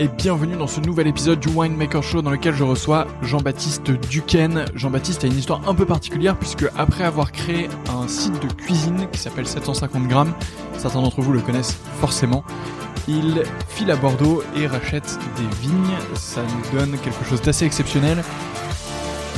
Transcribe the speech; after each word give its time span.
et 0.00 0.06
bienvenue 0.06 0.56
dans 0.56 0.68
ce 0.68 0.80
nouvel 0.80 1.08
épisode 1.08 1.40
du 1.40 1.48
Winemaker 1.48 2.02
Show 2.04 2.22
dans 2.22 2.30
lequel 2.30 2.54
je 2.54 2.62
reçois 2.62 3.08
Jean-Baptiste 3.22 3.90
Duquesne. 3.90 4.64
Jean-Baptiste 4.74 5.24
a 5.24 5.26
une 5.26 5.36
histoire 5.36 5.68
un 5.68 5.74
peu 5.74 5.86
particulière 5.86 6.36
puisque 6.36 6.66
après 6.76 7.02
avoir 7.02 7.32
créé 7.32 7.68
un 7.90 8.06
site 8.06 8.40
de 8.40 8.52
cuisine 8.52 9.08
qui 9.10 9.18
s'appelle 9.18 9.46
750 9.46 10.06
grammes, 10.06 10.34
certains 10.76 11.02
d'entre 11.02 11.20
vous 11.20 11.32
le 11.32 11.40
connaissent 11.40 11.76
forcément, 12.00 12.44
il 13.08 13.42
file 13.68 13.90
à 13.90 13.96
Bordeaux 13.96 14.42
et 14.56 14.68
rachète 14.68 15.18
des 15.36 15.66
vignes. 15.66 15.96
Ça 16.14 16.42
nous 16.42 16.78
donne 16.78 16.96
quelque 16.98 17.24
chose 17.24 17.42
d'assez 17.42 17.64
exceptionnel. 17.64 18.22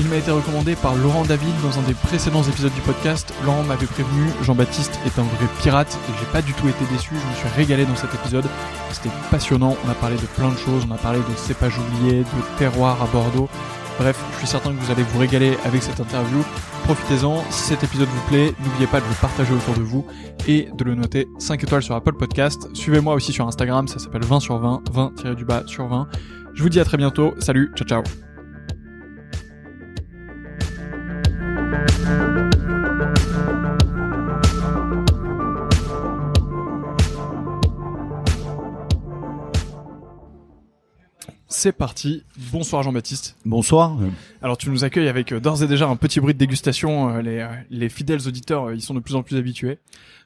Il 0.01 0.09
m'a 0.09 0.17
été 0.17 0.31
recommandé 0.31 0.77
par 0.77 0.95
Laurent 0.95 1.25
David 1.25 1.53
dans 1.63 1.79
un 1.79 1.83
des 1.83 1.93
précédents 1.93 2.43
épisodes 2.43 2.73
du 2.73 2.81
podcast. 2.81 3.35
Laurent 3.45 3.63
m'avait 3.65 3.87
prévenu, 3.87 4.31
Jean-Baptiste 4.43 4.99
est 5.05 5.19
un 5.19 5.25
vrai 5.25 5.47
pirate 5.61 5.99
et 6.09 6.13
j'ai 6.19 6.25
pas 6.33 6.41
du 6.41 6.55
tout 6.55 6.69
été 6.69 6.87
déçu, 6.91 7.11
je 7.11 7.31
me 7.31 7.35
suis 7.35 7.49
régalé 7.55 7.85
dans 7.85 7.97
cet 7.97 8.15
épisode. 8.15 8.47
C'était 8.93 9.11
passionnant, 9.31 9.77
on 9.85 9.91
a 9.91 9.95
parlé 9.95 10.17
de 10.17 10.27
plein 10.37 10.49
de 10.49 10.57
choses, 10.57 10.87
on 10.89 10.95
a 10.95 10.97
parlé 10.97 11.19
de 11.19 11.37
cépages 11.37 11.79
oubliés, 11.79 12.21
de 12.21 12.59
terroirs 12.59 13.03
à 13.03 13.07
Bordeaux. 13.09 13.51
Bref, 13.99 14.19
je 14.33 14.39
suis 14.39 14.47
certain 14.47 14.71
que 14.71 14.81
vous 14.81 14.91
allez 14.91 15.03
vous 15.03 15.19
régaler 15.19 15.59
avec 15.67 15.83
cette 15.83 16.01
interview. 16.01 16.43
Profitez-en, 16.85 17.45
si 17.51 17.65
cet 17.65 17.85
épisode 17.85 18.09
vous 18.09 18.29
plaît, 18.29 18.55
n'oubliez 18.65 18.87
pas 18.87 19.01
de 19.01 19.07
le 19.07 19.21
partager 19.21 19.53
autour 19.53 19.75
de 19.75 19.83
vous 19.83 20.07
et 20.49 20.71
de 20.75 20.85
le 20.85 20.95
noter 20.95 21.29
5 21.39 21.63
étoiles 21.63 21.83
sur 21.83 21.95
Apple 21.95 22.15
Podcast. 22.15 22.71
Suivez-moi 22.73 23.13
aussi 23.13 23.35
sur 23.35 23.47
Instagram, 23.47 23.87
ça 23.87 23.99
s'appelle 23.99 24.25
20 24.25 24.41
sur 24.41 24.57
20, 24.57 24.83
20 24.91 25.35
du 25.35 25.45
bas 25.45 25.63
sur 25.67 25.87
20. 25.89 26.09
Je 26.55 26.63
vous 26.63 26.71
dis 26.71 26.81
à 26.81 26.87
très 26.87 26.97
bientôt, 26.97 27.35
salut, 27.39 27.71
ciao 27.77 27.87
ciao. 27.87 28.30
C'est 41.53 41.73
parti. 41.73 42.23
Bonsoir 42.53 42.83
Jean-Baptiste. 42.85 43.37
Bonsoir. 43.45 43.99
Alors 44.41 44.57
tu 44.57 44.71
nous 44.71 44.85
accueilles 44.85 45.09
avec 45.09 45.33
euh, 45.33 45.41
d'ores 45.41 45.63
et 45.63 45.67
déjà 45.67 45.89
un 45.89 45.97
petit 45.97 46.21
bruit 46.21 46.33
de 46.33 46.39
dégustation. 46.39 47.11
euh, 47.11 47.23
Les, 47.23 47.41
euh, 47.41 47.49
les 47.71 47.89
fidèles 47.89 48.27
auditeurs, 48.27 48.73
ils 48.73 48.81
sont 48.81 48.95
de 48.95 49.01
plus 49.01 49.15
en 49.17 49.23
plus 49.23 49.37
habitués. 49.37 49.79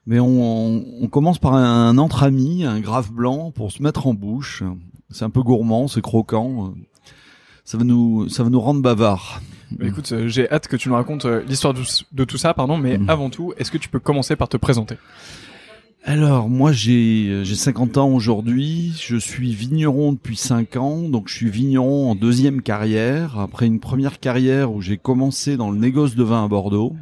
Mais 0.07 0.21
on, 0.21 0.85
on 1.03 1.09
commence 1.09 1.39
par 1.39 1.55
un 1.55 1.97
entre-ami, 1.99 2.65
un 2.65 2.79
grave 2.79 3.11
blanc 3.11 3.51
pour 3.51 3.73
se 3.73 3.83
mettre 3.83 4.07
en 4.07 4.15
bouche. 4.15 4.63
C'est 5.11 5.25
un 5.25 5.31
peu 5.31 5.43
gourmand, 5.43 5.89
c'est 5.89 6.03
croquant. 6.03 6.75
Ça 7.65 7.79
va 7.79 7.85
nous, 7.85 8.29
ça 8.29 8.43
va 8.45 8.51
nous 8.51 8.61
rendre 8.61 8.83
bavards. 8.83 9.41
Bah, 9.71 9.87
écoute, 9.87 10.13
euh, 10.13 10.29
j'ai 10.29 10.51
hâte 10.51 10.69
que 10.69 10.77
tu 10.77 10.89
nous 10.89 10.95
racontes 10.95 11.25
euh, 11.25 11.43
l'histoire 11.49 11.73
de, 11.75 11.81
de 12.13 12.25
tout 12.25 12.37
ça, 12.37 12.53
pardon. 12.55 12.77
Mais 12.77 12.99
Mhm. 12.99 13.09
avant 13.09 13.31
tout, 13.31 13.55
est-ce 13.57 13.71
que 13.71 13.79
tu 13.79 13.89
peux 13.89 13.99
commencer 14.01 14.37
par 14.37 14.49
te 14.49 14.57
présenter? 14.57 14.97
Alors, 16.07 16.51
moi, 16.51 16.71
j'ai, 16.73 17.41
j'ai 17.45 17.55
50 17.55 17.97
ans 17.97 18.11
aujourd'hui. 18.11 18.93
Je 19.03 19.17
suis 19.17 19.55
vigneron 19.55 20.13
depuis 20.13 20.37
5 20.37 20.77
ans. 20.77 21.09
Donc, 21.09 21.29
je 21.29 21.35
suis 21.35 21.49
vigneron 21.49 22.11
en 22.11 22.15
deuxième 22.15 22.61
carrière. 22.61 23.39
Après 23.39 23.67
une 23.67 23.81
première 23.81 24.21
carrière 24.21 24.71
où 24.73 24.83
j'ai 24.83 24.99
commencé 24.99 25.57
dans 25.57 25.71
le 25.71 25.79
négoce 25.79 26.15
de 26.15 26.23
vin 26.23 26.45
à 26.45 26.49
Bordeaux. 26.49 26.95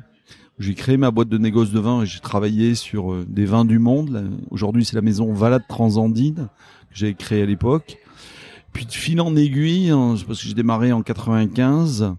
où 0.58 0.62
J'ai 0.62 0.74
créé 0.74 0.96
ma 0.96 1.10
boîte 1.10 1.28
de 1.28 1.38
négoce 1.38 1.72
de 1.72 1.80
vin 1.80 2.02
et 2.02 2.06
j'ai 2.06 2.20
travaillé 2.20 2.76
sur 2.76 3.12
euh, 3.12 3.26
des 3.28 3.44
vins 3.44 3.64
du 3.64 3.80
monde. 3.80 4.30
Aujourd'hui, 4.52 4.84
c'est 4.84 4.94
la 4.94 5.02
maison 5.02 5.32
Valade 5.32 5.64
Transandine 5.68 6.48
que 6.90 6.94
j'ai 6.96 7.14
créée 7.14 7.42
à 7.42 7.46
l'époque. 7.46 7.98
Puis 8.72 8.86
de 8.86 8.92
fil 8.92 9.20
en 9.20 9.36
aiguille, 9.36 9.90
hein, 9.90 10.14
parce 10.26 10.40
que 10.40 10.48
j'ai 10.48 10.54
démarré 10.54 10.92
en 10.92 11.02
95, 11.02 12.14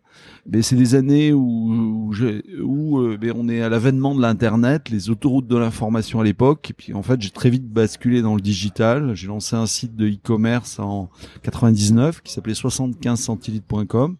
mais 0.45 0.61
c'est 0.61 0.75
des 0.75 0.93
années 0.93 1.33
où, 1.33 2.11
où, 2.11 2.13
où, 2.61 2.99
euh, 2.99 3.17
ben, 3.17 3.33
on 3.35 3.49
est 3.49 3.61
à 3.61 3.69
l'avènement 3.69 4.13
de 4.13 4.21
l'internet, 4.21 4.89
les 4.89 5.09
autoroutes 5.09 5.47
de 5.47 5.57
l'information 5.57 6.19
à 6.19 6.23
l'époque. 6.23 6.69
Et 6.69 6.73
puis 6.73 6.93
en 6.93 7.01
fait, 7.01 7.21
j'ai 7.21 7.31
très 7.31 7.49
vite 7.49 7.67
basculé 7.67 8.21
dans 8.21 8.35
le 8.35 8.41
digital. 8.41 9.15
J'ai 9.15 9.27
lancé 9.27 9.55
un 9.55 9.65
site 9.65 9.95
de 9.95 10.07
e-commerce 10.07 10.79
en 10.79 11.09
99 11.41 12.21
qui 12.21 12.33
s'appelait 12.33 12.53
75centilitres.com, 12.53 14.17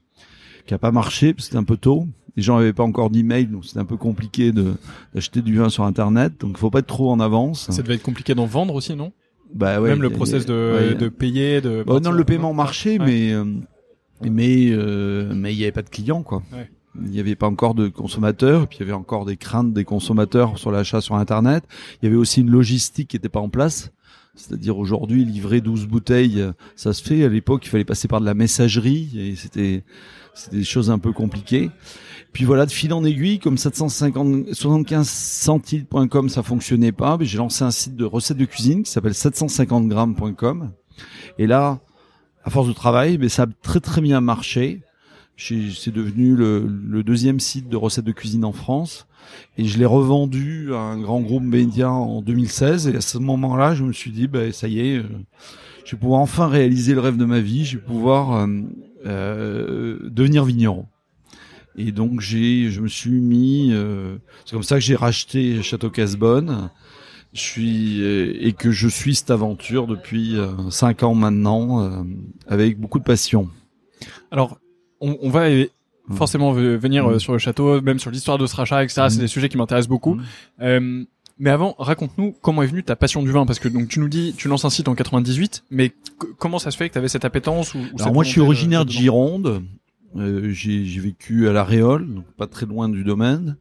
qui 0.66 0.74
a 0.74 0.80
pas 0.80 0.92
marché 0.92 1.36
c'était 1.38 1.58
un 1.58 1.64
peu 1.64 1.78
tôt. 1.78 2.08
Les 2.36 2.42
gens 2.42 2.58
n'avaient 2.58 2.74
pas 2.74 2.84
encore 2.84 3.12
d'email, 3.12 3.46
donc 3.46 3.66
c'était 3.66 3.80
un 3.80 3.86
peu 3.86 3.98
compliqué 3.98 4.52
d'acheter 5.14 5.44
du 5.44 5.58
vin 5.58 5.70
sur 5.70 5.84
internet. 5.84 6.34
Donc 6.40 6.58
faut 6.58 6.72
pas 6.72 6.80
être 6.80 6.88
trop 6.88 7.12
en 7.12 7.20
avance. 7.20 7.70
Ça 7.70 7.84
devait 7.84 7.96
être 7.96 8.02
compliqué 8.02 8.34
d'en 8.34 8.48
vendre 8.48 8.74
aussi, 8.74 8.96
non? 8.96 9.12
Bah 9.54 9.80
ouais, 9.82 9.90
Même 9.90 10.02
le 10.02 10.08
a- 10.08 10.12
process 10.12 10.46
de, 10.46 10.90
ouais. 10.92 10.96
de 10.96 11.10
payer, 11.10 11.62
de. 11.62 11.84
Bon, 11.86 12.00
non, 12.02 12.12
le 12.12 12.24
paiement 12.24 12.54
marchait, 12.54 12.98
mais 12.98 13.32
euh, 13.34 13.46
mais 14.22 14.70
euh, 14.72 15.32
mais 15.36 15.54
il 15.54 15.60
y 15.60 15.64
avait 15.64 15.72
pas 15.72 15.82
de 15.84 15.90
clients 15.90 16.24
quoi. 16.24 16.42
Ouais. 16.52 16.70
Il 17.04 17.10
n'y 17.10 17.20
avait 17.20 17.36
pas 17.36 17.48
encore 17.48 17.74
de 17.74 17.88
consommateurs, 17.88 18.68
puis 18.68 18.78
il 18.80 18.82
y 18.82 18.84
avait 18.84 18.94
encore 18.94 19.26
des 19.26 19.36
craintes 19.38 19.74
des 19.74 19.84
consommateurs 19.84 20.60
sur 20.60 20.72
l'achat 20.72 21.02
sur 21.02 21.16
Internet. 21.16 21.64
Il 22.02 22.06
y 22.06 22.08
avait 22.08 22.18
aussi 22.18 22.42
une 22.42 22.52
logistique 22.52 23.08
qui 23.10 23.16
n'était 23.16 23.30
pas 23.30 23.40
en 23.40 23.50
place. 23.50 23.92
C'est-à-dire 24.36 24.78
aujourd'hui, 24.78 25.26
livrer 25.26 25.62
12 25.62 25.86
bouteilles, 25.86 26.44
ça 26.76 26.94
se 26.94 27.04
fait. 27.04 27.24
À 27.24 27.30
l'époque, 27.30 27.66
il 27.66 27.70
fallait 27.70 27.86
passer 27.86 28.08
par 28.08 28.20
de 28.20 28.26
la 28.26 28.34
messagerie 28.34 29.12
et 29.16 29.36
c'était 29.36 29.84
c'était 30.34 30.58
des 30.58 30.64
choses 30.64 30.90
un 30.90 31.00
peu 31.00 31.12
compliquées. 31.12 31.70
Puis 32.32 32.46
voilà, 32.46 32.66
de 32.66 32.72
fil 32.72 32.92
en 32.94 33.04
aiguille, 33.06 33.40
comme 33.40 33.58
750, 33.58 34.54
75 34.54 35.08
centilitres.com, 35.08 36.30
ça 36.30 36.42
fonctionnait 36.42 36.92
pas. 36.92 37.18
J'ai 37.22 37.38
lancé 37.38 37.64
un 37.64 37.72
site 37.72 37.96
de 37.96 38.06
recettes 38.06 38.38
de 38.38 38.46
cuisine 38.46 38.84
qui 38.84 38.92
s'appelle 38.92 39.14
750grammes.com. 39.14 40.72
Et 41.38 41.46
là, 41.46 41.80
à 42.44 42.50
force 42.50 42.68
de 42.68 42.74
travail, 42.74 43.18
mais 43.20 43.30
ça 43.30 43.44
a 43.44 43.48
très 43.62 43.80
très 43.80 44.02
bien 44.02 44.20
marché. 44.20 44.82
C'est 45.38 45.92
devenu 45.92 46.36
le, 46.36 46.68
le 46.68 47.04
deuxième 47.04 47.40
site 47.40 47.68
de 47.68 47.76
recettes 47.76 48.06
de 48.06 48.12
cuisine 48.12 48.46
en 48.46 48.54
France. 48.54 49.08
Et 49.58 49.66
je 49.66 49.80
l'ai 49.80 49.86
revendu 49.86 50.74
à 50.74 50.80
un 50.80 51.00
grand 51.00 51.22
groupe 51.22 51.44
média 51.44 51.92
en 51.92 52.22
2016. 52.22 52.88
Et 52.88 52.96
à 52.96 53.02
ce 53.02 53.18
moment-là, 53.18 53.74
je 53.74 53.84
me 53.84 53.94
suis 53.94 54.12
dit, 54.12 54.28
ben 54.28 54.52
ça 54.52 54.68
y 54.68 54.80
est, 54.80 54.98
euh, 54.98 55.04
je 55.86 55.96
vais 55.96 56.00
pouvoir 56.00 56.22
enfin 56.22 56.48
réaliser 56.48 56.94
le 56.94 57.00
rêve 57.00 57.18
de 57.18 57.26
ma 57.26 57.40
vie. 57.40 57.66
Je 57.66 57.78
vais 57.78 57.84
pouvoir 57.84 58.34
euh, 58.34 58.48
euh, 59.06 59.98
devenir 60.04 60.46
vigneron. 60.46 60.86
Et 61.76 61.92
donc 61.92 62.22
j'ai, 62.22 62.70
je 62.70 62.82
me 62.82 62.88
suis 62.88 63.20
mis, 63.20 63.70
euh, 63.74 64.18
c'est 64.46 64.54
comme 64.54 64.64
ça 64.64 64.76
que 64.76 64.82
j'ai 64.82 64.96
racheté 64.96 65.62
Château 65.62 65.90
Casbonne. 65.90 66.70
Je 67.34 67.42
suis 67.42 68.02
euh, 68.02 68.38
et 68.40 68.54
que 68.54 68.72
je 68.72 68.88
suis 68.88 69.16
cette 69.16 69.32
aventure 69.32 69.88
depuis 69.88 70.38
cinq 70.70 71.04
ans 71.04 71.16
maintenant 71.16 72.06
avec 72.48 72.80
beaucoup 72.80 73.00
de 73.00 73.04
passion. 73.04 73.50
Alors, 74.32 74.60
on, 75.04 75.18
on 75.22 75.30
va 75.30 75.50
euh, 75.50 75.66
Mm. 76.10 76.16
forcément 76.16 76.52
ve- 76.54 76.76
venir 76.76 77.06
euh, 77.08 77.16
Mm. 77.16 77.20
sur 77.20 77.32
le 77.34 77.40
château, 77.40 77.82
même 77.82 77.98
sur 77.98 78.12
l'histoire 78.12 78.38
de 78.38 78.46
ce 78.46 78.56
rachat, 78.58 78.84
etc. 78.84 79.04
C'est 79.10 79.18
Mm. 79.18 79.22
des 79.22 79.28
sujets 79.28 79.48
qui 79.50 79.56
m'intéressent 79.58 79.88
beaucoup. 79.90 80.18
Euh, 80.62 81.04
mais 81.40 81.50
avant, 81.50 81.76
raconte-nous 81.80 82.36
comment 82.42 82.62
est 82.62 82.68
venue 82.68 82.84
ta 82.84 82.96
passion 82.98 83.24
du 83.24 83.32
vin, 83.32 83.46
parce 83.46 83.58
que 83.60 83.70
donc 83.70 83.88
tu 83.88 84.00
nous 84.02 84.10
dis, 84.10 84.34
tu 84.38 84.50
lances 84.50 84.66
un 84.66 84.70
site 84.70 84.88
en 84.90 84.96
98, 84.96 85.64
mais 85.72 85.94
comment 86.40 86.60
ça 86.60 86.72
se 86.72 86.78
fait 86.78 86.90
que 86.90 86.94
tu 86.94 86.98
avais 87.00 87.08
cette 87.08 87.24
appétence 87.24 87.74
ou, 87.74 87.78
ou 87.78 87.84
cette 87.92 88.02
Alors 88.02 88.14
moi 88.14 88.24
je 88.26 88.30
suis 88.32 88.42
originaire 88.42 88.84
de 88.86 88.92
Gironde. 88.92 89.64
Euh, 90.18 90.50
j'ai 90.52 90.86
j'ai 90.86 91.00
vécu 91.00 91.48
à 91.48 91.54
la 91.54 91.64
Réole, 91.64 92.06
donc 92.14 92.26
pas 92.38 92.48
très 92.48 92.66
loin 92.66 92.90
du 92.90 93.04
domaine. 93.06 93.56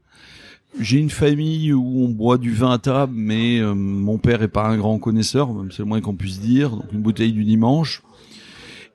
J'ai 0.81 0.99
une 0.99 1.11
famille 1.11 1.73
où 1.73 2.05
on 2.05 2.09
boit 2.09 2.39
du 2.39 2.53
vin 2.53 2.73
à 2.73 2.79
table, 2.79 3.13
mais 3.15 3.59
euh, 3.61 3.73
mon 3.75 4.19
père 4.19 4.43
est 4.43 4.49
pas 4.49 4.67
un 4.67 4.77
grand 4.79 4.99
connaisseur, 4.99 5.53
même 5.53 5.71
c'est 5.71 5.81
le 5.81 5.85
moins 5.85 6.01
qu'on 6.01 6.15
puisse 6.17 6.41
dire. 6.41 6.71
Donc 6.71 6.87
une 6.93 7.03
bouteille 7.03 7.33
du 7.33 7.45
dimanche. 7.45 8.03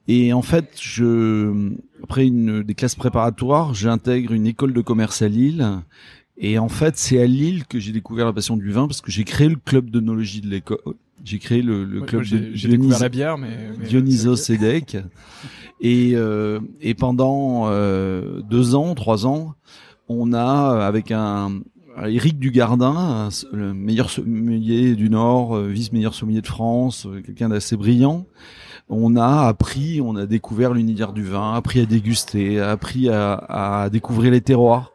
Et 0.07 0.33
en 0.33 0.41
fait, 0.41 0.69
je 0.79 1.71
après 2.03 2.25
une 2.25 2.63
des 2.63 2.73
classes 2.75 2.95
préparatoires, 2.95 3.73
j'intègre 3.73 4.33
une 4.33 4.47
école 4.47 4.73
de 4.73 4.81
commerce 4.81 5.21
à 5.21 5.27
Lille. 5.27 5.67
Et 6.37 6.59
en 6.59 6.69
fait, 6.69 6.97
c'est 6.97 7.19
à 7.21 7.25
Lille 7.25 7.65
que 7.65 7.79
j'ai 7.79 7.91
découvert 7.91 8.25
la 8.25 8.33
passion 8.33 8.57
du 8.57 8.71
vin 8.71 8.87
parce 8.87 9.01
que 9.01 9.11
j'ai 9.11 9.23
créé 9.23 9.49
le 9.49 9.55
club 9.55 9.89
d'onologie 9.89 10.41
de 10.41 10.47
l'école. 10.47 10.77
J'ai 11.25 11.39
créé 11.39 11.61
le, 11.61 11.83
le 11.83 12.01
Ouais, 12.01 12.05
club 12.05 12.21
moi, 12.29 12.39
de 12.39 12.51
J'ai 12.53 12.67
découvert 12.69 12.99
la 12.99 13.09
bière, 13.09 13.37
mais, 13.37 13.71
mais 13.77 13.87
Dionysos. 13.87 14.35
Sedek. 14.35 14.97
Et, 15.81 16.11
euh, 16.15 16.59
et 16.79 16.93
pendant 16.93 17.63
euh, 17.65 18.41
deux 18.41 18.75
ans, 18.75 18.93
trois 18.95 19.25
ans, 19.25 19.55
on 20.09 20.31
a, 20.33 20.85
avec 20.85 21.11
un 21.11 21.59
Éric 22.05 22.37
Dugardin, 22.39 23.29
le 23.51 23.73
meilleur 23.73 24.09
sommelier 24.09 24.95
du 24.95 25.09
Nord, 25.09 25.55
euh, 25.55 25.67
vice-meilleur 25.67 26.13
sommelier 26.13 26.41
de 26.41 26.47
France, 26.47 27.07
euh, 27.07 27.21
quelqu'un 27.21 27.49
d'assez 27.49 27.75
brillant, 27.75 28.27
on 28.89 29.15
a 29.15 29.47
appris, 29.47 30.01
on 30.01 30.15
a 30.15 30.25
découvert 30.25 30.73
l'univers 30.73 31.13
du 31.13 31.23
vin, 31.23 31.53
appris 31.53 31.81
à 31.81 31.85
déguster, 31.85 32.59
appris 32.59 33.09
à, 33.09 33.33
à 33.33 33.89
découvrir 33.89 34.31
les 34.31 34.41
terroirs. 34.41 34.93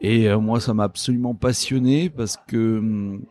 Et 0.00 0.28
euh, 0.28 0.38
moi, 0.38 0.60
ça 0.60 0.74
m'a 0.74 0.84
absolument 0.84 1.34
passionné 1.34 2.10
parce 2.10 2.36
que 2.48 2.78
hum, 2.78 3.22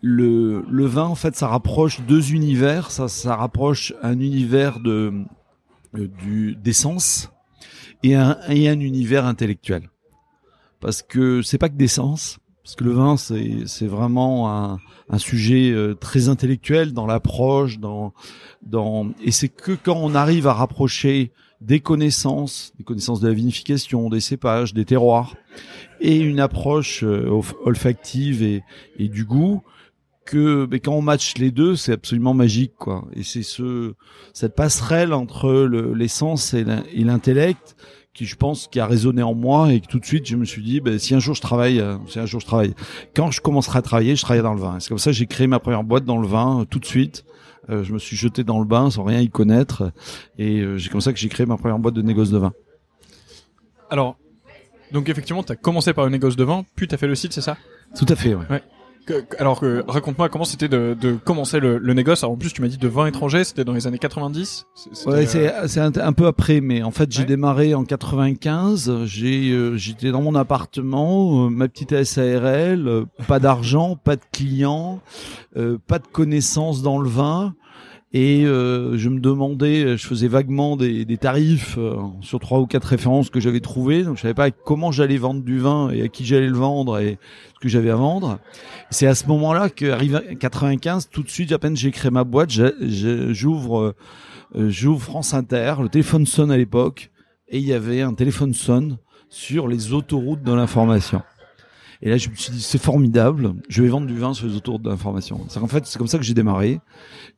le, 0.00 0.64
le 0.70 0.86
vin, 0.86 1.04
en 1.04 1.16
fait, 1.16 1.36
ça 1.36 1.48
rapproche 1.48 2.00
deux 2.02 2.32
univers. 2.32 2.90
Ça, 2.90 3.08
ça 3.08 3.36
rapproche 3.36 3.92
un 4.02 4.20
univers 4.20 4.80
de 4.80 5.12
euh, 5.96 6.08
du 6.24 6.54
d'essence 6.54 7.30
et 8.02 8.14
un 8.14 8.38
et 8.48 8.68
un 8.68 8.80
univers 8.80 9.26
intellectuel. 9.26 9.90
Parce 10.80 11.02
que 11.02 11.42
c'est 11.42 11.58
pas 11.58 11.68
que 11.68 11.74
d'essence. 11.74 12.38
Parce 12.62 12.76
que 12.76 12.84
le 12.84 12.92
vin, 12.92 13.16
c'est 13.16 13.66
c'est 13.66 13.88
vraiment 13.88 14.54
un, 14.54 14.78
un 15.10 15.18
sujet 15.18 15.70
euh, 15.70 15.94
très 15.94 16.28
intellectuel 16.28 16.92
dans 16.92 17.06
l'approche, 17.06 17.78
dans 17.78 18.12
dans 18.62 19.10
et 19.22 19.30
c'est 19.30 19.48
que 19.48 19.72
quand 19.72 19.96
on 19.96 20.14
arrive 20.14 20.46
à 20.46 20.52
rapprocher 20.52 21.32
des 21.60 21.80
connaissances, 21.80 22.72
des 22.78 22.84
connaissances 22.84 23.20
de 23.20 23.28
la 23.28 23.34
vinification, 23.34 24.10
des 24.10 24.20
cépages, 24.20 24.74
des 24.74 24.84
terroirs, 24.84 25.34
et 26.00 26.18
une 26.18 26.40
approche 26.40 27.02
euh, 27.02 27.28
olf- 27.28 27.54
olfactive 27.64 28.42
et, 28.42 28.62
et 28.98 29.08
du 29.08 29.24
goût, 29.24 29.62
que 30.24 30.68
mais 30.70 30.78
quand 30.78 30.92
on 30.92 31.02
match 31.02 31.36
les 31.38 31.50
deux, 31.50 31.74
c'est 31.74 31.92
absolument 31.92 32.34
magique, 32.34 32.74
quoi. 32.78 33.08
Et 33.14 33.22
c'est 33.22 33.42
ce 33.42 33.94
cette 34.34 34.54
passerelle 34.54 35.12
entre 35.14 35.64
l'essence 35.96 36.54
et 36.54 36.64
l'intellect 37.02 37.76
qui 38.18 38.26
je 38.26 38.34
pense 38.34 38.66
qui 38.66 38.80
a 38.80 38.86
résonné 38.86 39.22
en 39.22 39.32
moi 39.32 39.72
et 39.72 39.80
que 39.80 39.86
tout 39.86 40.00
de 40.00 40.04
suite 40.04 40.26
je 40.26 40.34
me 40.34 40.44
suis 40.44 40.60
dit 40.60 40.80
ben, 40.80 40.98
si 40.98 41.14
un 41.14 41.20
jour 41.20 41.36
je 41.36 41.40
travaille 41.40 41.78
euh, 41.78 41.96
si 42.08 42.18
un 42.18 42.26
jour 42.26 42.40
je 42.40 42.46
travaille 42.46 42.74
quand 43.14 43.30
je 43.30 43.40
commencerai 43.40 43.78
à 43.78 43.82
travailler 43.82 44.16
je 44.16 44.22
travaille 44.22 44.42
dans 44.42 44.54
le 44.54 44.60
vin. 44.60 44.80
C'est 44.80 44.88
comme 44.88 44.98
ça 44.98 45.12
que 45.12 45.16
j'ai 45.16 45.26
créé 45.26 45.46
ma 45.46 45.60
première 45.60 45.84
boîte 45.84 46.04
dans 46.04 46.18
le 46.18 46.26
vin 46.26 46.62
euh, 46.62 46.64
tout 46.64 46.80
de 46.80 46.84
suite. 46.84 47.24
Euh, 47.70 47.84
je 47.84 47.92
me 47.92 47.98
suis 48.00 48.16
jeté 48.16 48.42
dans 48.42 48.58
le 48.58 48.64
bain 48.64 48.90
sans 48.90 49.04
rien 49.04 49.20
y 49.20 49.28
connaître. 49.28 49.92
Et 50.36 50.64
c'est 50.80 50.88
comme 50.88 51.00
ça 51.00 51.12
que 51.12 51.18
j'ai 51.20 51.28
créé 51.28 51.46
ma 51.46 51.56
première 51.56 51.78
boîte 51.78 51.94
de 51.94 52.02
négoce 52.02 52.30
de 52.30 52.38
vin. 52.38 52.52
Alors 53.88 54.16
donc 54.90 55.08
effectivement 55.08 55.44
tu 55.44 55.52
as 55.52 55.56
commencé 55.56 55.92
par 55.92 56.04
le 56.04 56.10
négoce 56.10 56.34
de 56.34 56.42
vin 56.42 56.64
puis 56.74 56.88
tu 56.88 56.96
as 56.96 56.98
fait 56.98 57.06
le 57.06 57.14
site 57.14 57.32
c'est 57.32 57.40
ça? 57.40 57.56
Tout 57.96 58.06
à 58.08 58.16
fait 58.16 58.34
ouais. 58.34 58.46
ouais 58.50 58.62
alors 59.38 59.62
euh, 59.62 59.82
raconte-moi 59.86 60.28
comment 60.28 60.44
c'était 60.44 60.68
de, 60.68 60.96
de, 60.98 61.12
commencer 61.14 61.60
le, 61.60 61.78
le 61.78 61.94
négoce. 61.94 62.22
Alors, 62.22 62.34
en 62.34 62.36
plus, 62.36 62.52
tu 62.52 62.62
m'as 62.62 62.68
dit 62.68 62.78
de 62.78 62.88
vin 62.88 63.06
étranger, 63.06 63.44
c'était 63.44 63.64
dans 63.64 63.72
les 63.72 63.86
années 63.86 63.98
90. 63.98 64.66
Ouais, 65.06 65.26
c'est 65.26 65.48
euh, 65.48 65.90
un, 65.96 66.12
peu 66.12 66.26
après, 66.26 66.60
mais 66.60 66.82
en 66.82 66.90
fait, 66.90 67.10
j'ai 67.12 67.24
démarré 67.24 67.74
en 67.74 67.84
95. 67.84 69.04
J'ai 69.04 69.50
euh, 69.50 69.76
j'étais 69.76 70.10
dans 70.10 70.22
mon 70.22 70.34
appartement, 70.34 71.50
ma 71.50 71.68
petite 71.68 72.04
SARL, 72.04 73.04
pas 73.26 73.38
d'argent, 73.38 73.96
pas 73.96 74.16
de 74.16 74.22
clients, 74.32 75.00
pas 75.54 75.98
de 75.98 76.06
connaissances 76.10 76.82
dans 76.82 76.98
le 76.98 77.08
vin 77.08 77.54
et 78.12 78.46
euh, 78.46 78.96
je 78.96 79.10
me 79.10 79.20
demandais, 79.20 79.98
je 79.98 80.06
faisais 80.06 80.28
vaguement 80.28 80.76
des, 80.76 81.04
des 81.04 81.18
tarifs 81.18 81.76
euh, 81.76 81.96
sur 82.22 82.40
trois 82.40 82.58
ou 82.60 82.66
quatre 82.66 82.86
références 82.86 83.28
que 83.28 83.38
j'avais 83.38 83.60
trouvées, 83.60 84.02
donc 84.02 84.16
je 84.16 84.22
savais 84.22 84.34
pas 84.34 84.50
comment 84.50 84.90
j'allais 84.92 85.18
vendre 85.18 85.42
du 85.42 85.58
vin 85.58 85.90
et 85.90 86.02
à 86.02 86.08
qui 86.08 86.24
j'allais 86.24 86.46
le 86.46 86.56
vendre 86.56 86.98
et 86.98 87.18
ce 87.54 87.60
que 87.60 87.68
j'avais 87.68 87.90
à 87.90 87.96
vendre. 87.96 88.38
C'est 88.90 89.06
à 89.06 89.14
ce 89.14 89.26
moment-là 89.26 89.68
qu'arrive 89.68 90.22
95, 90.40 91.10
tout 91.10 91.22
de 91.22 91.28
suite, 91.28 91.52
à 91.52 91.58
peine 91.58 91.76
j'ai 91.76 91.90
créé 91.90 92.10
ma 92.10 92.24
boîte, 92.24 92.50
j'ouvre 92.80 93.94
euh, 94.56 94.70
j'ouvre 94.70 95.02
France 95.02 95.34
Inter, 95.34 95.74
le 95.82 95.90
téléphone 95.90 96.24
sonne 96.24 96.50
à 96.50 96.56
l'époque 96.56 97.10
et 97.48 97.58
il 97.58 97.64
y 97.64 97.74
avait 97.74 98.00
un 98.00 98.14
téléphone 98.14 98.54
sonne 98.54 98.96
sur 99.28 99.68
les 99.68 99.92
autoroutes 99.92 100.42
de 100.42 100.52
l'information. 100.54 101.20
Et 102.00 102.10
là, 102.10 102.16
je 102.16 102.28
me 102.28 102.34
suis 102.34 102.52
dit, 102.52 102.62
c'est 102.62 102.80
formidable, 102.80 103.54
je 103.68 103.82
vais 103.82 103.88
vendre 103.88 104.06
du 104.06 104.16
vin 104.16 104.32
sur 104.32 104.46
les 104.46 104.54
autoroutes 104.54 104.82
d'information. 104.82 105.40
C'est 105.48 105.58
en 105.58 105.66
fait, 105.66 105.84
c'est 105.86 105.98
comme 105.98 106.06
ça 106.06 106.18
que 106.18 106.24
j'ai 106.24 106.34
démarré. 106.34 106.80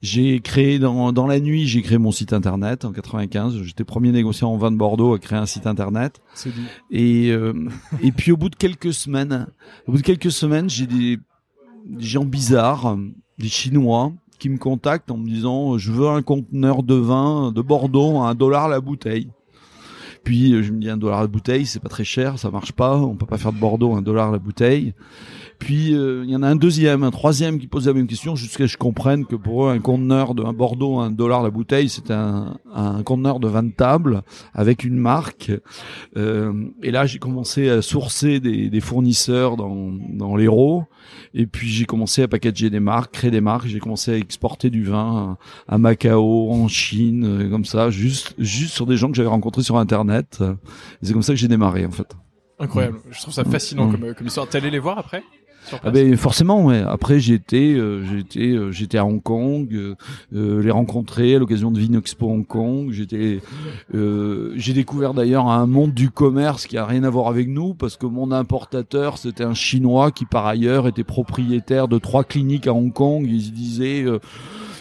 J'ai 0.02 0.40
créé 0.40 0.78
dans, 0.78 1.12
dans 1.12 1.26
la 1.26 1.40
nuit, 1.40 1.66
j'ai 1.66 1.80
créé 1.80 1.96
mon 1.96 2.12
site 2.12 2.34
internet 2.34 2.84
en 2.84 2.92
95. 2.92 3.62
J'étais 3.62 3.84
premier 3.84 4.12
négociant 4.12 4.50
en 4.50 4.58
vin 4.58 4.70
de 4.70 4.76
Bordeaux 4.76 5.14
à 5.14 5.18
créer 5.18 5.38
un 5.38 5.46
site 5.46 5.66
internet. 5.66 6.20
Et 6.90 7.30
euh, 7.30 7.68
et 8.02 8.12
puis 8.12 8.32
au 8.32 8.36
bout 8.36 8.50
de 8.50 8.56
quelques 8.56 8.92
semaines, 8.92 9.46
au 9.86 9.92
bout 9.92 9.98
de 9.98 10.02
quelques 10.02 10.30
semaines, 10.30 10.68
j'ai 10.68 10.86
des, 10.86 11.18
des 11.86 12.04
gens 12.04 12.24
bizarres, 12.24 12.98
des 13.38 13.48
Chinois 13.48 14.12
qui 14.38 14.48
me 14.48 14.58
contactent 14.58 15.10
en 15.10 15.18
me 15.18 15.26
disant, 15.28 15.78
je 15.78 15.92
veux 15.92 16.08
un 16.08 16.22
conteneur 16.22 16.82
de 16.82 16.94
vin 16.94 17.52
de 17.52 17.60
Bordeaux 17.62 18.18
à 18.18 18.30
un 18.30 18.34
dollar 18.34 18.68
la 18.68 18.80
bouteille. 18.80 19.28
Puis 20.24 20.52
euh, 20.52 20.62
je 20.62 20.72
me 20.72 20.80
dis 20.80 20.90
un 20.90 20.96
dollar 20.96 21.20
la 21.20 21.26
bouteille, 21.26 21.66
c'est 21.66 21.80
pas 21.80 21.88
très 21.88 22.04
cher, 22.04 22.38
ça 22.38 22.50
marche 22.50 22.72
pas, 22.72 22.96
on 22.96 23.14
peut 23.14 23.26
pas 23.26 23.38
faire 23.38 23.52
de 23.52 23.58
Bordeaux 23.58 23.94
un 23.94 24.02
dollar 24.02 24.30
la 24.30 24.38
bouteille. 24.38 24.94
Puis 25.60 25.94
euh, 25.94 26.24
il 26.24 26.30
y 26.30 26.34
en 26.34 26.42
a 26.42 26.48
un 26.48 26.56
deuxième, 26.56 27.04
un 27.04 27.10
troisième 27.10 27.58
qui 27.58 27.66
pose 27.66 27.86
la 27.86 27.92
même 27.92 28.06
question 28.06 28.34
jusqu'à 28.34 28.54
ce 28.54 28.58
que 28.58 28.66
je 28.66 28.78
comprenne 28.78 29.26
que 29.26 29.36
pour 29.36 29.66
eux 29.66 29.70
un 29.70 29.78
conteneur 29.78 30.34
de 30.34 30.42
un 30.42 30.54
Bordeaux 30.54 30.98
un 30.98 31.10
dollar 31.10 31.42
la 31.42 31.50
bouteille, 31.50 31.90
c'est 31.90 32.10
un, 32.10 32.56
un 32.74 33.02
conteneur 33.02 33.40
de 33.40 33.46
20 33.46 33.76
tables 33.76 34.22
avec 34.54 34.84
une 34.84 34.96
marque. 34.96 35.52
Euh, 36.16 36.52
et 36.82 36.90
là 36.90 37.04
j'ai 37.04 37.18
commencé 37.18 37.68
à 37.68 37.82
sourcer 37.82 38.40
des, 38.40 38.70
des 38.70 38.80
fournisseurs 38.80 39.56
dans, 39.56 39.92
dans 40.08 40.34
l'Hérault. 40.34 40.86
Et 41.34 41.46
puis 41.46 41.68
j'ai 41.68 41.84
commencé 41.84 42.22
à 42.22 42.28
packager 42.28 42.70
des 42.70 42.80
marques, 42.80 43.12
créer 43.12 43.30
des 43.30 43.42
marques. 43.42 43.66
J'ai 43.66 43.80
commencé 43.80 44.12
à 44.12 44.16
exporter 44.16 44.70
du 44.70 44.84
vin 44.84 45.36
à, 45.68 45.76
Macao, 45.76 46.50
en 46.50 46.68
Chine, 46.68 47.24
euh, 47.24 47.50
comme 47.50 47.66
ça, 47.66 47.90
juste 47.90 48.34
juste 48.38 48.72
sur 48.72 48.86
des 48.86 48.96
gens 48.96 49.10
que 49.10 49.14
j'avais 49.14 49.28
rencontrés 49.28 49.62
sur 49.62 49.76
Internet. 49.76 50.42
C'est 51.02 51.12
comme 51.12 51.22
ça 51.22 51.34
que 51.34 51.38
j'ai 51.38 51.48
démarré 51.48 51.84
en 51.84 51.90
fait. 51.90 52.16
Incroyable. 52.58 52.98
Je 53.10 53.20
trouve 53.20 53.34
ça 53.34 53.44
fascinant 53.44 53.88
mm. 53.88 53.92
comme, 53.92 54.14
comme 54.14 54.26
histoire. 54.26 54.48
T'es 54.48 54.58
allé 54.58 54.70
les 54.70 54.78
voir 54.78 54.98
après? 54.98 55.22
Ah 55.84 55.90
ben 55.90 56.16
forcément, 56.16 56.64
ouais. 56.64 56.82
Après 56.86 57.20
j'étais, 57.20 57.74
euh, 57.74 58.04
j'étais, 58.04 58.50
euh, 58.50 58.72
j'étais 58.72 58.98
à 58.98 59.04
Hong 59.04 59.22
Kong, 59.22 59.68
euh, 60.34 60.62
les 60.62 60.70
rencontrer 60.70 61.34
à 61.34 61.38
l'occasion 61.38 61.70
de 61.70 61.78
Vinexpo 61.78 62.26
Hong 62.26 62.46
Kong. 62.46 62.90
J'étais, 62.92 63.40
j'ai 63.92 64.72
découvert 64.72 65.14
d'ailleurs 65.14 65.48
un 65.48 65.66
monde 65.66 65.92
du 65.94 66.10
commerce 66.10 66.66
qui 66.66 66.76
a 66.76 66.86
rien 66.86 67.04
à 67.04 67.10
voir 67.10 67.28
avec 67.28 67.48
nous 67.48 67.74
parce 67.74 67.96
que 67.96 68.06
mon 68.06 68.32
importateur 68.32 69.18
c'était 69.18 69.44
un 69.44 69.54
Chinois 69.54 70.10
qui 70.10 70.24
par 70.24 70.46
ailleurs 70.46 70.88
était 70.88 71.04
propriétaire 71.04 71.88
de 71.88 71.98
trois 71.98 72.24
cliniques 72.24 72.66
à 72.66 72.72
Hong 72.72 72.92
Kong. 72.92 73.26
Il 73.28 73.42
se 73.42 73.50
disait 73.50 74.04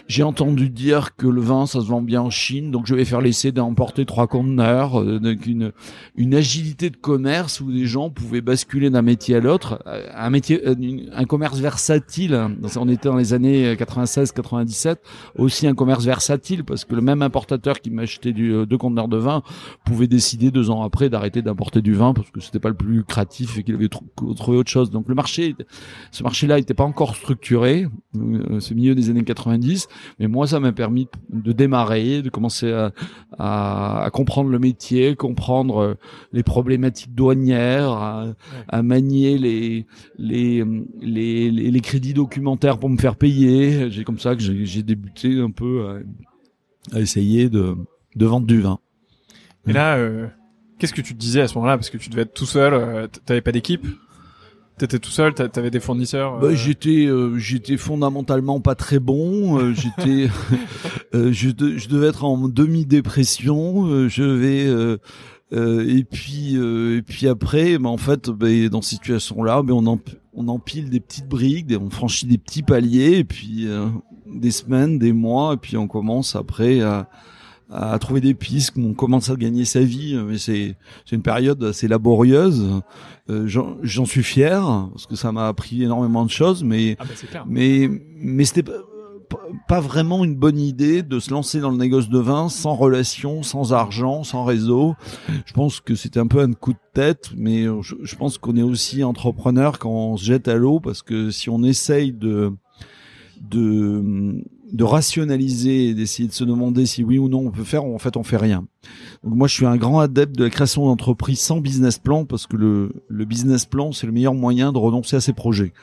j'ai 0.10 0.24
entendu 0.24 0.72
dire 0.72 1.16
que 1.16 1.28
le 1.28 1.40
vin, 1.40 1.68
ça 1.68 1.82
se 1.82 1.86
vend 1.86 2.02
bien 2.02 2.24
en 2.24 2.32
Chine, 2.32 2.72
donc 2.72 2.88
je 2.88 2.96
vais 2.96 3.06
faire 3.06 3.22
l'essai 3.22 3.52
d'emporter 3.52 4.08
trois 4.08 4.26
conteneurs, 4.26 5.00
euh, 5.00 5.20
donc 5.20 5.46
une, 5.46 5.72
une 6.16 6.34
agilité 6.34 6.90
de 6.90 6.98
commerce 6.98 7.62
où 7.62 7.70
les 7.70 7.86
gens 7.86 8.10
pouvaient 8.10 8.42
basculer 8.42 8.90
d'un 8.90 9.04
métier 9.04 9.36
à 9.36 9.40
l'autre, 9.40 9.84
euh, 9.86 10.08
un 10.16 10.32
métier, 10.32 10.68
euh, 10.68 10.76
un 11.14 11.26
commerce 11.26 11.60
versatile. 11.60 12.36
On 12.76 12.90
était 12.90 13.08
dans 13.08 13.18
les 13.18 13.34
années 13.34 13.76
96-97, 13.76 14.96
aussi 15.38 15.68
un 15.68 15.76
commerce 15.76 16.06
versatile 16.06 16.64
parce 16.64 16.86
que 16.86 16.96
le 16.96 17.02
même 17.02 17.22
importateur 17.22 17.80
qui 17.80 17.92
m'achetait 17.92 18.34
deux 18.34 18.78
conteneurs 18.80 19.10
de 19.10 19.18
vin 19.18 19.44
pouvait 19.86 20.08
décider 20.08 20.50
deux 20.50 20.72
ans 20.72 20.82
après 20.82 21.10
d'arrêter 21.10 21.44
d'importer 21.44 21.84
du 21.84 21.94
vin 21.94 22.14
parce 22.16 22.32
que 22.32 22.40
c'était 22.40 22.60
pas 22.60 22.70
le 22.70 22.76
plus 22.76 22.96
lucratif 22.96 23.60
et 23.60 23.64
qu'il 23.64 23.76
avait 23.76 23.90
trouvé 23.90 24.58
autre 24.58 24.72
chose. 24.72 24.90
Donc 24.90 25.08
le 25.08 25.14
marché, 25.14 25.56
ce 26.12 26.24
marché-là 26.24 26.58
n'était 26.58 26.74
pas 26.74 26.84
encore 26.84 27.16
structuré, 27.16 27.86
c'est 28.60 28.74
milieu 28.74 28.96
des 28.96 29.12
années 29.12 29.24
90 29.24 29.88
mais 30.20 30.28
moi, 30.28 30.48
ça 30.48 30.60
m'a 30.60 30.72
permis 30.72 31.08
de 31.30 31.52
démarrer, 31.52 32.22
de 32.22 32.30
commencer 32.30 32.72
à, 32.72 32.92
à, 33.38 34.04
à, 34.04 34.10
comprendre 34.10 34.50
le 34.50 34.60
métier, 34.60 35.16
comprendre 35.16 35.78
euh, 35.78 35.94
les 36.34 36.44
problématiques 36.44 37.14
douanières, 37.16 37.90
à, 37.90 38.34
à 38.68 38.82
manier 38.82 39.38
les, 39.38 39.86
les, 40.18 40.64
les, 41.02 41.52
les, 41.52 41.82
crédits 41.82 42.14
documentaires 42.14 42.78
pour 42.78 42.90
me 42.90 42.98
faire 42.98 43.16
payer. 43.16 43.90
J'ai 43.90 44.04
comme 44.04 44.20
ça 44.20 44.36
que 44.36 44.42
j'ai 44.42 44.84
débuté 44.84 45.40
un 45.40 45.52
peu 45.52 46.02
à, 46.92 46.98
à, 46.98 47.00
essayer 47.00 47.50
de, 47.50 47.76
de 48.16 48.26
vendre 48.26 48.48
du 48.48 48.62
vin. 48.62 48.80
Et 49.68 49.74
là, 49.74 49.98
euh, 49.98 50.28
qu'est-ce 50.78 50.94
que 50.94 51.02
tu 51.02 51.14
te 51.14 51.20
disais 51.20 51.42
à 51.42 51.48
ce 51.48 51.56
moment-là? 51.56 51.78
Parce 51.78 51.90
que 51.90 51.98
tu 51.98 52.10
devais 52.10 52.24
être 52.24 52.34
tout 52.34 52.46
seul, 52.46 52.74
euh, 52.74 53.08
t'avais 53.26 53.42
pas 53.42 53.52
d'équipe? 53.52 53.86
T'étais 54.80 55.00
tout 55.00 55.12
seul, 55.12 55.34
t'avais 55.34 55.72
des 55.72 55.82
fournisseurs. 55.82 56.40
Bah, 56.40 56.48
euh 56.48 56.56
j'étais, 56.56 57.06
euh, 57.06 57.38
j'étais 57.38 57.76
fondamentalement 57.76 58.62
pas 58.62 58.76
très 58.76 59.00
bon. 59.00 59.60
Euh, 59.60 59.74
j'étais, 59.98 60.30
je, 61.14 61.50
je, 61.50 61.88
devais 61.90 62.08
être 62.08 62.24
en 62.24 62.48
demi-dépression. 62.48 64.08
je 64.08 64.24
vais. 64.24 64.98
et 65.52 66.04
puis 66.06 66.56
et 66.56 67.02
puis 67.02 67.28
après, 67.28 67.78
bah, 67.78 67.90
en 67.90 67.98
fait, 67.98 68.30
bah, 68.30 68.48
dans 68.72 68.82
cette 68.82 69.00
situation-là, 69.00 69.64
bah, 69.64 69.74
on, 69.74 70.00
on 70.34 70.48
empile 70.48 70.90
des 70.90 71.02
petites 71.02 71.28
briques, 71.28 71.68
on 71.78 71.90
franchit 71.90 72.26
des 72.26 72.38
petits 72.38 72.64
paliers, 72.64 73.18
et 73.18 73.26
puis 73.26 73.68
des 74.26 74.52
semaines, 74.52 74.98
des 74.98 75.12
mois, 75.12 75.56
et 75.56 75.58
puis 75.58 75.76
on 75.76 75.90
commence 75.90 76.38
après 76.38 76.80
à 76.80 77.10
à 77.72 77.98
trouver 78.00 78.22
des 78.22 78.34
pistes, 78.34 78.74
on 78.78 78.94
commence 78.94 79.30
à 79.30 79.36
gagner 79.36 79.66
sa 79.66 79.82
vie, 79.82 80.16
mais 80.16 80.38
c'est 80.38 80.76
c'est 81.06 81.16
une 81.16 81.22
période 81.22 81.64
assez 81.64 81.88
laborieuse. 81.88 82.82
Euh, 83.30 83.48
J'en 83.48 84.06
suis 84.06 84.24
fier 84.24 84.62
parce 84.92 85.06
que 85.06 85.16
ça 85.16 85.32
m'a 85.32 85.48
appris 85.48 85.84
énormément 85.84 86.26
de 86.26 86.32
choses, 86.32 86.64
mais 86.64 86.98
ah 87.00 87.04
bah 87.06 87.44
mais 87.48 87.90
mais 88.16 88.46
c'était 88.46 88.64
pas 89.68 89.80
vraiment 89.80 90.26
une 90.26 90.36
bonne 90.36 90.58
idée 90.58 91.04
de 91.04 91.20
se 91.20 91.30
lancer 91.30 91.60
dans 91.60 91.70
le 91.70 91.78
négoce 91.78 92.10
de 92.10 92.18
vin 92.18 92.50
sans 92.50 92.74
relation, 92.74 93.44
sans 93.44 93.74
argent, 93.74 94.24
sans 94.24 94.44
réseau. 94.44 94.96
Je 95.46 95.54
pense 95.54 95.80
que 95.80 95.94
c'était 95.94 96.20
un 96.20 96.26
peu 96.26 96.40
un 96.40 96.54
coup 96.54 96.74
de 96.74 96.80
tête, 96.96 97.30
mais 97.38 97.66
je, 97.82 97.96
je 98.02 98.16
pense 98.16 98.40
qu'on 98.40 98.58
est 98.58 98.64
aussi 98.64 99.04
entrepreneur 99.04 99.78
quand 99.78 99.92
on 99.92 100.18
se 100.18 100.26
jette 100.26 100.48
à 100.48 100.56
l'eau 100.56 100.80
parce 100.80 101.04
que 101.04 101.30
si 101.30 101.50
on 101.52 101.62
essaye 101.64 102.12
de 102.12 102.52
de 103.40 104.44
de 104.72 104.84
rationaliser 104.84 105.90
et 105.90 105.94
d'essayer 105.94 106.28
de 106.28 106.34
se 106.34 106.44
demander 106.44 106.86
si 106.86 107.04
oui 107.04 107.18
ou 107.18 107.30
non 107.30 107.48
on 107.48 107.52
peut 107.52 107.64
faire, 107.64 107.84
en 107.84 107.98
fait 107.98 108.18
on 108.18 108.24
fait 108.24 108.38
rien. 108.38 108.66
Donc 109.24 109.36
moi 109.36 109.48
je 109.48 109.54
suis 109.54 109.66
un 109.66 109.78
grand 109.78 110.00
adepte 110.00 110.36
de 110.36 110.44
la 110.44 110.50
création 110.50 110.86
d'entreprise 110.86 111.40
sans 111.40 111.60
business 111.60 111.98
plan 111.98 112.26
parce 112.26 112.48
que 112.48 112.56
le, 112.56 112.92
le 113.08 113.26
business 113.26 113.66
plan 113.66 113.92
c'est 113.92 114.08
le 114.08 114.14
meilleur 114.14 114.34
moyen 114.34 114.72
de 114.72 114.78
renoncer 114.78 115.16
à 115.16 115.22
ses 115.22 115.34
projets. 115.34 115.74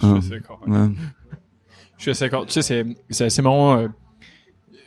Je 0.00 0.06
suis 0.06 0.16
assez 0.16 0.30
d'accord. 0.30 0.60
Je 0.66 2.02
suis 2.02 2.10
assez 2.10 2.24
d'accord. 2.24 2.46
Tu 2.46 2.52
sais 2.52 2.62
c'est 2.62 2.86
c'est 3.10 3.24
assez 3.24 3.42
marrant. 3.42 3.78
Euh, 3.78 3.88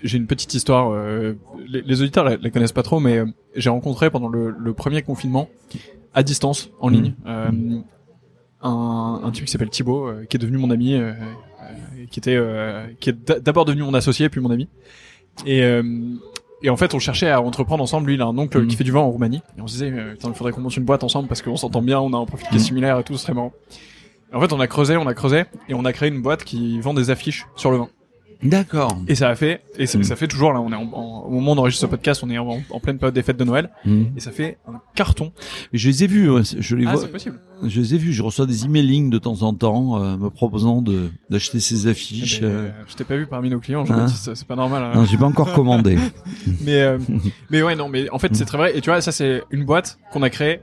j'ai 0.03 0.17
une 0.17 0.27
petite 0.27 0.53
histoire. 0.53 0.91
Euh, 0.91 1.33
les, 1.67 2.01
auditeurs 2.01 2.25
la, 2.25 2.37
la, 2.37 2.49
connaissent 2.49 2.71
pas 2.71 2.83
trop, 2.83 2.99
mais 2.99 3.17
euh, 3.17 3.25
j'ai 3.55 3.69
rencontré 3.69 4.09
pendant 4.09 4.27
le, 4.27 4.51
le, 4.51 4.73
premier 4.73 5.01
confinement 5.01 5.49
à 6.13 6.21
distance 6.21 6.69
en 6.79 6.89
ligne 6.89 7.13
mmh. 7.25 7.81
un, 8.61 9.21
un 9.23 9.31
type 9.31 9.45
qui 9.45 9.51
s'appelle 9.51 9.69
Thibaut 9.69 10.11
qui 10.29 10.37
est 10.37 10.39
devenu 10.39 10.57
mon 10.57 10.69
ami 10.71 10.95
qui 12.09 12.19
était 12.19 12.35
euh, 12.35 12.87
qui 12.99 13.09
est 13.09 13.41
d'abord 13.41 13.65
devenu 13.65 13.83
mon 13.83 13.93
associé 13.93 14.29
puis 14.29 14.41
mon 14.41 14.51
ami. 14.51 14.67
Et 15.45 15.63
euh, 15.63 15.83
et 16.61 16.69
en 16.69 16.77
fait, 16.77 16.93
on 16.93 16.99
cherchait 16.99 17.29
à 17.29 17.41
entreprendre 17.41 17.83
ensemble. 17.83 18.07
Lui, 18.07 18.15
il 18.15 18.21
a 18.21 18.25
un 18.25 18.37
oncle 18.37 18.65
qui 18.65 18.75
mm. 18.75 18.77
fait 18.77 18.83
du 18.83 18.91
vin 18.91 19.01
en 19.01 19.11
Roumanie. 19.11 19.41
Et 19.57 19.61
on 19.61 19.67
se 19.67 19.73
disait, 19.73 19.91
euh, 19.91 20.15
il 20.15 20.33
faudrait 20.33 20.51
qu'on 20.51 20.61
monte 20.61 20.75
une 20.77 20.85
boîte 20.85 21.03
ensemble 21.03 21.27
parce 21.27 21.41
qu'on 21.41 21.57
s'entend 21.57 21.81
bien, 21.81 21.99
on 21.99 22.13
a 22.13 22.17
un 22.17 22.25
profil 22.25 22.47
qui 22.47 22.55
est 22.55 22.59
mm. 22.59 22.63
similaire 22.63 22.99
et 22.99 23.03
tout, 23.03 23.13
ce 23.17 23.23
serait 23.23 23.33
marrant. 23.33 23.53
En 24.33 24.41
fait, 24.41 24.51
on 24.51 24.59
a 24.59 24.67
creusé, 24.67 24.97
on 24.97 25.07
a 25.07 25.13
creusé, 25.13 25.43
et 25.69 25.73
on 25.73 25.85
a 25.85 25.93
créé 25.93 26.09
une 26.09 26.21
boîte 26.21 26.43
qui 26.43 26.79
vend 26.81 26.93
des 26.93 27.09
affiches 27.09 27.45
sur 27.55 27.71
le 27.71 27.77
vin. 27.77 27.89
D'accord. 28.43 28.97
Et 29.07 29.15
ça 29.15 29.29
a 29.29 29.35
fait, 29.35 29.61
et 29.77 29.85
ça, 29.87 29.97
Mm. 29.97 30.03
ça 30.03 30.15
fait 30.15 30.27
toujours 30.27 30.53
là, 30.53 30.61
on 30.61 30.71
est 30.71 30.75
en, 30.75 30.83
en- 30.93 31.21
au 31.25 31.29
moment 31.31 31.55
d'enregistrer 31.55 31.87
ce 31.87 31.89
podcast, 31.89 32.21
on 32.23 32.29
est 32.29 32.37
en, 32.37 32.59
en 32.69 32.79
pleine 32.79 32.97
période 32.97 33.15
des 33.15 33.23
fêtes 33.23 33.37
de 33.37 33.43
Noël, 33.43 33.69
Mhm. 33.85 34.11
et 34.15 34.19
ça 34.19 34.31
fait 34.31 34.57
un 34.67 34.81
carton. 34.95 35.31
Mais 35.73 35.79
Je 35.79 35.89
les 35.89 36.03
ai 36.03 36.07
vus, 36.07 36.29
je 36.59 36.75
les 36.75 36.85
Ah, 36.85 36.91
vois. 36.93 37.01
c'est 37.01 37.07
possible. 37.11 37.39
Je 37.63 37.79
les 37.79 37.95
ai 37.95 37.97
vus. 37.97 38.11
Je 38.13 38.21
reçois 38.21 38.45
des 38.45 38.65
emailings 38.65 39.09
de 39.09 39.17
temps 39.17 39.41
en 39.43 39.53
temps 39.53 40.01
euh, 40.01 40.17
me 40.17 40.29
proposant 40.29 40.81
de 40.81 41.09
d'acheter 41.29 41.59
ces 41.59 41.87
affiches. 41.87 42.39
Eh 42.39 42.41
ben, 42.41 42.47
euh. 42.51 42.71
Je 42.87 42.95
t'ai 42.95 43.03
pas 43.05 43.15
vu 43.15 43.27
parmi 43.27 43.49
nos 43.49 43.59
clients, 43.59 43.81
Hein 43.83 43.85
Jean-Baptiste, 43.85 44.35
c'est 44.35 44.47
pas 44.47 44.55
normal. 44.57 44.83
hein. 44.83 44.91
Non, 44.95 45.05
j'ai 45.05 45.17
pas 45.17 45.25
encore 45.25 45.53
commandé. 45.53 45.97
Mais 46.65 46.81
euh, 46.81 46.99
mais 47.49 47.61
ouais 47.63 47.75
non 47.75 47.89
mais 47.89 48.09
en 48.09 48.19
fait 48.19 48.35
c'est 48.35 48.45
très 48.45 48.57
vrai 48.57 48.77
et 48.77 48.81
tu 48.81 48.89
vois 48.89 49.01
ça 49.01 49.11
c'est 49.11 49.43
une 49.51 49.65
boîte 49.65 49.97
qu'on 50.11 50.21
a 50.23 50.29
créée 50.29 50.61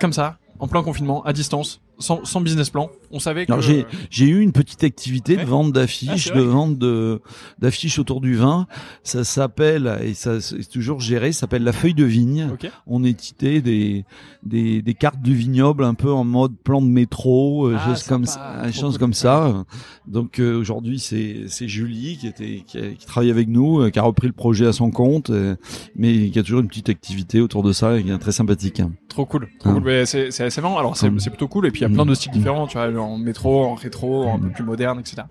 comme 0.00 0.12
ça 0.12 0.36
en 0.58 0.68
plein 0.68 0.82
confinement 0.82 1.22
à 1.24 1.32
distance 1.32 1.80
sans, 1.98 2.24
sans 2.24 2.40
business 2.40 2.70
plan 2.70 2.90
on 3.10 3.18
savait 3.20 3.46
que 3.46 3.52
Alors 3.52 3.62
j'ai 3.62 4.26
eu 4.26 4.40
une 4.40 4.52
petite 4.52 4.82
activité 4.84 5.36
de 5.36 5.44
vente 5.44 5.68
Ah, 5.70 5.80
d'affiches, 5.80 6.32
de 6.32 6.40
vente 6.40 6.76
de 6.78 7.20
d'affiches 7.60 7.98
autour 8.00 8.20
du 8.20 8.34
vin. 8.34 8.66
Ça 9.04 9.22
s'appelle 9.24 9.98
et 10.02 10.12
ça 10.14 10.40
c'est 10.40 10.68
toujours 10.68 11.00
géré. 11.00 11.30
Ça 11.32 11.40
s'appelle 11.40 11.62
la 11.62 11.72
feuille 11.72 11.94
de 11.94 12.04
vigne. 12.04 12.48
ok 12.52 12.68
On 12.88 13.04
étitait 13.04 13.60
des 13.60 14.04
des 14.42 14.82
des 14.82 14.94
cartes 14.94 15.22
du 15.22 15.34
vignoble 15.34 15.84
un 15.84 15.94
peu 15.94 16.10
en 16.12 16.24
mode 16.24 16.56
plan 16.58 16.82
de 16.82 16.88
métro, 16.88 17.68
euh, 17.68 17.76
Ah, 17.78 17.88
choses 17.88 18.02
comme 18.02 18.26
ça, 18.26 18.62
cool. 18.72 18.98
comme 18.98 19.14
ça. 19.14 19.64
Donc 20.08 20.40
euh, 20.40 20.58
aujourd'hui 20.58 20.98
c'est 20.98 21.44
c'est 21.46 21.68
Julie 21.68 22.16
qui 22.18 22.26
était 22.26 22.64
qui, 22.66 22.78
a- 22.78 22.90
qui 22.90 23.06
travaille 23.06 23.30
avec 23.30 23.48
nous, 23.48 23.80
euh, 23.82 23.90
qui 23.90 23.98
a 23.98 24.02
repris 24.02 24.26
le 24.26 24.32
projet 24.32 24.66
à 24.66 24.72
son 24.72 24.90
compte, 24.90 25.30
euh, 25.30 25.54
mais 25.94 26.28
qui 26.30 26.38
a 26.38 26.42
toujours 26.42 26.60
une 26.60 26.68
petite 26.68 26.88
activité 26.88 27.40
autour 27.40 27.62
de 27.62 27.72
ça 27.72 27.96
et 27.98 28.02
qui 28.02 28.10
est 28.10 28.18
très 28.18 28.32
sympathique. 28.32 28.80
hein. 28.80 28.90
trop 29.08 29.24
cool 29.26 29.48
trop 29.60 29.70
Ah. 29.70 29.80
cool 29.80 30.06
c'est 30.06 30.30
c'est 30.32 30.44
assez 30.44 30.60
marrant 30.60 30.78
alors 30.78 30.96
c'est 30.96 31.10
c'est 31.18 31.30
plutôt 31.30 31.48
cool 31.48 31.66
et 31.66 31.70
puis 31.70 31.84
y 31.86 31.90
a 31.90 31.90
Mm. 31.90 31.94
plein 31.94 32.06
de 32.06 32.14
styles 32.14 32.32
différents 32.32 32.66
tu 32.66 32.78
vois 32.78 32.88
en 33.00 33.18
métro 33.18 33.64
en 33.64 33.74
rétro 33.74 34.28
un 34.28 34.38
peu 34.38 34.46
Mm. 34.48 34.52
plus 34.52 34.64
moderne 34.64 35.00
etc 35.00 35.22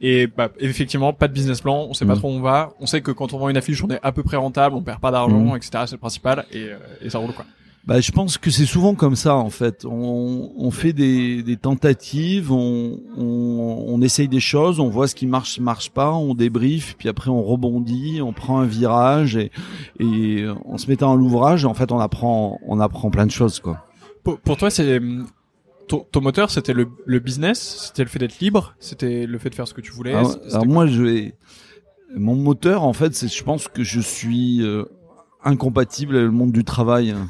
et 0.00 0.26
bah, 0.28 0.48
effectivement 0.60 1.12
pas 1.12 1.26
de 1.28 1.32
business 1.32 1.60
plan 1.60 1.86
on 1.88 1.94
sait 1.94 2.06
pas 2.06 2.14
Mm. 2.14 2.18
trop 2.18 2.28
où 2.28 2.36
on 2.36 2.40
va 2.40 2.70
on 2.80 2.86
sait 2.86 3.00
que 3.00 3.10
quand 3.10 3.32
on 3.32 3.38
vend 3.38 3.48
une 3.48 3.56
affiche 3.56 3.82
on 3.82 3.88
est 3.88 4.00
à 4.02 4.12
peu 4.12 4.22
près 4.22 4.36
rentable 4.36 4.76
on 4.76 4.82
perd 4.82 5.00
pas 5.00 5.10
d'argent 5.10 5.38
Mm. 5.54 5.56
etc 5.56 5.70
c'est 5.86 5.92
le 5.92 5.98
principal 5.98 6.44
et, 6.52 6.64
euh, 6.70 6.76
et 7.02 7.10
ça 7.10 7.18
roule 7.18 7.32
quoi 7.32 7.44
Bah, 7.86 8.00
je 8.02 8.12
pense 8.12 8.36
que 8.36 8.50
c'est 8.50 8.66
souvent 8.66 8.94
comme 8.94 9.16
ça 9.16 9.34
en 9.36 9.48
fait. 9.48 9.86
On, 9.86 10.50
on 10.58 10.70
fait 10.70 10.92
des, 10.92 11.42
des 11.42 11.56
tentatives, 11.56 12.52
on, 12.52 12.98
on, 13.16 13.84
on 13.88 14.02
essaye 14.02 14.28
des 14.28 14.40
choses, 14.40 14.78
on 14.78 14.90
voit 14.90 15.08
ce 15.08 15.14
qui 15.14 15.26
marche, 15.26 15.58
marche 15.58 15.88
pas, 15.88 16.12
on 16.12 16.34
débrief, 16.34 16.96
puis 16.98 17.08
après 17.08 17.30
on 17.30 17.42
rebondit, 17.42 18.20
on 18.22 18.34
prend 18.34 18.60
un 18.60 18.66
virage 18.66 19.36
et, 19.36 19.50
et 20.00 20.44
en 20.66 20.76
se 20.76 20.86
mettant 20.90 21.14
à 21.14 21.16
l'ouvrage, 21.16 21.64
en 21.64 21.72
fait, 21.72 21.90
on 21.90 21.98
apprend, 21.98 22.58
on 22.66 22.78
apprend 22.78 23.08
plein 23.10 23.24
de 23.24 23.30
choses 23.32 23.58
quoi. 23.58 23.78
pour, 24.22 24.38
pour 24.38 24.58
toi 24.58 24.68
c'est 24.70 25.00
ton, 25.88 26.06
ton 26.12 26.20
moteur 26.20 26.50
c'était 26.50 26.72
le, 26.74 26.88
le 27.06 27.18
business 27.18 27.86
c'était 27.88 28.04
le 28.04 28.08
fait 28.08 28.18
d'être 28.18 28.38
libre 28.40 28.74
c'était 28.78 29.26
le 29.26 29.38
fait 29.38 29.50
de 29.50 29.54
faire 29.54 29.66
ce 29.68 29.74
que 29.74 29.80
tu 29.80 29.92
voulais 29.92 30.14
Alors, 30.14 30.66
moi, 30.66 30.86
je 30.86 31.02
vais, 31.02 31.34
mon 32.16 32.36
moteur 32.36 32.84
en 32.84 32.92
fait, 32.92 33.14
c'est, 33.14 33.28
je 33.28 33.42
pense 33.44 33.68
que 33.68 33.82
je 33.82 34.00
suis 34.00 34.62
euh, 34.62 34.84
incompatible 35.44 36.16
avec 36.16 36.26
le 36.26 36.32
monde 36.32 36.52
du 36.52 36.64
travail. 36.64 37.14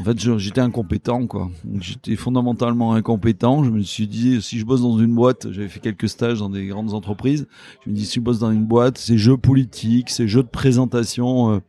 En 0.00 0.04
fait, 0.04 0.16
j'étais 0.38 0.60
incompétent, 0.60 1.26
quoi. 1.26 1.50
J'étais 1.80 2.14
fondamentalement 2.14 2.94
incompétent. 2.94 3.64
Je 3.64 3.70
me 3.70 3.82
suis 3.82 4.06
dit, 4.06 4.40
si 4.40 4.58
je 4.60 4.64
bosse 4.64 4.80
dans 4.82 4.96
une 4.98 5.12
boîte, 5.12 5.50
j'avais 5.50 5.66
fait 5.68 5.80
quelques 5.80 6.08
stages 6.08 6.38
dans 6.38 6.48
des 6.50 6.66
grandes 6.66 6.94
entreprises. 6.94 7.48
Je 7.84 7.90
me 7.90 7.96
dis, 7.96 8.06
si 8.06 8.16
je 8.16 8.20
bosse 8.20 8.38
dans 8.38 8.52
une 8.52 8.64
boîte, 8.64 8.96
c'est 8.96 9.18
jeux 9.18 9.36
politiques, 9.36 10.08
c'est 10.10 10.28
jeux 10.28 10.44
de 10.44 10.48
présentation. 10.48 11.60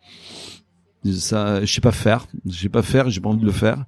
euh, 1.05 1.11
ça, 1.13 1.65
je 1.65 1.73
sais 1.73 1.81
pas 1.81 1.91
faire. 1.91 2.27
Je 2.45 2.59
sais 2.59 2.69
pas 2.69 2.83
faire. 2.83 3.09
J'ai 3.09 3.19
pas 3.19 3.29
envie 3.29 3.41
de 3.41 3.45
le 3.45 3.51
faire. 3.51 3.85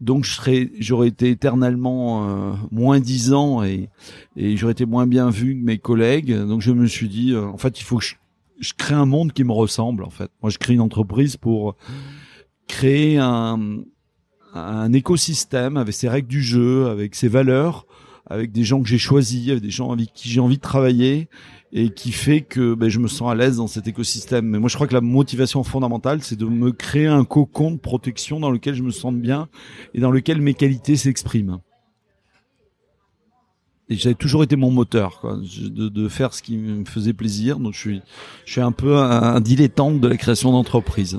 Donc, 0.00 0.24
je 0.24 0.32
serais, 0.32 0.70
j'aurais 0.78 1.08
été 1.08 1.30
éternellement 1.30 2.28
euh, 2.28 2.52
moins 2.70 3.00
dix 3.00 3.32
ans 3.32 3.62
et 3.62 3.88
et 4.36 4.56
j'aurais 4.56 4.72
été 4.72 4.86
moins 4.86 5.06
bien 5.06 5.30
vu 5.30 5.54
que 5.54 5.64
mes 5.64 5.78
collègues. 5.78 6.34
Donc, 6.34 6.62
je 6.62 6.72
me 6.72 6.86
suis 6.86 7.08
dit, 7.08 7.32
euh, 7.32 7.44
en 7.44 7.58
fait, 7.58 7.80
il 7.80 7.84
faut 7.84 7.98
que 7.98 8.04
je, 8.04 8.14
je 8.60 8.72
crée 8.76 8.94
un 8.94 9.06
monde 9.06 9.32
qui 9.32 9.44
me 9.44 9.52
ressemble. 9.52 10.04
En 10.04 10.10
fait, 10.10 10.30
moi, 10.42 10.50
je 10.50 10.58
crée 10.58 10.74
une 10.74 10.80
entreprise 10.80 11.36
pour 11.36 11.76
créer 12.66 13.18
un, 13.18 13.82
un 14.54 14.92
écosystème 14.92 15.76
avec 15.76 15.94
ses 15.94 16.08
règles 16.08 16.28
du 16.28 16.42
jeu, 16.42 16.86
avec 16.86 17.14
ses 17.14 17.28
valeurs, 17.28 17.86
avec 18.30 18.52
des 18.52 18.62
gens 18.62 18.80
que 18.80 18.88
j'ai 18.88 18.98
choisis, 18.98 19.50
avec 19.50 19.62
des 19.62 19.70
gens 19.70 19.90
avec 19.90 20.12
qui 20.14 20.28
j'ai 20.28 20.40
envie 20.40 20.56
de 20.56 20.62
travailler 20.62 21.28
et 21.72 21.90
qui 21.90 22.12
fait 22.12 22.40
que 22.40 22.74
ben, 22.74 22.88
je 22.88 23.00
me 23.00 23.08
sens 23.08 23.30
à 23.30 23.34
l'aise 23.34 23.56
dans 23.56 23.66
cet 23.66 23.88
écosystème. 23.88 24.46
Mais 24.46 24.58
moi, 24.58 24.68
je 24.68 24.76
crois 24.76 24.86
que 24.86 24.94
la 24.94 25.00
motivation 25.00 25.62
fondamentale, 25.64 26.22
c'est 26.22 26.36
de 26.36 26.46
me 26.46 26.70
créer 26.70 27.08
un 27.08 27.24
cocon 27.24 27.72
de 27.72 27.78
protection 27.78 28.40
dans 28.40 28.50
lequel 28.50 28.74
je 28.74 28.82
me 28.82 28.90
sente 28.90 29.20
bien 29.20 29.48
et 29.94 30.00
dans 30.00 30.12
lequel 30.12 30.40
mes 30.40 30.54
qualités 30.54 30.96
s'expriment. 30.96 31.58
Et 33.88 33.96
j'avais 33.96 34.14
toujours 34.14 34.44
été 34.44 34.54
mon 34.54 34.70
moteur, 34.70 35.18
quoi, 35.20 35.36
de, 35.36 35.88
de 35.88 36.08
faire 36.08 36.32
ce 36.32 36.42
qui 36.42 36.56
me 36.56 36.84
faisait 36.84 37.12
plaisir. 37.12 37.58
Donc, 37.58 37.74
je 37.74 37.78
suis, 37.78 38.02
je 38.46 38.52
suis 38.52 38.60
un 38.60 38.70
peu 38.70 38.96
un, 38.96 39.10
un 39.10 39.40
dilettante 39.40 40.00
de 40.00 40.06
la 40.06 40.16
création 40.16 40.52
d'entreprise. 40.52 41.18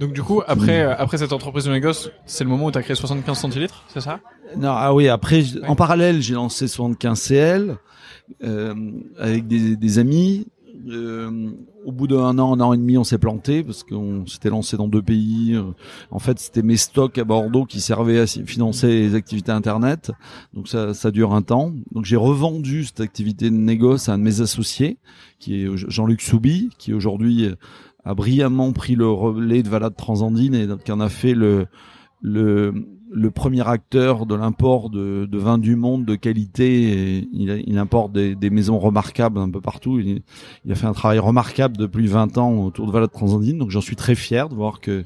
Donc 0.00 0.12
du 0.14 0.22
coup, 0.22 0.40
après 0.46 0.80
euh, 0.82 0.94
après 0.98 1.18
cette 1.18 1.32
entreprise 1.32 1.64
de 1.66 1.70
négoce, 1.72 2.10
c'est 2.26 2.42
le 2.44 2.50
moment 2.50 2.66
où 2.66 2.70
tu 2.72 2.78
as 2.78 2.82
créé 2.82 2.96
75 2.96 3.38
centilitres, 3.38 3.84
c'est 3.88 4.00
ça? 4.00 4.18
Non, 4.56 4.70
ah 4.72 4.92
oui, 4.94 5.08
après, 5.08 5.42
Ouais. 5.42 5.68
en 5.68 5.76
parallèle, 5.76 6.20
j'ai 6.22 6.34
lancé 6.34 6.66
75 6.66 7.20
CL 7.22 7.76
euh, 8.42 8.74
avec 9.18 9.46
des, 9.46 9.76
des 9.76 9.98
amis. 9.98 10.46
Euh, 10.88 11.50
au 11.84 11.92
bout 11.92 12.06
d'un 12.06 12.38
an, 12.38 12.54
un 12.56 12.60
an 12.60 12.72
et 12.72 12.78
demi, 12.78 12.96
on 12.96 13.04
s'est 13.04 13.18
planté 13.18 13.62
parce 13.62 13.84
qu'on 13.84 14.26
s'était 14.26 14.48
lancé 14.48 14.78
dans 14.78 14.88
deux 14.88 15.02
pays. 15.02 15.54
Euh, 15.54 15.64
En 16.10 16.18
fait, 16.18 16.38
c'était 16.38 16.62
mes 16.62 16.78
stocks 16.78 17.18
à 17.18 17.24
Bordeaux 17.24 17.66
qui 17.66 17.82
servaient 17.82 18.18
à 18.20 18.26
financer 18.26 18.86
les 18.88 19.14
activités 19.14 19.52
Internet. 19.52 20.10
Donc 20.54 20.68
ça, 20.68 20.94
ça 20.94 21.10
dure 21.10 21.34
un 21.34 21.42
temps. 21.42 21.72
Donc 21.92 22.06
j'ai 22.06 22.16
revendu 22.16 22.84
cette 22.84 23.00
activité 23.00 23.50
de 23.50 23.56
négoce 23.56 24.08
à 24.08 24.14
un 24.14 24.18
de 24.18 24.22
mes 24.22 24.40
associés, 24.40 24.96
qui 25.38 25.62
est 25.62 25.68
Jean-Luc 25.76 26.22
Soubi, 26.22 26.70
qui 26.78 26.94
aujourd'hui 26.94 27.44
euh, 27.44 27.56
a 28.04 28.14
brillamment 28.14 28.72
pris 28.72 28.94
le 28.94 29.08
relais 29.08 29.62
de 29.62 29.68
Valade 29.68 29.96
Transandine 29.96 30.54
et 30.54 30.66
qui 30.84 30.92
en 30.92 31.00
a 31.00 31.08
fait 31.08 31.34
le 31.34 31.66
le, 32.22 32.74
le 33.10 33.30
premier 33.30 33.66
acteur 33.66 34.26
de 34.26 34.34
l'import 34.34 34.90
de, 34.90 35.24
de 35.24 35.38
vins 35.38 35.56
du 35.56 35.74
monde 35.74 36.04
de 36.04 36.14
qualité. 36.16 36.82
Et 37.16 37.28
il, 37.32 37.64
il 37.66 37.78
importe 37.78 38.12
des, 38.12 38.34
des 38.34 38.50
maisons 38.50 38.78
remarquables 38.78 39.38
un 39.38 39.50
peu 39.50 39.60
partout. 39.62 39.98
Il, 39.98 40.22
a 40.70 40.74
fait 40.74 40.86
un 40.86 40.92
travail 40.92 41.18
remarquable 41.18 41.78
depuis 41.78 42.06
20 42.06 42.36
ans 42.36 42.52
autour 42.62 42.86
de 42.86 42.92
Valade 42.92 43.10
Transandine. 43.10 43.56
Donc 43.58 43.70
j'en 43.70 43.80
suis 43.80 43.96
très 43.96 44.14
fier 44.14 44.48
de 44.50 44.54
voir 44.54 44.80
que 44.80 45.04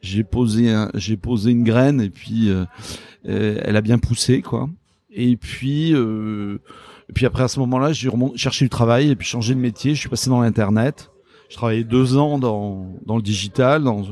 j'ai 0.00 0.24
posé 0.24 0.70
un- 0.72 0.90
posé 1.22 1.52
une 1.52 1.62
graine 1.62 2.00
et 2.00 2.10
puis 2.10 2.50
euh, 2.50 2.64
euh, 3.28 3.60
elle 3.62 3.76
a 3.76 3.80
bien 3.80 3.98
poussé 3.98 4.42
quoi. 4.42 4.68
Et 5.12 5.36
puis 5.36 5.94
euh, 5.94 6.58
et 7.08 7.12
puis 7.12 7.26
après 7.26 7.44
à 7.44 7.48
ce 7.48 7.60
moment-là, 7.60 7.92
j'ai 7.92 8.10
cherché 8.34 8.64
du 8.64 8.70
travail 8.70 9.10
et 9.10 9.16
puis 9.16 9.26
changé 9.28 9.54
de 9.54 9.60
métier. 9.60 9.94
Je 9.94 10.00
suis 10.00 10.08
passé 10.08 10.30
dans 10.30 10.40
l'internet. 10.40 11.10
Je 11.48 11.56
travaillais 11.56 11.84
deux 11.84 12.16
ans 12.16 12.38
dans, 12.38 12.86
dans 13.06 13.16
le 13.16 13.22
digital 13.22 13.82
dans, 13.84 14.02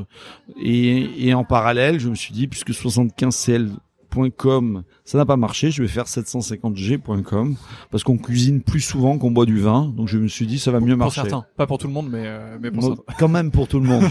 et, 0.61 1.27
et 1.27 1.33
en 1.33 1.43
parallèle, 1.43 1.99
je 1.99 2.09
me 2.09 2.15
suis 2.15 2.33
dit, 2.33 2.47
puisque 2.47 2.71
75cl.com, 2.71 4.83
ça 5.03 5.17
n'a 5.17 5.25
pas 5.25 5.35
marché, 5.37 5.71
je 5.71 5.81
vais 5.81 5.87
faire 5.89 6.05
750g.com 6.05 7.55
parce 7.91 8.03
qu'on 8.03 8.17
cuisine 8.17 8.61
plus 8.61 8.79
souvent 8.81 9.17
qu'on 9.17 9.31
boit 9.31 9.45
du 9.45 9.59
vin. 9.59 9.93
Donc 9.95 10.07
je 10.07 10.17
me 10.17 10.27
suis 10.27 10.47
dit, 10.47 10.59
ça 10.59 10.71
va 10.71 10.79
mieux 10.79 10.93
Pour 10.93 10.99
marcher. 11.05 11.21
certains, 11.21 11.45
pas 11.57 11.67
pour 11.67 11.77
tout 11.77 11.87
le 11.87 11.93
monde, 11.93 12.09
mais 12.09 12.23
euh, 12.25 12.57
mais 12.61 12.71
pour 12.71 12.83
Moi, 12.83 12.95
certains. 12.95 13.13
quand 13.19 13.27
même 13.27 13.51
pour 13.51 13.67
tout 13.67 13.79
le 13.79 13.87
monde. 13.87 14.03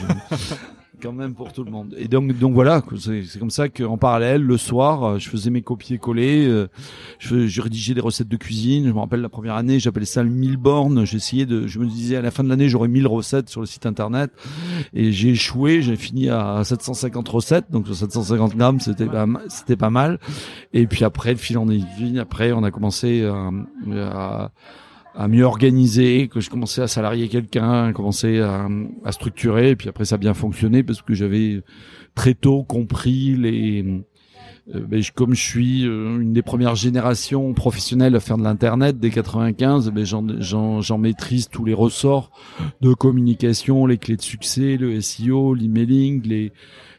quand 1.05 1.13
même 1.13 1.35
pour 1.35 1.53
tout 1.53 1.65
le 1.65 1.71
monde. 1.71 1.95
Et 1.99 2.09
donc, 2.09 2.33
donc 2.39 2.55
voilà, 2.55 2.83
c'est 2.99 3.39
comme 3.39 3.51
ça 3.51 3.69
qu'en 3.69 3.99
parallèle, 3.99 4.43
le 4.43 4.57
soir, 4.57 5.05
euh, 5.05 5.19
je 5.19 5.29
faisais 5.29 5.51
mes 5.51 5.61
copier-coller, 5.61 6.47
euh, 6.47 6.67
je, 7.19 7.47
je 7.47 7.61
rédigeais 7.61 7.93
des 7.93 8.01
recettes 8.01 8.29
de 8.29 8.37
cuisine. 8.39 8.87
Je 8.87 8.93
me 8.93 8.99
rappelle 8.99 9.21
la 9.21 9.29
première 9.29 9.55
année, 9.55 9.79
j'appelais 9.79 10.07
ça 10.07 10.23
le 10.23 10.31
1000 10.31 10.57
bornes. 10.57 11.05
J'essayais 11.05 11.45
de, 11.45 11.67
je 11.67 11.79
me 11.79 11.85
disais 11.85 12.17
à 12.17 12.23
la 12.23 12.31
fin 12.31 12.43
de 12.43 12.49
l'année, 12.49 12.71
j'aurais 12.71 12.89
1000 12.89 13.07
recettes 13.07 13.51
sur 13.51 13.61
le 13.61 13.67
site 13.67 13.85
internet. 13.85 14.31
Et 14.95 15.13
j'ai 15.13 15.31
échoué, 15.31 15.83
j'ai 15.83 15.97
fini 15.97 16.31
à 16.31 16.63
750 16.65 17.29
recettes, 17.29 17.71
donc 17.71 17.85
sur 17.87 17.95
750 17.95 18.57
grammes, 18.57 18.81
c'était 18.81 19.07
pas, 19.07 19.27
c'était 19.49 19.77
pas 19.77 19.91
mal. 19.91 20.19
Et 20.73 20.87
puis 20.87 21.05
après, 21.05 21.35
de 21.35 21.39
fil 21.39 21.59
en 21.59 21.69
aiguille, 21.69 22.19
après, 22.19 22.53
on 22.53 22.63
a 22.63 22.71
commencé 22.71 23.25
à, 23.27 23.51
à 24.11 24.53
à 25.17 25.29
mieux 25.29 25.45
organiser, 25.45 26.29
que 26.29 26.41
je 26.41 26.51
commençais 26.51 26.83
à 26.83 26.89
salarier 26.89 27.29
quelqu'un, 27.29 27.93
commencer 27.93 28.41
à, 28.41 28.69
à 29.05 29.13
structurer, 29.13 29.71
et 29.71 29.77
puis 29.77 29.89
après 29.89 30.05
ça 30.05 30.17
a 30.17 30.19
bien 30.19 30.35
fonctionné 30.35 30.83
parce 30.83 31.03
que 31.03 31.15
j'avais 31.15 31.63
très 32.15 32.35
tôt 32.35 32.63
compris 32.65 33.37
les, 33.37 33.85
euh, 34.75 34.81
ben, 34.89 35.01
je- 35.03 35.13
comme 35.13 35.35
je 35.35 35.43
suis 35.43 35.87
euh, 35.87 36.21
une 36.21 36.33
des 36.33 36.43
premières 36.43 36.75
générations 36.75 37.53
professionnelles 37.55 38.17
à 38.17 38.21
faire 38.21 38.39
de 38.39 38.43
l'internet 38.43 38.99
dès 38.99 39.11
95, 39.11 39.91
ben, 39.91 40.05
j'en 40.05 40.99
maîtrise 40.99 41.49
tous 41.49 41.65
les 41.65 41.75
ressorts 41.75 42.31
de 42.81 42.93
communication, 42.95 43.87
les 43.87 43.99
clés 43.99 44.17
de 44.17 44.23
succès, 44.23 44.77
le 44.77 45.01
SEO, 45.01 45.55
l'emailing, 45.55 46.23
les 46.27 46.53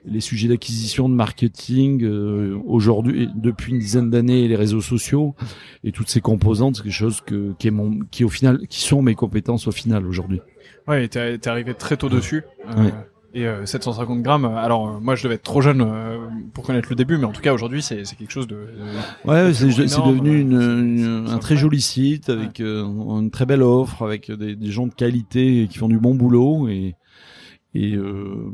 les 0.08 0.20
sujets 0.22 0.48
d'acquisition, 0.48 1.10
de 1.10 1.14
marketing, 1.16 2.04
euh, 2.04 2.58
aujourd'hui, 2.66 3.30
depuis 3.36 3.72
une 3.74 3.80
dizaine 3.80 4.10
d'années, 4.10 4.48
les 4.48 4.56
réseaux 4.56 4.82
sociaux 4.82 5.36
et 5.84 5.92
toutes 5.92 6.10
ces 6.10 6.22
composantes, 6.22 6.78
c'est 6.78 6.84
quelque 6.84 6.92
chose 6.94 7.22
que, 7.22 7.54
qui 7.60 7.68
est 7.68 7.72
mon, 7.72 8.00
qui 8.12 8.24
au 8.24 8.30
final, 8.30 8.68
qui 8.68 8.82
sont 8.82 9.02
mes 9.02 9.16
compétences 9.16 9.68
au 9.68 9.72
final 9.72 10.06
aujourd'hui. 10.06 10.42
Ouais, 10.88 11.08
t'es 11.08 11.38
t'es 11.38 11.50
arrivé 11.50 11.74
très 11.74 11.98
tôt 11.98 12.10
dessus. 12.10 12.44
euh, 12.70 12.84
Ouais. 12.84 12.94
Et 13.38 13.48
euh, 13.48 13.66
750 13.66 14.22
grammes. 14.22 14.46
Alors 14.46 14.88
euh, 14.88 15.00
moi, 15.02 15.16
je 15.16 15.24
devais 15.24 15.36
être 15.36 15.44
trop 15.44 15.60
jeune 15.60 15.82
euh, 15.82 16.20
pour 16.54 16.64
connaître 16.64 16.88
le 16.90 16.96
début, 16.96 17.18
mais 17.18 17.26
en 17.26 17.34
tout 17.34 17.42
cas 17.42 17.52
aujourd'hui 17.52 17.82
c'est 17.82 18.02
quelque 18.18 18.32
chose 18.32 18.48
de. 18.48 18.56
ouais, 19.26 19.54
c'est 19.54 19.66
devenu 19.68 20.40
une, 20.40 21.26
un 21.28 21.38
très 21.40 21.58
joli 21.58 21.82
site 21.82 22.30
avec 22.30 22.62
euh, 22.62 22.86
une 22.86 23.32
très 23.32 23.46
belle 23.46 23.62
offre, 23.62 24.04
avec 24.04 24.32
des, 24.32 24.56
des, 24.56 24.72
gens 24.72 24.88
de 24.88 24.94
qualité 24.94 25.68
qui 25.70 25.78
font 25.80 25.90
du 25.90 26.00
bon 26.00 26.16
boulot 26.16 26.70
et 26.70 26.96
et 27.74 27.94
euh, 27.96 28.54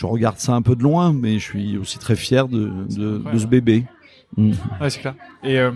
je 0.00 0.06
regarde 0.06 0.38
ça 0.38 0.54
un 0.54 0.62
peu 0.62 0.74
de 0.76 0.82
loin, 0.82 1.12
mais 1.12 1.38
je 1.38 1.44
suis 1.44 1.76
aussi 1.76 1.98
très 1.98 2.16
fier 2.16 2.48
de 2.48 2.70
de, 2.88 3.18
de 3.18 3.38
ce 3.38 3.46
bébé. 3.46 3.84
Mm. 4.38 4.52
Ouais, 4.80 4.88
c'est 4.88 5.00
clair. 5.00 5.14
Et 5.44 5.58
euh, 5.58 5.72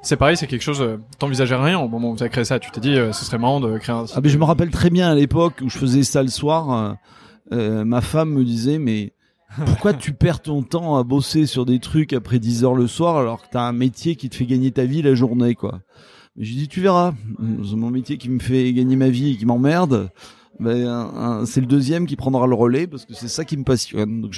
c'est 0.00 0.16
pareil, 0.16 0.36
c'est 0.36 0.46
quelque 0.46 0.62
chose. 0.62 0.80
Euh, 0.80 0.98
T'envisageais 1.18 1.56
rien 1.56 1.80
au 1.80 1.88
moment 1.88 2.12
où 2.12 2.16
tu 2.16 2.22
as 2.22 2.28
créé 2.28 2.44
ça. 2.44 2.60
Tu 2.60 2.70
t'es 2.70 2.80
dit, 2.80 2.94
euh, 2.94 3.12
ce 3.12 3.24
serait 3.24 3.38
marrant 3.38 3.58
de 3.58 3.78
créer 3.78 3.96
un. 3.96 4.04
Ah, 4.14 4.20
mais 4.22 4.28
je 4.28 4.38
me 4.38 4.44
rappelle 4.44 4.70
très 4.70 4.90
bien 4.90 5.10
à 5.10 5.16
l'époque 5.16 5.54
où 5.60 5.68
je 5.68 5.76
faisais 5.76 6.04
ça 6.04 6.22
le 6.22 6.28
soir. 6.28 6.96
Euh, 7.50 7.84
ma 7.84 8.00
femme 8.00 8.30
me 8.30 8.44
disait, 8.44 8.78
mais 8.78 9.12
pourquoi 9.66 9.92
tu 9.92 10.12
perds 10.12 10.42
ton 10.42 10.62
temps 10.62 10.96
à 10.96 11.02
bosser 11.02 11.46
sur 11.46 11.66
des 11.66 11.80
trucs 11.80 12.12
après 12.12 12.38
10 12.38 12.62
heures 12.62 12.76
le 12.76 12.86
soir 12.86 13.16
alors 13.16 13.42
que 13.42 13.48
t'as 13.50 13.62
un 13.62 13.72
métier 13.72 14.14
qui 14.14 14.30
te 14.30 14.36
fait 14.36 14.46
gagner 14.46 14.70
ta 14.70 14.84
vie 14.84 15.02
la 15.02 15.16
journée, 15.16 15.56
quoi? 15.56 15.80
J'ai 16.38 16.54
dit, 16.54 16.68
tu 16.68 16.80
verras. 16.80 17.12
C'est 17.68 17.74
mon 17.74 17.90
métier 17.90 18.18
qui 18.18 18.30
me 18.30 18.38
fait 18.38 18.72
gagner 18.72 18.94
ma 18.94 19.08
vie 19.08 19.32
et 19.32 19.36
qui 19.36 19.46
m'emmerde 19.46 20.10
c'est 21.46 21.60
le 21.60 21.66
deuxième 21.66 22.06
qui 22.06 22.16
prendra 22.16 22.46
le 22.46 22.54
relais 22.54 22.86
parce 22.86 23.04
que 23.04 23.14
c'est 23.14 23.28
ça 23.28 23.44
qui 23.44 23.56
me 23.56 23.64
passionne. 23.64 24.22
Donc 24.22 24.34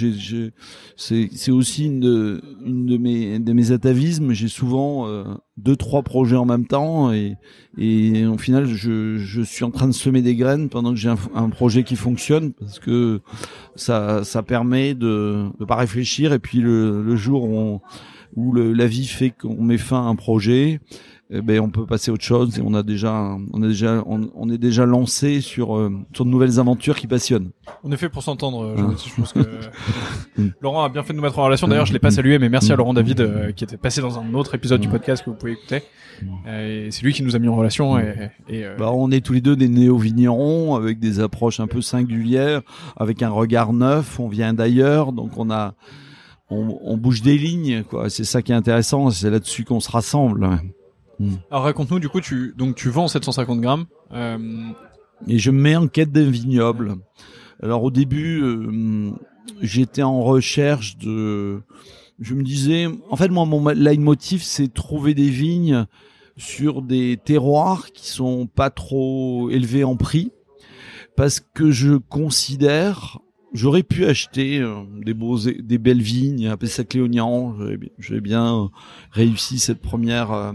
c'est, 0.97 1.51
aussi 1.51 1.87
une 1.87 2.01
de, 2.01 2.43
une 2.65 2.87
de 2.87 2.97
mes, 2.97 3.39
de 3.39 3.53
mes 3.53 3.73
atavismes. 3.73 4.33
J'ai 4.33 4.49
souvent 4.49 5.07
euh, 5.07 5.25
deux, 5.57 5.77
trois 5.77 6.03
projets 6.03 6.37
en 6.37 6.47
même 6.47 6.67
temps 6.67 7.13
et, 7.13 7.37
et 7.79 8.27
au 8.27 8.39
final, 8.39 8.67
je, 8.67 9.17
je 9.17 9.43
suis 9.43 9.65
en 9.65 9.71
train 9.71 9.87
de 9.87 9.93
semer 9.93 10.23
des 10.23 10.37
graines 10.37 10.69
pendant 10.69 10.91
que 10.91 10.99
j'ai 10.99 11.11
un, 11.35 11.49
projet 11.51 11.85
qui 11.85 11.97
fonctionne 11.97 12.53
parce 12.53 12.79
que 12.79 13.21
ça, 13.77 14.25
ça 14.25 14.43
permet 14.43 14.95
de, 14.95 15.47
de 15.59 15.65
pas 15.65 15.77
réfléchir 15.77 16.33
et 16.33 16.39
puis 16.39 16.59
le, 16.59 17.03
le 17.03 17.17
jour 17.17 17.45
où, 17.45 17.81
où 18.37 18.53
le, 18.53 18.73
la 18.73 18.87
vie 18.87 19.07
fait 19.07 19.31
qu'on 19.31 19.63
met 19.63 19.79
fin 19.79 20.07
à 20.07 20.09
un 20.09 20.17
projet, 20.17 20.81
eh 21.31 21.41
ben 21.41 21.59
on 21.61 21.71
peut 21.71 21.87
passer 21.87 22.11
à 22.11 22.15
autre 22.15 22.23
chose 22.23 22.59
et 22.59 22.63
on 22.63 22.75
a 22.75 22.83
déjà 22.83 23.37
on 23.53 23.63
a 23.63 23.67
déjà 23.67 24.05
on, 24.07 24.51
est 24.51 24.59
déjà 24.59 24.85
lancé 24.85 25.41
sur 25.41 25.77
euh, 25.77 25.91
sur 26.13 26.27
de 26.27 26.31
nouvelles 26.31 26.61
aventures 26.61 26.97
qui 26.97 27.07
passionnent. 27.07 27.51
On 27.83 27.91
est 27.93 27.97
fait 27.97 28.11
pour 28.11 28.23
s'entendre. 28.23 28.63
Euh, 28.65 28.95
je, 29.07 29.15
pense 29.15 29.33
que 29.33 29.41
mm. 30.37 30.51
Laurent 30.61 30.85
a 30.85 30.91
bien 30.91 31.03
fait 31.03 31.15
de 31.15 31.17
nous 31.17 31.25
mettre 31.25 31.39
en 31.39 31.45
relation. 31.45 31.67
D'ailleurs, 31.67 31.87
je 31.87 31.95
l'ai 31.95 31.99
pas 31.99 32.09
mm. 32.09 32.13
salué, 32.13 32.39
mais 32.39 32.51
merci 32.51 32.73
à 32.73 32.75
mm. 32.75 32.79
Laurent 32.79 32.95
David 32.95 33.21
euh, 33.23 33.53
qui 33.53 33.65
était 33.65 33.79
passé 33.79 34.03
dans 34.03 34.19
un 34.19 34.35
autre 34.35 34.55
épisode 34.55 34.83
du 34.83 34.89
podcast 34.89 35.25
que 35.25 35.31
vous 35.31 35.37
pouvez 35.37 35.53
écouter. 35.53 35.83
et 36.47 36.89
c'est 36.91 37.03
lui 37.03 37.15
qui 37.15 37.23
nous 37.23 37.35
a 37.35 37.39
mis 37.39 37.49
en 37.49 37.57
relation. 37.57 37.99
Et, 37.99 38.31
et 38.49 38.65
bah, 38.79 38.91
on 38.93 39.11
est 39.11 39.25
tous 39.25 39.33
les 39.33 39.41
deux 39.41 39.57
des 39.57 39.69
néo-vignerons 39.69 40.75
avec 40.75 40.99
des 40.99 41.21
approches 41.21 41.59
un 41.59 41.67
peu 41.67 41.81
singulières, 41.81 42.61
avec 42.99 43.23
un 43.23 43.31
regard 43.31 43.73
neuf. 43.73 44.21
On 44.21 44.29
vient 44.29 44.53
d'ailleurs, 44.53 45.13
donc 45.13 45.39
on 45.39 45.51
a 45.51 45.75
on, 46.51 46.79
on 46.83 46.99
bouge 46.99 47.23
des 47.23 47.39
lignes, 47.39 47.83
quoi. 47.83 48.11
C'est 48.11 48.25
ça 48.25 48.43
qui 48.43 48.53
est 48.53 48.55
intéressant. 48.55 49.11
C'est 49.11 49.31
là-dessus 49.31 49.65
qu'on 49.65 49.81
se 49.81 49.91
rassemble. 49.91 50.61
Hmm. 51.19 51.35
Alors 51.51 51.65
raconte-nous, 51.65 51.99
du 51.99 52.09
coup, 52.09 52.21
tu 52.21 52.55
donc 52.57 52.77
tu 52.77 52.89
vends 52.89 53.09
750 53.09 53.61
grammes. 53.61 53.87
Euh... 54.13 54.39
Et 55.29 55.39
je 55.39 55.51
me 55.51 55.61
mets 55.61 55.77
en 55.77 55.89
quête 55.89 56.13
d'un 56.13 56.29
vignoble. 56.29 56.97
Alors 57.63 57.83
au 57.83 57.91
début, 57.91 58.43
euh, 58.43 59.11
j'étais 59.61 60.03
en 60.03 60.23
recherche 60.23 60.97
de. 60.99 61.63
Je 62.21 62.35
me 62.35 62.43
disais, 62.43 62.87
en 63.11 63.17
fait, 63.17 63.29
moi, 63.29 63.45
mon 63.45 63.67
leitmotiv, 63.69 64.43
c'est 64.43 64.73
trouver 64.73 65.15
des 65.15 65.31
vignes 65.31 65.87
sur 66.37 66.83
des 66.83 67.19
terroirs 67.25 67.91
qui 67.93 68.09
sont 68.09 68.47
pas 68.47 68.71
trop 68.71 69.51
élevés 69.51 69.85
en 69.85 69.97
prix, 69.97 70.31
parce 71.17 71.41
que 71.41 71.71
je 71.71 71.95
considère 71.97 73.19
J'aurais 73.55 73.85
pu 73.85 74.05
acheter 74.05 74.59
euh, 74.59 74.83
des 75.01 75.15
beaux, 75.15 75.39
des 75.39 75.79
belles 75.79 76.03
vignes 76.03 76.49
à 76.49 76.57
Pessac-Léognan. 76.57 77.57
J'avais 78.01 78.21
bien 78.21 78.69
réussi 79.13 79.61
cette 79.61 79.81
première 79.81 80.33
euh, 80.33 80.53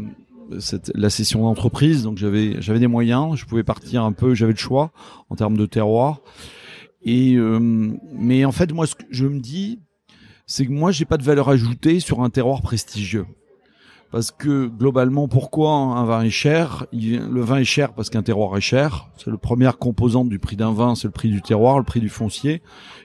la 0.95 1.09
session 1.09 1.43
d'entreprise, 1.43 2.03
donc 2.03 2.17
j'avais 2.17 2.62
j'avais 2.62 2.79
des 2.79 2.88
moyens, 2.88 3.35
je 3.35 3.45
pouvais 3.45 3.63
partir 3.63 4.03
un 4.03 4.12
peu, 4.12 4.33
j'avais 4.33 4.53
le 4.53 4.57
choix 4.57 4.91
en 5.29 5.35
termes 5.35 5.57
de 5.57 5.65
terroir. 5.65 6.21
Et 7.01 7.35
euh, 7.35 7.59
mais 8.13 8.45
en 8.45 8.51
fait, 8.51 8.73
moi, 8.73 8.88
ce 8.88 8.95
que 8.95 9.03
je 9.09 9.25
me 9.25 9.39
dis, 9.39 9.79
c'est 10.45 10.65
que 10.65 10.71
moi, 10.71 10.91
j'ai 10.91 11.05
pas 11.05 11.17
de 11.17 11.23
valeur 11.23 11.49
ajoutée 11.49 11.99
sur 11.99 12.21
un 12.21 12.29
terroir 12.29 12.62
prestigieux. 12.62 13.25
Parce 14.12 14.31
que 14.31 14.65
globalement, 14.65 15.27
pourquoi 15.27 15.71
un 15.71 16.03
vin 16.03 16.23
est 16.23 16.31
cher? 16.31 16.88
Le 16.91 17.41
vin 17.41 17.57
est 17.57 17.63
cher 17.63 17.93
parce 17.93 18.09
qu'un 18.09 18.23
terroir 18.23 18.57
est 18.57 18.62
cher. 18.62 19.09
C'est 19.17 19.29
le 19.29 19.38
première 19.38 19.77
composante 19.77 20.29
du 20.29 20.39
prix 20.39 20.55
d'un 20.55 20.73
vin, 20.73 20.95
c'est 20.95 21.07
le 21.07 21.12
prix 21.12 21.29
du 21.29 21.43
terroir, 21.43 21.77
le 21.77 21.83
prix 21.83 21.99
du 21.99 22.09
foncier, 22.09 22.63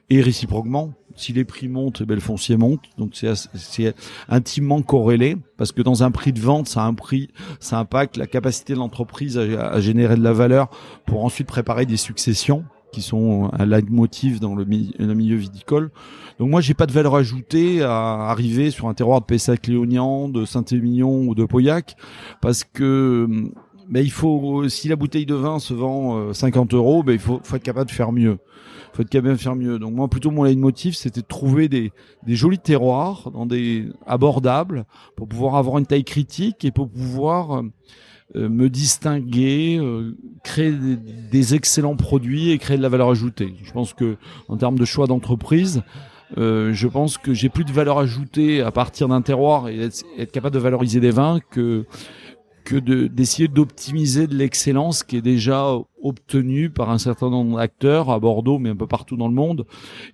et 0.09 0.23
réciproquement 0.23 0.95
si 1.17 1.33
les 1.33 1.45
prix 1.45 1.69
montent, 1.69 2.01
eh 2.03 2.05
ben, 2.05 2.15
le 2.15 2.21
foncier 2.21 2.57
monte. 2.57 2.81
Donc 2.99 3.13
c'est 3.15 3.95
intimement 4.29 4.83
corrélé 4.83 5.37
parce 5.57 5.73
que 5.73 5.83
dans 5.83 6.03
un 6.03 6.11
prix 6.11 6.33
de 6.33 6.41
vente, 6.41 6.69
ça 6.69 6.83
a 6.83 6.87
un 6.87 6.95
prix, 6.95 7.31
ça 7.61 7.79
impacte 7.79 8.17
la 8.17 8.27
capacité 8.27 8.75
de 8.75 8.79
l'entreprise 8.79 9.39
à, 9.39 9.81
générer 9.81 10.17
de 10.17 10.23
la 10.23 10.33
valeur 10.33 10.71
pour 11.07 11.25
ensuite 11.25 11.47
préparer 11.47 11.87
des 11.87 11.97
successions 11.97 12.65
qui 12.93 13.03
sont 13.03 13.51
un 13.53 13.67
leitmotiv 13.67 14.39
dans 14.39 14.55
le, 14.55 14.65
le 14.65 15.15
milieu 15.15 15.37
viticole. 15.37 15.91
Donc 16.39 16.51
moi, 16.51 16.61
j'ai 16.61 16.75
pas 16.75 16.87
de 16.87 16.93
valeur 16.93 17.17
ajoutée 17.17 17.83
à 17.83 18.29
arriver 18.31 18.71
sur 18.71 18.89
un 18.89 18.95
terroir 18.95 19.21
de 19.21 19.27
Pessac-Léognan, 19.27 20.29
de 20.29 20.45
Saint-Émilion 20.45 21.23
ou 21.27 21.35
de 21.35 21.45
Pauillac, 21.45 21.97
parce 22.41 22.63
que 22.63 23.29
ben, 23.89 24.01
il 24.01 24.11
faut, 24.11 24.69
si 24.69 24.89
la 24.89 24.97
bouteille 24.97 25.27
de 25.27 25.35
vin 25.35 25.59
se 25.59 25.75
vend 25.75 26.33
50 26.33 26.73
euh, 26.73 26.77
euros, 26.77 27.03
ben, 27.03 27.13
il 27.13 27.19
faut, 27.19 27.41
faut 27.43 27.57
être 27.57 27.63
capable 27.63 27.91
de 27.91 27.95
faire 27.95 28.13
mieux 28.13 28.39
faut 28.95 29.05
capable 29.05 29.35
de 29.35 29.41
faire 29.41 29.57
mieux. 29.57 29.79
Donc 29.79 29.93
moi, 29.93 30.09
plutôt 30.09 30.31
mon 30.31 30.45
leitmotiv, 30.45 30.95
c'était 30.95 31.21
de 31.21 31.27
trouver 31.27 31.69
des, 31.69 31.93
des 32.27 32.37
jolis 32.37 32.59
terroirs, 32.59 33.31
dans 33.33 33.47
des 33.47 33.89
abordables, 34.07 34.85
pour 35.17 35.29
pouvoir 35.29 35.57
avoir 35.57 35.79
une 35.79 35.87
taille 35.87 36.05
critique 36.05 36.65
et 36.65 36.71
pour 36.71 36.89
pouvoir 36.89 37.59
euh, 37.59 37.63
euh, 38.37 38.49
me 38.49 38.71
distinguer, 38.71 39.79
euh, 39.81 40.17
créer 40.45 40.73
des, 40.73 40.97
des, 40.97 41.55
excellents 41.55 41.97
produits 41.97 42.51
et 42.51 42.59
créer 42.59 42.77
de 42.77 42.83
la 42.83 42.89
valeur 42.89 43.11
ajoutée. 43.11 43.55
Je 43.65 43.73
pense 43.73 43.95
que 43.95 44.17
en 44.49 44.57
termes 44.57 44.79
de 44.79 44.85
choix 44.85 45.07
d'entreprise, 45.07 45.83
je 46.37 46.89
pense 46.89 47.17
que 47.17 47.33
j'ai 47.33 47.49
plus 47.49 47.65
de 47.65 47.71
valeur 47.71 47.99
ajoutée 47.99 48.61
à 48.61 48.73
partir 48.73 49.07
d'un 49.07 49.23
terroir 49.23 49.69
et 49.69 49.79
être, 50.19 50.33
capable 50.33 50.55
de 50.55 50.61
valoriser 50.61 50.99
des 50.99 51.13
vins 51.13 51.39
que 51.51 51.85
que 52.65 52.77
d'essayer 52.77 53.49
d'optimiser 53.49 54.27
de 54.27 54.35
l'excellence 54.35 55.03
qui 55.03 55.17
est 55.17 55.23
déjà 55.23 55.77
obtenue 56.03 56.71
par 56.71 56.91
un 56.91 56.99
certain 56.99 57.31
nombre 57.31 57.59
d'acteurs 57.59 58.11
à 58.11 58.19
Bordeaux, 58.19 58.59
mais 58.59 58.71
un 58.71 58.77
peu 58.77 58.87
partout 58.87 59.17
dans 59.17 59.29
le 59.29 59.35
monde. 59.35 59.67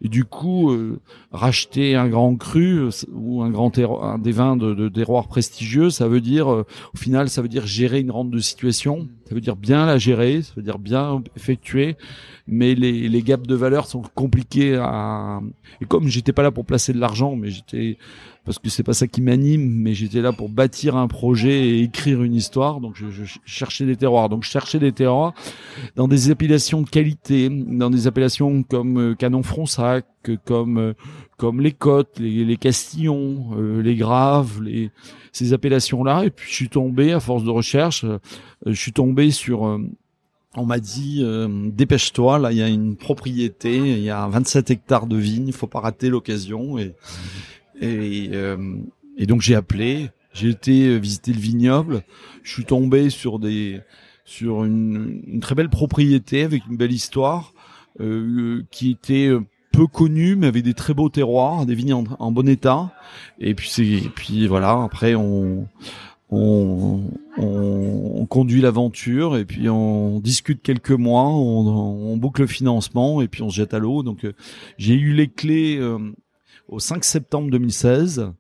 Et 0.03 0.09
du 0.09 0.25
coup, 0.25 0.71
euh, 0.71 1.01
racheter 1.33 1.97
un 1.97 2.09
grand 2.09 2.37
cru 2.37 2.79
euh, 2.79 2.91
ou 3.13 3.43
un 3.43 3.51
grand 3.51 3.77
un 3.79 4.19
des 4.19 4.33
vins 4.33 4.57
de, 4.57 4.75
de 4.75 4.89
terroir 4.89 5.29
prestigieux, 5.29 5.91
ça 5.91 6.09
veut 6.09 6.21
dire, 6.21 6.53
euh, 6.53 6.67
au 6.95 6.97
final, 6.97 7.29
ça 7.29 7.43
veut 7.43 7.49
dire 7.49 7.67
gérer 7.67 8.01
une 8.01 8.11
rente 8.11 8.31
de 8.31 8.39
situation. 8.39 9.09
Ça 9.29 9.35
veut 9.35 9.41
dire 9.41 9.57
bien 9.57 9.87
la 9.87 9.99
gérer, 9.99 10.43
ça 10.43 10.53
veut 10.57 10.63
dire 10.63 10.79
bien 10.79 11.23
effectuer. 11.37 11.97
Mais 12.53 12.75
les, 12.75 13.09
les 13.09 13.23
gaps 13.23 13.47
de 13.47 13.55
valeur 13.55 13.87
sont 13.87 14.03
compliqués 14.15 14.77
à. 14.77 15.41
Et 15.81 15.85
comme 15.85 16.09
j'étais 16.09 16.33
pas 16.33 16.43
là 16.43 16.51
pour 16.51 16.67
placer 16.67 16.93
de 16.93 16.99
l'argent, 16.99 17.37
mais 17.37 17.49
j'étais 17.49 17.97
parce 18.45 18.59
que 18.59 18.71
c'est 18.71 18.83
pas 18.83 18.95
ça 18.95 19.07
qui 19.07 19.21
m'anime, 19.21 19.69
mais 19.69 19.93
j'étais 19.93 20.23
là 20.23 20.33
pour 20.33 20.49
bâtir 20.49 20.97
un 20.97 21.09
projet 21.09 21.69
et 21.69 21.83
écrire 21.83 22.23
une 22.23 22.35
histoire. 22.35 22.81
Donc 22.81 22.95
je, 22.97 23.11
je, 23.11 23.25
cherchais 23.45 23.85
des 23.85 23.97
terroirs. 23.97 24.29
Donc 24.29 24.45
je 24.45 24.51
cherchais 24.51 24.79
des 24.79 24.93
terroirs 24.93 25.35
dans 25.95 26.09
des 26.09 26.31
appellations 26.31 26.81
de 26.81 26.89
qualité, 26.89 27.49
dans 27.51 27.91
des 27.91 28.07
appellations 28.07 28.63
comme 28.63 28.99
euh, 28.99 29.15
Canon 29.15 29.43
Fronsac, 29.43 30.07
comme 30.47 30.79
euh, 30.79 30.95
comme 31.37 31.61
les 31.61 31.73
Côtes, 31.73 32.19
les, 32.19 32.45
les 32.45 32.57
Castillons, 32.57 33.51
euh, 33.57 33.83
les 33.83 33.95
Graves, 33.95 34.63
les 34.63 34.91
ces 35.33 35.53
appellations-là. 35.53 36.25
Et 36.25 36.31
puis 36.31 36.49
je 36.49 36.55
suis 36.55 36.69
tombé 36.71 37.13
à 37.13 37.21
force 37.21 37.45
de 37.45 37.51
recherche, 37.51 38.07
je 38.65 38.73
suis 38.73 38.93
tombé 38.93 39.31
sur 39.31 39.79
on 40.57 40.67
m'a 40.67 40.81
dit 40.81 41.25
dépêche-toi, 41.73 42.39
là 42.39 42.53
il 42.53 42.59
y 42.59 42.63
a 42.63 42.69
une 42.69 42.97
propriété, 42.97 43.77
il 43.77 44.03
y 44.03 44.11
a 44.11 44.27
27 44.27 44.71
hectares 44.71 45.07
de 45.07 45.17
vignes, 45.17 45.49
il 45.49 45.53
faut 45.53 45.67
pas 45.67 45.81
rater 45.81 46.09
l'occasion 46.09 46.79
et 46.79 46.95
et, 47.81 48.31
euh, 48.33 48.77
et 49.17 49.27
donc 49.27 49.41
j'ai 49.41 49.55
appelé, 49.55 50.11
j'ai 50.33 50.51
été 50.51 50.87
euh, 50.87 50.97
visiter 50.97 51.33
le 51.33 51.41
vignoble, 51.41 52.03
je 52.43 52.53
suis 52.53 52.65
tombé 52.65 53.11
sur 53.11 53.39
des 53.39 53.81
sur 54.25 54.65
une, 54.65 55.23
une 55.27 55.41
très 55.41 55.55
belle 55.55 55.71
propriété 55.71 56.45
avec 56.45 56.67
une 56.67 56.77
belle 56.77 56.93
histoire 56.93 57.53
euh, 58.01 58.63
qui 58.71 58.91
était 58.91 59.27
euh, 59.27 59.41
peu 59.73 59.87
connue 59.87 60.37
mais 60.37 60.49
avait 60.49 60.63
des 60.63 60.75
très 60.75 60.95
beaux 60.95 61.09
terroirs, 61.09 61.67
des 61.67 61.75
vignes 61.75 61.95
en, 61.95 62.33
bon 62.33 62.49
état. 62.49 62.93
Et 63.39 63.55
puis 63.55 63.69
c'est 63.71 64.03
puis 64.15 64.47
voilà, 64.47 64.83
après 64.83 65.15
on 65.15 65.67
on, 66.31 67.01
on, 67.39 68.13
on 68.17 68.27
conduit 68.27 68.61
l'aventure 68.61 69.37
et 69.37 69.45
puis 69.45 69.69
on 69.69 70.21
discute 70.21 70.63
quelques 70.63 70.91
mois, 70.91 71.27
on, 71.27 71.67
on, 72.13 72.17
boucle 72.17 72.43
le 72.43 72.47
financement 72.47 73.21
et 73.21 73.29
puis 73.29 73.43
on 73.43 73.51
se 73.51 73.57
jette 73.57 73.75
à 73.75 73.79
l'eau. 73.79 74.03
Donc 74.03 74.27
j'ai 74.79 74.95
eu 74.95 75.13
les 75.13 75.29
clés 75.29 75.81
au 76.69 76.79
5 76.79 77.05
septembre 77.05 77.51
2016 77.51 78.33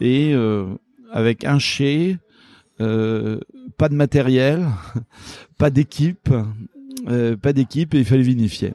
et 0.00 0.32
euh, 0.34 0.66
avec 1.10 1.44
un 1.44 1.58
chai, 1.58 2.18
euh, 2.80 3.40
pas 3.76 3.88
de 3.88 3.94
matériel, 3.94 4.66
pas 5.58 5.70
d'équipe, 5.70 6.30
euh, 7.08 7.36
pas 7.36 7.52
d'équipe 7.52 7.94
et 7.94 7.98
il 7.98 8.04
fallait 8.04 8.22
vinifier. 8.22 8.74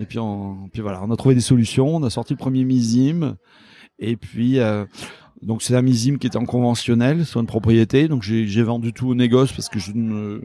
Et 0.00 0.06
puis, 0.06 0.18
on, 0.18 0.68
puis 0.72 0.80
voilà, 0.80 1.02
on 1.02 1.10
a 1.10 1.16
trouvé 1.16 1.34
des 1.34 1.40
solutions, 1.40 1.96
on 1.96 2.02
a 2.04 2.10
sorti 2.10 2.34
le 2.34 2.38
premier 2.38 2.64
misime 2.64 3.36
Et 3.98 4.16
puis, 4.16 4.60
euh, 4.60 4.84
donc 5.42 5.62
c'est 5.62 5.76
un 5.76 5.82
misime 5.82 6.18
qui 6.18 6.26
était 6.26 6.36
en 6.36 6.46
conventionnel 6.46 7.24
sur 7.24 7.40
une 7.40 7.46
propriété. 7.46 8.08
Donc 8.08 8.22
j'ai 8.22 8.62
vendu 8.62 8.92
tout 8.92 9.08
au 9.08 9.14
négoce 9.14 9.52
parce 9.52 9.68
que 9.68 9.78
je 9.78 9.92
ne 9.94 10.40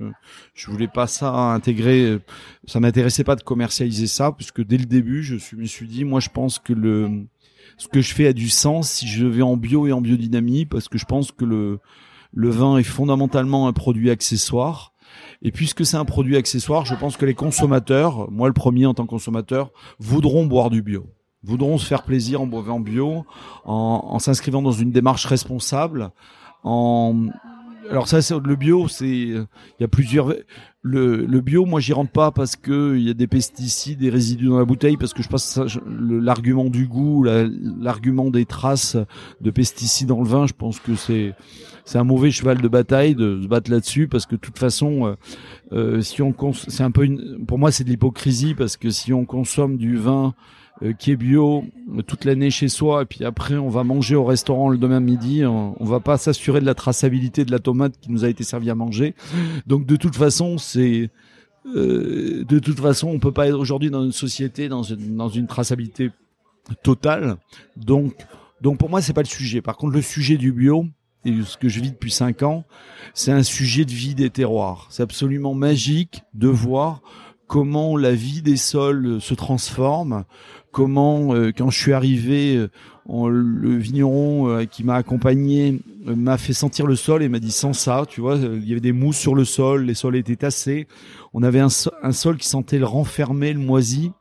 je 0.54 0.70
voulais 0.70 0.88
pas 0.88 1.08
ça 1.08 1.32
intégrer. 1.32 2.20
Ça 2.66 2.80
m'intéressait 2.80 3.24
pas 3.24 3.36
de 3.36 3.42
commercialiser 3.42 4.08
ça 4.08 4.32
puisque 4.32 4.64
dès 4.64 4.78
le 4.78 4.86
début 4.86 5.24
je 5.24 5.56
me 5.56 5.66
suis 5.66 5.88
dit 5.88 6.04
moi 6.04 6.20
je 6.20 6.30
pense 6.30 6.60
que 6.60 6.74
le 6.74 7.26
ce 7.78 7.88
que 7.88 8.02
je 8.02 8.14
fais 8.14 8.28
a 8.28 8.34
du 8.34 8.50
sens 8.50 8.92
si 8.92 9.08
je 9.08 9.26
vais 9.26 9.42
en 9.42 9.58
bio 9.58 9.88
et 9.88 9.92
en 9.92 10.02
biodynamie 10.02 10.66
parce 10.66 10.88
que 10.88 10.98
je 10.98 11.06
pense 11.06 11.32
que 11.32 11.46
le 11.46 11.80
le 12.32 12.50
vin 12.50 12.78
est 12.78 12.84
fondamentalement 12.84 13.68
un 13.68 13.74
produit 13.74 14.10
accessoire. 14.10 14.94
Et 15.44 15.52
puisque 15.52 15.86
c'est 15.86 15.98
un 15.98 16.06
produit 16.06 16.38
accessoire, 16.38 16.86
je 16.86 16.96
pense 16.96 17.18
que 17.18 17.26
les 17.26 17.36
consommateurs, 17.36 18.32
moi 18.32 18.48
le 18.48 18.54
premier 18.54 18.86
en 18.88 18.94
tant 18.96 19.04
que 19.04 19.10
consommateur, 19.10 19.72
voudront 20.00 20.46
boire 20.46 20.70
du 20.70 20.82
bio 20.82 21.06
voudront 21.44 21.78
se 21.78 21.86
faire 21.86 22.04
plaisir 22.04 22.42
en 22.42 22.48
buvant 22.48 22.80
bio, 22.80 23.26
en, 23.66 24.06
en 24.10 24.20
s'inscrivant 24.20 24.62
dans 24.62 24.72
une 24.72 24.92
démarche 24.92 25.26
responsable, 25.26 26.12
en 26.64 27.28
alors 27.90 28.08
ça 28.08 28.22
c'est 28.22 28.36
le 28.40 28.56
bio 28.56 28.88
c'est 28.88 29.08
il 29.08 29.46
y 29.80 29.84
a 29.84 29.88
plusieurs 29.88 30.34
le, 30.82 31.26
le 31.26 31.42
bio 31.42 31.66
moi 31.66 31.80
j'y 31.80 31.94
rentre 31.94 32.12
pas 32.12 32.32
parce 32.32 32.56
que 32.56 32.96
il 32.96 33.04
y 33.04 33.10
a 33.10 33.14
des 33.14 33.28
pesticides 33.28 34.00
des 34.00 34.10
résidus 34.10 34.48
dans 34.48 34.60
la 34.60 34.66
bouteille 34.66 34.98
parce 34.98 35.14
que 35.14 35.24
je 35.24 35.30
passe 35.30 35.60
l'argument 35.86 36.66
du 36.66 36.88
goût 36.88 37.24
l'argument 37.24 38.30
des 38.30 38.46
traces 38.46 38.98
de 39.42 39.52
pesticides 39.52 40.08
dans 40.08 40.22
le 40.22 40.28
vin 40.28 40.48
je 40.48 40.54
pense 40.54 40.80
que 40.80 40.96
c'est 40.96 41.34
c'est 41.86 41.98
un 41.98 42.04
mauvais 42.04 42.32
cheval 42.32 42.62
de 42.62 42.68
bataille 42.68 43.16
de 43.16 43.42
se 43.42 43.48
battre 43.48 43.70
là-dessus 43.70 44.08
parce 44.08 44.26
que 44.26 44.36
de 44.36 44.42
toute 44.42 44.58
façon 44.58 45.06
euh, 45.06 45.16
euh 45.74 46.02
si 46.02 46.22
on 46.22 46.34
c'est 46.54 46.84
un 46.84 46.92
peu 46.92 47.04
une 47.04 47.46
pour 47.46 47.60
moi 47.60 47.72
c'est 47.72 47.84
de 47.84 47.90
l'hypocrisie 47.90 48.56
parce 48.56 48.78
que 48.78 48.90
si 48.90 49.14
on 49.14 49.26
consomme 49.26 49.78
du 49.78 49.98
vin 49.98 50.34
qui 50.92 51.12
est 51.12 51.16
bio 51.16 51.64
euh, 51.96 52.02
toute 52.02 52.26
l'année 52.26 52.50
chez 52.50 52.68
soi 52.68 53.04
et 53.04 53.06
puis 53.06 53.24
après 53.24 53.56
on 53.56 53.70
va 53.70 53.84
manger 53.84 54.16
au 54.16 54.26
restaurant 54.26 54.70
le 54.70 54.78
demain 54.78 55.00
midi 55.00 55.46
on, 55.46 55.76
va 55.80 56.00
pas 56.00 56.18
s'assurer 56.18 56.60
de 56.60 56.66
la 56.66 56.74
traçabilité 56.74 57.46
de 57.46 57.52
la 57.52 57.60
tomate 57.60 57.98
qui 58.00 58.12
nous 58.12 58.26
a 58.26 58.30
été 58.30 58.44
servie 58.44 58.70
à 58.70 58.76
manger. 58.76 59.16
Donc 59.68 59.86
de 59.86 59.96
toute 59.96 60.16
façon 60.16 60.58
c'est 60.58 61.10
euh, 61.66 62.44
de 62.44 62.60
toute 62.60 62.80
façon 62.80 63.08
on 63.08 63.20
peut 63.20 63.32
pas 63.32 63.48
être 63.48 63.58
aujourd'hui 63.58 63.90
dans 63.90 64.04
une 64.04 64.12
société 64.12 64.68
dans 64.68 64.84
une 64.84 65.16
dans 65.16 65.30
une 65.30 65.48
traçabilité 65.48 66.12
totale. 66.84 67.38
Donc 67.78 68.14
donc 68.62 68.78
pour 68.78 68.90
moi 68.90 69.02
c'est 69.02 69.14
pas 69.14 69.22
le 69.22 69.28
sujet. 69.28 69.62
Par 69.62 69.78
contre 69.78 69.94
le 69.94 70.02
sujet 70.02 70.38
du 70.38 70.52
bio 70.52 70.86
et 71.26 71.34
ce 71.46 71.58
que 71.58 71.70
je 71.70 71.80
vis 71.80 71.92
depuis 71.92 72.12
cinq 72.12 72.44
ans, 72.44 72.66
c'est 73.14 73.32
un 73.32 73.44
sujet 73.44 73.86
de 73.86 73.92
vie 73.92 74.16
des 74.16 74.30
terroirs. 74.30 74.88
C'est 74.90 75.04
absolument 75.04 75.54
magique 75.54 76.24
de 76.34 76.50
voir 76.50 77.02
comment 77.48 77.98
la 77.98 78.14
vie 78.14 78.42
des 78.42 78.58
sols 78.58 79.22
se 79.22 79.34
transforme, 79.34 80.26
comment 80.74 81.34
euh, 81.34 81.54
quand 81.56 81.70
je 81.70 81.80
suis 81.80 81.94
arrivé, 81.94 82.58
euh, 82.58 82.68
le 83.30 83.78
vigneron 83.78 84.50
euh, 84.50 84.66
qui 84.66 84.84
m'a 84.84 84.96
accompagné 84.96 85.80
m'a 86.06 86.38
fait 86.38 86.52
sentir 86.52 86.86
le 86.86 86.98
sol 86.98 87.24
et 87.24 87.30
m'a 87.30 87.40
dit 87.40 87.52
sans 87.52 87.72
ça, 87.72 88.04
tu 88.10 88.20
vois, 88.20 88.36
il 88.36 88.68
y 88.68 88.72
avait 88.72 88.82
des 88.82 88.92
mousses 88.92 89.18
sur 89.18 89.36
le 89.36 89.46
sol, 89.46 89.86
les 89.86 89.94
sols 89.94 90.18
étaient 90.18 90.36
tassés, 90.36 90.88
on 91.34 91.44
avait 91.44 91.62
un, 91.62 91.70
un 92.02 92.12
sol 92.12 92.36
qui 92.36 92.48
sentait 92.50 92.80
le 92.80 92.86
renfermé, 92.86 93.54
le 93.54 93.60
moisi. 93.60 94.12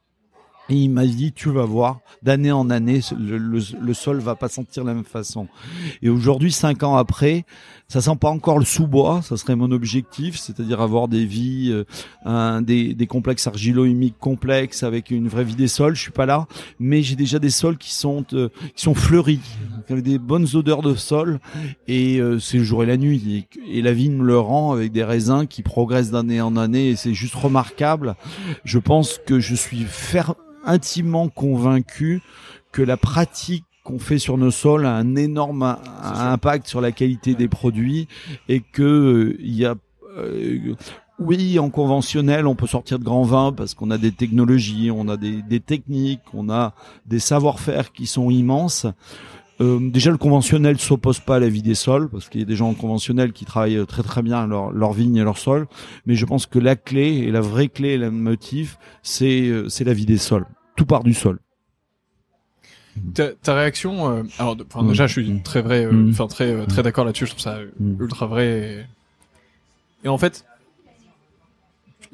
Et 0.69 0.77
il 0.77 0.91
m'a 0.91 1.05
dit, 1.05 1.33
tu 1.33 1.51
vas 1.51 1.65
voir, 1.65 2.01
d'année 2.23 2.53
en 2.53 2.71
année, 2.71 3.01
le, 3.19 3.37
le, 3.37 3.59
le, 3.81 3.95
sol 3.95 4.21
va 4.21 4.37
pas 4.37 4.49
sentir 4.49 4.85
la 4.85 4.95
même 4.95 5.05
façon. 5.05 5.49
Et 6.03 6.09
aujourd'hui, 6.09 6.53
cinq 6.53 6.85
ans 6.85 6.97
après, 6.97 7.45
ça 7.89 8.01
sent 8.01 8.17
pas 8.19 8.31
encore 8.31 8.59
le 8.59 8.65
sous-bois, 8.65 9.23
ça 9.23 9.37
serait 9.37 9.57
mon 9.57 9.71
objectif, 9.73 10.39
c'est-à-dire 10.39 10.81
avoir 10.81 11.09
des 11.09 11.27
vies, 11.27 11.85
euh, 12.27 12.61
des, 12.61 12.95
des, 12.95 13.07
complexes 13.07 13.47
argilo-humiques 13.49 14.19
complexes 14.19 14.85
avec 14.85 15.11
une 15.11 15.27
vraie 15.29 15.45
vie 15.45 15.57
des 15.57 15.69
sols. 15.69 15.97
Je 15.97 16.01
suis 16.01 16.13
pas 16.13 16.27
là, 16.27 16.47
mais 16.79 17.03
j'ai 17.03 17.17
déjà 17.17 17.41
des 17.41 17.51
sols 17.51 17.77
qui 17.77 17.93
sont 17.93 18.25
euh, 18.33 18.49
qui 18.77 18.85
sont 18.85 18.95
fleuris, 18.95 19.41
avec 19.91 20.05
des 20.05 20.19
bonnes 20.19 20.47
odeurs 20.55 20.81
de 20.81 20.95
sol, 20.95 21.41
et 21.89 22.19
euh, 22.19 22.39
c'est 22.39 22.59
le 22.59 22.65
jour 22.65 22.85
et 22.85 22.87
la 22.87 22.97
nuit. 22.97 23.47
Et, 23.67 23.79
et 23.79 23.83
la 23.83 23.93
vie 23.93 24.11
me 24.11 24.25
le 24.25 24.39
rend 24.39 24.73
avec 24.73 24.93
des 24.93 25.05
raisins 25.05 25.47
qui 25.47 25.63
progressent 25.63 26.13
d'année 26.13 26.41
en 26.41 26.57
année, 26.57 26.91
et 26.91 26.97
c'est 26.97 27.15
juste 27.15 27.35
remarquable. 27.35 28.15
Je 28.65 28.79
pense 28.79 29.21
que 29.27 29.41
je 29.41 29.57
suis 29.57 29.83
ferme 29.83 30.35
intimement 30.65 31.29
convaincu 31.29 32.23
que 32.73 32.83
la 32.83 32.97
pratique 32.97 33.65
qu'on 33.85 33.99
fait 33.99 34.19
sur 34.19 34.39
nos 34.39 34.51
sols 34.51 34.87
a 34.87 34.95
un 34.95 35.17
énorme 35.17 35.77
impact 36.03 36.69
sur 36.69 36.81
la 36.81 36.93
qualité 36.93 37.35
des 37.35 37.49
produits 37.49 38.07
et 38.49 38.61
que 38.61 38.83
euh, 38.83 39.37
il 39.41 39.55
y 39.55 39.67
a 39.67 39.75
euh, 40.17 40.75
oui, 41.19 41.59
en 41.59 41.71
conventionnel, 41.71 42.47
on 42.47 42.55
peut 42.55 42.67
sortir 42.67 42.99
de 42.99 43.05
grands 43.05 43.23
vins 43.23 43.53
parce 43.53 43.75
qu'on 43.75 43.91
a 43.91 43.99
des 43.99 44.13
technologies, 44.13 44.91
on 44.91 45.09
a 45.09 45.17
des, 45.17 45.43
des 45.43 45.61
techniques, 45.61 46.23
on 46.35 46.51
a 46.51 46.75
des 47.07 47.19
savoir-faire 47.19 47.93
qui 47.93 48.07
sont 48.07 48.31
immenses. 48.31 48.87
Euh, 49.61 49.79
déjà, 49.91 50.11
le 50.11 50.17
conventionnel 50.17 50.79
s'oppose 50.79 51.21
pas 51.21 51.37
à 51.37 51.39
la 51.39 51.49
vie 51.49 51.63
des 51.63 51.75
sols 51.75 52.09
parce 52.09 52.29
qu'il 52.29 52.41
y 52.41 52.45
a 52.45 52.47
des 52.47 52.57
gens 52.57 52.71
en 52.71 52.75
conventionnel 52.75 53.33
qui 53.33 53.45
travaillent 53.45 53.87
très 53.87 54.03
très 54.03 54.23
bien 54.23 54.47
leur, 54.47 54.73
leur 54.73 54.93
vigne 54.93 55.17
et 55.17 55.23
leur 55.23 55.39
sol. 55.39 55.67
Mais 56.07 56.15
je 56.15 56.25
pense 56.25 56.47
que 56.47 56.59
la 56.59 56.77
clé 56.77 57.19
et 57.19 57.31
la 57.31 57.41
vraie 57.41 57.69
clé 57.69 57.91
et 57.91 57.99
le 57.99 58.11
motif, 58.11 58.79
c'est 59.03 59.43
euh, 59.43 59.69
c'est 59.69 59.85
la 59.85 59.93
vie 59.93 60.07
des 60.07 60.19
sols. 60.19 60.47
Tout 60.77 60.87
part 60.87 61.05
du 61.05 61.15
sol. 61.15 61.39
Ta, 63.15 63.33
ta 63.33 63.55
réaction, 63.55 64.11
euh, 64.11 64.23
alors 64.39 64.57
enfin, 64.67 64.87
déjà, 64.87 65.07
je 65.07 65.21
suis 65.21 65.31
mm. 65.31 65.43
très 65.43 65.63
vrai, 65.63 65.87
mm. 65.87 66.11
enfin 66.11 66.27
très 66.27 66.67
très 66.67 66.83
d'accord 66.83 67.05
là-dessus. 67.05 67.27
Je 67.27 67.31
trouve 67.31 67.43
ça 67.43 67.59
mm. 67.79 68.03
ultra 68.03 68.27
vrai. 68.27 68.87
Et... 70.03 70.07
et 70.07 70.09
en 70.09 70.19
fait, 70.19 70.45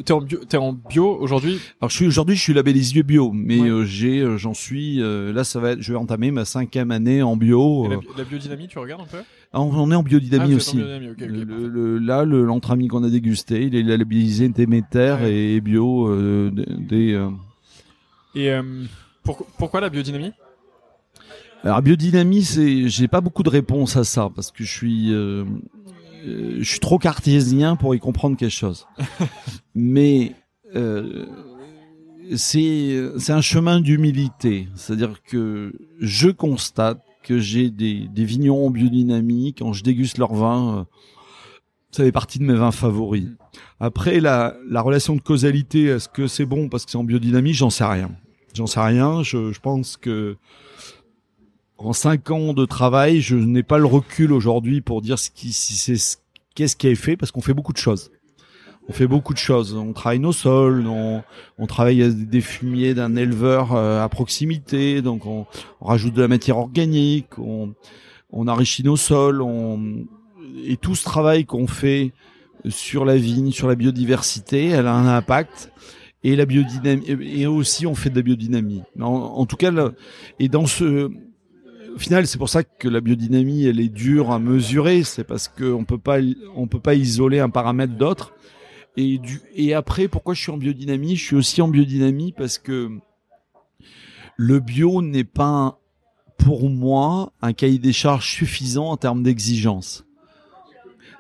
T'es 0.05 0.13
en 0.13 0.21
bio, 0.21 0.41
en 0.55 0.73
bio 0.73 1.19
aujourd'hui? 1.21 1.61
Alors 1.81 1.91
je 1.91 1.97
suis 1.97 2.07
aujourd'hui, 2.07 2.37
je 2.37 2.43
suis 2.43 2.55
labellisé 2.55 3.03
bio, 3.03 3.33
mais 3.33 3.61
euh, 3.61 3.85
j'ai, 3.85 4.21
euh, 4.21 4.37
j'en 4.37 4.55
suis. 4.55 5.03
Euh, 5.03 5.33
là, 5.33 5.43
ça 5.43 5.59
va 5.59 5.73
être, 5.73 5.83
je 5.83 5.93
vais 5.93 5.99
entamer 5.99 6.31
ma 6.31 6.45
cinquième 6.45 6.93
année 6.93 7.21
en 7.23 7.37
bio. 7.37 7.89
la, 8.17 8.25
biodynamie, 8.25 8.69
tu 8.69 8.79
regardes 8.79 9.03
un 9.03 9.07
peu? 9.07 9.19
Ah, 9.53 9.61
on, 9.61 9.91
est 9.91 9.95
en 9.95 10.03
biodynamie 10.03 10.53
ah, 10.53 10.57
aussi. 10.57 10.77
le, 10.77 11.99
là, 11.99 12.25
le 12.25 12.45
l'entrami 12.45 12.87
qu'on 12.87 13.03
a 13.03 13.09
dégusté, 13.09 13.63
il 13.63 13.75
est 13.75 13.83
labellisé 13.83 14.49
Déméter 14.49 15.17
et 15.25 15.61
bio 15.61 16.15
des. 16.61 17.29
Et 18.35 18.53
pourquoi 19.25 19.81
la 19.81 19.89
biodynamie? 19.89 20.33
Alors 21.65 21.83
biodynamie, 21.83 22.45
c'est, 22.45 22.89
j'ai 22.89 23.09
pas 23.09 23.21
beaucoup 23.21 23.43
de 23.43 23.49
réponses 23.49 23.97
à 23.97 24.05
ça 24.05 24.31
parce 24.35 24.53
que 24.53 24.63
je 24.63 24.73
suis, 24.73 25.13
euh, 25.13 25.45
je 26.25 26.63
suis 26.63 26.81
trop 26.81 26.99
cartésien 26.99 27.77
pour 27.77 27.95
y 27.95 28.01
comprendre 28.01 28.37
quelque 28.37 28.51
chose. 28.51 28.87
Mais 29.75 30.35
euh, 30.75 31.27
c'est 32.37 33.11
c'est 33.19 33.33
un 33.33 33.41
chemin 33.41 33.81
d'humilité, 33.81 34.69
c'est-à-dire 34.75 35.23
que 35.23 35.73
je 36.01 36.29
constate 36.29 37.03
que 37.23 37.39
j'ai 37.39 37.71
des, 37.71 38.09
des 38.09 38.25
vignerons 38.25 38.71
biodynamiques 38.71 39.59
quand 39.59 39.73
je 39.73 39.83
déguste 39.83 40.19
leur 40.19 40.35
vin. 40.35 40.79
Euh, 40.79 40.85
ça 41.91 42.05
fait 42.05 42.13
partie 42.13 42.39
de 42.39 42.45
mes 42.45 42.55
vins 42.55 42.71
favoris. 42.71 43.29
Après, 43.81 44.21
la, 44.21 44.55
la 44.69 44.83
relation 44.83 45.17
de 45.17 45.23
causalité, 45.23 45.85
est-ce 45.85 46.09
que 46.09 46.27
c'est 46.27 46.45
bon 46.45 46.69
parce 46.69 46.85
que 46.85 46.91
c'est 46.91 46.99
en 46.99 47.05
biodynamie? 47.05 47.55
J'en 47.55 47.71
sais 47.71 47.85
rien. 47.85 48.11
J'en 48.55 48.67
sais 48.67 48.81
rien. 48.81 49.23
Je, 49.23 49.53
je 49.53 49.61
pense 49.61 49.97
que 49.97 50.37
en 51.79 51.93
cinq 51.93 52.31
ans 52.31 52.53
de 52.53 52.65
travail, 52.65 53.21
je 53.21 53.37
n'ai 53.37 53.63
pas 53.63 53.79
le 53.79 53.87
recul 53.87 54.33
aujourd'hui 54.33 54.81
pour 54.81 55.01
dire 55.01 55.19
ce 55.19 55.31
qui, 55.31 55.53
si 55.53 55.75
c'est 55.77 56.19
qu'est-ce 56.55 56.77
qui 56.77 56.89
est 56.89 56.97
fait 56.97 57.17
parce 57.17 57.31
qu'on 57.31 57.41
fait 57.41 57.55
beaucoup 57.55 57.73
de 57.73 57.79
choses. 57.79 58.11
On 58.89 58.93
fait 58.93 59.07
beaucoup 59.07 59.33
de 59.33 59.39
choses. 59.39 59.75
On 59.75 59.93
travaille 59.93 60.19
nos 60.19 60.33
sols, 60.33 60.87
on, 60.89 61.23
on 61.59 61.67
travaille 61.67 62.13
des 62.15 62.41
fumiers 62.41 62.95
d'un 62.95 63.17
éleveur 63.17 63.75
euh, 63.75 64.03
à 64.03 64.09
proximité, 64.09 65.03
donc 65.03 65.27
on, 65.27 65.47
on, 65.81 65.87
rajoute 65.87 66.15
de 66.15 66.23
la 66.23 66.29
matière 66.29 66.59
organique, 66.59 67.39
on, 67.39 67.75
on 68.31 68.49
enrichit 68.49 68.83
nos 68.83 68.97
sols, 68.97 69.41
on, 69.41 70.07
et 70.65 70.77
tout 70.77 70.95
ce 70.95 71.05
travail 71.05 71.45
qu'on 71.45 71.67
fait 71.67 72.13
sur 72.69 73.05
la 73.05 73.17
vigne, 73.17 73.53
sur 73.53 73.69
la 73.69 73.77
biodiversité, 73.77 74.67
elle 74.69 74.87
a 74.87 74.95
un 74.95 75.07
impact 75.07 75.71
et 76.25 76.35
la 76.35 76.47
biodynamie 76.47 77.05
et 77.07 77.47
aussi 77.47 77.87
on 77.87 77.95
fait 77.95 78.11
de 78.11 78.17
la 78.17 78.23
biodynamie. 78.23 78.83
En, 78.99 79.05
en 79.05 79.47
tout 79.47 79.57
cas, 79.57 79.71
et 80.41 80.49
dans 80.49 80.67
ce 80.67 81.13
au 81.99 82.01
final, 82.01 82.29
c'est 82.29 82.39
pour 82.39 82.49
ça 82.49 82.63
que 82.63 82.87
la 82.87 83.01
biodynamie, 83.01 83.65
elle 83.65 83.81
est 83.81 83.89
dure 83.89 84.31
à 84.31 84.39
mesurer. 84.39 85.03
C'est 85.03 85.25
parce 85.25 85.49
qu'on 85.49 85.85
peut 85.85 85.99
pas, 85.99 86.19
on 86.55 86.69
peut 86.69 86.79
pas 86.79 86.95
isoler 86.95 87.41
un 87.41 87.51
paramètre 87.51 87.95
d'autre. 87.95 88.35
Et 88.97 89.75
après, 89.75 90.07
pourquoi 90.07 90.33
je 90.35 90.41
suis 90.41 90.53
en 90.53 90.59
biodynamie? 90.59 91.17
Je 91.17 91.25
suis 91.25 91.35
aussi 91.35 91.61
en 91.61 91.67
biodynamie 91.67 92.31
parce 92.31 92.59
que 92.59 92.89
le 94.37 94.61
bio 94.61 95.03
n'est 95.03 95.25
pas, 95.25 95.81
pour 96.37 96.71
moi, 96.71 97.33
un 97.43 97.53
cahier 97.53 97.81
des 97.81 97.93
charges 97.93 98.31
suffisant 98.31 98.91
en 98.91 98.97
termes 98.97 99.25
d'exigence. 99.25 100.05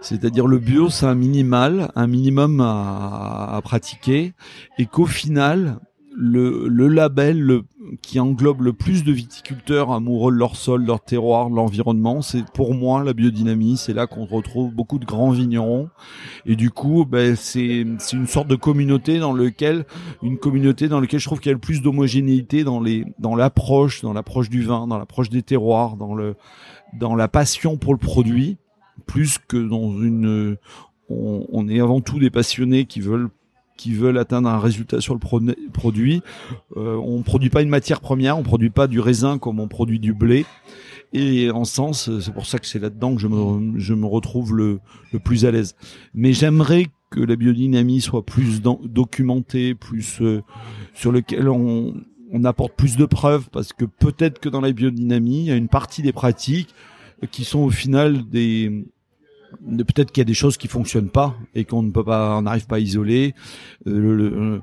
C'est-à-dire 0.00 0.46
le 0.46 0.60
bio, 0.60 0.90
c'est 0.90 1.06
un 1.06 1.16
minimal, 1.16 1.90
un 1.96 2.06
minimum 2.06 2.60
à 2.60 3.60
pratiquer, 3.64 4.32
et 4.78 4.86
qu'au 4.86 5.06
final, 5.06 5.80
le, 6.20 6.66
le 6.66 6.88
label 6.88 7.40
le, 7.40 7.64
qui 8.02 8.18
englobe 8.18 8.62
le 8.62 8.72
plus 8.72 9.04
de 9.04 9.12
viticulteurs 9.12 9.92
amoureux 9.92 10.32
de 10.32 10.36
leur 10.36 10.56
sol, 10.56 10.84
leur 10.84 11.00
terroir, 11.00 11.48
de 11.48 11.54
l'environnement. 11.54 12.22
C'est 12.22 12.44
pour 12.50 12.74
moi 12.74 13.04
la 13.04 13.12
biodynamie. 13.12 13.76
C'est 13.76 13.92
là 13.92 14.08
qu'on 14.08 14.24
retrouve 14.24 14.74
beaucoup 14.74 14.98
de 14.98 15.04
grands 15.04 15.30
vignerons. 15.30 15.90
Et 16.44 16.56
du 16.56 16.70
coup, 16.70 17.04
ben, 17.04 17.36
c'est 17.36 17.86
une 18.12 18.26
sorte 18.26 18.48
de 18.48 18.56
communauté 18.56 19.20
dans 19.20 19.32
lequel 19.32 19.86
une 20.20 20.38
communauté 20.38 20.88
dans 20.88 21.00
laquelle 21.00 21.20
je 21.20 21.26
trouve 21.26 21.38
qu'il 21.38 21.50
y 21.50 21.52
a 21.52 21.54
le 21.54 21.60
plus 21.60 21.82
d'homogénéité 21.82 22.64
dans 22.64 22.80
les 22.80 23.04
dans 23.20 23.36
l'approche, 23.36 24.02
dans 24.02 24.12
l'approche 24.12 24.50
du 24.50 24.62
vin, 24.62 24.88
dans 24.88 24.98
l'approche 24.98 25.30
des 25.30 25.42
terroirs, 25.42 25.96
dans 25.96 26.16
le 26.16 26.34
dans 26.98 27.14
la 27.14 27.28
passion 27.28 27.76
pour 27.76 27.92
le 27.92 28.00
produit, 28.00 28.58
plus 29.06 29.38
que 29.38 29.56
dans 29.56 29.92
une 29.92 30.56
on, 31.08 31.46
on 31.52 31.68
est 31.68 31.78
avant 31.80 32.00
tout 32.00 32.18
des 32.18 32.30
passionnés 32.30 32.86
qui 32.86 33.00
veulent 33.00 33.30
qui 33.78 33.94
veulent 33.94 34.18
atteindre 34.18 34.50
un 34.50 34.58
résultat 34.58 35.00
sur 35.00 35.14
le 35.14 35.20
produit. 35.72 36.20
Euh, 36.76 36.96
on 36.96 37.22
produit 37.22 37.48
pas 37.48 37.62
une 37.62 37.70
matière 37.70 38.00
première, 38.02 38.36
on 38.36 38.42
produit 38.42 38.68
pas 38.68 38.86
du 38.86 39.00
raisin 39.00 39.38
comme 39.38 39.60
on 39.60 39.68
produit 39.68 40.00
du 40.00 40.12
blé. 40.12 40.44
Et 41.14 41.50
en 41.50 41.64
sens, 41.64 42.10
c'est 42.20 42.34
pour 42.34 42.44
ça 42.44 42.58
que 42.58 42.66
c'est 42.66 42.78
là-dedans 42.78 43.14
que 43.14 43.22
je 43.22 43.28
me, 43.28 43.78
je 43.78 43.94
me 43.94 44.04
retrouve 44.04 44.54
le, 44.54 44.80
le 45.12 45.18
plus 45.18 45.46
à 45.46 45.50
l'aise. 45.50 45.74
Mais 46.12 46.34
j'aimerais 46.34 46.88
que 47.10 47.20
la 47.20 47.36
biodynamie 47.36 48.02
soit 48.02 48.26
plus 48.26 48.60
documentée, 48.60 49.74
plus 49.74 50.20
euh, 50.20 50.42
sur 50.92 51.10
lequel 51.10 51.48
on, 51.48 51.94
on 52.30 52.44
apporte 52.44 52.74
plus 52.74 52.98
de 52.98 53.06
preuves, 53.06 53.48
parce 53.50 53.72
que 53.72 53.86
peut-être 53.86 54.38
que 54.38 54.50
dans 54.50 54.60
la 54.60 54.72
biodynamie, 54.72 55.40
il 55.40 55.46
y 55.46 55.50
a 55.50 55.56
une 55.56 55.68
partie 55.68 56.02
des 56.02 56.12
pratiques 56.12 56.74
qui 57.30 57.44
sont 57.44 57.60
au 57.60 57.70
final 57.70 58.28
des 58.28 58.84
peut-être 59.60 60.12
qu'il 60.12 60.20
y 60.20 60.22
a 60.22 60.24
des 60.24 60.34
choses 60.34 60.56
qui 60.56 60.68
fonctionnent 60.68 61.10
pas 61.10 61.34
et 61.54 61.64
qu'on 61.64 61.82
ne 61.82 61.90
peut 61.90 62.04
pas, 62.04 62.36
on 62.38 62.42
n'arrive 62.42 62.66
pas 62.66 62.76
à 62.76 62.80
isoler. 62.80 63.34
Euh, 63.86 64.60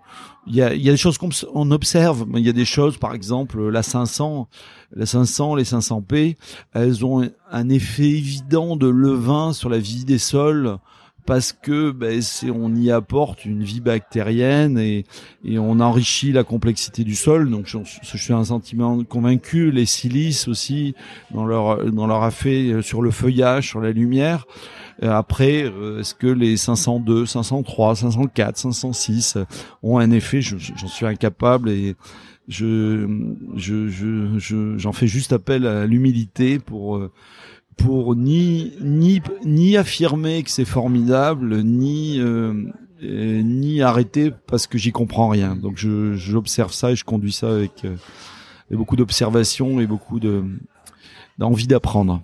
il 0.48 0.56
y, 0.56 0.62
a, 0.62 0.76
y 0.76 0.90
a 0.90 0.92
des 0.92 0.98
choses 0.98 1.18
qu'on 1.18 1.72
observe, 1.72 2.26
il 2.36 2.46
y 2.46 2.50
a 2.50 2.54
des 2.54 2.66
choses, 2.66 2.98
par 2.98 3.16
exemple, 3.16 3.68
la 3.70 3.82
500, 3.82 4.48
la 4.96 5.06
500, 5.06 5.56
les 5.56 5.64
500p, 5.64 6.36
elles 6.74 7.06
ont 7.06 7.28
un 7.52 7.70
effet 7.70 8.10
évident 8.10 8.76
de 8.76 8.88
levain 8.88 9.54
sur 9.54 9.70
la 9.70 9.80
vie 9.80 10.06
des 10.06 10.20
sols 10.20 10.78
parce 11.26 11.54
que 11.54 11.92
ben, 11.92 12.22
on 12.54 12.76
y 12.76 12.92
apporte 12.92 13.46
une 13.46 13.64
vie 13.64 13.82
bactérienne 13.82 14.78
et, 14.78 15.06
et 15.44 15.58
on 15.58 15.80
enrichit 15.80 16.32
la 16.32 16.44
complexité 16.44 17.04
du 17.04 17.16
sol. 17.16 17.50
Donc 17.50 17.66
je, 17.66 18.18
suis 18.18 18.34
un 18.34 18.46
sentiment 18.46 19.04
convaincu. 19.04 19.72
Les 19.72 19.86
silices 19.86 20.48
aussi 20.48 20.96
dans 21.32 21.46
leur 21.46 21.84
dans 21.92 22.08
leur 22.08 22.26
effet 22.26 22.82
sur 22.82 23.02
le 23.02 23.12
feuillage, 23.12 23.70
sur 23.70 23.82
la 23.82 23.92
lumière. 23.92 24.46
Euh, 25.04 25.12
après, 25.12 25.64
euh, 25.64 26.00
est-ce 26.00 26.16
que 26.16 26.28
les 26.28 26.58
502, 26.58 27.26
503, 27.26 27.96
504, 27.96 28.58
506 28.58 29.38
ont 29.84 29.98
un 29.98 30.12
effet? 30.12 30.42
J'en 30.42 30.88
suis 30.88 31.06
incapable 31.06 31.70
et 31.70 31.96
je 32.48 33.08
je 33.56 33.88
je 33.88 34.78
j'en 34.78 34.94
fais 34.94 35.08
juste 35.08 35.34
appel 35.34 35.66
à 35.66 35.86
l'humilité 35.88 36.60
pour 36.60 36.98
euh, 36.98 37.12
pour 37.78 38.16
ni 38.16 38.74
ni 38.82 39.22
ni 39.44 39.78
affirmer 39.78 40.44
que 40.44 40.50
c'est 40.50 40.66
formidable 40.66 41.62
ni 41.62 42.20
euh, 43.04 43.42
ni 43.44 43.82
arrêter 43.82 44.32
parce 44.48 44.68
que 44.68 44.78
j'y 44.78 44.92
comprends 44.92 45.28
rien. 45.28 45.56
Donc 45.56 45.78
je 45.78 46.14
j'observe 46.14 46.72
ça 46.72 46.92
et 46.92 46.96
je 46.96 47.04
conduis 47.04 47.34
ça 47.34 47.52
avec, 47.52 47.84
euh, 47.84 47.96
beaucoup 48.72 48.96
d'observation 48.96 49.82
et 49.82 49.86
beaucoup 49.88 50.20
de 50.20 50.44
d'envie 51.38 51.68
d'apprendre. 51.68 52.22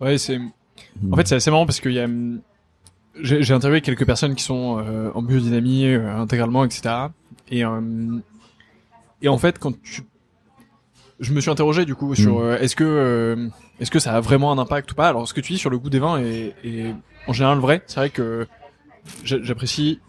Ouais, 0.00 0.18
c'est 0.18 0.38
en 1.10 1.16
fait 1.16 1.28
c'est 1.28 1.36
assez 1.36 1.50
marrant 1.50 1.64
parce 1.64 1.80
qu'il 1.80 1.92
y 1.92 2.00
a 2.00 2.08
j'ai 3.22 3.52
interviewé 3.52 3.82
quelques 3.82 4.04
personnes 4.04 4.34
qui 4.34 4.42
sont 4.42 4.78
euh, 4.78 5.10
en 5.14 5.22
biodynamie 5.22 5.86
intégralement 5.86 6.64
etc. 6.64 7.06
Et 7.50 7.62
et 9.22 9.28
en 9.28 9.38
fait 9.38 9.58
quand 9.58 9.80
tu 9.80 10.02
je 11.20 11.32
me 11.32 11.40
suis 11.40 11.50
interrogé 11.50 11.84
du 11.84 11.94
coup 11.94 12.14
sur 12.16 12.40
mm. 12.40 12.56
est-ce 12.60 12.74
que 12.74 13.48
est-ce 13.80 13.90
que 13.90 13.98
ça 13.98 14.14
a 14.14 14.20
vraiment 14.20 14.52
un 14.52 14.58
impact 14.58 14.92
ou 14.92 14.94
pas? 14.94 15.08
Alors, 15.08 15.26
ce 15.26 15.34
que 15.34 15.40
tu 15.40 15.54
dis 15.54 15.58
sur 15.58 15.70
le 15.70 15.78
goût 15.78 15.90
des 15.90 15.98
vins 15.98 16.20
est, 16.20 16.94
en 17.26 17.32
général 17.32 17.58
vrai. 17.58 17.82
C'est 17.86 17.96
vrai 17.96 18.10
que 18.10 18.46
j'apprécie 19.24 20.00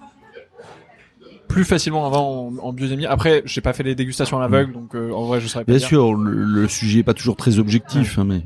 plus 1.48 1.64
facilement 1.64 2.06
un 2.06 2.10
vin 2.10 2.20
en, 2.20 2.58
en 2.58 2.74
biodynamie. 2.74 3.06
Après, 3.06 3.42
j'ai 3.46 3.62
pas 3.62 3.74
fait 3.74 3.84
les 3.84 3.96
dégustations 3.96 4.38
à 4.38 4.42
l'aveugle, 4.42 4.74
donc 4.74 4.96
euh, 4.96 5.12
en 5.12 5.26
vrai, 5.26 5.42
je 5.42 5.48
saurais 5.48 5.66
pas. 5.66 5.72
Bien 5.72 5.86
sûr, 5.86 6.14
le, 6.14 6.68
sujet 6.68 7.00
est 7.00 7.04
pas 7.04 7.14
toujours 7.14 7.36
très 7.36 7.60
objectif, 7.60 8.20
hein, 8.20 8.26
mais. 8.26 8.44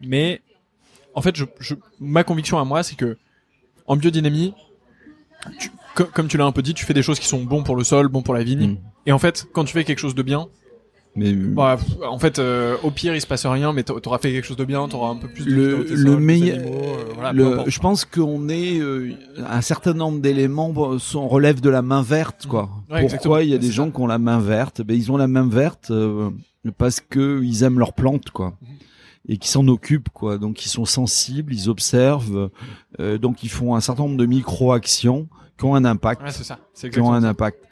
Mais 0.00 0.42
en 1.14 1.22
fait, 1.22 1.36
je, 1.36 1.44
je, 1.60 1.74
ma 2.00 2.24
conviction 2.24 2.58
à 2.58 2.64
moi, 2.64 2.82
c'est 2.82 2.96
que 2.96 3.16
en 3.86 3.96
biodynamie, 3.96 4.54
tu, 5.58 5.70
comme 5.94 6.28
tu 6.28 6.36
l'as 6.36 6.44
un 6.44 6.52
peu 6.52 6.62
dit, 6.62 6.74
tu 6.74 6.84
fais 6.84 6.94
des 6.94 7.02
choses 7.02 7.20
qui 7.20 7.26
sont 7.26 7.42
bons 7.42 7.62
pour 7.62 7.76
le 7.76 7.84
sol, 7.84 8.08
bons 8.08 8.22
pour 8.22 8.34
la 8.34 8.42
vigne. 8.42 8.72
Mm. 8.72 8.78
Et 9.06 9.12
en 9.12 9.18
fait, 9.18 9.46
quand 9.52 9.64
tu 9.64 9.72
fais 9.72 9.84
quelque 9.84 9.98
chose 9.98 10.14
de 10.14 10.22
bien, 10.22 10.48
mais 11.14 11.34
bah, 11.34 11.76
en 12.08 12.18
fait, 12.18 12.38
euh, 12.38 12.76
au 12.82 12.90
pire, 12.90 13.14
il 13.14 13.20
se 13.20 13.26
passe 13.26 13.44
rien, 13.44 13.72
mais 13.74 13.82
t'auras 13.82 14.18
fait 14.18 14.32
quelque 14.32 14.46
chose 14.46 14.56
de 14.56 14.64
bien, 14.64 14.88
t'auras 14.88 15.10
un 15.10 15.16
peu 15.16 15.28
plus 15.28 15.44
de 15.44 15.50
le, 15.50 15.86
le 15.90 16.16
meilleur. 16.16 16.58
Euh, 17.22 17.64
je 17.66 17.78
pense 17.80 18.06
qu'on 18.06 18.48
est 18.48 18.78
euh, 18.80 19.12
un 19.46 19.60
certain 19.60 19.92
nombre 19.92 20.20
d'éléments 20.20 20.98
sont 20.98 21.28
relèvent 21.28 21.60
de 21.60 21.68
la 21.68 21.82
main 21.82 22.00
verte, 22.02 22.46
quoi. 22.46 22.70
Pourquoi 22.88 23.42
il 23.42 23.50
y 23.50 23.54
a 23.54 23.58
des 23.58 23.70
gens 23.70 23.90
qui 23.90 24.00
ont 24.00 24.06
la 24.06 24.18
main 24.18 24.38
verte? 24.38 24.80
Ben 24.80 24.96
ils 24.96 25.12
ont 25.12 25.18
la 25.18 25.28
main 25.28 25.46
verte 25.46 25.92
parce 26.78 27.00
que 27.00 27.42
ils 27.42 27.62
aiment 27.62 27.78
leurs 27.78 27.92
plantes, 27.92 28.30
quoi. 28.30 28.54
Mhm. 28.62 28.68
Et 29.28 29.36
qui 29.36 29.48
s'en 29.48 29.68
occupent, 29.68 30.08
quoi. 30.08 30.38
Donc 30.38 30.64
ils 30.64 30.70
sont 30.70 30.86
sensibles, 30.86 31.52
ils 31.52 31.68
observent, 31.68 32.50
donc 32.98 33.44
ils 33.44 33.50
font 33.50 33.74
un 33.74 33.80
certain 33.80 34.04
nombre 34.04 34.16
de 34.16 34.26
micro-actions 34.26 35.28
qui 35.62 35.66
ont 35.66 35.74
un 35.76 35.84
impact. 35.84 36.22
Ouais, 36.22 36.32
c'est 36.32 36.42
ça. 36.42 36.58
Qui 36.90 37.00
ont 37.00 37.12
un 37.12 37.22
impact 37.22 37.68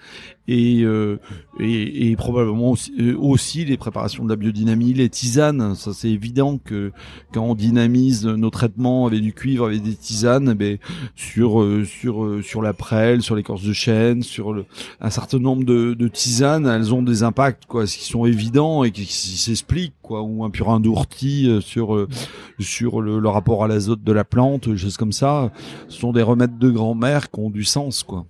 et, 0.51 0.83
euh, 0.83 1.19
et, 1.61 2.11
et, 2.11 2.17
probablement 2.17 2.73
aussi, 2.73 2.93
euh, 2.99 3.17
aussi, 3.17 3.65
les 3.65 3.77
préparations 3.77 4.25
de 4.25 4.31
la 4.31 4.37
biodynamie, 4.37 4.93
les 4.93 5.09
tisanes. 5.09 5.75
Ça 5.77 5.93
c'est 5.93 6.11
évident 6.11 6.59
que 6.59 6.93
quand 7.33 7.43
on 7.43 7.55
dynamise 7.55 8.27
nos 8.27 8.51
traitements 8.51 9.07
avec 9.07 9.21
du 9.21 9.33
cuivre, 9.33 9.67
avec 9.67 9.83
des 9.83 9.95
tisanes, 9.95 10.55
ben 10.55 10.79
sur 11.15 11.61
euh, 11.61 11.85
sur 11.85 12.43
sur 12.43 12.63
la 12.63 12.73
prêle, 12.73 13.23
sur 13.23 13.37
l'écorce 13.37 13.63
de 13.63 13.73
chêne, 13.73 14.23
sur 14.23 14.53
le, 14.53 14.65
un 15.01 15.11
certain 15.11 15.39
nombre 15.39 15.65
de, 15.65 15.95
de, 15.95 16.09
tisanes, 16.09 16.67
elles 16.67 16.93
ont 16.95 17.03
des 17.03 17.23
impacts 17.23 17.67
quoi, 17.67 17.87
qui 17.87 18.05
sont 18.05 18.25
évidents 18.25 18.83
et 18.83 18.91
qui, 18.91 19.05
s'expliquent 19.07 19.95
quoi, 20.03 20.23
ou 20.23 20.45
un 20.45 20.51
purin 20.51 20.81
d'ourti 20.81 21.49
sur 21.61 22.09
sur 22.59 23.01
le, 23.01 23.21
le, 23.21 23.29
rapport 23.29 23.63
à 23.63 23.69
l'azote 23.69 24.03
de 24.03 24.13
la 24.13 24.25
plante, 24.25 24.75
choses 24.77 24.97
comme 24.97 25.13
ça. 25.13 25.53
Ce 25.89 26.01
sont 26.01 26.13
des 26.13 26.23
remèdes 26.23 26.59
de 26.59 26.71
grand-mère 26.71 27.31
qui 27.31 27.41
ont 27.41 27.51
du 27.51 27.65
sens 27.65 27.80
quoi 28.07 28.27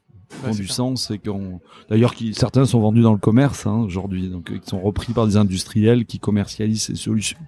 ont 0.47 0.53
du 0.53 0.69
sens 0.69 1.11
et 1.11 1.19
qu'on 1.19 1.61
d'ailleurs 1.89 2.15
qui 2.15 2.35
certains 2.35 2.65
sont 2.65 2.81
vendus 2.81 3.03
dans 3.03 3.13
le 3.13 3.19
commerce 3.19 3.67
hein, 3.67 3.79
aujourd'hui 3.79 4.29
donc 4.29 4.51
euh, 4.51 4.59
qui 4.59 4.69
sont 4.69 4.81
repris 4.81 5.13
par 5.13 5.27
des 5.27 5.37
industriels 5.37 6.05
qui 6.05 6.19
commercialisent 6.19 6.85
ces 6.85 6.95
solutions. 6.95 7.39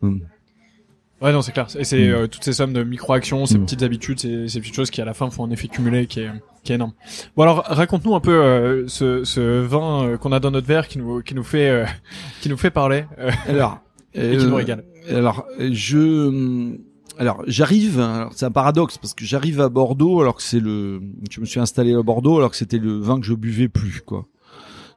Hmm. 0.00 0.18
Ouais 1.20 1.32
non 1.32 1.42
c'est 1.42 1.52
clair 1.52 1.68
et 1.78 1.84
c'est 1.84 2.08
hmm. 2.08 2.12
euh, 2.12 2.26
toutes 2.26 2.44
ces 2.44 2.52
sommes 2.52 2.72
de 2.72 2.82
micro-actions, 2.82 3.46
ces 3.46 3.58
hmm. 3.58 3.64
petites 3.64 3.82
habitudes, 3.82 4.20
ces, 4.20 4.48
ces, 4.48 4.60
petites 4.60 4.74
choses 4.74 4.90
qui 4.90 5.00
à 5.00 5.04
la 5.04 5.14
fin 5.14 5.30
font 5.30 5.44
un 5.44 5.50
effet 5.50 5.68
cumulé 5.68 6.06
qui 6.06 6.20
est 6.20 6.30
qui 6.64 6.72
est 6.72 6.76
énorme. 6.76 6.92
Bon 7.36 7.44
alors 7.44 7.64
raconte-nous 7.64 8.14
un 8.14 8.20
peu 8.20 8.32
euh, 8.32 8.88
ce, 8.88 9.24
ce 9.24 9.60
vin 9.60 10.16
qu'on 10.20 10.32
a 10.32 10.40
dans 10.40 10.50
notre 10.50 10.66
verre 10.66 10.88
qui 10.88 10.98
nous 10.98 11.22
qui 11.22 11.34
nous 11.34 11.44
fait 11.44 11.86
qui 12.40 12.48
nous 12.48 12.56
fait 12.56 12.70
parler 12.70 13.04
alors 13.48 13.78
et 14.14 14.36
qui 14.36 14.46
nous 14.46 14.56
régale. 14.56 14.84
Alors 15.08 15.46
je 15.58 16.76
alors 17.18 17.42
j'arrive, 17.46 18.04
c'est 18.34 18.46
un 18.46 18.50
paradoxe 18.50 18.98
parce 18.98 19.14
que 19.14 19.24
j'arrive 19.24 19.60
à 19.60 19.68
Bordeaux 19.68 20.20
alors 20.20 20.36
que 20.36 20.42
c'est 20.42 20.60
le, 20.60 21.00
je 21.30 21.40
me 21.40 21.46
suis 21.46 21.60
installé 21.60 21.94
à 21.94 22.02
Bordeaux 22.02 22.38
alors 22.38 22.50
que 22.50 22.56
c'était 22.56 22.78
le 22.78 22.98
vin 22.98 23.20
que 23.20 23.26
je 23.26 23.34
buvais 23.34 23.68
plus 23.68 24.00
quoi. 24.00 24.26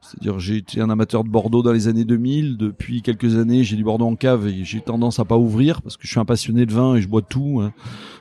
C'est-à-dire 0.05 0.39
j'ai 0.39 0.57
été 0.57 0.81
un 0.81 0.89
amateur 0.89 1.23
de 1.23 1.29
Bordeaux 1.29 1.63
dans 1.63 1.71
les 1.71 1.87
années 1.87 2.05
2000. 2.05 2.57
Depuis 2.57 3.01
quelques 3.01 3.37
années, 3.37 3.63
j'ai 3.63 3.75
du 3.75 3.83
Bordeaux 3.83 4.05
en 4.05 4.15
cave 4.15 4.47
et 4.47 4.63
j'ai 4.63 4.81
tendance 4.81 5.19
à 5.19 5.25
pas 5.25 5.37
ouvrir 5.37 5.81
parce 5.81 5.97
que 5.97 6.03
je 6.03 6.09
suis 6.09 6.19
un 6.19 6.25
passionné 6.25 6.65
de 6.65 6.73
vin 6.73 6.95
et 6.95 7.01
je 7.01 7.07
bois 7.07 7.21
tout. 7.21 7.61
Hein. 7.61 7.73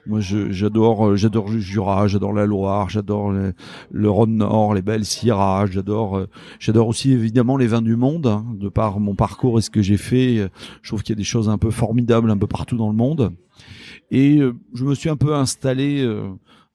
Moi, 0.06 0.20
j'adore, 0.20 1.08
euh, 1.08 1.16
j'adore 1.16 1.48
le 1.48 1.58
Jura, 1.58 2.08
j'adore 2.08 2.32
la 2.32 2.46
Loire, 2.46 2.90
j'adore 2.90 3.32
le, 3.32 4.10
Rhône 4.10 4.36
Nord, 4.36 4.74
les 4.74 4.82
belles 4.82 5.04
Syrah, 5.04 5.66
j'adore, 5.66 6.18
euh, 6.18 6.28
j'adore 6.58 6.88
aussi 6.88 7.12
évidemment 7.12 7.56
les 7.56 7.66
vins 7.66 7.82
du 7.82 7.96
monde. 7.96 8.26
Hein. 8.26 8.44
De 8.54 8.68
par 8.68 9.00
mon 9.00 9.14
parcours 9.14 9.58
et 9.58 9.62
ce 9.62 9.70
que 9.70 9.82
j'ai 9.82 9.96
fait, 9.96 10.48
je 10.82 10.88
trouve 10.88 11.02
qu'il 11.02 11.14
y 11.14 11.16
a 11.16 11.20
des 11.20 11.24
choses 11.24 11.48
un 11.48 11.58
peu 11.58 11.70
formidables 11.70 12.30
un 12.30 12.38
peu 12.38 12.46
partout 12.46 12.76
dans 12.76 12.88
le 12.88 12.96
monde. 12.96 13.32
Et 14.10 14.38
euh, 14.38 14.54
je 14.74 14.84
me 14.84 14.94
suis 14.94 15.08
un 15.08 15.16
peu 15.16 15.34
installé 15.34 16.02
euh, 16.02 16.28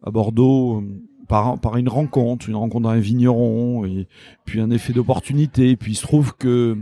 à 0.04 0.12
Bordeaux 0.12 0.82
euh, 0.82 1.02
par, 1.30 1.78
une 1.78 1.88
rencontre, 1.88 2.50
une 2.50 2.56
rencontre 2.56 2.90
d'un 2.90 3.00
vigneron, 3.00 3.86
et 3.86 4.08
puis 4.46 4.60
un 4.60 4.72
effet 4.72 4.94
d'opportunité. 4.94 5.78
Puis 5.78 5.94
il 5.94 5.96
se 5.96 6.02
trouve 6.02 6.36
que 6.36 6.76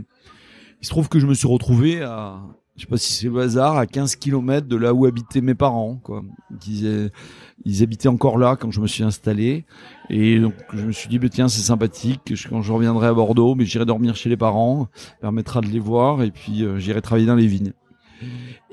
il 0.80 0.86
se 0.86 0.90
trouve 0.90 1.08
que 1.08 1.18
je 1.18 1.26
me 1.26 1.34
suis 1.34 1.48
retrouvé 1.48 2.02
à, 2.02 2.40
je 2.76 2.82
sais 2.82 2.88
pas 2.88 2.96
si 2.96 3.12
c'est 3.12 3.28
le 3.28 3.38
hasard, 3.40 3.76
à 3.76 3.86
15 3.86 4.16
km 4.16 4.66
de 4.66 4.76
là 4.76 4.94
où 4.94 5.04
habitaient 5.04 5.40
mes 5.40 5.54
parents, 5.54 6.00
quoi. 6.02 6.22
Ils, 6.66 7.82
habitaient 7.82 8.08
encore 8.08 8.38
là 8.38 8.56
quand 8.56 8.70
je 8.70 8.80
me 8.80 8.86
suis 8.86 9.02
installé. 9.02 9.66
Et 10.08 10.38
donc, 10.38 10.54
je 10.72 10.86
me 10.86 10.92
suis 10.92 11.08
dit, 11.08 11.18
bah, 11.18 11.28
tiens, 11.28 11.48
c'est 11.48 11.60
sympathique. 11.60 12.32
Quand 12.48 12.62
je 12.62 12.72
reviendrai 12.72 13.08
à 13.08 13.12
Bordeaux, 13.12 13.56
mais 13.56 13.66
j'irai 13.66 13.84
dormir 13.84 14.14
chez 14.14 14.28
les 14.28 14.36
parents, 14.36 14.86
permettra 15.20 15.60
de 15.60 15.66
les 15.66 15.80
voir, 15.80 16.22
et 16.22 16.30
puis 16.30 16.64
j'irai 16.78 17.02
travailler 17.02 17.26
dans 17.26 17.34
les 17.34 17.48
vignes. 17.48 17.72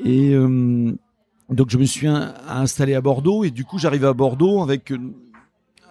Et, 0.05 0.35
donc 1.49 1.69
je 1.69 1.77
me 1.77 1.85
suis 1.85 2.07
installé 2.07 2.95
à 2.95 3.01
Bordeaux 3.01 3.43
et 3.43 3.51
du 3.51 3.65
coup 3.65 3.77
j'arrive 3.77 4.05
à 4.05 4.13
Bordeaux 4.13 4.63
avec 4.63 4.91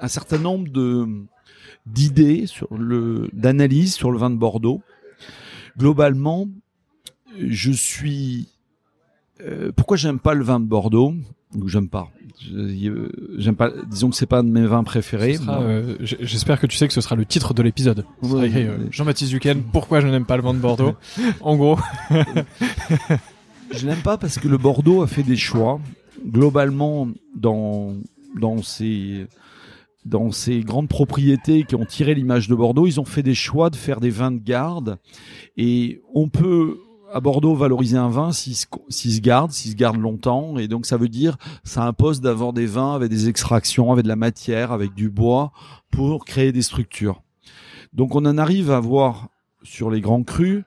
un 0.05 0.09
certain 0.09 0.38
nombre 0.38 0.69
de 0.69 1.07
d'idées, 1.87 2.47
sur 2.47 2.73
le 2.75 3.29
d'analyse 3.33 3.95
sur 3.95 4.11
le 4.11 4.19
vin 4.19 4.31
de 4.31 4.37
Bordeaux. 4.37 4.83
Globalement, 5.79 6.49
je 7.38 7.73
suis. 7.73 8.49
Euh, 9.40 9.73
pourquoi 9.75 9.97
j'aime 9.97 10.19
pas 10.19 10.35
le 10.35 10.45
vin 10.45 10.61
de 10.61 10.67
Bordeaux 10.67 11.14
ou 11.57 11.69
j'aime 11.69 11.88
pas? 11.88 12.11
J'aime 13.38 13.57
pas. 13.57 13.71
Disons 13.88 14.11
que 14.11 14.17
c'est 14.17 14.27
pas 14.27 14.43
de 14.43 14.49
mes 14.49 14.67
vins 14.67 14.85
préférés. 14.85 15.38
Euh, 15.49 15.97
j'espère 16.01 16.61
que 16.61 16.67
tu 16.67 16.77
sais 16.77 16.87
que 16.87 16.95
ce 16.95 17.01
sera 17.01 17.17
le 17.17 17.25
titre 17.25 17.55
de 17.55 17.62
l'épisode. 17.62 18.05
Euh, 18.25 18.87
Jean-Baptiste 18.90 19.31
Duquesne. 19.31 19.62
Pourquoi 19.73 20.01
je 20.01 20.09
n'aime 20.09 20.27
pas 20.27 20.37
le 20.37 20.43
vin 20.43 20.55
de 20.55 20.59
Bordeaux? 20.59 20.95
En 21.40 21.57
gros. 21.57 21.79
je 23.73 23.87
n'aime 23.87 24.03
pas 24.03 24.19
parce 24.19 24.38
que 24.38 24.49
le 24.49 24.59
Bordeaux 24.59 25.03
a 25.03 25.07
fait 25.07 25.23
des 25.23 25.37
choix 25.37 25.81
globalement 26.27 27.09
dans 27.35 27.95
dans 28.38 28.62
ces 28.62 29.27
dans 30.05 30.31
ces 30.31 30.61
grandes 30.61 30.88
propriétés 30.88 31.64
qui 31.64 31.75
ont 31.75 31.85
tiré 31.85 32.14
l'image 32.14 32.49
de 32.49 32.55
Bordeaux, 32.55 32.87
ils 32.87 33.01
ont 33.01 33.05
fait 33.05 33.23
des 33.23 33.35
choix 33.35 33.71
de 33.71 33.77
faire 33.77 34.01
des 34.01 34.11
vins 34.11 34.31
de 34.31 34.38
garde 34.38 34.99
et 35.57 36.03
on 36.12 36.29
peut 36.29 36.79
à 37.12 37.21
Bordeaux 37.21 37.55
valoriser 37.55 37.97
un 37.97 38.09
vin 38.09 38.33
s'il 38.33 38.57
se, 38.57 39.21
garde, 39.21 39.53
s'il 39.53 39.71
se 39.71 39.77
garde 39.77 39.97
longtemps. 39.97 40.59
Et 40.59 40.67
donc 40.67 40.85
ça 40.85 40.97
veut 40.97 41.09
dire, 41.09 41.37
ça 41.62 41.87
impose 41.87 42.21
d'avoir 42.21 42.53
des 42.53 42.67
vins 42.67 42.95
avec 42.95 43.09
des 43.09 43.29
extractions, 43.29 43.93
avec 43.93 44.03
de 44.03 44.09
la 44.09 44.17
matière, 44.17 44.73
avec 44.73 44.95
du 44.95 45.11
bois, 45.11 45.53
pour 45.90 46.25
créer 46.25 46.51
des 46.51 46.62
structures. 46.62 47.23
Donc 47.93 48.17
on 48.17 48.27
en 48.27 48.37
arrive 48.37 48.73
à 48.73 48.81
voir 48.81 49.29
sur 49.62 49.90
les 49.90 50.01
grands 50.01 50.25
crus 50.25 50.64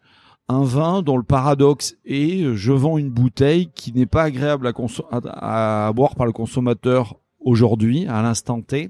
un 0.48 0.64
vin 0.64 1.02
dont 1.02 1.18
le 1.18 1.24
paradoxe 1.24 1.98
est 2.06 2.56
je 2.56 2.72
vends 2.72 2.98
une 2.98 3.10
bouteille 3.10 3.70
qui 3.76 3.92
n'est 3.92 4.06
pas 4.06 4.24
agréable 4.24 4.68
à, 4.68 5.88
à 5.88 5.92
boire 5.92 6.16
par 6.16 6.26
le 6.26 6.32
consommateur 6.32 7.18
aujourd'hui, 7.40 8.06
à 8.08 8.22
l'instant 8.22 8.62
T, 8.62 8.90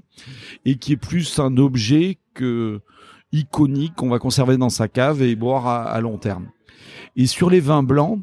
et 0.64 0.76
qui 0.76 0.92
est 0.92 0.96
plus 0.96 1.38
un 1.38 1.56
objet 1.56 2.18
que 2.34 2.80
iconique 3.32 3.94
qu'on 3.94 4.08
va 4.08 4.18
conserver 4.18 4.56
dans 4.56 4.70
sa 4.70 4.88
cave 4.88 5.22
et 5.22 5.36
boire 5.36 5.66
à 5.66 6.00
long 6.00 6.16
terme. 6.16 6.48
Et 7.16 7.26
sur 7.26 7.50
les 7.50 7.60
vins 7.60 7.82
blancs, 7.82 8.20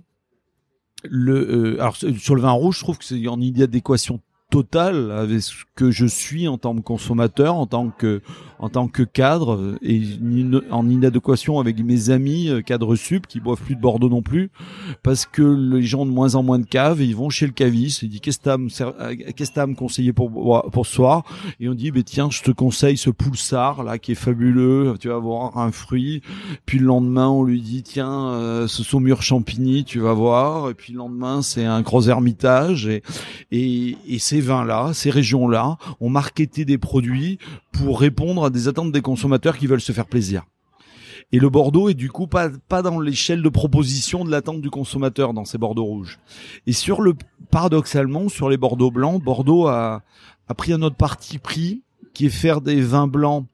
le, 1.04 1.76
euh, 1.76 1.82
alors 1.82 1.96
sur 1.96 2.36
le 2.36 2.42
vin 2.42 2.52
rouge, 2.52 2.78
je 2.78 2.84
trouve 2.84 2.98
que 2.98 3.06
c'est 3.06 3.28
en 3.28 3.40
adéquation 3.42 4.22
totale 4.50 5.12
avec 5.12 5.42
ce 5.42 5.66
que 5.76 5.92
je 5.92 6.06
suis 6.06 6.48
en 6.48 6.58
tant 6.58 6.76
que 6.76 6.82
consommateur, 6.82 7.56
en 7.56 7.66
tant 7.66 7.90
que 7.90 8.22
en 8.60 8.70
tant 8.70 8.88
que 8.88 9.04
cadre 9.04 9.76
et 9.82 10.02
en 10.72 10.90
inadéquation 10.90 11.60
avec 11.60 11.80
mes 11.84 12.10
amis 12.10 12.50
euh, 12.50 12.62
cadres 12.62 12.96
sup 12.96 13.28
qui 13.28 13.40
boivent 13.40 13.62
plus 13.62 13.76
de 13.76 13.82
Bordeaux 13.82 14.10
non 14.10 14.22
plus 14.22 14.50
parce 15.04 15.26
que 15.26 15.42
les 15.42 15.84
gens 15.84 16.02
ont 16.02 16.06
de 16.06 16.12
moins 16.12 16.36
en 16.36 16.44
moins 16.44 16.60
de 16.60 16.66
caves 16.66 17.02
et 17.02 17.06
ils 17.06 17.16
vont 17.16 17.30
chez 17.30 17.46
le 17.46 17.52
caviste 17.52 18.04
qu'est-ce 18.20 18.40
que 18.40 18.50
euh, 18.50 19.16
qu'est-ce 19.36 19.52
que 19.52 19.66
me 19.66 19.76
conseiller 19.76 20.14
pour 20.14 20.70
pour 20.72 20.86
soir? 20.86 21.24
Et 21.60 21.70
on 21.70 21.74
dit 21.74 21.92
ben 21.92 22.04
tiens 22.04 22.30
je 22.30 22.42
te 22.42 22.52
conseille 22.52 22.98
ce 22.98 23.10
poulsard 23.10 23.84
là 23.84 23.98
qui 23.98 24.14
est 24.14 24.16
fabuleux 24.16 24.96
tu 25.00 25.10
vas 25.10 25.20
voir 25.20 25.58
un 25.58 25.72
fruit. 25.72 26.22
Puis 26.66 26.80
le 26.80 26.86
lendemain 26.86 27.28
on 27.28 27.44
lui 27.44 27.62
dit 27.62 27.84
tiens 27.84 28.30
euh, 28.30 28.68
ce 28.68 28.84
saumur 28.84 29.22
champigny 29.22 29.84
tu 29.84 30.00
vas 30.00 30.14
voir. 30.14 30.70
Et 30.70 30.74
puis 30.74 30.94
le 30.94 31.00
lendemain 31.00 31.42
c'est 31.42 31.66
un 31.66 31.82
gros 31.82 32.08
ermitage. 32.08 32.88
Et 32.88 33.04
et, 33.52 33.98
et 34.08 34.20
ces 34.20 34.42
vins 34.42 34.66
là 34.66 34.92
ces 34.94 35.10
régions 35.10 35.48
là 35.48 35.78
ont 36.00 36.10
marketé 36.10 36.66
des 36.66 36.78
produits 36.78 37.38
pour 37.72 38.00
répondre 38.00 38.45
des 38.50 38.68
attentes 38.68 38.92
des 38.92 39.02
consommateurs 39.02 39.58
qui 39.58 39.68
veulent 39.68 39.82
se 39.82 39.92
faire 39.92 40.08
plaisir. 40.08 40.44
Et 41.32 41.40
le 41.40 41.50
Bordeaux 41.50 41.90
est 41.90 41.96
du 41.96 42.10
coup 42.10 42.28
pas, 42.28 42.50
pas 42.50 42.82
dans 42.82 43.00
l'échelle 43.00 43.42
de 43.42 43.50
proposition 43.50 44.24
de 44.26 44.32
l'attente 44.32 44.62
du 44.62 44.70
consommateur 44.70 45.34
dans 45.34 45.46
ces 45.46 45.58
Bordeaux 45.58 45.86
rouges. 45.86 46.20
Et 46.68 46.74
sur 46.74 47.02
le, 47.02 47.16
paradoxalement, 47.50 48.30
sur 48.30 48.50
les 48.50 48.58
Bordeaux 48.58 48.92
blancs, 48.92 49.24
Bordeaux 49.24 49.68
a, 49.68 50.04
a 50.48 50.54
pris 50.54 50.74
un 50.74 50.82
autre 50.82 50.96
parti 50.96 51.40
pris 51.40 51.84
qui 52.14 52.28
est 52.28 52.30
faire 52.30 52.62
des 52.62 52.82
vins 52.82 53.08
blancs 53.08 53.46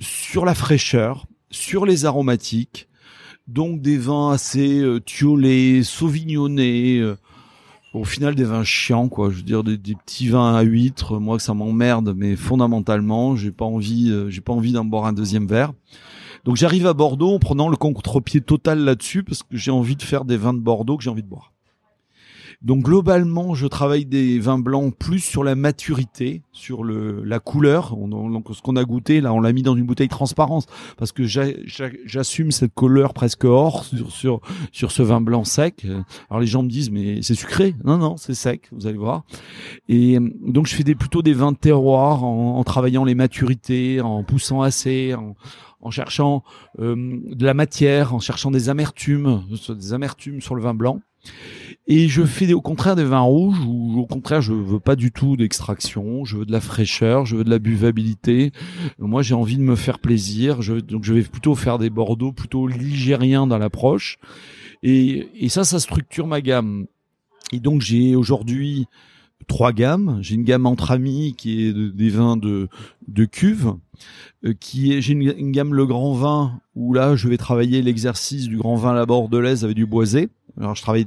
sur 0.00 0.44
la 0.44 0.54
fraîcheur, 0.54 1.26
sur 1.50 1.86
les 1.86 2.04
aromatiques, 2.04 2.88
donc 3.46 3.80
des 3.80 3.98
vins 3.98 4.30
assez 4.30 4.80
euh, 4.80 5.00
sauvignonnés, 5.82 6.98
euh, 6.98 7.16
au 7.92 8.04
final 8.04 8.34
des 8.34 8.44
vins 8.44 8.64
chiants 8.64 9.08
quoi. 9.08 9.30
Je 9.30 9.36
veux 9.36 9.42
dire 9.42 9.64
des, 9.64 9.76
petits 9.76 10.28
vins 10.28 10.54
à 10.54 10.62
huîtres 10.62 11.18
moi 11.18 11.38
ça 11.38 11.54
m'emmerde 11.54 12.14
mais 12.16 12.36
fondamentalement 12.36 13.36
j'ai 13.36 13.52
pas 13.52 13.64
envie 13.64 14.10
euh, 14.10 14.30
j'ai 14.30 14.40
pas 14.40 14.52
envie 14.52 14.72
d'en 14.72 14.84
boire 14.84 15.06
un 15.06 15.12
deuxième 15.12 15.46
verre. 15.46 15.72
Donc 16.44 16.56
j'arrive 16.56 16.86
à 16.86 16.94
Bordeaux 16.94 17.34
en 17.34 17.38
prenant 17.38 17.68
le 17.68 17.76
contre-pied 17.76 18.40
total 18.40 18.80
là-dessus 18.80 19.22
parce 19.22 19.42
que 19.42 19.56
j'ai 19.56 19.70
envie 19.70 19.96
de 19.96 20.02
faire 20.02 20.24
des 20.24 20.36
vins 20.36 20.54
de 20.54 20.58
Bordeaux 20.58 20.96
que 20.96 21.04
j'ai 21.04 21.10
envie 21.10 21.22
de 21.22 21.28
boire 21.28 21.51
donc 22.62 22.84
globalement, 22.84 23.54
je 23.54 23.66
travaille 23.66 24.06
des 24.06 24.38
vins 24.38 24.58
blancs 24.58 24.94
plus 24.96 25.18
sur 25.18 25.42
la 25.42 25.54
maturité, 25.54 26.42
sur 26.52 26.84
le 26.84 27.22
la 27.24 27.40
couleur. 27.40 27.96
On, 27.98 28.08
donc 28.08 28.46
ce 28.52 28.62
qu'on 28.62 28.76
a 28.76 28.84
goûté 28.84 29.20
là, 29.20 29.32
on 29.32 29.40
l'a 29.40 29.52
mis 29.52 29.62
dans 29.62 29.76
une 29.76 29.84
bouteille 29.84 30.08
transparente 30.08 30.66
parce 30.96 31.10
que 31.10 31.24
j'assume 31.24 32.52
cette 32.52 32.72
couleur 32.74 33.14
presque 33.14 33.44
or 33.44 33.84
sur, 33.84 34.10
sur 34.12 34.40
sur 34.70 34.92
ce 34.92 35.02
vin 35.02 35.20
blanc 35.20 35.44
sec. 35.44 35.86
Alors 36.30 36.40
les 36.40 36.46
gens 36.46 36.62
me 36.62 36.68
disent 36.68 36.90
mais 36.90 37.20
c'est 37.22 37.34
sucré 37.34 37.74
Non 37.84 37.98
non, 37.98 38.16
c'est 38.16 38.34
sec. 38.34 38.68
Vous 38.72 38.86
allez 38.86 38.98
voir. 38.98 39.24
Et 39.88 40.18
donc 40.40 40.66
je 40.66 40.74
fais 40.74 40.84
des 40.84 40.94
plutôt 40.94 41.22
des 41.22 41.34
vins 41.34 41.52
de 41.52 41.56
terroir 41.56 42.22
en, 42.22 42.58
en 42.58 42.64
travaillant 42.64 43.04
les 43.04 43.14
maturités, 43.16 44.00
en 44.00 44.22
poussant 44.22 44.62
assez, 44.62 45.14
en, 45.14 45.34
en 45.80 45.90
cherchant 45.90 46.44
euh, 46.78 47.20
de 47.26 47.44
la 47.44 47.54
matière, 47.54 48.14
en 48.14 48.20
cherchant 48.20 48.50
des 48.50 48.68
amertumes, 48.68 49.42
des 49.68 49.92
amertumes 49.92 50.40
sur 50.40 50.54
le 50.54 50.62
vin 50.62 50.74
blanc. 50.74 51.00
Et 51.88 52.08
je 52.08 52.22
fais 52.22 52.52
au 52.52 52.60
contraire 52.60 52.94
des 52.94 53.04
vins 53.04 53.20
rouges 53.20 53.58
où 53.66 53.98
au 53.98 54.06
contraire 54.06 54.40
je 54.40 54.52
veux 54.52 54.78
pas 54.78 54.94
du 54.94 55.10
tout 55.10 55.36
d'extraction, 55.36 56.24
je 56.24 56.38
veux 56.38 56.46
de 56.46 56.52
la 56.52 56.60
fraîcheur, 56.60 57.26
je 57.26 57.36
veux 57.36 57.44
de 57.44 57.50
la 57.50 57.58
buvabilité. 57.58 58.52
Moi 58.98 59.22
j'ai 59.22 59.34
envie 59.34 59.56
de 59.56 59.62
me 59.62 59.74
faire 59.74 59.98
plaisir, 59.98 60.62
je, 60.62 60.74
donc 60.74 61.02
je 61.02 61.12
vais 61.12 61.22
plutôt 61.22 61.56
faire 61.56 61.78
des 61.78 61.90
Bordeaux 61.90 62.30
plutôt 62.32 62.68
ligériens 62.68 63.48
dans 63.48 63.58
l'approche. 63.58 64.18
Et, 64.84 65.28
et 65.34 65.48
ça, 65.48 65.64
ça 65.64 65.80
structure 65.80 66.26
ma 66.28 66.40
gamme. 66.40 66.86
Et 67.52 67.58
donc 67.58 67.80
j'ai 67.80 68.14
aujourd'hui 68.14 68.86
trois 69.46 69.72
gammes. 69.72 70.18
J'ai 70.22 70.34
une 70.34 70.44
gamme 70.44 70.66
entre 70.66 70.90
amis 70.90 71.34
qui 71.36 71.66
est 71.66 71.72
des 71.72 72.08
vins 72.10 72.36
de, 72.36 72.68
de 73.08 73.24
cuve, 73.24 73.74
euh, 74.44 74.54
qui 74.58 74.92
est 74.92 75.00
j'ai 75.00 75.12
une, 75.12 75.52
gamme 75.52 75.74
le 75.74 75.86
grand 75.86 76.14
vin 76.14 76.60
où 76.74 76.94
là 76.94 77.16
je 77.16 77.28
vais 77.28 77.36
travailler 77.36 77.82
l'exercice 77.82 78.48
du 78.48 78.56
grand 78.56 78.76
vin 78.76 78.92
la 78.92 79.06
bordelaise 79.06 79.64
avec 79.64 79.76
du 79.76 79.86
boisé. 79.86 80.28
Alors 80.58 80.74
je 80.74 80.82
travaille 80.82 81.06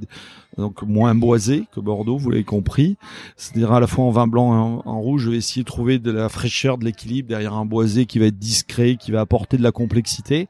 donc 0.57 0.83
moins 0.83 1.15
boisé 1.15 1.65
que 1.73 1.79
Bordeaux, 1.79 2.17
vous 2.17 2.29
l'avez 2.29 2.43
compris. 2.43 2.97
C'est-à-dire 3.35 3.71
à 3.73 3.79
la 3.79 3.87
fois 3.87 4.05
en 4.05 4.11
vin 4.11 4.27
blanc 4.27 4.53
et 4.53 4.81
en, 4.85 5.01
rouge, 5.01 5.23
je 5.23 5.31
vais 5.31 5.37
essayer 5.37 5.63
de 5.63 5.67
trouver 5.67 5.99
de 5.99 6.11
la 6.11 6.29
fraîcheur, 6.29 6.77
de 6.77 6.85
l'équilibre 6.85 7.29
derrière 7.29 7.53
un 7.53 7.65
boisé 7.65 8.05
qui 8.05 8.19
va 8.19 8.25
être 8.25 8.39
discret, 8.39 8.95
qui 8.95 9.11
va 9.11 9.21
apporter 9.21 9.57
de 9.57 9.63
la 9.63 9.71
complexité. 9.71 10.47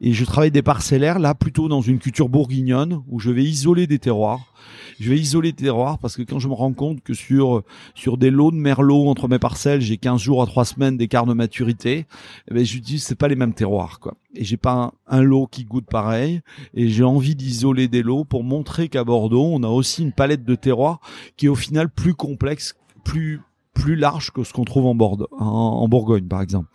Et 0.00 0.12
je 0.12 0.24
travaille 0.24 0.50
des 0.50 0.62
parcellaires 0.62 1.18
là 1.18 1.34
plutôt 1.34 1.68
dans 1.68 1.80
une 1.80 1.98
culture 1.98 2.28
bourguignonne 2.28 3.02
où 3.08 3.18
je 3.18 3.30
vais 3.30 3.44
isoler 3.44 3.86
des 3.86 3.98
terroirs. 3.98 4.52
Je 5.00 5.10
vais 5.10 5.18
isoler 5.18 5.52
des 5.52 5.64
terroirs 5.64 5.98
parce 5.98 6.16
que 6.16 6.22
quand 6.22 6.38
je 6.38 6.48
me 6.48 6.54
rends 6.54 6.72
compte 6.72 7.02
que 7.02 7.14
sur 7.14 7.62
sur 7.94 8.16
des 8.16 8.30
lots 8.30 8.50
de 8.50 8.56
merlot 8.56 9.08
entre 9.08 9.26
mes 9.26 9.38
parcelles, 9.38 9.80
j'ai 9.80 9.96
15 9.96 10.20
jours 10.20 10.42
à 10.42 10.46
3 10.46 10.64
semaines 10.64 10.96
d'écart 10.96 11.26
de 11.26 11.34
maturité, 11.34 12.06
eh 12.48 12.54
ben 12.54 12.64
je 12.64 12.78
dis 12.78 13.00
c'est 13.00 13.16
pas 13.16 13.28
les 13.28 13.34
mêmes 13.34 13.54
terroirs 13.54 13.98
quoi. 13.98 14.14
Et 14.34 14.44
j'ai 14.44 14.56
pas 14.56 14.72
un, 14.72 14.92
un 15.18 15.22
lot 15.22 15.46
qui 15.46 15.64
goûte 15.64 15.86
pareil 15.86 16.40
et 16.74 16.88
j'ai 16.88 17.04
envie 17.04 17.34
d'isoler 17.34 17.88
des 17.88 18.02
lots 18.02 18.24
pour 18.24 18.44
montrer 18.44 18.88
qu'à 18.88 19.04
Bordeaux, 19.04 19.41
on 19.44 19.62
a 19.62 19.68
aussi 19.68 20.02
une 20.02 20.12
palette 20.12 20.44
de 20.44 20.54
terroirs 20.54 21.00
qui 21.36 21.46
est 21.46 21.48
au 21.48 21.54
final 21.54 21.88
plus 21.88 22.14
complexe, 22.14 22.74
plus 23.04 23.40
plus 23.74 23.96
large 23.96 24.30
que 24.32 24.44
ce 24.44 24.52
qu'on 24.52 24.64
trouve 24.64 24.86
en, 24.86 24.94
Bordeaux, 24.94 25.28
en, 25.38 25.88
Bourgogne 25.88 26.26
par 26.26 26.42
exemple. 26.42 26.68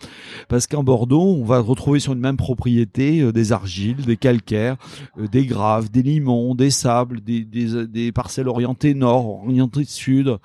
Parce 0.50 0.68
qu'en 0.68 0.84
Bordeaux, 0.84 1.36
on 1.36 1.46
va 1.46 1.60
retrouver 1.60 2.00
sur 2.00 2.14
une 2.14 2.20
même 2.20 2.38
propriété 2.38 3.22
euh, 3.22 3.32
des 3.32 3.52
argiles, 3.52 3.98
des 3.98 4.18
calcaires, 4.18 4.78
euh, 5.20 5.28
des 5.28 5.46
graves, 5.46 5.92
des 5.92 6.02
limons, 6.02 6.56
des 6.56 6.72
sables, 6.72 7.22
des, 7.22 7.44
des, 7.46 7.86
des 7.86 8.12
parcelles 8.12 8.48
orientées 8.48 8.94
nord, 8.94 9.44
orientées 9.44 9.86
sud. 9.86 10.38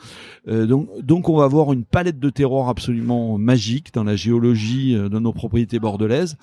Euh, 0.47 0.67
donc, 0.67 0.89
donc 1.03 1.29
on 1.29 1.37
va 1.37 1.45
avoir 1.45 1.73
une 1.73 1.85
palette 1.85 2.19
de 2.19 2.31
terroirs 2.31 2.69
absolument 2.69 3.39
magique 3.39 3.95
dans 3.95 4.05
la 4.05 4.17
géologie 4.17 4.95
de 4.95 5.19
nos 5.19 5.33
propriétés 5.33 5.79
bordelaises. 5.79 6.37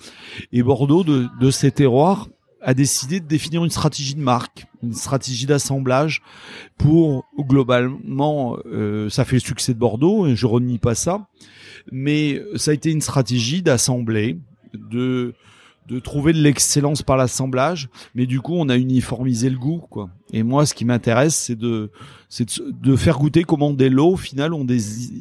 Et 0.52 0.62
Bordeaux, 0.62 1.04
de, 1.04 1.28
de 1.40 1.50
ces 1.50 1.70
terroirs, 1.70 2.28
a 2.62 2.74
décidé 2.74 3.20
de 3.20 3.26
définir 3.26 3.64
une 3.64 3.70
stratégie 3.70 4.14
de 4.14 4.20
marque, 4.20 4.66
une 4.82 4.94
stratégie 4.94 5.46
d'assemblage 5.46 6.22
pour 6.78 7.24
globalement, 7.38 8.58
euh, 8.66 9.08
ça 9.08 9.24
fait 9.24 9.36
le 9.36 9.40
succès 9.40 9.74
de 9.74 9.78
Bordeaux 9.78 10.26
et 10.26 10.36
je 10.36 10.46
renie 10.46 10.78
pas 10.78 10.94
ça, 10.94 11.28
mais 11.90 12.40
ça 12.56 12.70
a 12.70 12.74
été 12.74 12.90
une 12.90 13.00
stratégie 13.00 13.62
d'assembler, 13.62 14.38
de 14.74 15.34
de 15.88 15.98
trouver 15.98 16.32
de 16.32 16.38
l'excellence 16.40 17.02
par 17.02 17.16
l'assemblage, 17.16 17.88
mais 18.14 18.26
du 18.26 18.40
coup 18.40 18.54
on 18.54 18.68
a 18.68 18.76
uniformisé 18.76 19.50
le 19.50 19.58
goût 19.58 19.82
quoi. 19.90 20.08
Et 20.32 20.44
moi 20.44 20.64
ce 20.64 20.72
qui 20.72 20.84
m'intéresse 20.84 21.34
c'est 21.34 21.56
de 21.56 21.90
c'est 22.30 22.48
de, 22.62 22.96
faire 22.96 23.18
goûter 23.18 23.42
comment 23.42 23.72
des 23.72 23.90
lots, 23.90 24.12
au 24.12 24.16
final, 24.16 24.54
ont 24.54 24.64
des 24.64 25.12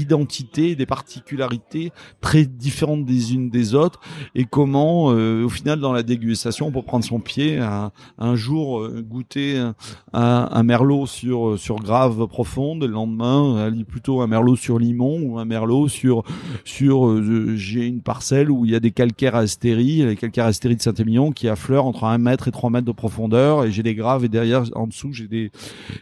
identités, 0.00 0.76
des 0.76 0.84
particularités 0.84 1.92
très 2.20 2.44
différentes 2.44 3.06
des 3.06 3.32
unes 3.32 3.48
des 3.48 3.74
autres, 3.74 4.00
et 4.34 4.44
comment, 4.44 5.10
euh, 5.10 5.44
au 5.44 5.48
final, 5.48 5.80
dans 5.80 5.94
la 5.94 6.02
dégustation, 6.02 6.70
pour 6.70 6.84
prendre 6.84 7.06
son 7.06 7.20
pied, 7.20 7.58
un, 7.58 8.36
jour 8.36 8.80
euh, 8.80 9.02
goûter 9.02 9.56
un, 9.56 9.74
un, 10.12 10.62
merlot 10.62 11.06
sur 11.06 11.58
sur 11.58 11.76
grave 11.76 12.26
profonde, 12.26 12.82
le 12.82 12.88
lendemain, 12.88 13.56
aller 13.56 13.84
plutôt 13.84 14.20
un 14.20 14.26
merlot 14.26 14.54
sur 14.54 14.78
limon 14.78 15.20
ou 15.22 15.38
un 15.38 15.46
merlot 15.46 15.88
sur 15.88 16.22
sur 16.64 17.06
euh, 17.06 17.54
j'ai 17.56 17.86
une 17.86 18.02
parcelle 18.02 18.50
où 18.50 18.66
il 18.66 18.72
y 18.72 18.74
a 18.74 18.80
des 18.80 18.90
calcaires 18.90 19.36
astéries, 19.36 20.04
les 20.04 20.16
calcaires 20.16 20.44
astéries 20.44 20.76
de 20.76 20.82
Saint-Émilion 20.82 21.32
qui 21.32 21.48
affleurent 21.48 21.86
entre 21.86 22.04
un 22.04 22.18
mètre 22.18 22.48
et 22.48 22.50
trois 22.50 22.68
mètres 22.68 22.86
de 22.86 22.92
profondeur, 22.92 23.64
et 23.64 23.72
j'ai 23.72 23.82
des 23.82 23.94
graves 23.94 24.26
et 24.26 24.28
derrière 24.28 24.64
en 24.74 24.86
dessous 24.86 25.14
j'ai 25.14 25.28
des 25.28 25.50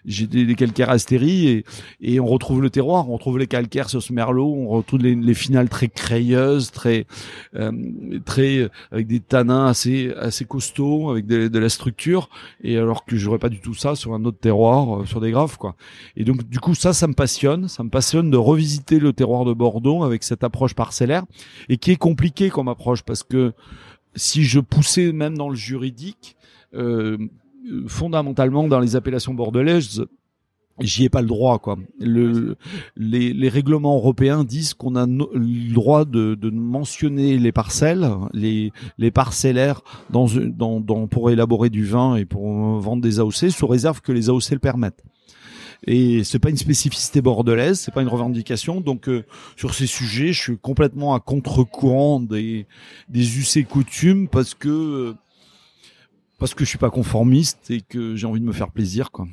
j'ai 0.05 0.27
des, 0.27 0.56
calcaires 0.57 0.91
astéries 0.91 1.49
et, 1.49 1.65
et 2.01 2.21
on 2.21 2.27
retrouve 2.27 2.63
le 2.63 2.71
terroir, 2.71 3.09
on 3.09 3.15
retrouve 3.15 3.39
les 3.39 3.47
calcaires 3.47 3.89
sur 3.89 4.03
ce 4.03 4.13
merlot, 4.13 4.53
on 4.53 4.69
retrouve 4.69 5.01
les, 5.01 5.15
les 5.15 5.35
finales 5.35 5.69
très 5.69 5.89
crayeuses, 5.89 6.71
très 6.73 7.07
euh, 7.55 7.73
très 8.25 8.69
avec 8.91 9.07
des 9.07 9.21
tanins 9.21 9.67
assez 9.67 10.13
assez 10.19 10.45
costauds, 10.45 11.11
avec 11.11 11.27
de, 11.27 11.49
de 11.49 11.59
la 11.59 11.69
structure. 11.69 12.29
Et 12.63 12.77
alors 12.77 13.05
que 13.05 13.17
j'aurais 13.17 13.39
pas 13.39 13.49
du 13.49 13.61
tout 13.61 13.75
ça 13.75 13.95
sur 13.95 14.15
un 14.15 14.25
autre 14.25 14.39
terroir, 14.39 15.03
euh, 15.03 15.07
sur 15.07 15.21
des 15.21 15.31
graves 15.31 15.57
quoi. 15.59 15.77
Et 16.17 16.25
donc 16.25 16.49
du 16.49 16.59
coup 16.59 16.75
ça, 16.75 16.93
ça 16.93 17.07
me 17.07 17.15
passionne, 17.15 17.69
ça 17.69 17.85
me 17.85 17.91
passionne 17.91 18.31
de 18.31 18.37
revisiter 18.37 18.99
le 18.99 19.13
terroir 19.13 19.45
de 19.45 19.53
Bordeaux 19.53 20.03
avec 20.05 20.23
cette 20.23 20.43
approche 20.43 20.75
parcellaire 20.75 21.25
et 21.69 21.77
qui 21.77 21.93
est 21.93 21.97
compliqué 21.97 22.51
comme 22.51 22.69
approche 22.69 23.03
parce 23.03 23.23
que 23.23 23.53
si 24.17 24.45
je 24.45 24.61
poussais 24.61 25.13
même 25.13 25.37
dans 25.37 25.49
le 25.49 25.55
juridique, 25.55 26.37
euh, 26.75 27.19
fondamentalement 27.87 28.67
dans 28.69 28.81
les 28.81 28.97
appellations 28.97 29.35
bordelaises, 29.35 30.07
j'y 30.81 31.05
ai 31.05 31.09
pas 31.09 31.23
le 31.23 31.27
droit 31.27 31.59
quoi. 31.59 31.77
Le, 31.99 32.57
les, 32.97 33.33
les 33.33 33.49
règlements 33.49 33.97
européens 33.97 34.45
disent 34.45 34.75
qu'on 34.75 34.97
a 34.97 35.07
le 35.07 35.73
droit 35.73 36.05
de, 36.05 36.35
de, 36.35 36.51
mentionner 36.51 37.39
les 37.39 37.53
parcelles, 37.53 38.09
les, 38.33 38.73
les 38.99 39.11
parcellaires 39.11 39.83
dans, 40.11 40.27
dans, 40.27 40.81
dans, 40.81 41.07
pour 41.07 41.31
élaborer 41.31 41.71
du 41.71 41.85
vin 41.85 42.17
et 42.17 42.25
pour 42.25 42.47
vendre 42.79 43.03
des 43.03 43.21
AOC 43.21 43.51
sous 43.51 43.67
réserve 43.67 44.01
que 44.01 44.13
les 44.13 44.29
AOC 44.29 44.51
le 44.53 44.59
permettent. 44.59 45.03
Et 45.87 46.25
c'est 46.25 46.39
pas 46.39 46.51
une 46.51 46.57
spécificité 46.57 47.21
bordelaise, 47.21 47.79
c'est 47.79 47.93
pas 47.93 48.03
une 48.03 48.09
revendication. 48.09 48.81
Donc 48.81 49.09
euh, 49.09 49.25
sur 49.57 49.75
ces 49.75 49.87
sujets, 49.87 50.33
je 50.33 50.41
suis 50.41 50.59
complètement 50.59 51.15
à 51.15 51.21
contre-courant 51.21 52.21
des 52.21 52.67
des 53.09 53.39
us 53.39 53.57
et 53.57 53.65
coutumes 53.65 54.29
parce 54.29 54.55
que 54.55 55.15
parce 56.39 56.55
que 56.55 56.65
je 56.65 56.71
suis 56.71 56.79
pas 56.79 56.91
conformiste 56.91 57.71
et 57.71 57.81
que 57.81 58.17
j'ai 58.17 58.27
envie 58.27 58.41
de 58.41 58.47
me 58.47 58.53
faire 58.53 58.71
plaisir 58.71 59.11
quoi. 59.11 59.27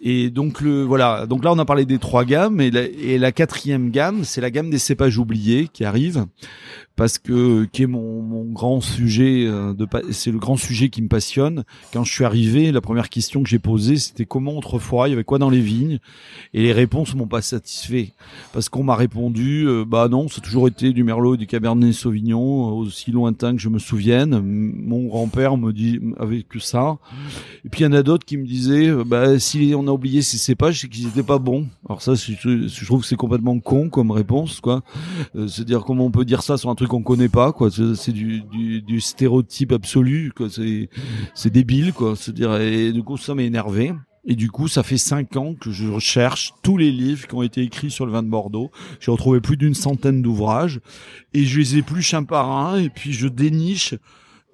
Et 0.00 0.30
donc 0.30 0.60
le 0.60 0.82
voilà, 0.82 1.26
donc 1.26 1.44
là 1.44 1.52
on 1.52 1.58
a 1.58 1.64
parlé 1.64 1.86
des 1.86 1.98
trois 1.98 2.24
gammes 2.24 2.60
et 2.60 2.70
la, 2.70 2.82
et 2.82 3.18
la 3.18 3.32
quatrième 3.32 3.90
gamme, 3.90 4.24
c'est 4.24 4.40
la 4.40 4.50
gamme 4.50 4.70
des 4.70 4.78
cépages 4.78 5.18
oubliés 5.18 5.68
qui 5.72 5.84
arrive 5.84 6.26
parce 6.96 7.18
que 7.18 7.64
qui 7.66 7.82
est 7.82 7.86
mon, 7.86 8.22
mon 8.22 8.44
grand 8.44 8.80
sujet 8.80 9.44
euh, 9.46 9.74
c'est 10.10 10.32
le 10.32 10.38
grand 10.38 10.56
sujet 10.56 10.88
qui 10.88 11.02
me 11.02 11.08
passionne. 11.08 11.64
Quand 11.92 12.04
je 12.04 12.12
suis 12.12 12.24
arrivé, 12.24 12.72
la 12.72 12.80
première 12.80 13.10
question 13.10 13.42
que 13.42 13.48
j'ai 13.48 13.58
posée, 13.58 13.96
c'était 13.96 14.24
comment 14.24 14.56
autrefois 14.56 15.08
il 15.08 15.10
y 15.10 15.14
avait 15.14 15.24
quoi 15.24 15.38
dans 15.38 15.50
les 15.50 15.60
vignes? 15.60 15.98
Et 16.54 16.62
les 16.62 16.72
réponses 16.72 17.14
m'ont 17.14 17.26
pas 17.26 17.42
satisfait 17.42 18.12
parce 18.52 18.68
qu'on 18.68 18.82
m'a 18.82 18.96
répondu 18.96 19.66
euh, 19.66 19.84
bah 19.86 20.08
non, 20.08 20.28
c'est 20.28 20.40
toujours 20.40 20.68
été 20.68 20.92
du 20.92 21.04
merlot 21.04 21.34
et 21.34 21.38
du 21.38 21.46
cabernet 21.46 21.92
sauvignon 21.92 22.76
aussi 22.78 23.10
lointain 23.10 23.54
que 23.54 23.60
je 23.60 23.68
me 23.68 23.78
souvienne. 23.78 24.40
Mon 24.40 25.06
grand-père 25.06 25.58
me 25.58 25.72
dit 25.72 26.00
avait 26.18 26.42
que 26.42 26.58
ça. 26.58 26.96
Et 27.64 27.68
puis 27.68 27.82
il 27.82 27.84
y 27.84 27.86
en 27.86 27.92
a 27.92 28.02
d'autres 28.02 28.24
qui 28.24 28.38
me 28.38 28.46
disaient 28.46 28.88
euh, 28.88 29.04
bah 29.04 29.38
si 29.38 29.74
on 29.76 29.85
a 29.86 29.92
oublié 29.92 30.22
ces 30.22 30.38
cépages, 30.38 30.80
c'est 30.80 30.88
qu'ils 30.88 31.08
étaient 31.08 31.22
pas 31.22 31.38
bons. 31.38 31.66
Alors 31.88 32.02
ça 32.02 32.14
je, 32.14 32.84
trouve 32.84 33.00
que 33.02 33.06
c'est 33.06 33.16
complètement 33.16 33.58
con 33.60 33.88
comme 33.88 34.10
réponse 34.10 34.60
quoi. 34.60 34.82
c'est 35.48 35.64
dire 35.64 35.84
comment 35.84 36.06
on 36.06 36.10
peut 36.10 36.24
dire 36.24 36.42
ça 36.42 36.56
sur 36.56 36.70
un 36.70 36.74
truc 36.74 36.88
qu'on 36.88 37.02
connaît 37.02 37.28
pas 37.28 37.52
quoi 37.52 37.70
c'est 37.70 38.12
du, 38.12 39.00
stéréotype 39.00 39.72
absolu 39.72 40.32
c'est 41.34 41.52
débile 41.52 41.92
quoi 41.92 42.14
c'est 42.16 42.32
dire 42.32 42.56
et 42.56 42.92
du 42.92 43.02
coup 43.02 43.16
ça 43.16 43.34
énervé 43.38 43.92
et 44.28 44.34
du 44.34 44.50
coup, 44.50 44.66
ça 44.66 44.82
fait 44.82 44.98
cinq 44.98 45.36
ans 45.36 45.54
que 45.54 45.70
je 45.70 45.86
recherche 45.86 46.52
tous 46.62 46.76
les 46.76 46.90
livres 46.90 47.28
qui 47.28 47.34
ont 47.36 47.42
été 47.42 47.62
écrits 47.62 47.92
sur 47.92 48.06
le 48.06 48.12
vin 48.12 48.24
de 48.24 48.28
Bordeaux. 48.28 48.72
J'ai 48.98 49.12
retrouvé 49.12 49.40
plus 49.40 49.56
d'une 49.56 49.74
centaine 49.74 50.20
d'ouvrages 50.20 50.80
et 51.32 51.44
je 51.44 51.60
les 51.60 51.76
épluche 51.76 52.12
un 52.12 52.24
par 52.24 52.50
un 52.50 52.76
et 52.76 52.90
puis 52.90 53.12
je 53.12 53.28
déniche 53.28 53.94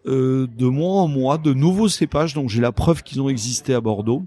euh, 0.06 0.46
de 0.58 0.66
mois 0.66 1.02
en 1.02 1.08
mois 1.08 1.38
de 1.38 1.52
nouveaux 1.52 1.88
cépages. 1.88 2.34
Donc 2.34 2.48
j'ai 2.48 2.60
la 2.60 2.72
preuve 2.72 3.02
qu'ils 3.02 3.20
ont 3.20 3.28
existé 3.28 3.74
à 3.74 3.80
Bordeaux. 3.80 4.24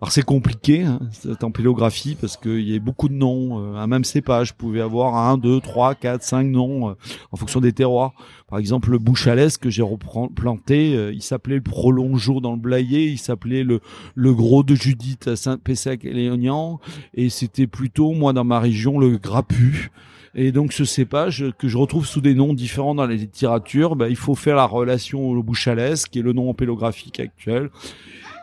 Alors 0.00 0.12
c'est 0.12 0.22
compliqué 0.22 0.82
hein, 0.82 0.98
cette 1.12 1.44
empélographie 1.44 2.16
parce 2.18 2.38
qu'il 2.38 2.66
y 2.66 2.74
a 2.74 2.78
beaucoup 2.78 3.10
de 3.10 3.14
noms. 3.14 3.60
Euh, 3.60 3.76
un 3.76 3.86
même 3.86 4.04
cépage 4.04 4.54
pouvez 4.54 4.80
avoir 4.80 5.14
un, 5.14 5.36
deux, 5.36 5.60
trois, 5.60 5.94
quatre, 5.94 6.22
cinq 6.22 6.46
noms 6.46 6.88
euh, 6.88 6.94
en 7.32 7.36
fonction 7.36 7.60
des 7.60 7.74
terroirs. 7.74 8.12
Par 8.48 8.58
exemple, 8.58 8.90
le 8.92 8.98
bouchalès 8.98 9.58
que 9.58 9.68
j'ai 9.68 9.82
replanté, 9.82 10.94
euh, 10.96 11.12
il 11.12 11.22
s'appelait 11.22 11.56
le 11.56 11.60
prolongeau 11.60 12.40
dans 12.40 12.52
le 12.52 12.58
Blayet, 12.58 13.08
il 13.08 13.18
s'appelait 13.18 13.62
le 13.62 13.80
le 14.14 14.32
gros 14.32 14.62
de 14.62 14.74
Judith 14.74 15.28
à 15.28 15.36
Saint-Pessac 15.36 16.06
et 16.06 16.14
Léognan, 16.14 16.80
et 17.12 17.28
c'était 17.28 17.66
plutôt 17.66 18.12
moi 18.12 18.32
dans 18.32 18.44
ma 18.44 18.58
région 18.58 18.98
le 18.98 19.18
grappu. 19.18 19.90
Et 20.34 20.52
donc 20.52 20.72
ce 20.72 20.84
cépage 20.84 21.44
que 21.58 21.68
je 21.68 21.76
retrouve 21.76 22.06
sous 22.06 22.20
des 22.20 22.34
noms 22.34 22.54
différents 22.54 22.94
dans 22.94 23.06
la 23.06 23.14
littérature, 23.14 23.96
ben, 23.96 24.06
il 24.08 24.16
faut 24.16 24.34
faire 24.34 24.56
la 24.56 24.64
relation 24.64 25.28
au 25.28 25.42
bouchalès, 25.42 26.06
qui 26.06 26.20
est 26.20 26.22
le 26.22 26.32
nom 26.32 26.50
empélographique 26.50 27.18
actuel. 27.18 27.70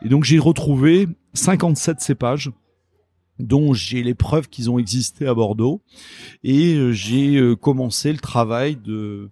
Et 0.04 0.10
donc 0.10 0.24
j'ai 0.24 0.40
retrouvé 0.40 1.08
57 1.34 2.02
cépages 2.02 2.52
dont 3.40 3.74
j'ai 3.74 4.04
les 4.04 4.16
preuves 4.16 4.50
qu'ils 4.50 4.70
ont 4.70 4.80
existé 4.80 5.28
à 5.28 5.34
Bordeaux 5.34 5.82
et 6.44 6.74
euh, 6.74 6.92
j'ai 6.92 7.38
euh, 7.38 7.56
commencé 7.56 8.12
le 8.12 8.18
travail 8.18 8.76
de, 8.76 9.30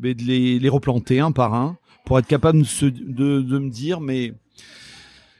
de 0.00 0.14
les, 0.24 0.58
les, 0.58 0.68
replanter 0.68 1.20
un 1.20 1.32
par 1.32 1.54
un 1.54 1.78
pour 2.04 2.18
être 2.18 2.26
capable 2.26 2.60
de, 2.60 2.88
de, 2.90 3.40
de, 3.40 3.58
me 3.58 3.70
dire 3.70 4.00
mais 4.00 4.34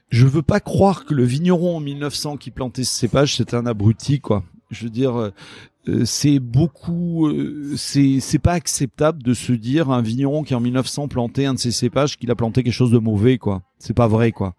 je 0.09 0.27
veux 0.27 0.43
pas 0.43 0.61
croire 0.61 1.05
que 1.05 1.13
le 1.13 1.25
vigneron 1.25 1.77
en 1.77 1.81
1900 1.81 2.39
qui 2.39 2.51
plantait 2.51 2.85
ce 2.85 2.95
cépage 2.95 3.37
c'était 3.37 3.57
un 3.57 3.67
abruti 3.67 4.21
quoi 4.21 4.45
je 4.71 4.85
veux 4.85 4.91
dire 4.91 5.17
euh, 5.17 6.05
c'est 6.05 6.41
beaucoup 6.41 7.31
c'est 7.77 8.19
c'est 8.21 8.41
pas 8.41 8.53
acceptable 8.53 9.23
de 9.23 9.35
se 9.35 9.53
dire 9.53 9.91
un 9.91 10.03
vigneron 10.03 10.43
qui 10.43 10.55
en 10.55 10.61
1900 10.61 11.09
plantait 11.09 11.45
un 11.45 11.55
de 11.55 11.59
ses 11.59 11.71
cépages 11.71 12.17
qu'il 12.17 12.31
a 12.31 12.35
planté 12.35 12.63
quelque 12.63 12.73
chose 12.73 12.91
de 12.91 12.99
mauvais 12.99 13.39
quoi 13.39 13.63
c'est 13.79 13.95
pas 13.95 14.09
vrai 14.09 14.33
quoi 14.33 14.55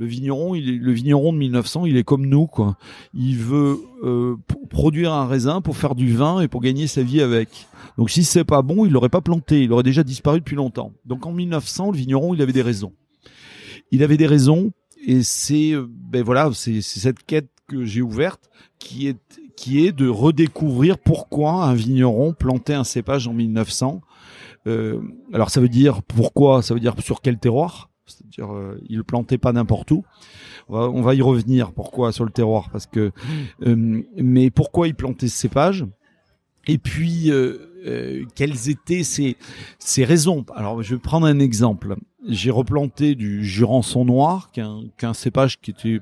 le 0.00 0.06
vigneron, 0.06 0.54
il 0.54 0.68
est, 0.70 0.78
le 0.78 0.92
vigneron 0.92 1.30
de 1.34 1.38
1900, 1.38 1.84
il 1.84 1.98
est 1.98 2.04
comme 2.04 2.24
nous, 2.24 2.46
quoi. 2.46 2.78
Il 3.12 3.36
veut 3.36 3.78
euh, 4.02 4.34
produire 4.70 5.12
un 5.12 5.26
raisin 5.26 5.60
pour 5.60 5.76
faire 5.76 5.94
du 5.94 6.14
vin 6.14 6.40
et 6.40 6.48
pour 6.48 6.62
gagner 6.62 6.86
sa 6.86 7.02
vie 7.02 7.20
avec. 7.20 7.68
Donc 7.98 8.08
si 8.08 8.24
c'est 8.24 8.44
pas 8.44 8.62
bon, 8.62 8.86
il 8.86 8.92
l'aurait 8.92 9.10
pas 9.10 9.20
planté, 9.20 9.62
il 9.62 9.72
aurait 9.72 9.82
déjà 9.82 10.02
disparu 10.02 10.38
depuis 10.38 10.56
longtemps. 10.56 10.94
Donc 11.04 11.26
en 11.26 11.32
1900, 11.32 11.90
le 11.90 11.98
vigneron, 11.98 12.32
il 12.32 12.40
avait 12.40 12.54
des 12.54 12.62
raisons. 12.62 12.94
Il 13.90 14.02
avait 14.02 14.16
des 14.16 14.26
raisons 14.26 14.72
et 15.04 15.22
c'est 15.22 15.72
euh, 15.72 15.86
ben 15.86 16.22
voilà, 16.22 16.50
c'est 16.54 16.80
cette 16.80 17.22
quête 17.22 17.50
que 17.68 17.84
j'ai 17.84 18.00
ouverte 18.00 18.48
qui 18.78 19.06
est 19.06 19.18
qui 19.60 19.84
est 19.84 19.92
de 19.92 20.08
redécouvrir 20.08 20.96
pourquoi 20.96 21.64
un 21.64 21.74
vigneron 21.74 22.32
plantait 22.32 22.72
un 22.72 22.82
cépage 22.82 23.28
en 23.28 23.34
1900. 23.34 24.00
Euh, 24.66 25.02
alors 25.34 25.50
ça 25.50 25.60
veut 25.60 25.68
dire 25.68 26.02
pourquoi, 26.02 26.62
ça 26.62 26.72
veut 26.72 26.80
dire 26.80 26.94
sur 27.00 27.20
quel 27.20 27.38
terroir? 27.38 27.90
C'est-à-dire 28.06 28.54
euh, 28.54 28.80
il 28.88 29.04
plantait 29.04 29.36
pas 29.36 29.52
n'importe 29.52 29.90
où. 29.90 30.02
On 30.70 31.02
va, 31.02 31.14
y 31.14 31.20
revenir. 31.20 31.72
Pourquoi 31.72 32.10
sur 32.10 32.24
le 32.24 32.30
terroir 32.30 32.70
Parce 32.70 32.86
que 32.86 33.12
euh, 33.66 34.02
mais 34.16 34.48
pourquoi 34.50 34.88
il 34.88 34.94
plantait 34.94 35.28
ce 35.28 35.36
cépage? 35.36 35.84
Et 36.66 36.78
puis 36.78 37.30
euh, 37.30 38.24
quelles 38.34 38.68
étaient 38.68 39.02
ses, 39.02 39.36
ses 39.78 40.04
raisons? 40.04 40.44
Alors 40.54 40.82
je 40.82 40.94
vais 40.94 41.00
prendre 41.00 41.26
un 41.26 41.38
exemple. 41.38 41.96
J'ai 42.28 42.50
replanté 42.50 43.14
du 43.14 43.44
Jurançon 43.44 44.04
noir, 44.04 44.50
qu'un 44.52 44.82
qu'un 44.98 45.14
cépage 45.14 45.58
qui 45.60 45.70
était 45.70 46.00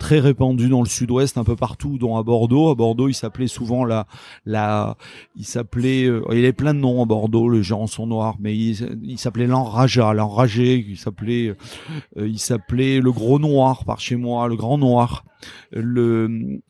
très 0.00 0.18
répandu 0.18 0.68
dans 0.68 0.80
le 0.80 0.88
sud-ouest, 0.88 1.38
un 1.38 1.44
peu 1.44 1.54
partout, 1.54 1.98
dont 1.98 2.16
à 2.16 2.24
Bordeaux. 2.24 2.70
À 2.70 2.74
Bordeaux, 2.74 3.08
il 3.08 3.14
s'appelait 3.14 3.46
souvent 3.46 3.84
la, 3.84 4.06
la, 4.46 4.96
il 5.36 5.44
s'appelait, 5.44 6.06
euh, 6.06 6.24
il 6.32 6.38
avait 6.38 6.52
plein 6.52 6.74
de 6.74 6.80
noms 6.80 7.02
à 7.02 7.04
Bordeaux, 7.04 7.48
le 7.48 7.62
son 7.62 8.06
noir, 8.06 8.36
mais 8.40 8.56
il, 8.56 9.18
s'appelait 9.18 9.46
l'enrageat, 9.46 10.14
l'enragé, 10.14 10.84
il 10.88 10.96
s'appelait, 10.96 11.54
euh, 12.16 12.26
il 12.26 12.38
s'appelait 12.40 12.98
le 12.98 13.12
gros 13.12 13.38
noir 13.38 13.84
par 13.84 14.00
chez 14.00 14.16
moi, 14.16 14.48
le 14.48 14.56
grand 14.56 14.78
noir. 14.78 15.24
Le, 15.70 16.60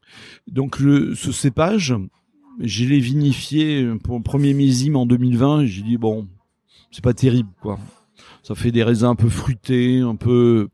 donc 0.48 0.80
le, 0.80 1.14
ce 1.14 1.32
cépage, 1.32 1.94
j'ai 2.60 2.86
les 2.86 3.00
vinifié 3.00 3.88
pour 4.04 4.16
le 4.16 4.22
premier 4.22 4.54
millésime 4.54 4.96
en 4.96 5.06
2020. 5.06 5.66
J'ai 5.66 5.82
dit 5.82 5.96
bon, 5.96 6.28
c'est 6.90 7.04
pas 7.04 7.14
terrible 7.14 7.50
quoi. 7.60 7.78
Ça 8.42 8.54
fait 8.54 8.72
des 8.72 8.82
raisins 8.82 9.06
un 9.06 9.14
peu 9.14 9.28
fruités, 9.28 10.00
un 10.00 10.16
peu 10.16 10.68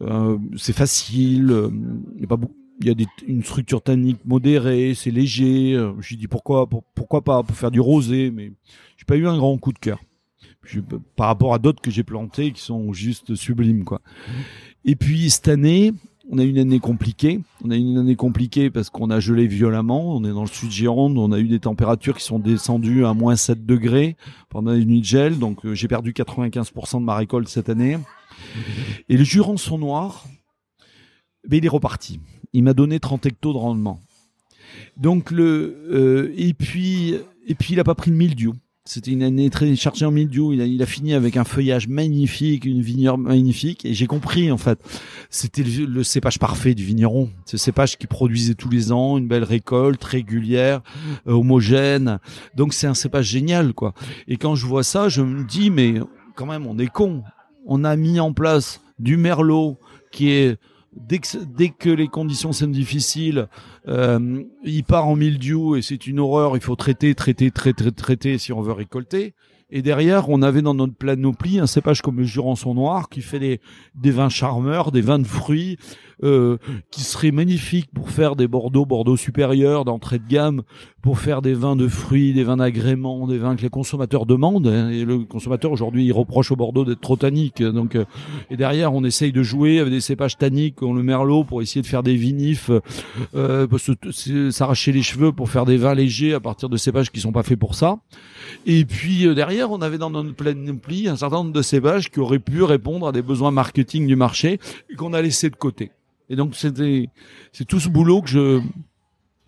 euh, 0.00 0.38
c'est 0.56 0.72
facile, 0.72 1.70
il 2.16 2.20
y 2.20 2.24
a 2.24 2.28
pas 2.28 2.38
il 2.80 2.86
y 2.86 2.90
a 2.90 2.94
des, 2.94 3.06
une 3.26 3.42
structure 3.42 3.82
tannique 3.82 4.24
modérée, 4.24 4.94
c'est 4.94 5.10
léger. 5.10 5.74
Euh, 5.74 5.92
j'ai 6.00 6.16
dit 6.16 6.28
pourquoi 6.28 6.68
pourquoi 6.94 7.22
pas 7.22 7.42
pour 7.42 7.56
faire 7.56 7.70
du 7.70 7.80
rosé, 7.80 8.30
mais 8.30 8.52
j'ai 8.96 9.04
pas 9.04 9.16
eu 9.16 9.26
un 9.26 9.36
grand 9.36 9.56
coup 9.58 9.72
de 9.72 9.78
cœur. 9.78 10.00
par 11.16 11.26
rapport 11.26 11.54
à 11.54 11.58
d'autres 11.58 11.80
que 11.80 11.90
j'ai 11.90 12.04
plantés 12.04 12.52
qui 12.52 12.62
sont 12.62 12.92
juste 12.92 13.34
sublimes 13.34 13.84
quoi. 13.84 14.00
Et 14.84 14.94
puis 14.96 15.30
cette 15.30 15.48
année, 15.48 15.92
on 16.30 16.38
a 16.38 16.44
une 16.44 16.58
année 16.58 16.78
compliquée. 16.78 17.40
On 17.64 17.70
a 17.70 17.76
une 17.76 17.96
année 17.96 18.16
compliquée 18.16 18.70
parce 18.70 18.90
qu'on 18.90 19.10
a 19.10 19.18
gelé 19.20 19.46
violemment. 19.46 20.14
On 20.14 20.24
est 20.24 20.32
dans 20.32 20.42
le 20.42 20.48
sud 20.48 20.70
Gironde. 20.70 21.16
On 21.16 21.32
a 21.32 21.38
eu 21.38 21.48
des 21.48 21.60
températures 21.60 22.16
qui 22.16 22.24
sont 22.24 22.38
descendues 22.38 23.06
à 23.06 23.14
moins 23.14 23.36
7 23.36 23.64
degrés 23.64 24.16
pendant 24.50 24.74
une 24.74 24.88
nuit 24.88 25.00
de 25.00 25.06
gel. 25.06 25.38
Donc 25.38 25.64
euh, 25.64 25.74
j'ai 25.74 25.88
perdu 25.88 26.12
95% 26.12 27.00
de 27.00 27.04
ma 27.04 27.16
récolte 27.16 27.48
cette 27.48 27.68
année. 27.68 27.98
Et 29.08 29.16
le 29.16 29.24
son 29.24 29.78
noir, 29.78 30.26
ben, 31.48 31.56
il 31.56 31.64
est 31.64 31.70
reparti. 31.70 32.20
Il 32.52 32.62
m'a 32.64 32.74
donné 32.74 33.00
30 33.00 33.24
hectos 33.26 33.52
de 33.52 33.58
rendement. 33.58 34.00
Donc 34.96 35.30
le 35.30 35.86
euh, 35.90 36.34
et 36.36 36.52
puis 36.52 37.14
et 37.46 37.54
puis 37.54 37.72
il 37.72 37.80
a 37.80 37.84
pas 37.84 37.94
pris 37.94 38.10
de 38.10 38.16
mildiou. 38.16 38.54
C'était 38.88 39.10
une 39.10 39.22
année 39.22 39.50
très 39.50 39.76
chargée 39.76 40.06
en 40.06 40.10
mildiou. 40.10 40.54
Il 40.54 40.82
a, 40.82 40.86
fini 40.86 41.12
avec 41.12 41.36
un 41.36 41.44
feuillage 41.44 41.88
magnifique, 41.88 42.64
une 42.64 42.80
vigneure 42.80 43.18
magnifique. 43.18 43.84
Et 43.84 43.92
j'ai 43.92 44.06
compris, 44.06 44.50
en 44.50 44.56
fait, 44.56 44.78
c'était 45.28 45.62
le, 45.62 46.02
cépage 46.02 46.38
parfait 46.38 46.74
du 46.74 46.84
vigneron. 46.84 47.28
Ce 47.44 47.58
cépage 47.58 47.98
qui 47.98 48.06
produisait 48.06 48.54
tous 48.54 48.70
les 48.70 48.90
ans 48.90 49.18
une 49.18 49.28
belle 49.28 49.44
récolte 49.44 50.02
régulière, 50.02 50.80
euh, 51.26 51.32
homogène. 51.32 52.18
Donc 52.56 52.72
c'est 52.72 52.86
un 52.86 52.94
cépage 52.94 53.26
génial, 53.26 53.74
quoi. 53.74 53.92
Et 54.26 54.38
quand 54.38 54.54
je 54.54 54.64
vois 54.64 54.84
ça, 54.84 55.10
je 55.10 55.20
me 55.20 55.44
dis, 55.44 55.68
mais 55.68 56.00
quand 56.34 56.46
même, 56.46 56.66
on 56.66 56.78
est 56.78 56.90
con. 56.90 57.24
On 57.66 57.84
a 57.84 57.94
mis 57.94 58.20
en 58.20 58.32
place 58.32 58.80
du 58.98 59.18
merlot 59.18 59.78
qui 60.12 60.30
est 60.30 60.56
dès 61.00 61.18
que, 61.18 61.38
dès 61.44 61.68
que 61.70 61.90
les 61.90 62.08
conditions 62.08 62.52
sont 62.52 62.68
difficiles, 62.68 63.48
euh, 63.86 64.42
il 64.64 64.84
part 64.84 65.06
en 65.06 65.16
mildiou 65.16 65.76
et 65.76 65.82
c'est 65.82 66.06
une 66.06 66.20
horreur. 66.20 66.56
Il 66.56 66.62
faut 66.62 66.76
traiter, 66.76 67.14
traiter, 67.14 67.50
traiter, 67.50 67.92
traiter 67.92 68.38
si 68.38 68.52
on 68.52 68.60
veut 68.60 68.72
récolter. 68.72 69.34
Et 69.70 69.82
derrière, 69.82 70.30
on 70.30 70.40
avait 70.40 70.62
dans 70.62 70.74
notre 70.74 70.94
planoplie 70.94 71.58
un 71.58 71.66
cépage 71.66 72.00
comme 72.00 72.18
le 72.18 72.24
Jurançon 72.24 72.74
noir 72.74 73.10
qui 73.10 73.20
fait 73.20 73.38
des, 73.38 73.60
des 73.94 74.10
vins 74.10 74.30
charmeurs, 74.30 74.92
des 74.92 75.02
vins 75.02 75.18
de 75.18 75.26
fruits, 75.26 75.76
euh, 76.22 76.56
qui 76.90 77.02
seraient 77.02 77.30
magnifiques 77.30 77.90
pour 77.94 78.10
faire 78.10 78.36
des 78.36 78.48
Bordeaux, 78.48 78.84
Bordeaux 78.86 79.16
supérieurs 79.16 79.84
d'entrée 79.84 80.18
de 80.18 80.28
gamme, 80.28 80.62
pour 81.02 81.18
faire 81.18 81.42
des 81.42 81.54
vins 81.54 81.76
de 81.76 81.88
fruits, 81.88 82.32
des 82.32 82.44
vins 82.44 82.56
d'agrément, 82.56 83.26
des 83.26 83.38
vins 83.38 83.56
que 83.56 83.62
les 83.62 83.70
consommateurs 83.70 84.26
demandent. 84.26 84.66
Hein. 84.66 84.90
Et 84.90 85.04
le 85.04 85.20
consommateur 85.20 85.72
aujourd'hui, 85.72 86.04
il 86.04 86.12
reproche 86.12 86.50
au 86.50 86.56
Bordeaux 86.56 86.84
d'être 86.84 87.00
trop 87.00 87.16
tannique. 87.16 87.62
Donc, 87.62 87.94
euh, 87.94 88.04
et 88.50 88.56
derrière, 88.56 88.92
on 88.94 89.04
essaye 89.04 89.32
de 89.32 89.42
jouer 89.42 89.78
avec 89.78 89.92
des 89.92 90.00
cépages 90.00 90.36
tanniques, 90.38 90.76
comme 90.76 90.96
le 90.96 91.02
merlot, 91.02 91.44
pour 91.44 91.62
essayer 91.62 91.82
de 91.82 91.86
faire 91.86 92.02
des 92.02 92.16
vinifs, 92.16 92.70
euh, 93.34 93.66
s'arracher 94.50 94.92
les 94.92 95.02
cheveux 95.02 95.32
pour 95.32 95.50
faire 95.50 95.64
des 95.64 95.76
vins 95.76 95.94
légers 95.94 96.34
à 96.34 96.40
partir 96.40 96.68
de 96.68 96.76
cépages 96.76 97.10
qui 97.10 97.20
sont 97.20 97.32
pas 97.32 97.42
faits 97.42 97.58
pour 97.58 97.74
ça. 97.74 97.98
Et 98.66 98.84
puis 98.84 99.26
euh, 99.26 99.34
derrière, 99.34 99.70
on 99.70 99.80
avait 99.80 99.98
dans 99.98 100.10
notre 100.10 100.32
pli 100.32 101.08
un 101.08 101.16
certain 101.16 101.36
nombre 101.36 101.52
de 101.52 101.62
cépages 101.62 102.10
qui 102.10 102.20
auraient 102.20 102.38
pu 102.38 102.62
répondre 102.62 103.06
à 103.08 103.12
des 103.12 103.22
besoins 103.22 103.50
marketing 103.50 104.06
du 104.06 104.16
marché 104.16 104.58
et 104.90 104.94
qu'on 104.94 105.12
a 105.12 105.22
laissé 105.22 105.50
de 105.50 105.56
côté. 105.56 105.90
Et 106.30 106.36
donc 106.36 106.54
c'était 106.54 107.08
c'est 107.52 107.64
tout 107.64 107.80
ce 107.80 107.88
boulot 107.88 108.22
que 108.22 108.28
je 108.28 108.60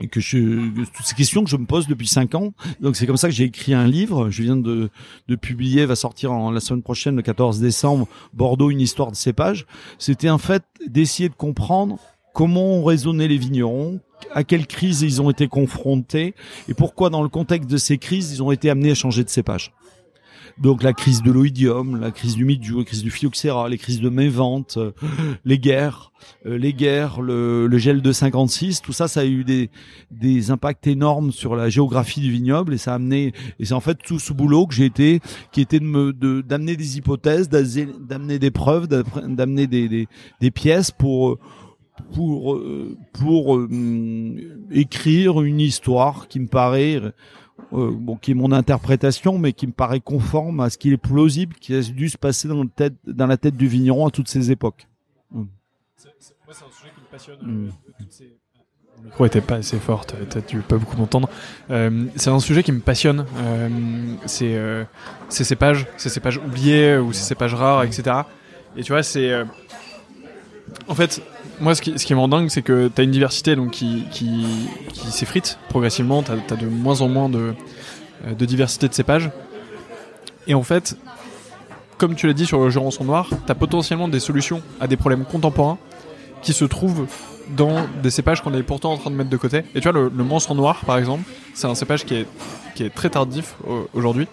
que 0.09 0.21
je 0.21 0.71
toutes 0.87 1.05
ces 1.05 1.15
questions 1.15 1.45
que 1.45 1.51
je 1.51 1.57
me 1.57 1.67
pose 1.67 1.87
depuis 1.87 2.07
cinq 2.07 2.35
ans. 2.35 2.53
Donc 2.81 2.97
c'est 2.97 3.07
comme 3.07 3.17
ça 3.17 3.29
que 3.29 3.35
j'ai 3.35 3.45
écrit 3.45 3.75
un 3.75 3.87
livre. 3.87 4.31
Je 4.31 4.43
viens 4.43 4.57
de, 4.57 4.91
de 5.29 5.37
publier, 5.37 5.85
va 5.85 5.97
sortir 5.97 6.33
en 6.33 6.51
la 6.51 6.61
semaine 6.61 6.83
prochaine, 6.83 7.17
le 7.17 7.23
14 7.23 7.61
décembre, 7.61 8.09
Bordeaux, 8.33 8.71
une 8.71 8.81
histoire 8.81 9.11
de 9.11 9.17
cépages. 9.17 9.67
C'était 9.99 10.31
en 10.31 10.39
fait 10.39 10.63
d'essayer 10.87 11.29
de 11.29 11.35
comprendre 11.35 11.99
comment 12.33 12.83
raisonné 12.83 13.29
les 13.29 13.39
vignerons, 13.39 14.01
à 14.33 14.45
quelle 14.45 14.67
crise 14.67 15.03
ils 15.03 15.21
ont 15.21 15.31
été 15.31 15.49
confrontés 15.49 16.35
et 16.69 16.75
pourquoi 16.75 17.11
dans 17.11 17.23
le 17.23 17.29
contexte 17.29 17.69
de 17.69 17.77
ces 17.77 17.99
crises 17.99 18.33
ils 18.33 18.43
ont 18.43 18.53
été 18.53 18.71
amenés 18.71 18.93
à 18.93 18.95
changer 18.95 19.25
de 19.25 19.29
cépage. 19.29 19.73
Donc 20.59 20.83
la 20.83 20.93
crise 20.93 21.23
de 21.23 21.31
l'oïdium, 21.31 22.01
la 22.01 22.11
crise 22.11 22.37
du 22.37 22.45
midiou, 22.45 22.79
la 22.79 22.85
crise 22.85 23.03
du 23.03 23.11
phylloxéra, 23.11 23.69
les 23.69 23.79
crises 23.79 24.01
de 24.01 24.09
mévente, 24.09 24.77
euh, 24.77 24.93
les 25.45 25.59
guerres, 25.59 26.13
euh, 26.47 26.59
les 26.59 26.73
guerres, 26.73 27.21
le, 27.21 27.69
gel 27.79 28.03
de 28.03 28.13
56, 28.13 28.83
tout 28.83 28.93
ça, 28.93 29.09
ça 29.09 29.21
a 29.21 29.25
eu 29.25 29.45
des, 29.45 29.71
des 30.11 30.51
impacts 30.51 30.87
énormes 30.87 31.33
sur 31.33 31.57
la 31.57 31.69
géographie 31.69 32.21
du 32.21 32.31
vignoble 32.31 32.75
et 32.75 32.79
ça 32.79 32.93
a 32.93 32.95
amené, 32.97 33.33
et 33.59 33.65
c'est 33.65 33.75
en 33.75 33.81
fait 33.81 33.99
tout 34.05 34.19
ce 34.19 34.33
boulot 34.33 34.67
que 34.67 34.75
j'ai 34.75 34.85
été, 34.85 35.21
qui 35.53 35.61
était 35.61 35.81
de 35.81 35.85
me, 35.85 36.13
d'amener 36.43 36.77
des 36.77 36.99
hypothèses, 36.99 37.49
d'amener 37.49 38.39
des 38.39 38.51
preuves, 38.51 38.87
d'amener 38.89 39.67
des, 39.67 39.89
des, 39.89 40.09
des 40.41 40.51
pièces 40.51 40.91
pour 40.91 41.39
pour 42.13 42.55
euh, 42.55 42.97
pour 43.13 43.57
euh, 43.57 43.69
écrire 44.71 45.43
une 45.43 45.61
histoire 45.61 46.29
qui 46.29 46.41
me 46.41 46.47
paraît 46.47 47.01
euh, 47.73 47.91
bon 47.93 48.17
qui 48.17 48.33
est 48.33 48.35
mon 48.35 48.53
interprétation 48.53 49.39
mais 49.39 49.53
qui 49.53 49.67
me 49.67 49.73
paraît 49.73 50.01
conforme 50.01 50.61
à 50.61 50.71
ce 50.71 50.79
qui 50.79 50.93
est 50.93 50.97
plausible 50.97 51.55
qui 51.55 51.75
a 51.75 51.81
dû 51.81 52.09
se 52.09 52.19
passer 52.19 52.49
dans, 52.49 52.63
le 52.63 52.69
tête, 52.69 52.95
dans 53.07 53.27
la 53.27 53.37
tête 53.37 53.57
du 53.57 53.67
vigneron 53.67 54.07
à 54.07 54.11
toutes 54.11 54.29
ces 54.29 54.51
époques. 54.51 54.87
Moi 55.31 55.47
c'est 55.97 56.65
un 56.65 56.71
sujet 56.73 56.91
qui 56.95 57.01
me 57.01 57.11
passionne. 57.11 57.39
Mm. 57.43 57.71
Le 58.99 59.05
micro 59.07 59.25
était 59.25 59.41
pas 59.41 59.55
assez 59.55 59.79
fort, 59.79 60.05
t'as 60.05 60.41
dû 60.43 60.59
pas 60.61 60.77
beaucoup 60.77 60.97
m'entendre. 60.99 61.31
c'est 61.69 62.29
un 62.29 62.41
sujet 62.41 62.63
qui 62.63 62.73
me 62.73 62.81
passionne. 62.81 63.25
c'est 64.27 64.87
ces 65.31 65.57
pages, 65.57 65.87
ces 65.97 66.21
pages 66.21 66.37
oubliées 66.37 66.99
ou 66.99 67.13
ces 67.15 67.35
pages 67.35 67.55
rares, 67.55 67.85
etc. 67.85 68.17
Et 68.77 68.83
tu 68.83 68.93
vois, 68.93 69.03
c'est 69.03 69.33
en 70.89 70.95
fait, 70.95 71.23
moi, 71.61 71.75
ce 71.75 71.83
qui, 71.83 71.99
ce 71.99 72.07
qui 72.07 72.15
c'est 72.49 72.63
que 72.63 72.91
tu 72.95 73.01
as 73.01 73.05
une 73.05 73.11
diversité 73.11 73.57
donc, 73.57 73.71
qui, 73.71 74.05
s'effrite 75.11 75.59
progressivement. 75.69 76.23
Tu 76.23 76.33
as, 76.33 76.57
de 76.57 76.67
moins 76.67 77.01
en 77.03 77.09
moins 77.09 77.29
de, 77.29 77.55
euh, 78.27 78.35
de 78.35 78.45
diversité 78.45 78.89
de 78.89 78.95
cépages. 78.95 79.31
Et 80.47 80.55
en 80.55 80.63
fait, 80.63 80.97
comme 81.99 82.15
tu 82.15 82.27
l'as 82.27 82.33
dit 82.33 82.47
sur 82.47 82.61
le 82.61 82.71
Jurançon 82.71 83.05
noir, 83.05 83.29
tu 83.29 83.53
as 83.53 83.55
potentiellement 83.55 84.09
des 84.09 84.21
solutions 84.21 84.63
à 84.81 84.87
des 84.87 84.97
problèmes 84.97 85.25
contemporains 85.25 85.79
qui 86.43 86.53
se 86.53 86.65
trouvent 86.65 87.07
dans 87.57 87.87
des 88.03 88.11
cépages 88.11 88.41
qu'on 88.43 88.55
est 88.55 88.63
pourtant 88.63 88.93
en 88.93 88.97
train 88.97 89.11
de 89.11 89.17
mettre 89.17 89.31
de 89.31 89.37
côté. 89.37 89.65
Et 89.75 89.81
tu 89.81 89.91
vois, 89.91 89.93
le, 89.93 90.11
le 90.15 90.55
noir, 90.55 90.85
par 90.87 90.97
exemple, 90.97 91.25
c'est 91.53 91.67
un 91.67 91.75
cépage 91.75 92.05
qui 92.05 92.15
est 92.15 92.95
très 92.95 93.11
tardif 93.11 93.57
aujourd'hui 93.93 94.27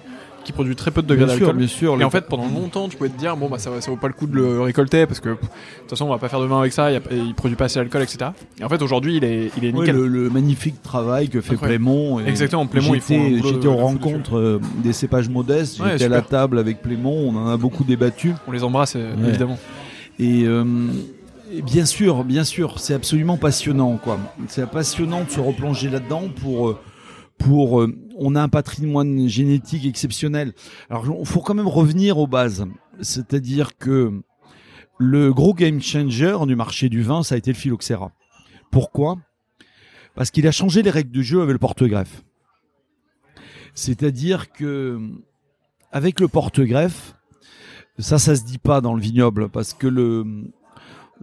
qui 0.48 0.54
produit 0.54 0.78
très 0.78 0.92
peu 0.92 1.02
de 1.02 1.08
degrés 1.08 1.26
d'alcool. 1.26 1.58
Bien 1.58 1.68
sûr. 1.68 2.00
Et 2.00 2.04
en 2.06 2.10
fait, 2.10 2.26
pendant 2.28 2.48
longtemps, 2.48 2.88
tu 2.88 2.96
pouvais 2.96 3.10
te 3.10 3.20
dire, 3.20 3.36
bon, 3.36 3.50
bah, 3.50 3.60
ça, 3.60 3.70
ça 3.82 3.92
vaut 3.92 3.98
pas 3.98 4.08
le 4.08 4.14
coup 4.14 4.28
de 4.28 4.36
le 4.36 4.62
récolter 4.62 5.06
parce 5.06 5.20
que, 5.20 5.30
de 5.30 5.36
toute 5.36 5.90
façon, 5.90 6.06
on 6.06 6.10
va 6.10 6.18
pas 6.20 6.30
faire 6.30 6.40
de 6.40 6.46
vin 6.46 6.62
avec 6.62 6.72
ça, 6.72 6.90
il, 6.90 7.02
il 7.12 7.36
produit 7.36 7.58
pas 7.58 7.66
assez 7.66 7.80
d'alcool, 7.80 8.02
etc. 8.02 8.32
Et 8.60 8.64
en 8.64 8.70
fait, 8.70 8.82
aujourd'hui, 8.82 9.18
il 9.18 9.26
est, 9.26 9.52
il 9.58 9.66
est 9.66 9.74
nickel. 9.74 9.96
le, 9.96 10.30
magnifique 10.30 10.82
travail 10.82 11.28
que 11.28 11.42
fait 11.42 11.58
Plémont. 11.58 12.22
Exactement, 12.22 12.66
Plémont, 12.66 12.94
J'étais 12.94 13.68
aux 13.68 13.76
rencontres 13.76 14.38
euh, 14.38 14.62
des 14.82 14.94
cépages 14.94 15.28
modestes, 15.28 15.82
j'étais 15.84 16.06
à 16.06 16.10
la 16.10 16.22
table 16.22 16.60
avec 16.60 16.82
Plémont, 16.82 17.30
on 17.30 17.36
en 17.36 17.50
a 17.50 17.58
beaucoup 17.58 17.84
débattu. 17.84 18.34
On 18.48 18.54
les 18.54 18.64
embrasse, 18.64 18.94
euh, 18.96 19.14
évidemment. 19.28 19.60
Euh, 20.22 20.88
et, 21.54 21.62
bien 21.62 21.86
sûr, 21.86 22.24
bien 22.24 22.46
sûr, 22.46 22.80
c'est 22.80 22.94
absolument 22.94 23.36
passionnant, 23.36 23.98
quoi. 24.02 24.18
C'est 24.48 24.66
passionnant 24.70 25.26
de 25.26 25.30
se 25.30 25.42
replonger 25.42 25.90
là-dedans 25.90 26.24
pour 26.42 26.78
pour 27.38 27.82
euh, 27.82 27.96
on 28.18 28.36
a 28.36 28.42
un 28.42 28.50
patrimoine 28.50 29.28
génétique 29.28 29.86
exceptionnel. 29.86 30.54
Alors 30.90 31.06
il 31.20 31.26
faut 31.26 31.42
quand 31.42 31.54
même 31.54 31.68
revenir 31.68 32.18
aux 32.18 32.28
bases, 32.28 32.66
c'est-à-dire 33.02 33.78
que 33.78 34.22
le 34.98 35.34
gros 35.34 35.54
game 35.54 35.82
changer 35.82 36.36
du 36.46 36.56
marché 36.56 36.90
du 36.90 37.02
vin, 37.02 37.24
ça 37.24 37.36
a 37.36 37.38
été 37.38 37.52
le 37.52 37.58
phylloxéra. 37.58 38.12
Pourquoi? 38.72 39.18
Parce 40.16 40.32
qu'il 40.32 40.48
a 40.48 40.52
changé 40.52 40.82
les 40.82 40.90
règles 40.90 41.12
du 41.12 41.24
jeu 41.24 41.42
avec 41.42 41.54
le 41.54 41.60
porte-greffe. 41.60 42.24
C'est-à-dire 43.76 44.52
que 44.52 45.00
avec 45.92 46.20
le 46.20 46.28
porte-greffe, 46.28 47.14
ça, 48.00 48.18
ça 48.18 48.36
se 48.36 48.44
dit 48.44 48.58
pas 48.58 48.82
dans 48.82 48.94
le 48.94 49.02
vignoble 49.02 49.50
parce 49.50 49.74
que 49.74 49.88
le 49.88 50.26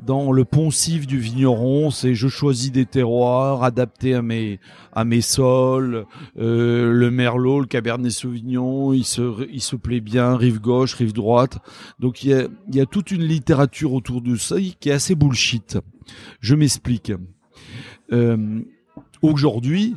dans 0.03 0.33
le 0.33 0.45
poncif 0.45 1.07
du 1.07 1.19
vigneron, 1.19 1.91
c'est 1.91 2.15
je 2.15 2.29
choisis 2.29 2.73
des 2.73 2.87
terroirs 2.87 3.63
adaptés 3.63 4.15
à 4.15 4.23
mes 4.23 4.61
à 4.93 5.05
mes 5.05 5.21
sols. 5.21 6.07
Euh, 6.39 6.93
le 6.93 7.11
merlot, 7.11 7.61
le 7.61 7.67
cabernet 7.67 8.11
sauvignon, 8.11 8.93
il 8.93 9.05
se 9.05 9.49
il 9.51 9.63
se 9.63 9.77
plaît 9.77 10.01
bien, 10.01 10.37
rive 10.37 10.61
gauche, 10.61 10.95
rive 10.95 11.13
droite. 11.13 11.59
Donc 12.01 12.25
il 12.25 12.31
y 12.31 12.35
a 12.35 12.49
il 12.69 12.75
y 12.75 12.81
a 12.81 12.87
toute 12.87 13.11
une 13.11 13.23
littérature 13.23 13.93
autour 13.93 14.21
de 14.21 14.37
ça 14.37 14.57
qui 14.81 14.89
est 14.89 14.93
assez 14.93 15.15
bullshit. 15.15 15.79
Je 16.41 16.55
m'explique. 16.55 17.13
Euh, 18.13 18.61
Aujourd'hui, 19.25 19.97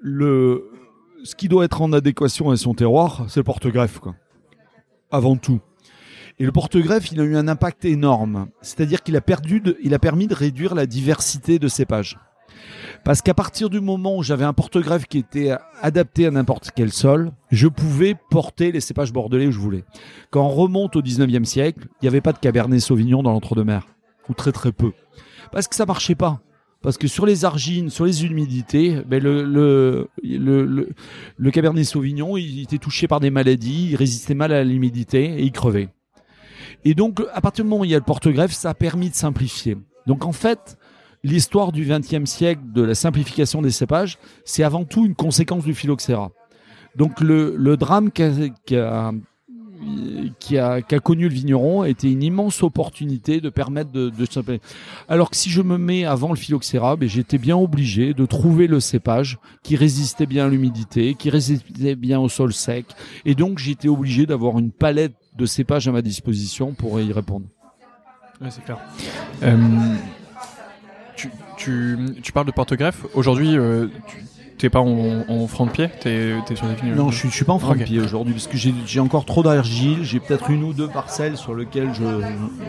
le 0.00 0.70
ce 1.22 1.34
qui 1.34 1.48
doit 1.48 1.66
être 1.66 1.82
en 1.82 1.92
adéquation 1.92 2.48
avec 2.48 2.58
son 2.58 2.72
terroir, 2.72 3.26
c'est 3.28 3.40
le 3.40 3.44
porte-greffe. 3.44 4.00
Avant 5.10 5.36
tout. 5.36 5.60
Et 6.40 6.44
le 6.44 6.52
porte-greffe, 6.52 7.10
il 7.10 7.20
a 7.20 7.24
eu 7.24 7.36
un 7.36 7.48
impact 7.48 7.84
énorme. 7.84 8.48
C'est-à-dire 8.62 9.02
qu'il 9.02 9.16
a 9.16 9.20
perdu, 9.20 9.60
de, 9.60 9.76
il 9.82 9.92
a 9.94 9.98
permis 9.98 10.28
de 10.28 10.34
réduire 10.34 10.74
la 10.74 10.86
diversité 10.86 11.58
de 11.58 11.66
cépages. 11.66 12.18
Parce 13.04 13.22
qu'à 13.22 13.34
partir 13.34 13.70
du 13.70 13.80
moment 13.80 14.16
où 14.16 14.22
j'avais 14.22 14.44
un 14.44 14.52
porte-greffe 14.52 15.06
qui 15.06 15.18
était 15.18 15.52
adapté 15.80 16.26
à 16.26 16.30
n'importe 16.30 16.70
quel 16.74 16.92
sol, 16.92 17.32
je 17.50 17.66
pouvais 17.66 18.14
porter 18.30 18.72
les 18.72 18.80
cépages 18.80 19.12
bordelais 19.12 19.46
où 19.46 19.52
je 19.52 19.58
voulais. 19.58 19.84
Quand 20.30 20.44
on 20.44 20.50
remonte 20.50 20.96
au 20.96 21.02
19e 21.02 21.44
siècle, 21.44 21.86
il 21.86 22.04
n'y 22.04 22.08
avait 22.08 22.20
pas 22.20 22.32
de 22.32 22.38
cabernet 22.38 22.80
sauvignon 22.80 23.22
dans 23.22 23.32
l'entre-deux-mer. 23.32 23.86
Ou 24.28 24.34
très 24.34 24.52
très 24.52 24.72
peu. 24.72 24.92
Parce 25.50 25.68
que 25.68 25.74
ça 25.74 25.86
marchait 25.86 26.14
pas. 26.14 26.40
Parce 26.82 26.98
que 26.98 27.08
sur 27.08 27.26
les 27.26 27.44
argines, 27.44 27.90
sur 27.90 28.04
les 28.04 28.24
humidités, 28.24 29.02
ben 29.04 29.20
le, 29.20 29.42
le, 29.42 30.08
le, 30.22 30.88
le, 31.36 31.50
cabernet 31.50 31.84
sauvignon, 31.84 32.36
il 32.36 32.62
était 32.62 32.78
touché 32.78 33.08
par 33.08 33.18
des 33.18 33.30
maladies, 33.30 33.88
il 33.90 33.96
résistait 33.96 34.34
mal 34.34 34.52
à 34.52 34.62
l'humidité 34.62 35.24
et 35.24 35.42
il 35.42 35.50
crevait. 35.50 35.88
Et 36.84 36.94
donc, 36.94 37.20
à 37.32 37.40
partir 37.40 37.64
du 37.64 37.70
moment 37.70 37.82
où 37.82 37.84
il 37.84 37.90
y 37.90 37.94
a 37.94 37.98
le 37.98 38.04
porte-greffe, 38.04 38.52
ça 38.52 38.70
a 38.70 38.74
permis 38.74 39.10
de 39.10 39.14
simplifier. 39.14 39.76
Donc 40.06 40.24
en 40.24 40.32
fait, 40.32 40.78
l'histoire 41.22 41.72
du 41.72 41.84
XXe 41.84 42.24
siècle 42.24 42.62
de 42.72 42.82
la 42.82 42.94
simplification 42.94 43.62
des 43.62 43.70
cépages, 43.70 44.18
c'est 44.44 44.62
avant 44.62 44.84
tout 44.84 45.04
une 45.04 45.14
conséquence 45.14 45.64
du 45.64 45.74
phylloxéra. 45.74 46.30
Donc 46.96 47.20
le, 47.20 47.76
drame 47.76 48.10
qu'a 48.10 48.30
qu'a 48.66 49.12
qui 50.38 50.58
a, 50.58 50.82
qui 50.82 50.94
a 50.94 51.00
connu 51.00 51.28
le 51.28 51.34
vigneron 51.34 51.84
était 51.84 52.10
une 52.10 52.22
immense 52.22 52.62
opportunité 52.62 53.40
de 53.40 53.48
permettre 53.48 53.90
de, 53.90 54.10
de. 54.10 54.60
Alors 55.08 55.30
que 55.30 55.36
si 55.36 55.50
je 55.50 55.62
me 55.62 55.78
mets 55.78 56.04
avant 56.04 56.30
le 56.30 56.36
phylloxéra, 56.36 56.96
ben, 56.96 57.08
j'étais 57.08 57.38
bien 57.38 57.56
obligé 57.56 58.14
de 58.14 58.26
trouver 58.26 58.66
le 58.66 58.80
cépage 58.80 59.38
qui 59.62 59.76
résistait 59.76 60.26
bien 60.26 60.46
à 60.46 60.48
l'humidité, 60.48 61.14
qui 61.14 61.30
résistait 61.30 61.94
bien 61.94 62.18
au 62.18 62.28
sol 62.28 62.52
sec, 62.52 62.86
et 63.24 63.34
donc 63.34 63.58
j'étais 63.58 63.88
obligé 63.88 64.26
d'avoir 64.26 64.58
une 64.58 64.70
palette 64.70 65.14
de 65.36 65.46
cépages 65.46 65.88
à 65.88 65.92
ma 65.92 66.02
disposition 66.02 66.72
pour 66.72 67.00
y 67.00 67.12
répondre. 67.12 67.46
Ouais, 68.40 68.50
c'est 68.50 68.64
clair. 68.64 68.78
Euh, 69.42 69.56
tu, 71.56 72.32
parles 72.32 72.46
de 72.46 72.52
porte-greffe. 72.52 73.04
Aujourd'hui, 73.14 73.56
euh, 73.56 73.88
t'es 74.58 74.68
pas 74.70 74.80
en, 74.80 75.24
en 75.28 75.46
front 75.46 75.66
de 75.66 75.70
pied 75.70 75.88
T'es 76.00 76.10
es 76.50 76.56
sur 76.56 76.66
des 76.66 76.74
vignes 76.74 76.94
Non, 76.94 77.10
je 77.10 77.18
suis, 77.18 77.28
je 77.30 77.34
suis 77.34 77.44
pas 77.44 77.52
en 77.52 77.56
Ok. 77.56 77.78
de 77.78 77.84
pied 77.84 78.00
aujourd'hui 78.00 78.34
parce 78.34 78.46
que 78.46 78.56
j'ai 78.58 79.00
encore 79.00 79.24
trop 79.24 79.42
d'argile. 79.42 79.98
J'ai 80.02 80.20
peut-être 80.20 80.50
une 80.50 80.64
ou 80.64 80.72
deux 80.72 80.88
parcelles 80.88 81.36
sur 81.36 81.54
lesquelles 81.54 81.90
je, 81.94 82.04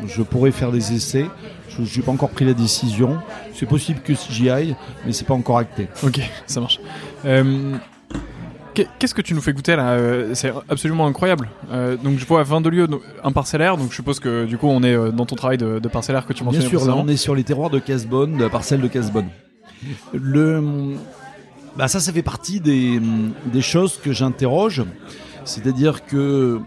je 0.07 0.21
pourrais 0.21 0.51
faire 0.51 0.71
des 0.71 0.93
essais. 0.93 1.25
Je 1.69 1.81
n'ai 1.81 2.05
pas 2.05 2.11
encore 2.11 2.29
pris 2.29 2.45
la 2.45 2.53
décision. 2.53 3.17
C'est 3.53 3.65
possible 3.65 3.99
que 4.01 4.13
j'y 4.29 4.49
aille, 4.49 4.75
mais 5.05 5.11
c'est 5.13 5.25
pas 5.25 5.33
encore 5.33 5.57
acté. 5.57 5.87
Ok, 6.03 6.19
ça 6.45 6.59
marche. 6.61 6.79
Euh, 7.25 7.75
qu'est- 8.73 8.87
Qu'est-ce 8.99 9.13
que 9.13 9.21
tu 9.21 9.33
nous 9.33 9.41
fais 9.41 9.53
goûter 9.53 9.75
là? 9.75 9.91
Euh, 9.91 10.31
C'est 10.33 10.51
absolument 10.69 11.07
incroyable. 11.07 11.49
Euh, 11.71 11.95
donc 11.97 12.17
je 12.19 12.25
vois 12.25 12.43
22 12.43 12.69
lieux, 12.69 12.87
un 13.23 13.31
parcellaire. 13.31 13.77
Donc 13.77 13.89
je 13.91 13.95
suppose 13.95 14.19
que 14.19 14.45
du 14.45 14.57
coup 14.57 14.67
on 14.67 14.83
est 14.83 14.95
dans 15.11 15.25
ton 15.25 15.35
travail 15.35 15.57
de, 15.57 15.79
de 15.79 15.87
parcellaire 15.87 16.25
que 16.25 16.33
tu 16.33 16.43
Bien 16.43 16.51
mentionnais 16.53 16.67
sûr, 16.69 16.85
là 16.85 16.95
on 16.95 17.07
est 17.07 17.17
sur 17.17 17.33
les 17.35 17.43
terroirs 17.43 17.69
de 17.69 17.79
Casbonne, 17.79 18.37
de 18.37 18.43
la 18.43 18.49
parcelle 18.49 18.81
de 18.81 18.87
Casbonne. 18.87 19.27
Le, 20.13 20.61
bah 21.79 21.87
ça, 21.87 22.01
ça 22.01 22.11
fait 22.11 22.23
partie 22.23 22.59
des, 22.59 22.99
des 23.45 23.61
choses 23.61 23.95
que 24.03 24.11
j'interroge. 24.11 24.83
C'est-à-dire 25.45 26.05
que 26.05 26.59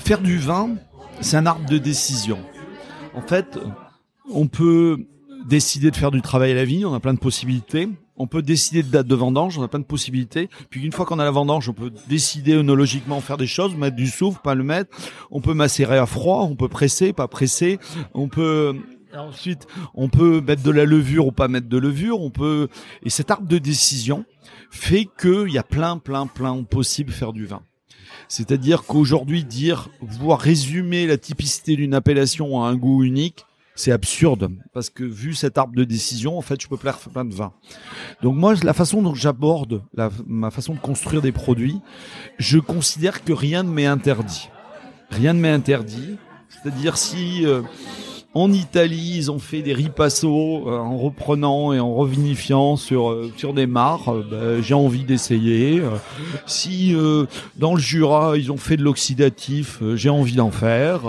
faire 0.00 0.20
du 0.20 0.38
vin, 0.38 0.70
c'est 1.20 1.36
un 1.36 1.46
arbre 1.46 1.70
de 1.70 1.78
décision. 1.78 2.40
En 3.14 3.22
fait, 3.22 3.60
on 4.28 4.48
peut 4.48 5.06
décider 5.46 5.92
de 5.92 5.96
faire 5.96 6.10
du 6.10 6.20
travail 6.20 6.50
à 6.50 6.54
la 6.54 6.64
vigne, 6.64 6.84
on 6.84 6.94
a 6.94 6.98
plein 6.98 7.14
de 7.14 7.20
possibilités. 7.20 7.88
On 8.16 8.26
peut 8.26 8.42
décider 8.42 8.82
de 8.82 8.88
date 8.88 9.06
de 9.06 9.14
vendange, 9.14 9.56
on 9.56 9.62
a 9.62 9.68
plein 9.68 9.78
de 9.78 9.84
possibilités. 9.84 10.50
Puis 10.68 10.84
une 10.84 10.90
fois 10.90 11.06
qu'on 11.06 11.20
a 11.20 11.24
la 11.24 11.30
vendange, 11.30 11.68
on 11.68 11.72
peut 11.72 11.92
décider 12.08 12.54
œnologiquement 12.54 13.20
faire 13.20 13.36
des 13.36 13.46
choses, 13.46 13.76
mettre 13.76 13.94
du 13.94 14.08
soufre, 14.08 14.42
pas 14.42 14.56
le 14.56 14.64
mettre. 14.64 14.90
On 15.30 15.40
peut 15.40 15.54
macérer 15.54 15.98
à 15.98 16.06
froid, 16.06 16.42
on 16.42 16.56
peut 16.56 16.68
presser, 16.68 17.12
pas 17.12 17.28
presser. 17.28 17.78
On 18.14 18.26
peut 18.26 18.74
ensuite, 19.16 19.66
on 19.94 20.08
peut 20.08 20.40
mettre 20.40 20.62
de 20.62 20.70
la 20.70 20.84
levure 20.84 21.26
ou 21.26 21.32
pas 21.32 21.48
mettre 21.48 21.68
de 21.68 21.78
levure. 21.78 22.20
On 22.20 22.30
peut 22.30 22.68
et 23.02 23.10
cet 23.10 23.30
arbre 23.30 23.46
de 23.46 23.58
décision 23.58 24.24
fait 24.70 25.06
qu'il 25.20 25.50
y 25.50 25.58
a 25.58 25.62
plein, 25.62 25.98
plein, 25.98 26.26
plein 26.26 26.62
possible 26.62 27.12
faire 27.12 27.32
du 27.32 27.46
vin. 27.46 27.62
C'est-à-dire 28.28 28.84
qu'aujourd'hui, 28.84 29.44
dire, 29.44 29.88
pouvoir 30.00 30.40
résumer 30.40 31.06
la 31.06 31.18
typicité 31.18 31.76
d'une 31.76 31.94
appellation 31.94 32.62
à 32.62 32.68
un 32.68 32.76
goût 32.76 33.04
unique, 33.04 33.44
c'est 33.74 33.92
absurde. 33.92 34.50
Parce 34.72 34.90
que 34.90 35.04
vu 35.04 35.34
cet 35.34 35.58
arbre 35.58 35.74
de 35.74 35.84
décision, 35.84 36.38
en 36.38 36.42
fait, 36.42 36.60
je 36.60 36.68
peux 36.68 36.76
faire 36.76 36.98
plein 36.98 37.24
de 37.24 37.34
vins. 37.34 37.52
Donc 38.22 38.36
moi, 38.36 38.54
la 38.62 38.72
façon 38.72 39.02
dont 39.02 39.14
j'aborde 39.14 39.82
ma 40.26 40.50
façon 40.50 40.74
de 40.74 40.78
construire 40.78 41.22
des 41.22 41.32
produits, 41.32 41.80
je 42.38 42.58
considère 42.58 43.24
que 43.24 43.32
rien 43.32 43.62
ne 43.62 43.70
m'est 43.70 43.86
interdit. 43.86 44.48
Rien 45.10 45.34
ne 45.34 45.40
m'est 45.40 45.50
interdit. 45.50 46.16
C'est-à-dire 46.48 46.96
si 46.96 47.44
euh, 47.44 47.62
en 48.34 48.50
Italie 48.50 49.12
ils 49.16 49.30
ont 49.30 49.38
fait 49.38 49.60
des 49.62 49.74
ripasso 49.74 50.28
euh, 50.66 50.78
en 50.78 50.96
reprenant 50.96 51.72
et 51.72 51.80
en 51.80 51.92
revinifiant 51.94 52.76
sur 52.76 53.10
euh, 53.10 53.30
sur 53.36 53.52
des 53.52 53.66
mares, 53.66 54.12
ben, 54.30 54.62
j'ai 54.62 54.74
envie 54.74 55.04
d'essayer. 55.04 55.80
Euh, 55.80 55.90
si 56.46 56.94
euh, 56.94 57.26
dans 57.56 57.74
le 57.74 57.80
Jura 57.80 58.38
ils 58.38 58.50
ont 58.50 58.56
fait 58.56 58.76
de 58.78 58.82
l'oxydatif, 58.82 59.80
euh, 59.82 59.96
j'ai 59.96 60.08
envie 60.08 60.34
d'en 60.36 60.50
faire. 60.50 61.00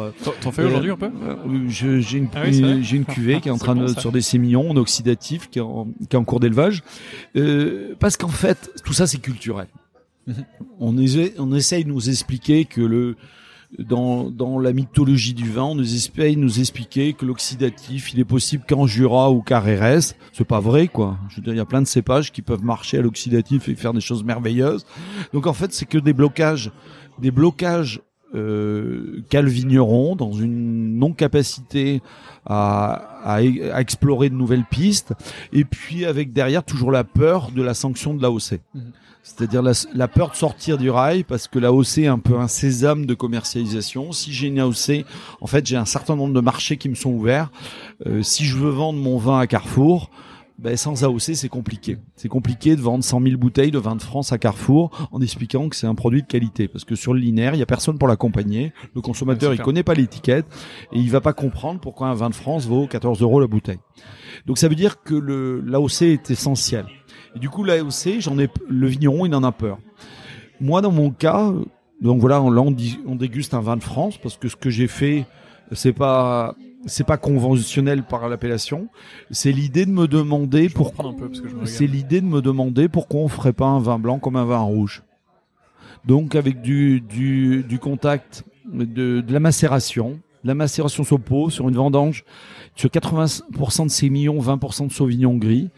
T'en- 0.41 0.51
fais 0.51 0.65
aujourd'hui 0.65 0.91
un 0.91 0.97
peu? 0.97 1.05
Euh, 1.24 1.69
J'ai 1.69 2.17
une, 2.17 2.28
Ah 2.36 2.41
oui, 2.45 2.84
j'ai 2.84 2.97
une 2.97 3.05
cuvée 3.05 3.39
qui 3.39 3.47
est 3.47 3.51
en 3.51 3.57
train 3.57 3.76
bon, 3.76 3.84
de 3.84 3.88
ça. 3.88 4.01
sur 4.01 4.11
des 4.11 4.21
sémillons 4.21 4.69
en 4.71 4.76
oxydatif 4.76 5.49
qui 5.49 5.59
est 5.59 5.61
en, 5.61 5.86
qui 6.09 6.15
est 6.15 6.19
en 6.19 6.24
cours 6.26 6.39
d'élevage. 6.41 6.84
Euh, 7.38 7.95
parce 7.99 8.17
qu'en 8.17 8.28
fait, 8.28 8.71
tout 8.84 8.93
ça 8.93 9.07
c'est 9.07 9.19
culturel. 9.19 9.67
Mhm. 10.28 10.36
on, 10.80 10.97
essaie, 10.97 11.34
on 11.38 11.53
essaye 11.53 11.84
de 11.84 11.89
nous 11.89 12.09
expliquer 12.09 12.63
que 12.65 12.80
le 12.82 13.15
dans, 13.80 14.30
dans 14.30 14.59
la 14.59 14.74
mythologie 14.74 15.34
du 15.34 15.49
vin, 15.49 15.63
on 15.63 15.76
nous 15.76 15.95
essaye 15.95 16.36
nous 16.36 16.59
expliquer 16.59 17.13
que 17.13 17.26
l'oxydatif, 17.26 18.13
il 18.13 18.19
est 18.19 18.26
possible 18.26 18.63
qu'en 18.67 18.86
Jura 18.86 19.32
ou 19.32 19.41
qu'à 19.41 19.59
Rérès. 19.59 20.15
C'est 20.32 20.47
pas 20.47 20.59
vrai, 20.59 20.88
quoi. 20.88 21.17
Je 21.30 21.38
veux 21.38 21.41
dire, 21.41 21.53
il 21.53 21.57
y 21.57 21.61
a 21.61 21.65
plein 21.65 21.82
de 21.82 21.88
cépages 21.88 22.32
qui 22.32 22.41
peuvent 22.41 22.63
marcher 22.63 22.99
à 22.99 23.01
l'oxydatif 23.01 23.67
et 23.69 23.76
faire 23.76 23.93
des 23.93 24.01
choses 24.01 24.24
merveilleuses. 24.24 24.86
Donc 25.34 25.47
en 25.47 25.53
fait, 25.53 25.74
c'est 25.74 25.86
que 25.86 25.97
des 25.97 26.13
blocages, 26.13 26.71
des 27.19 27.32
blocages 27.32 28.01
qu'a 28.34 29.41
le 29.41 29.49
vigneron 29.49 30.15
dans 30.15 30.34
une 30.34 30.97
non-capacité 30.97 32.01
à, 32.45 32.93
à, 33.23 33.36
à 33.36 33.81
explorer 33.81 34.29
de 34.29 34.36
nouvelles 34.36 34.65
pistes, 34.69 35.13
et 35.51 35.63
puis 35.65 36.05
avec 36.05 36.34
derrière 36.34 36.63
toujours 36.63 36.91
la 36.91 37.03
peur 37.03 37.51
de 37.51 37.61
la 37.61 37.73
sanction 37.73 38.13
de 38.13 38.21
l'AOC. 38.21 38.59
Mhm. 38.73 38.91
C'est-à-dire 39.25 39.61
la, 39.61 39.71
la 39.93 40.09
peur 40.09 40.31
de 40.31 40.36
sortir 40.36 40.77
du 40.77 40.89
rail 40.89 41.23
parce 41.23 41.47
que 41.47 41.57
l'AOC 41.57 41.99
est 41.99 42.07
un 42.07 42.19
peu 42.19 42.38
un 42.38 42.49
sésame 42.49 43.05
de 43.05 43.13
commercialisation. 43.13 44.11
Si 44.11 44.34
j'ai 44.34 44.47
une 44.47 44.59
AOC, 44.59 45.05
en 45.39 45.47
fait, 45.47 45.65
j'ai 45.65 45.77
un 45.77 45.86
certain 45.86 46.17
nombre 46.17 46.34
de 46.34 46.41
marchés 46.41 46.75
qui 46.75 46.89
me 46.89 46.95
sont 46.95 47.11
ouverts. 47.11 47.49
Euh, 48.05 48.21
si 48.21 48.43
je 48.43 48.57
veux 48.57 48.69
vendre 48.69 48.99
mon 48.99 49.17
vin 49.17 49.39
à 49.39 49.47
Carrefour, 49.47 50.09
ben, 50.59 50.77
sans 50.77 51.03
AOC, 51.03 51.35
c'est 51.35 51.49
compliqué. 51.49 51.97
C'est 52.15 52.29
compliqué 52.29 52.75
de 52.75 52.81
vendre 52.81 53.03
100 53.03 53.21
000 53.21 53.37
bouteilles 53.37 53.71
de 53.71 53.79
vin 53.79 53.95
de 53.95 54.01
France 54.01 54.31
à 54.31 54.37
Carrefour 54.37 55.09
en 55.11 55.19
expliquant 55.21 55.67
que 55.67 55.75
c'est 55.75 55.87
un 55.87 55.95
produit 55.95 56.21
de 56.21 56.27
qualité. 56.27 56.67
Parce 56.67 56.85
que 56.85 56.95
sur 56.95 57.13
le 57.13 57.19
linéaire, 57.19 57.55
il 57.55 57.59
y 57.59 57.63
a 57.63 57.65
personne 57.65 57.97
pour 57.97 58.07
l'accompagner. 58.07 58.71
Le 58.95 59.01
consommateur, 59.01 59.49
Ouais, 59.49 59.57
il 59.57 59.61
connaît 59.61 59.83
pas 59.83 59.93
l'étiquette 59.93 60.45
et 60.91 60.99
il 60.99 61.09
va 61.09 61.21
pas 61.21 61.33
comprendre 61.33 61.79
pourquoi 61.79 62.07
un 62.07 62.13
vin 62.13 62.29
de 62.29 62.35
France 62.35 62.67
vaut 62.67 62.87
14 62.87 63.21
euros 63.21 63.39
la 63.39 63.47
bouteille. 63.47 63.79
Donc 64.45 64.57
ça 64.57 64.67
veut 64.67 64.75
dire 64.75 65.01
que 65.01 65.15
le 65.15 65.61
l'AOC 65.61 66.03
est 66.03 66.31
essentiel. 66.31 66.85
Et 67.35 67.39
du 67.39 67.49
coup, 67.49 67.63
l'AOC, 67.63 68.19
j'en 68.19 68.37
ai, 68.37 68.47
le 68.69 68.87
vigneron, 68.87 69.25
il 69.25 69.33
en 69.33 69.43
a 69.43 69.51
peur. 69.51 69.79
Moi, 70.61 70.81
dans 70.81 70.91
mon 70.91 71.09
cas, 71.09 71.51
donc 72.01 72.19
voilà, 72.19 72.35
là, 72.35 72.61
on, 72.61 72.75
on 73.07 73.15
déguste 73.15 73.53
un 73.53 73.61
vin 73.61 73.75
de 73.75 73.83
France 73.83 74.17
parce 74.17 74.37
que 74.37 74.47
ce 74.47 74.55
que 74.55 74.69
j'ai 74.69 74.87
fait, 74.87 75.25
c'est 75.71 75.93
pas, 75.93 76.55
c'est 76.86 77.05
pas 77.05 77.17
conventionnel 77.17 78.03
par 78.03 78.27
l'appellation. 78.29 78.88
C'est 79.31 79.51
l'idée 79.51 79.86
de 79.86 79.91
me 79.91 80.07
demander 80.07 80.69
pour, 80.69 80.93
c'est 81.65 81.88
l'idée 81.88 82.21
de 82.21 82.25
me 82.25 82.41
demander 82.41 82.89
pourquoi 82.89 83.21
on 83.21 83.27
ferait 83.27 83.53
pas 83.53 83.65
un 83.65 83.79
vin 83.79 83.99
blanc 83.99 84.19
comme 84.19 84.36
un 84.36 84.45
vin 84.45 84.59
rouge. 84.59 85.03
Donc 86.05 86.36
avec 86.36 86.61
du, 86.61 87.01
du, 87.01 87.63
du 87.63 87.79
contact, 87.79 88.43
de, 88.65 89.21
de 89.21 89.34
la 89.34 89.39
macération, 89.39 90.19
de 90.43 90.49
la 90.49 90.55
macération 90.55 91.03
sur 91.03 91.19
peau, 91.19 91.49
sur 91.49 91.69
une 91.69 91.75
vendange, 91.75 92.25
sur 92.75 92.89
80% 92.89 93.86
de 93.86 93.89
sémillon, 93.89 94.39
20% 94.39 94.88
de 94.88 94.91
sauvignon 94.91 95.36
gris. 95.36 95.69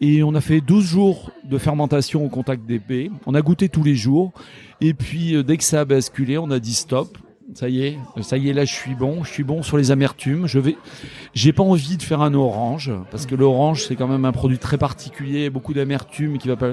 Et 0.00 0.22
on 0.22 0.34
a 0.34 0.40
fait 0.40 0.60
12 0.60 0.84
jours 0.84 1.30
de 1.44 1.56
fermentation 1.58 2.24
au 2.24 2.28
contact 2.28 2.66
des 2.66 2.78
baies. 2.78 3.10
On 3.26 3.34
a 3.34 3.40
goûté 3.40 3.68
tous 3.68 3.82
les 3.82 3.94
jours. 3.94 4.32
Et 4.80 4.94
puis 4.94 5.34
euh, 5.34 5.42
dès 5.42 5.56
que 5.56 5.64
ça 5.64 5.80
a 5.80 5.84
basculé, 5.84 6.36
on 6.38 6.50
a 6.50 6.58
dit 6.58 6.74
stop. 6.74 7.16
Ça 7.54 7.68
y 7.68 7.84
est, 7.84 7.98
ça 8.22 8.38
y 8.38 8.48
est, 8.48 8.52
là 8.52 8.64
je 8.64 8.72
suis 8.72 8.94
bon, 8.94 9.24
je 9.24 9.30
suis 9.30 9.44
bon 9.44 9.62
sur 9.62 9.76
les 9.76 9.90
amertumes. 9.90 10.46
Je 10.46 10.58
vais, 10.58 10.76
j'ai 11.34 11.52
pas 11.52 11.62
envie 11.62 11.96
de 11.98 12.02
faire 12.02 12.22
un 12.22 12.32
orange 12.34 12.90
parce 13.10 13.26
que 13.26 13.34
l'orange 13.34 13.84
c'est 13.84 13.94
quand 13.96 14.08
même 14.08 14.24
un 14.24 14.32
produit 14.32 14.58
très 14.58 14.78
particulier, 14.78 15.50
beaucoup 15.50 15.74
d'amertume 15.74 16.38
qui 16.38 16.48
va 16.48 16.56
pas. 16.56 16.72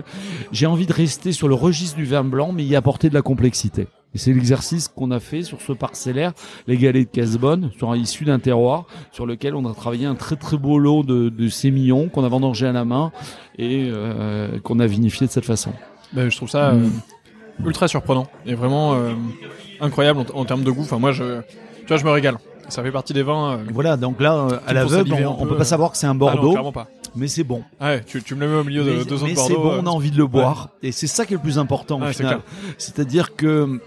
J'ai 0.52 0.68
envie 0.68 0.86
de 0.86 0.94
rester 0.94 1.32
sur 1.34 1.48
le 1.50 1.56
registre 1.56 1.98
du 1.98 2.06
vin 2.06 2.24
blanc, 2.24 2.52
mais 2.54 2.64
y 2.64 2.76
apporter 2.76 3.10
de 3.10 3.14
la 3.14 3.22
complexité. 3.22 3.88
Et 4.16 4.18
c'est 4.18 4.34
l'exercice 4.34 4.88
qu'on 4.88 5.12
a 5.12 5.20
fait 5.20 5.44
sur 5.44 5.62
ce 5.62 5.72
parcellaire, 5.74 6.32
les 6.66 6.78
galets 6.78 7.04
de 7.06 7.12
Casbonne, 7.12 7.70
sur 7.78 7.96
issu 7.96 8.26
d'un 8.26 8.40
terroir 8.40 8.86
sur 9.12 9.26
lequel 9.28 9.54
on 9.56 9.70
a 9.70 9.74
travaillé 9.76 10.06
un 10.08 10.16
très 10.16 10.36
très 10.36 10.58
beau 10.58 10.80
lot 10.80 11.04
de, 11.04 11.30
de 11.30 11.48
sémillons 11.50 12.10
qu'on 12.10 12.24
a 12.24 12.30
vendangé 12.30 12.66
à 12.66 12.72
la 12.72 12.86
main 12.86 13.12
et 13.60 13.88
euh, 13.92 14.60
qu'on 14.62 14.80
a 14.80 14.88
vinifié 14.88 15.28
de 15.28 15.32
cette 15.32 15.46
façon. 15.46 15.74
Ben, 16.14 16.30
je 16.30 16.38
trouve 16.38 16.50
ça 16.50 16.72
Mm. 16.72 16.86
euh, 16.86 16.88
ultra 17.66 17.88
surprenant 17.88 18.28
et 18.46 18.54
vraiment 18.56 18.94
euh, 18.96 19.14
incroyable 19.82 20.20
en, 20.34 20.40
en 20.40 20.46
termes 20.46 20.64
de 20.64 20.72
goût. 20.72 20.82
Enfin, 20.84 21.00
moi, 21.00 21.12
je, 21.12 21.42
tu 21.82 21.88
vois, 21.88 21.98
je 21.98 22.06
me 22.06 22.12
régale. 22.12 22.38
Ça 22.70 22.84
fait 22.84 22.92
partie 22.92 23.14
des 23.14 23.24
vins. 23.24 23.54
euh, 23.54 23.58
Voilà, 23.74 23.98
donc 23.98 24.20
là, 24.22 24.36
euh, 24.36 24.60
à 24.68 24.74
l'aveugle, 24.74 25.14
on, 25.26 25.32
on 25.40 25.44
peu, 25.44 25.50
peut 25.50 25.58
pas 25.58 25.64
savoir 25.66 25.92
que 25.92 25.98
c'est 25.98 26.06
un 26.08 26.12
ah 26.12 26.14
non, 26.14 26.20
Bordeaux, 26.20 26.72
pas. 26.72 26.88
mais 27.16 27.28
c'est 27.28 27.44
bon. 27.44 27.64
Ah 27.80 27.88
ouais, 27.92 28.04
tu, 28.06 28.22
tu 28.22 28.36
me 28.36 28.42
le 28.42 28.48
mets 28.48 28.58
au 28.60 28.64
milieu 28.64 28.84
de 28.84 28.92
mais 28.92 29.04
deux 29.06 29.16
autres 29.16 29.26
mais 29.26 29.34
Bordeaux. 29.34 29.56
c'est 29.56 29.60
bon, 29.60 29.72
euh, 29.72 29.80
on 29.82 29.86
a 29.88 29.90
envie 29.90 30.12
de 30.12 30.18
le 30.18 30.28
boire. 30.28 30.70
Et 30.84 30.92
c'est 30.92 31.08
ça 31.08 31.26
qui 31.26 31.34
est 31.34 31.38
le 31.38 31.42
plus 31.42 31.58
important 31.58 31.98
au 31.98 32.02
Ouais, 32.04 32.14
c'est 32.14 32.18
final. 32.24 32.42
C'est-à-dire 32.78 33.36
que 33.36 33.80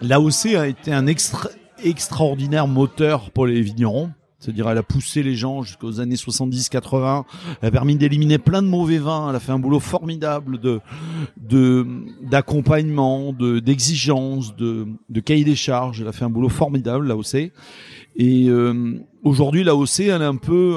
l'AOC 0.00 0.56
a 0.56 0.66
été 0.66 0.92
un 0.92 1.06
extra- 1.06 1.50
extraordinaire 1.84 2.66
moteur 2.66 3.30
pour 3.30 3.46
les 3.46 3.60
vignerons. 3.60 4.10
C'est-à-dire, 4.44 4.68
elle 4.68 4.76
a 4.76 4.82
poussé 4.82 5.22
les 5.22 5.34
gens 5.34 5.62
jusqu'aux 5.62 6.00
années 6.00 6.16
70-80. 6.16 7.24
Elle 7.62 7.68
a 7.68 7.70
permis 7.70 7.96
d'éliminer 7.96 8.36
plein 8.36 8.60
de 8.60 8.66
mauvais 8.66 8.98
vins. 8.98 9.30
Elle 9.30 9.36
a 9.36 9.40
fait 9.40 9.52
un 9.52 9.58
boulot 9.58 9.80
formidable 9.80 10.60
de, 10.60 11.86
d'accompagnement, 12.22 13.32
de, 13.32 13.58
d'exigence, 13.58 14.54
de, 14.54 14.86
de 15.08 15.20
cahier 15.20 15.44
des 15.44 15.56
charges. 15.56 16.02
Elle 16.02 16.08
a 16.08 16.12
fait 16.12 16.26
un 16.26 16.30
boulot 16.30 16.50
formidable, 16.50 17.06
l'AOC. 17.06 17.52
Et 18.16 18.48
euh, 18.48 18.98
aujourd'hui, 19.22 19.64
l'AOC, 19.64 20.00
elle 20.00 20.20
est 20.20 20.26
un 20.26 20.36
peu 20.36 20.76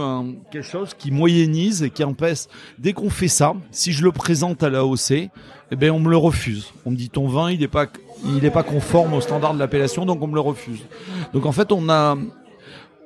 quelque 0.49 0.65
chose 0.65 0.93
qui 0.97 1.11
moyennise 1.11 1.83
et 1.83 1.89
qui 1.89 2.05
empêche. 2.05 2.45
Dès 2.79 2.93
qu'on 2.93 3.09
fait 3.09 3.27
ça, 3.27 3.53
si 3.71 3.91
je 3.91 4.01
le 4.01 4.13
présente 4.13 4.63
à 4.63 4.69
l'AOC, 4.69 5.11
eh 5.11 5.75
ben 5.75 5.91
on 5.91 5.99
me 5.99 6.09
le 6.09 6.17
refuse. 6.17 6.71
On 6.85 6.91
me 6.91 6.95
dit 6.95 7.09
ton 7.09 7.27
vin, 7.27 7.51
il 7.51 7.59
n'est 7.59 7.67
pas, 7.67 7.87
il 8.25 8.45
est 8.45 8.49
pas 8.49 8.63
conforme 8.63 9.13
au 9.13 9.19
standard 9.19 9.53
de 9.53 9.59
l'appellation, 9.59 10.05
donc 10.05 10.23
on 10.23 10.27
me 10.27 10.35
le 10.35 10.39
refuse. 10.39 10.85
Donc 11.33 11.45
en 11.45 11.51
fait, 11.51 11.73
on 11.73 11.89
a 11.89 12.17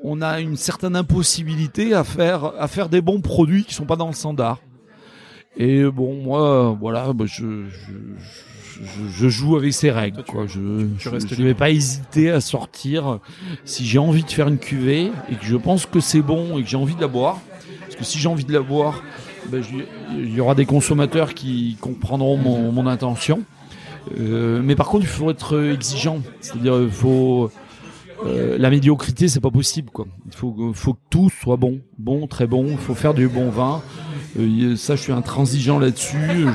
on 0.04 0.22
a 0.22 0.40
une 0.40 0.58
certaine 0.58 0.96
impossibilité 0.96 1.94
à 1.94 2.04
faire 2.04 2.54
à 2.58 2.68
faire 2.68 2.90
des 2.90 3.02
bons 3.02 3.22
produits 3.22 3.64
qui 3.66 3.74
sont 3.74 3.86
pas 3.86 3.96
dans 3.96 4.08
le 4.08 4.14
standard. 4.14 4.60
Et 5.58 5.84
bon, 5.84 6.16
moi, 6.16 6.78
voilà, 6.80 7.12
bah, 7.14 7.26
je, 7.28 7.66
je, 7.68 7.92
je, 9.10 9.30
joue 9.30 9.58
avec 9.58 9.74
ces 9.74 9.92
règles. 9.92 10.24
Quoi. 10.24 10.48
Je 10.48 10.60
ne 10.60 11.44
vais 11.44 11.54
pas 11.54 11.70
hésiter 11.70 12.32
à 12.32 12.40
sortir 12.40 13.20
si 13.66 13.86
j'ai 13.86 14.00
envie 14.00 14.24
de 14.24 14.32
faire 14.32 14.48
une 14.48 14.58
cuvée 14.58 15.12
et 15.30 15.36
que 15.36 15.46
je 15.46 15.58
pense 15.58 15.86
que 15.86 16.00
c'est 16.00 16.22
bon 16.22 16.58
et 16.58 16.64
que 16.64 16.70
j'ai 16.70 16.78
envie 16.78 16.96
de 16.96 17.02
la 17.02 17.08
boire. 17.08 17.40
Parce 17.82 17.96
que 17.96 18.04
si 18.06 18.18
j'ai 18.18 18.30
envie 18.30 18.46
de 18.46 18.54
la 18.54 18.62
boire, 18.62 19.04
ben, 19.50 19.62
il 20.16 20.34
y 20.34 20.40
aura 20.40 20.56
des 20.56 20.66
consommateurs 20.66 21.34
qui 21.34 21.78
comprendront 21.82 22.38
mon, 22.38 22.72
mon 22.72 22.88
intention. 22.88 23.44
Euh, 24.18 24.62
mais 24.64 24.76
par 24.76 24.88
contre, 24.88 25.04
il 25.04 25.10
faut 25.10 25.30
être 25.30 25.72
exigeant. 25.74 26.22
C'est-à-dire, 26.40 26.82
il 26.82 26.90
faut 26.90 27.52
euh, 28.26 28.58
la 28.58 28.70
médiocrité, 28.70 29.28
c'est 29.28 29.40
pas 29.40 29.52
possible. 29.52 29.90
Il 30.26 30.34
faut, 30.34 30.52
que 30.54 31.00
tout 31.10 31.30
soit 31.30 31.58
bon, 31.58 31.82
bon, 31.98 32.28
très 32.28 32.48
bon. 32.48 32.66
Il 32.70 32.78
faut 32.78 32.96
faire 32.96 33.14
du 33.14 33.28
bon 33.28 33.50
vin. 33.50 33.82
Euh, 34.40 34.76
ça, 34.76 34.96
je 34.96 35.02
suis 35.02 35.12
intransigeant 35.12 35.80
là-dessus. 35.80 36.46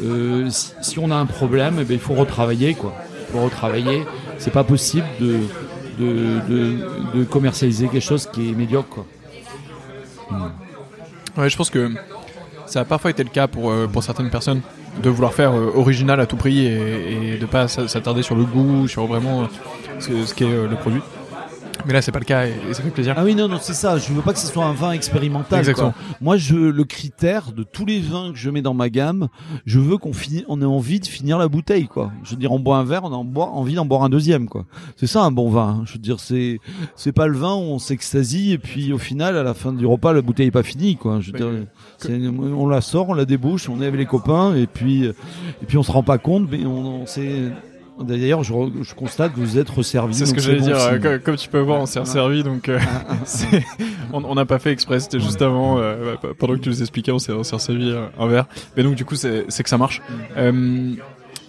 Euh, 0.00 0.48
si, 0.50 0.98
on 0.98 1.10
a 1.10 1.16
un 1.16 1.26
problème, 1.26 1.78
eh 1.80 1.84
ben, 1.84 1.94
il 1.94 2.00
faut 2.00 2.14
retravailler. 2.14 2.70
Il 2.70 2.76
faut 3.32 3.42
retravailler. 3.42 4.04
C'est 4.38 4.52
pas 4.52 4.64
possible 4.64 5.06
de, 5.98 7.24
commercialiser 7.24 7.88
quelque 7.88 8.04
chose 8.04 8.28
qui 8.32 8.50
est 8.50 8.52
médiocre. 8.52 9.04
Hmm. 10.30 10.48
Ouais, 11.36 11.48
je 11.48 11.56
pense 11.56 11.70
que 11.70 11.92
ça 12.68 12.80
a 12.80 12.84
parfois 12.84 13.10
été 13.10 13.24
le 13.24 13.30
cas 13.30 13.46
pour, 13.46 13.72
pour 13.92 14.02
certaines 14.02 14.30
personnes 14.30 14.60
de 15.02 15.10
vouloir 15.10 15.32
faire 15.32 15.52
original 15.54 16.20
à 16.20 16.26
tout 16.26 16.36
prix 16.36 16.66
et, 16.66 17.38
de 17.40 17.46
pas 17.46 17.68
s'attarder 17.68 18.22
sur 18.22 18.34
le 18.34 18.44
goût, 18.44 18.88
sur 18.88 19.06
vraiment 19.06 19.48
ce, 19.98 20.26
ce 20.26 20.34
qu'est 20.34 20.46
le 20.46 20.76
produit. 20.76 21.02
Mais 21.88 21.94
là, 21.94 22.02
c'est 22.02 22.12
pas 22.12 22.18
le 22.18 22.26
cas 22.26 22.44
et, 22.44 22.52
ça 22.74 22.82
fait 22.82 22.90
plaisir. 22.90 23.14
Ah 23.16 23.24
oui, 23.24 23.34
non, 23.34 23.48
non, 23.48 23.56
c'est 23.62 23.72
ça. 23.72 23.96
Je 23.96 24.12
veux 24.12 24.20
pas 24.20 24.34
que 24.34 24.38
ce 24.38 24.46
soit 24.46 24.66
un 24.66 24.74
vin 24.74 24.92
expérimental. 24.92 25.60
Exactement. 25.60 25.94
Moi, 26.20 26.36
je, 26.36 26.54
le 26.54 26.84
critère 26.84 27.52
de 27.52 27.62
tous 27.62 27.86
les 27.86 27.98
vins 27.98 28.30
que 28.30 28.36
je 28.36 28.50
mets 28.50 28.60
dans 28.60 28.74
ma 28.74 28.90
gamme, 28.90 29.28
je 29.64 29.78
veux 29.78 29.96
qu'on 29.96 30.12
finisse, 30.12 30.44
on 30.48 30.60
ait 30.60 30.66
envie 30.66 31.00
de 31.00 31.06
finir 31.06 31.38
la 31.38 31.48
bouteille, 31.48 31.88
quoi. 31.88 32.12
Je 32.24 32.32
veux 32.32 32.36
dire, 32.36 32.52
on 32.52 32.58
boit 32.58 32.76
un 32.76 32.84
verre, 32.84 33.04
on 33.04 33.12
a 33.12 33.40
envie 33.42 33.74
d'en 33.74 33.86
boire 33.86 34.02
un 34.02 34.10
deuxième, 34.10 34.50
quoi. 34.50 34.66
C'est 34.96 35.06
ça, 35.06 35.22
un 35.22 35.30
bon 35.30 35.48
vin. 35.48 35.80
Je 35.86 35.94
veux 35.94 35.98
dire, 35.98 36.20
c'est, 36.20 36.60
c'est 36.94 37.12
pas 37.12 37.26
le 37.26 37.38
vin 37.38 37.54
où 37.54 37.60
on 37.60 37.78
s'extasie 37.78 38.52
et 38.52 38.58
puis 38.58 38.92
au 38.92 38.98
final, 38.98 39.38
à 39.38 39.42
la 39.42 39.54
fin 39.54 39.72
du 39.72 39.86
repas, 39.86 40.12
la 40.12 40.20
bouteille 40.20 40.48
est 40.48 40.50
pas 40.50 40.62
finie, 40.62 40.96
quoi. 40.96 41.20
Je 41.20 41.32
veux 41.32 41.38
dire, 41.38 41.48
on 42.54 42.68
la 42.68 42.82
sort, 42.82 43.08
on 43.08 43.14
la 43.14 43.24
débouche, 43.24 43.70
on 43.70 43.80
est 43.80 43.86
avec 43.86 43.98
les 43.98 44.04
copains 44.04 44.54
et 44.54 44.66
puis, 44.66 45.06
et 45.06 45.14
puis 45.66 45.78
on 45.78 45.82
se 45.82 45.90
rend 45.90 46.02
pas 46.02 46.18
compte, 46.18 46.50
mais 46.50 46.66
on, 46.66 47.00
on 47.00 47.06
c'est, 47.06 47.50
D'ailleurs, 48.00 48.44
je, 48.44 48.52
je, 48.82 48.94
constate 48.94 49.34
que 49.34 49.40
vous 49.40 49.58
êtes 49.58 49.68
resservi. 49.70 50.14
C'est 50.14 50.26
ce 50.26 50.34
que 50.34 50.40
j'allais 50.40 50.60
dire. 50.60 50.76
Euh, 50.76 51.18
comme, 51.18 51.36
tu 51.36 51.48
peux 51.48 51.58
voir, 51.58 51.80
on 51.80 51.86
s'est 51.86 51.98
resservi, 51.98 52.42
donc 52.42 52.68
euh, 52.68 52.78
ah, 52.80 53.04
ah, 53.10 53.14
ah. 53.80 53.84
on 54.12 54.34
n'a 54.34 54.44
pas 54.44 54.58
fait 54.58 54.70
exprès. 54.70 55.00
C'était 55.00 55.18
juste 55.18 55.42
avant, 55.42 55.78
euh, 55.78 56.14
pendant 56.38 56.54
que 56.54 56.60
tu 56.60 56.68
nous 56.68 56.80
expliquais, 56.80 57.12
on 57.12 57.18
s'est 57.18 57.32
resservi 57.32 57.94
un 58.18 58.26
verre. 58.26 58.46
Mais 58.76 58.82
donc, 58.82 58.94
du 58.94 59.04
coup, 59.04 59.16
c'est 59.16 59.44
que 59.46 59.68
ça 59.68 59.78
marche. 59.78 60.00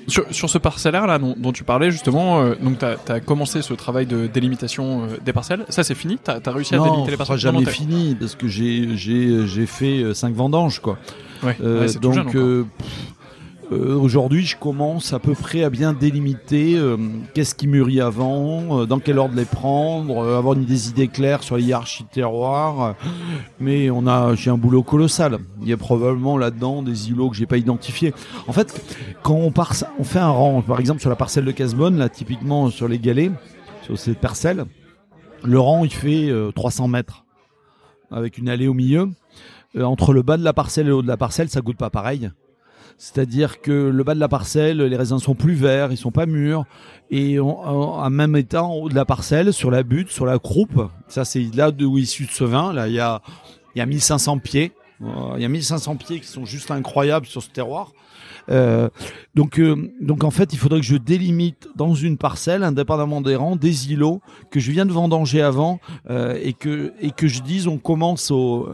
Sur, 0.07 0.25
sur, 0.31 0.49
ce 0.49 0.57
parcellaire 0.57 1.05
là 1.05 1.19
dont, 1.19 1.35
dont 1.37 1.51
tu 1.51 1.63
parlais 1.63 1.91
justement, 1.91 2.43
donc 2.55 2.79
tu 2.79 3.11
as, 3.11 3.19
commencé 3.19 3.61
ce 3.61 3.75
travail 3.75 4.07
de 4.07 4.25
délimitation 4.25 5.07
des 5.23 5.33
parcelles. 5.33 5.65
Ça 5.69 5.83
c'est 5.83 5.93
fini? 5.93 6.17
Tu 6.23 6.31
as, 6.31 6.51
réussi 6.51 6.73
à 6.73 6.79
délimiter 6.79 7.11
les 7.11 7.17
parcelles? 7.17 7.35
Non, 7.35 7.39
jamais 7.39 7.65
fini 7.65 8.15
parce 8.19 8.33
que 8.33 8.47
j'ai 8.47 9.65
fait 9.67 10.15
cinq 10.15 10.33
vendanges 10.33 10.79
quoi. 10.79 10.97
Ouais, 11.43 11.55
donc 12.01 12.31
jeune, 12.33 12.65
euh, 13.71 13.95
aujourd'hui, 13.95 14.45
je 14.45 14.57
commence 14.57 15.13
à 15.13 15.19
peu 15.19 15.33
près 15.33 15.63
à 15.63 15.69
bien 15.69 15.93
délimiter 15.93 16.75
euh, 16.75 16.97
qu'est-ce 17.35 17.53
qui 17.53 17.67
mûrit 17.67 18.01
avant, 18.01 18.79
euh, 18.81 18.85
dans 18.87 18.97
quel 18.97 19.19
ordre 19.19 19.35
les 19.35 19.45
prendre, 19.45 20.27
avoir 20.27 20.55
une 20.55 20.65
des 20.65 20.89
idées 20.89 21.07
claires 21.07 21.43
sur 21.43 21.55
les 21.55 21.63
hiérarchies 21.63 22.03
de 22.03 22.09
terroir. 22.09 22.95
Mais 23.59 23.91
on 23.91 24.07
a, 24.07 24.33
j'ai 24.33 24.49
un 24.49 24.57
boulot 24.57 24.81
colossal. 24.81 25.37
Il 25.61 25.67
y 25.67 25.73
a 25.73 25.77
probablement 25.77 26.37
là-dedans 26.37 26.81
des 26.81 27.09
îlots 27.09 27.29
que 27.29 27.35
j'ai 27.35 27.45
pas 27.45 27.57
identifiés. 27.57 28.13
En 28.47 28.53
fait, 28.53 28.81
quand 29.21 29.35
on 29.35 29.51
part, 29.51 29.73
on 29.99 30.03
fait 30.03 30.19
un 30.19 30.29
rang, 30.29 30.63
par 30.63 30.79
exemple 30.79 30.99
sur 30.99 31.09
la 31.11 31.15
parcelle 31.15 31.45
de 31.45 31.51
Casbonne, 31.51 31.97
là 31.97 32.09
typiquement 32.09 32.71
sur 32.71 32.87
les 32.87 32.97
galets, 32.97 33.31
sur 33.83 33.99
cette 33.99 34.19
parcelle, 34.19 34.65
le 35.43 35.59
rang 35.59 35.85
il 35.85 35.93
fait 35.93 36.33
300 36.55 36.87
mètres 36.87 37.25
avec 38.11 38.39
une 38.39 38.49
allée 38.49 38.67
au 38.67 38.73
milieu. 38.73 39.09
entre 39.79 40.13
le 40.13 40.23
bas 40.23 40.37
de 40.37 40.43
la 40.43 40.53
parcelle 40.53 40.87
et 40.87 40.89
le 40.89 40.95
haut 40.95 41.01
de 41.03 41.07
la 41.07 41.17
parcelle, 41.17 41.49
ça 41.49 41.61
goûte 41.61 41.77
pas 41.77 41.91
pareil. 41.91 42.31
C'est-à-dire 42.99 43.61
que 43.61 43.71
le 43.71 44.03
bas 44.03 44.13
de 44.13 44.19
la 44.19 44.27
parcelle, 44.27 44.81
les 44.81 44.95
raisins 44.97 45.19
sont 45.19 45.33
plus 45.33 45.55
verts, 45.55 45.91
ils 45.91 45.97
sont 45.97 46.11
pas 46.11 46.25
mûrs, 46.25 46.65
et 47.09 47.39
en 47.39 48.09
même 48.09 48.35
état 48.35 48.63
en 48.63 48.73
haut 48.73 48.89
de 48.89 48.93
la 48.93 49.05
parcelle, 49.05 49.53
sur 49.53 49.71
la 49.71 49.83
butte, 49.83 50.09
sur 50.09 50.25
la 50.25 50.37
croupe, 50.37 50.89
ça 51.07 51.23
c'est 51.23 51.43
là 51.55 51.71
d'où 51.71 51.97
est 51.97 52.01
issu 52.01 52.25
de 52.25 52.31
ce 52.31 52.43
vin. 52.43 52.73
Là, 52.73 52.89
il 52.89 52.93
y 52.93 52.99
a 52.99 53.21
il 53.73 53.79
y 53.79 53.81
a 53.81 53.85
1500 53.85 54.39
pieds, 54.39 54.73
euh, 55.01 55.07
il 55.37 55.41
y 55.41 55.45
a 55.45 55.49
1500 55.49 55.95
pieds 55.95 56.19
qui 56.19 56.27
sont 56.27 56.43
juste 56.43 56.71
incroyables 56.71 57.25
sur 57.25 57.41
ce 57.41 57.49
terroir. 57.49 57.93
Euh, 58.51 58.89
donc, 59.35 59.59
euh, 59.59 59.91
donc 60.01 60.23
en 60.23 60.31
fait, 60.31 60.53
il 60.53 60.59
faudrait 60.59 60.79
que 60.79 60.85
je 60.85 60.97
délimite 60.97 61.69
dans 61.75 61.93
une 61.93 62.17
parcelle, 62.17 62.63
indépendamment 62.63 63.21
des 63.21 63.35
rangs, 63.35 63.55
des 63.55 63.91
îlots 63.91 64.21
que 64.51 64.59
je 64.59 64.71
viens 64.71 64.85
de 64.85 64.91
vendanger 64.91 65.41
avant 65.41 65.79
euh, 66.09 66.37
et 66.41 66.53
que 66.53 66.93
et 66.99 67.11
que 67.11 67.27
je 67.27 67.41
dise 67.41 67.67
on 67.67 67.77
commence 67.77 68.31
au, 68.31 68.69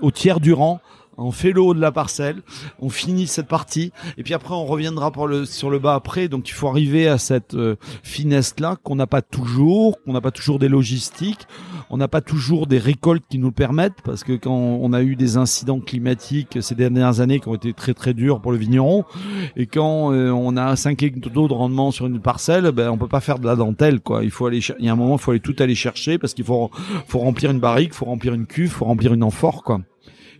au 0.00 0.10
tiers 0.10 0.40
du 0.40 0.52
rang 0.52 0.80
on 1.16 1.32
fait 1.32 1.52
le 1.52 1.60
haut 1.60 1.74
de 1.74 1.80
la 1.80 1.92
parcelle, 1.92 2.42
on 2.80 2.88
finit 2.88 3.26
cette 3.26 3.48
partie, 3.48 3.92
et 4.18 4.22
puis 4.22 4.34
après 4.34 4.54
on 4.54 4.64
reviendra 4.64 5.10
pour 5.10 5.26
le, 5.26 5.44
sur 5.44 5.70
le 5.70 5.78
bas 5.78 5.94
après. 5.94 6.28
Donc 6.28 6.48
il 6.48 6.52
faut 6.52 6.68
arriver 6.68 7.08
à 7.08 7.18
cette 7.18 7.54
euh, 7.54 7.76
finesse 8.02 8.54
là 8.58 8.76
qu'on 8.82 8.96
n'a 8.96 9.06
pas 9.06 9.22
toujours, 9.22 10.02
qu'on 10.02 10.12
n'a 10.12 10.20
pas 10.20 10.30
toujours 10.30 10.58
des 10.58 10.68
logistiques, 10.68 11.46
on 11.90 11.96
n'a 11.96 12.08
pas 12.08 12.20
toujours 12.20 12.66
des 12.66 12.78
récoltes 12.78 13.24
qui 13.28 13.38
nous 13.38 13.48
le 13.48 13.52
permettent, 13.52 14.02
parce 14.04 14.24
que 14.24 14.32
quand 14.32 14.54
on 14.54 14.92
a 14.92 15.02
eu 15.02 15.16
des 15.16 15.36
incidents 15.36 15.80
climatiques 15.80 16.58
ces 16.60 16.74
dernières 16.74 17.20
années 17.20 17.40
qui 17.40 17.48
ont 17.48 17.54
été 17.54 17.72
très 17.72 17.94
très 17.94 18.14
durs 18.14 18.40
pour 18.40 18.52
le 18.52 18.58
vigneron, 18.58 19.04
et 19.56 19.66
quand 19.66 20.12
euh, 20.12 20.30
on 20.30 20.56
a 20.56 20.76
5 20.76 21.02
hectares 21.02 21.48
de 21.48 21.52
rendement 21.52 21.90
sur 21.90 22.06
une 22.06 22.20
parcelle, 22.20 22.70
ben 22.72 22.90
on 22.90 22.98
peut 22.98 23.08
pas 23.08 23.20
faire 23.20 23.38
de 23.38 23.46
la 23.46 23.56
dentelle 23.56 24.00
quoi. 24.00 24.24
Il 24.24 24.30
faut 24.30 24.46
aller, 24.46 24.60
il 24.78 24.84
y 24.84 24.88
a 24.88 24.92
un 24.92 24.96
moment 24.96 25.16
il 25.16 25.20
faut 25.20 25.30
aller 25.30 25.40
tout 25.40 25.56
aller 25.58 25.74
chercher 25.74 26.18
parce 26.18 26.34
qu'il 26.34 26.44
faut 26.44 26.70
faut 27.06 27.18
remplir 27.18 27.50
une 27.50 27.60
barrique, 27.60 27.94
faut 27.94 28.06
remplir 28.06 28.34
une 28.34 28.46
cuve, 28.46 28.70
faut 28.70 28.84
remplir 28.84 29.14
une 29.14 29.22
amphore 29.22 29.62
quoi. 29.62 29.80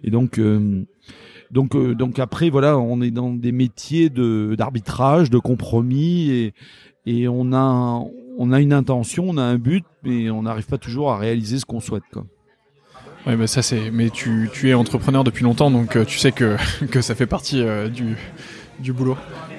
Et 0.04 0.10
donc, 0.10 0.38
euh, 0.38 0.84
donc, 1.50 1.74
euh, 1.74 1.94
donc 1.94 2.18
après, 2.18 2.50
voilà, 2.50 2.78
on 2.78 3.00
est 3.00 3.10
dans 3.10 3.30
des 3.30 3.52
métiers 3.52 4.10
de 4.10 4.54
d'arbitrage, 4.56 5.30
de 5.30 5.38
compromis, 5.38 6.30
et, 6.30 6.54
et 7.06 7.26
on 7.26 7.52
a 7.52 8.02
on 8.38 8.52
a 8.52 8.60
une 8.60 8.72
intention, 8.72 9.24
on 9.28 9.38
a 9.38 9.42
un 9.42 9.56
but, 9.56 9.84
mais 10.02 10.30
on 10.30 10.42
n'arrive 10.42 10.66
pas 10.66 10.78
toujours 10.78 11.10
à 11.10 11.18
réaliser 11.18 11.58
ce 11.58 11.64
qu'on 11.64 11.80
souhaite, 11.80 12.04
quoi. 12.12 12.24
Oui, 13.26 13.36
mais 13.36 13.46
ça 13.46 13.62
c'est. 13.62 13.90
Mais 13.90 14.10
tu, 14.10 14.50
tu 14.52 14.68
es 14.68 14.74
entrepreneur 14.74 15.24
depuis 15.24 15.44
longtemps, 15.44 15.70
donc 15.70 15.96
euh, 15.96 16.04
tu 16.04 16.18
sais 16.18 16.32
que, 16.32 16.56
que 16.90 17.00
ça 17.00 17.14
fait 17.14 17.26
partie 17.26 17.64
du, 17.94 18.16
du 18.80 18.92
boulot. 18.92 19.16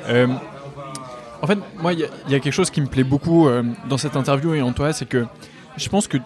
en 0.08 1.48
fait, 1.48 1.58
moi, 1.82 1.94
il 1.94 2.00
y, 2.00 2.32
y, 2.32 2.36
a 2.36 2.40
quelque 2.40 2.54
chose 2.54 2.70
qui 2.70 2.82
me 2.82 2.88
plaît 2.88 3.04
beaucoup 3.04 3.48
dans 3.90 3.98
cette 3.98 4.16
interview 4.16 4.54
et 4.54 4.62
en 4.62 4.74
toi, 4.74 4.94
c'est 4.94 5.08
que 5.08 5.26
je 5.78 5.90
pense 5.90 6.08
que 6.08 6.18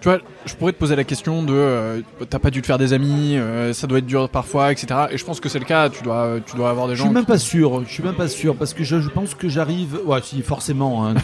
tu 0.00 0.08
vois, 0.08 0.18
je 0.46 0.54
pourrais 0.54 0.72
te 0.72 0.78
poser 0.78 0.96
la 0.96 1.04
question 1.04 1.42
de 1.42 1.52
euh, 1.52 2.00
t'as 2.28 2.38
pas 2.38 2.50
dû 2.50 2.60
te 2.62 2.66
faire 2.66 2.78
des 2.78 2.92
amis, 2.92 3.36
euh, 3.36 3.72
ça 3.72 3.86
doit 3.86 3.98
être 3.98 4.06
dur 4.06 4.28
parfois, 4.28 4.72
etc. 4.72 5.06
Et 5.10 5.18
je 5.18 5.24
pense 5.24 5.40
que 5.40 5.48
c'est 5.48 5.58
le 5.58 5.64
cas. 5.64 5.88
Tu 5.88 6.02
dois, 6.02 6.38
tu 6.44 6.56
dois 6.56 6.70
avoir 6.70 6.88
des 6.88 6.94
gens. 6.94 7.04
Je 7.04 7.08
suis 7.08 7.14
même 7.14 7.26
pas 7.26 7.38
sûr. 7.38 7.84
Je 7.84 7.92
suis 7.92 8.02
même 8.02 8.14
pas 8.14 8.28
sûr 8.28 8.54
parce 8.56 8.74
que 8.74 8.84
je, 8.84 9.00
je 9.00 9.08
pense 9.08 9.34
que 9.34 9.48
j'arrive. 9.48 10.00
Ouais, 10.04 10.20
si 10.22 10.42
forcément. 10.42 11.06
Hein, 11.06 11.14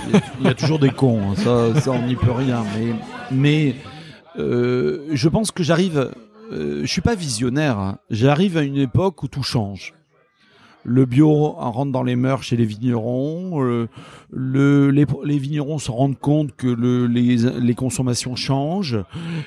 il 0.41 0.47
y 0.47 0.51
a 0.51 0.55
toujours 0.55 0.79
des 0.79 0.91
cons. 0.91 1.31
Hein, 1.31 1.35
ça, 1.37 1.81
ça, 1.81 1.91
on 1.93 2.03
n'y 2.07 2.17
peut 2.17 2.33
rien. 2.33 2.65
Mais, 2.77 2.95
mais 3.31 3.77
euh, 4.39 5.07
je 5.13 5.29
pense 5.29 5.51
que 5.51 5.63
j'arrive. 5.63 6.11
Euh, 6.53 6.81
je 6.83 6.87
suis 6.87 7.01
pas 7.01 7.15
visionnaire. 7.15 7.79
Hein. 7.79 7.99
J'arrive 8.11 8.57
à 8.57 8.63
une 8.63 8.77
époque 8.77 9.23
où 9.23 9.29
tout 9.29 9.43
change 9.43 9.95
le 10.85 11.07
bio 11.07 11.51
rentre 11.53 11.93
dans 11.93 12.03
les 12.03 12.17
mœurs 12.17 12.43
chez 12.43 12.57
les 12.57 12.65
vignerons. 12.65 13.63
Euh, 13.65 13.89
le, 14.31 14.91
les, 14.91 15.39
vignerons 15.39 15.79
se 15.79 15.91
rendent 15.91 16.19
compte 16.19 16.55
que 16.57 16.67
le, 16.67 17.07
les, 17.07 17.37
les, 17.37 17.75
consommations 17.75 18.37
changent. 18.37 18.99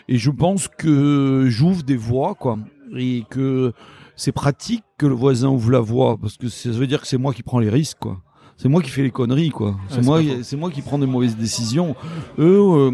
Et 0.07 0.17
je 0.17 0.31
pense 0.31 0.67
que 0.67 1.45
j'ouvre 1.49 1.83
des 1.83 1.97
voies, 1.97 2.35
quoi. 2.35 2.57
Et 2.95 3.23
que 3.29 3.73
c'est 4.15 4.31
pratique 4.31 4.83
que 4.97 5.05
le 5.05 5.13
voisin 5.13 5.49
ouvre 5.49 5.71
la 5.71 5.79
voie, 5.79 6.17
parce 6.17 6.37
que 6.37 6.49
ça 6.49 6.69
veut 6.71 6.87
dire 6.87 7.01
que 7.01 7.07
c'est 7.07 7.17
moi 7.17 7.33
qui 7.33 7.43
prends 7.43 7.59
les 7.59 7.69
risques, 7.69 7.99
quoi. 7.99 8.21
C'est 8.57 8.69
moi 8.69 8.81
qui 8.81 8.89
fais 8.89 9.03
les 9.03 9.11
conneries, 9.11 9.51
quoi. 9.51 9.75
C'est 9.89 9.97
Ouais, 9.97 10.23
moi, 10.23 10.43
c'est 10.43 10.57
moi 10.57 10.71
qui 10.71 10.81
prends 10.81 10.97
des 10.97 11.05
mauvaises 11.05 11.37
décisions. 11.37 11.95
Eux, 12.39 12.59
euh, 12.59 12.91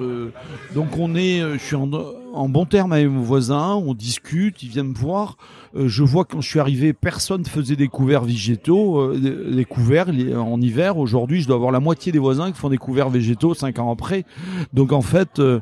euh, 0.00 0.30
donc 0.74 0.96
on 0.96 1.16
est, 1.16 1.40
euh, 1.40 1.54
je 1.54 1.64
suis 1.64 1.74
en, 1.74 1.90
en 1.92 2.48
bon 2.48 2.64
terme 2.64 2.92
avec 2.92 3.08
mon 3.08 3.22
voisin, 3.22 3.74
on 3.74 3.94
discute, 3.94 4.62
ils 4.62 4.68
viennent 4.68 4.90
me 4.90 4.94
voir. 4.94 5.36
Euh, 5.76 5.86
je 5.88 6.02
vois 6.02 6.24
quand 6.24 6.40
je 6.40 6.48
suis 6.48 6.58
arrivé, 6.60 6.92
personne 6.92 7.44
faisait 7.44 7.76
des 7.76 7.88
couverts 7.88 8.24
végétaux, 8.24 9.00
euh, 9.00 9.50
des- 9.54 9.64
couverts 9.64 10.10
les- 10.10 10.34
en 10.34 10.60
hiver. 10.60 10.98
Aujourd'hui, 10.98 11.42
je 11.42 11.46
dois 11.46 11.56
avoir 11.56 11.70
la 11.70 11.80
moitié 11.80 12.10
des 12.12 12.18
voisins 12.18 12.50
qui 12.50 12.58
font 12.58 12.68
des 12.70 12.78
couverts 12.78 13.08
végétaux 13.10 13.54
cinq 13.54 13.78
ans 13.78 13.90
après. 13.92 14.24
Donc 14.72 14.92
en 14.92 15.02
fait. 15.02 15.38
euh, 15.38 15.60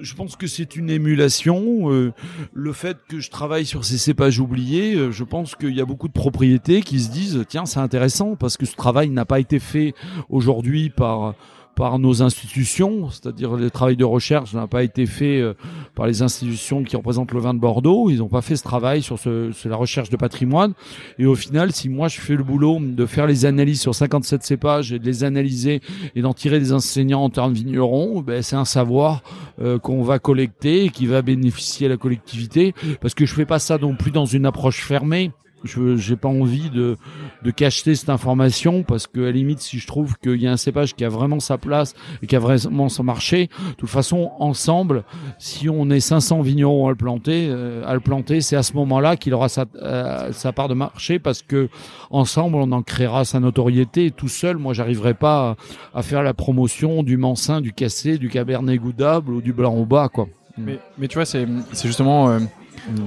je 0.00 0.14
pense 0.14 0.36
que 0.36 0.46
c'est 0.46 0.76
une 0.76 0.88
émulation. 0.88 1.90
euh, 1.92 2.12
le 2.54 2.72
fait 2.72 2.96
que 3.08 3.20
je 3.20 3.30
travaille 3.30 3.66
sur 3.66 3.84
ces 3.84 3.98
cépages 3.98 4.40
oubliés, 4.40 4.94
euh, 4.94 5.10
je 5.10 5.22
pense 5.24 5.54
qu'il 5.54 5.74
y 5.74 5.80
a 5.80 5.84
beaucoup 5.84 6.08
de 6.08 6.12
propriétés 6.14 6.80
qui 6.80 6.98
se 7.00 7.10
disent 7.10 7.44
tiens 7.48 7.66
c'est 7.66 7.80
intéressant 7.80 8.36
parce 8.36 8.56
que 8.56 8.64
ce 8.64 8.74
travail 8.74 9.10
n'a 9.10 9.26
pas 9.26 9.38
été 9.38 9.58
fait 9.58 9.92
aujourd'hui 10.30 10.88
par 10.88 11.34
par 11.80 11.98
nos 11.98 12.20
institutions, 12.20 13.08
c'est-à-dire 13.08 13.54
le 13.54 13.70
travail 13.70 13.96
de 13.96 14.04
recherche 14.04 14.52
n'a 14.52 14.66
pas 14.66 14.82
été 14.82 15.06
fait 15.06 15.40
euh, 15.40 15.54
par 15.94 16.06
les 16.06 16.20
institutions 16.20 16.84
qui 16.84 16.94
représentent 16.94 17.32
le 17.32 17.40
vin 17.40 17.54
de 17.54 17.58
Bordeaux. 17.58 18.10
Ils 18.10 18.18
n'ont 18.18 18.28
pas 18.28 18.42
fait 18.42 18.56
ce 18.56 18.62
travail 18.62 19.00
sur, 19.00 19.18
ce, 19.18 19.50
sur 19.52 19.70
la 19.70 19.76
recherche 19.76 20.10
de 20.10 20.18
patrimoine. 20.18 20.74
Et 21.18 21.24
au 21.24 21.34
final, 21.34 21.72
si 21.72 21.88
moi 21.88 22.08
je 22.08 22.20
fais 22.20 22.36
le 22.36 22.44
boulot 22.44 22.76
de 22.82 23.06
faire 23.06 23.26
les 23.26 23.46
analyses 23.46 23.80
sur 23.80 23.94
57 23.94 24.42
cépages 24.42 24.92
et 24.92 24.98
de 24.98 25.06
les 25.06 25.24
analyser 25.24 25.80
et 26.14 26.20
d'en 26.20 26.34
tirer 26.34 26.60
des 26.60 26.74
enseignants 26.74 27.22
en 27.22 27.30
termes 27.30 27.54
vignerons, 27.54 28.20
ben 28.20 28.42
c'est 28.42 28.56
un 28.56 28.66
savoir 28.66 29.22
euh, 29.62 29.78
qu'on 29.78 30.02
va 30.02 30.18
collecter 30.18 30.84
et 30.84 30.90
qui 30.90 31.06
va 31.06 31.22
bénéficier 31.22 31.86
à 31.86 31.88
la 31.88 31.96
collectivité. 31.96 32.74
Parce 33.00 33.14
que 33.14 33.24
je 33.24 33.32
fais 33.32 33.46
pas 33.46 33.58
ça 33.58 33.78
non 33.78 33.96
plus 33.96 34.10
dans 34.10 34.26
une 34.26 34.44
approche 34.44 34.84
fermée. 34.84 35.30
Je 35.64 35.96
j'ai 35.96 36.16
pas 36.16 36.28
envie 36.28 36.70
de 36.70 36.96
de 37.42 37.50
cacheter 37.50 37.94
cette 37.94 38.08
information 38.10 38.82
parce 38.82 39.06
que 39.06 39.20
à 39.20 39.24
la 39.24 39.32
limite 39.32 39.60
si 39.60 39.78
je 39.78 39.86
trouve 39.86 40.16
qu'il 40.18 40.40
y 40.40 40.46
a 40.46 40.52
un 40.52 40.56
cépage 40.56 40.94
qui 40.94 41.04
a 41.04 41.08
vraiment 41.08 41.40
sa 41.40 41.58
place 41.58 41.94
et 42.22 42.26
qui 42.26 42.36
a 42.36 42.38
vraiment 42.38 42.88
son 42.88 43.04
marché, 43.04 43.48
de 43.68 43.74
toute 43.74 43.88
façon 43.90 44.30
ensemble, 44.38 45.04
si 45.38 45.68
on 45.68 45.90
est 45.90 46.00
500 46.00 46.40
vignerons 46.42 46.86
à 46.86 46.90
le 46.90 46.96
planter, 46.96 47.48
euh, 47.50 47.82
à 47.86 47.94
le 47.94 48.00
planter, 48.00 48.40
c'est 48.40 48.56
à 48.56 48.62
ce 48.62 48.72
moment-là 48.74 49.16
qu'il 49.16 49.34
aura 49.34 49.48
sa 49.48 49.66
euh, 49.76 50.32
sa 50.32 50.52
part 50.52 50.68
de 50.68 50.74
marché 50.74 51.18
parce 51.18 51.42
que 51.42 51.68
ensemble 52.10 52.56
on 52.56 52.72
en 52.72 52.82
créera 52.82 53.24
sa 53.24 53.40
notoriété. 53.40 54.10
Tout 54.10 54.28
seul, 54.28 54.56
moi 54.56 54.72
j'arriverai 54.72 55.14
pas 55.14 55.56
à, 55.94 56.02
faire 56.02 56.22
la 56.22 56.34
promotion 56.34 57.02
du 57.02 57.16
Mansin, 57.16 57.60
du 57.60 57.72
Cassé, 57.72 58.18
du 58.18 58.28
Cabernet 58.28 58.78
Goudable 58.80 59.32
ou 59.32 59.40
du 59.40 59.52
Blanc 59.52 59.74
au 59.74 59.84
bas 59.84 60.08
quoi. 60.08 60.26
Mais, 60.58 60.78
mais 60.98 61.08
tu 61.08 61.16
vois, 61.16 61.24
c'est 61.24 61.46
justement. 61.82 62.28
euh, 62.30 62.38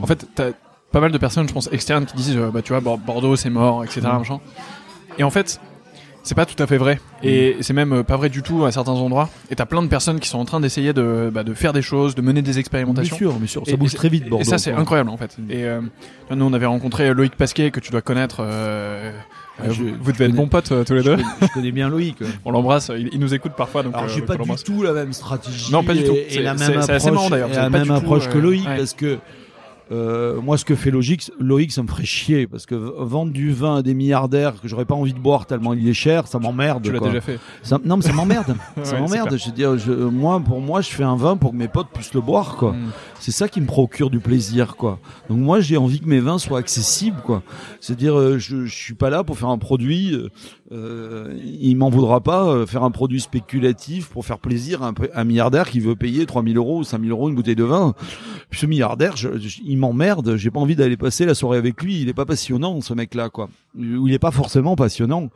En 0.02 0.08
fait, 0.08 0.26
pas 0.94 1.02
mal 1.02 1.12
de 1.12 1.18
personnes, 1.18 1.48
je 1.50 1.54
pense, 1.54 1.68
externes 1.74 2.06
qui 2.06 2.16
disent, 2.16 2.38
euh, 2.38 2.50
bah 2.54 2.62
tu 2.62 2.72
vois, 2.72 2.80
Bor- 2.80 2.98
Bordeaux 2.98 3.36
c'est 3.36 3.50
mort, 3.50 3.84
etc. 3.84 4.02
Mm. 4.02 4.36
Et 5.20 5.24
en 5.24 5.30
fait, 5.30 5.60
c'est 6.24 6.36
pas 6.36 6.46
tout 6.46 6.62
à 6.64 6.68
fait 6.68 6.78
vrai. 6.78 7.02
Et 7.22 7.58
c'est 7.60 7.74
même 7.74 7.92
euh, 7.92 8.04
pas 8.04 8.16
vrai 8.16 8.30
du 8.30 8.42
tout 8.44 8.64
à 8.64 8.72
certains 8.72 8.94
endroits. 8.94 9.30
Et 9.50 9.56
t'as 9.56 9.66
plein 9.66 9.82
de 9.82 9.88
personnes 9.88 10.20
qui 10.22 10.30
sont 10.30 10.38
en 10.40 10.46
train 10.46 10.60
d'essayer 10.62 10.94
de, 10.94 11.30
bah, 11.34 11.44
de 11.44 11.54
faire 11.54 11.74
des 11.74 11.82
choses, 11.82 12.16
de 12.16 12.22
mener 12.22 12.42
des 12.42 12.52
Bien 12.52 12.60
expérimentations. 12.62 13.18
sûr, 13.18 13.34
bien 13.34 13.48
sûr, 13.48 13.64
ça 13.66 13.74
Et- 13.74 13.76
bouge 13.78 13.94
et 13.94 13.98
très 13.98 14.08
vite 14.10 14.26
et- 14.28 14.30
Bordeaux. 14.30 14.44
Et 14.46 14.48
ça, 14.48 14.58
c'est 14.58 14.72
incroyable 14.72 15.10
en 15.10 15.18
fait. 15.18 15.36
Mm. 15.38 15.52
Et 15.52 15.66
euh, 15.66 15.82
nous, 16.34 16.46
on 16.46 16.54
avait 16.54 16.66
rencontré 16.68 17.14
Loïc 17.14 17.36
Pasquet, 17.36 17.72
que 17.72 17.80
tu 17.82 17.92
dois 17.92 18.02
connaître. 18.02 18.38
euh, 18.40 19.12
Ah, 19.60 19.66
euh, 19.68 19.72
je- 19.72 19.84
vous, 20.02 20.12
devez 20.12 20.26
être 20.26 20.34
bons 20.36 20.48
potes 20.48 20.72
euh, 20.72 20.84
tous 20.84 20.94
les 20.94 21.00
Je 21.04 21.06
deux. 21.12 21.16
connais- 21.18 21.28
je 21.42 21.48
connais 21.54 21.72
bien 21.72 21.90
Loïc. 21.90 22.18
On 22.46 22.52
l'embrasse. 22.52 22.90
Il, 22.98 23.10
il 23.14 23.20
nous 23.20 23.34
écoute 23.36 23.52
parfois, 23.58 23.84
donc 23.84 23.94
Alors 23.96 24.08
j'ai 24.10 24.22
pas 24.24 24.36
du 24.36 24.50
tout 24.64 24.82
la 24.82 24.94
même 24.94 25.14
stratégie. 25.14 25.72
Non, 25.72 25.84
pas 25.84 25.94
du 25.94 26.00
et- 26.02 26.04
tout. 26.06 26.14
Et, 26.16 26.26
C'est- 26.30 26.42
la 26.42 26.54
même 26.56 26.70
approche, 26.80 26.90
assez 26.90 27.12
marrant, 27.12 27.30
d'ailleurs. 27.30 27.52
et 27.52 27.56
la 27.56 27.70
même 27.70 27.86
tout, 27.88 27.94
approche 27.94 28.30
que 28.30 28.38
Loïc 28.40 28.66
ouais. 28.68 28.78
parce 28.78 28.94
que 28.94 29.20
euh, 29.94 30.42
moi 30.42 30.58
ce 30.58 30.66
que 30.66 30.76
fait 30.76 30.92
Loïc, 30.92 31.32
Loïc 31.40 31.72
ça 31.72 31.84
me 31.84 31.88
ferait 31.88 32.04
chier 32.06 32.48
parce 32.48 32.66
que 32.66 32.76
vendre 32.76 33.32
du 33.32 33.52
vin 33.54 33.78
à 33.78 33.82
des 33.82 33.94
milliardaires 33.94 34.60
que 34.62 34.68
j'aurais 34.68 34.86
pas 34.86 34.96
envie 34.96 35.14
de 35.14 35.20
boire 35.20 35.46
tellement 35.46 35.74
il 35.74 35.88
est 35.88 35.94
cher, 35.94 36.28
ça 36.28 36.40
m'emmerde. 36.40 36.84
Tu 36.84 36.92
l'as 36.92 37.00
déjà 37.00 37.22
fait. 37.22 37.40
Ça- 37.62 37.80
non 37.86 37.98
mais 37.98 38.04
ça 38.04 38.14
m'emmerde. 38.14 38.56
Ça 38.84 39.00
m'emmerde. 39.00 39.38
Je 39.38 39.46
veux 39.46 39.52
dire, 39.52 39.78
je- 39.78 39.92
moi 39.92 40.40
pour 40.40 40.60
moi 40.60 40.82
je 40.82 40.90
fais 40.90 41.04
un 41.04 41.16
vin 41.16 41.38
pour 41.38 41.52
que 41.52 41.56
mes 41.56 41.68
potes 41.68 41.90
puissent 41.94 42.14
le 42.14 42.22
boire 42.22 42.56
quoi. 42.58 42.72
Mm. 42.74 42.92
C'est 43.20 43.32
ça 43.32 43.48
qui 43.48 43.62
me 43.62 43.66
procure 43.68 44.10
du 44.10 44.20
plaisir, 44.20 44.76
quoi. 44.76 45.00
Donc 45.30 45.38
moi, 45.38 45.62
j'ai 45.62 45.78
envie 45.78 46.02
que 46.02 46.10
mes 46.10 46.20
vins 46.20 46.38
soient 46.38 46.60
accessibles, 46.60 47.22
quoi. 47.24 47.42
C'est-à-dire, 47.80 48.20
euh, 48.20 48.38
je, 48.38 48.66
je 48.66 48.76
suis 48.76 48.96
pas 48.96 49.10
là 49.10 49.24
pour 49.24 49.38
faire 49.38 49.48
un 49.48 49.58
produit. 49.58 50.14
Euh, 50.74 51.34
il 51.42 51.78
m'en 51.78 51.90
voudra 51.90 52.20
pas 52.20 52.66
faire 52.66 52.84
un 52.84 52.92
produit 52.92 53.22
spéculatif 53.22 54.10
pour 54.10 54.26
faire 54.26 54.40
plaisir 54.40 54.84
à 54.84 54.88
un, 54.90 54.94
un 55.14 55.24
milliardaire 55.24 55.70
qui 55.70 55.80
veut 55.80 55.96
payer 55.96 56.26
3000 56.26 56.58
euros 56.58 56.80
ou 56.80 56.84
5000 56.84 57.12
euros 57.12 57.30
une 57.30 57.36
bouteille 57.36 57.56
de 57.56 57.64
vin. 57.64 57.94
Ce 58.54 58.66
milliardaire, 58.66 59.18
je- 59.18 59.38
je- 59.40 59.60
il 59.66 59.78
m'emmerde. 59.78 60.36
J'ai 60.38 60.52
pas 60.52 60.60
envie 60.60 60.76
d'aller 60.76 60.98
passer 60.98 61.26
la 61.26 61.34
soirée 61.36 61.58
avec 61.58 61.82
lui. 61.84 62.02
Il 62.02 62.10
est 62.10 62.14
pas 62.14 62.26
passionnant, 62.26 62.82
ce 62.82 62.94
mec-là, 62.94 63.30
quoi. 63.30 63.50
Ou 63.78 64.08
il 64.08 64.14
est 64.14 64.20
pas 64.20 64.32
forcément 64.32 64.76
passionnant. 64.76 65.30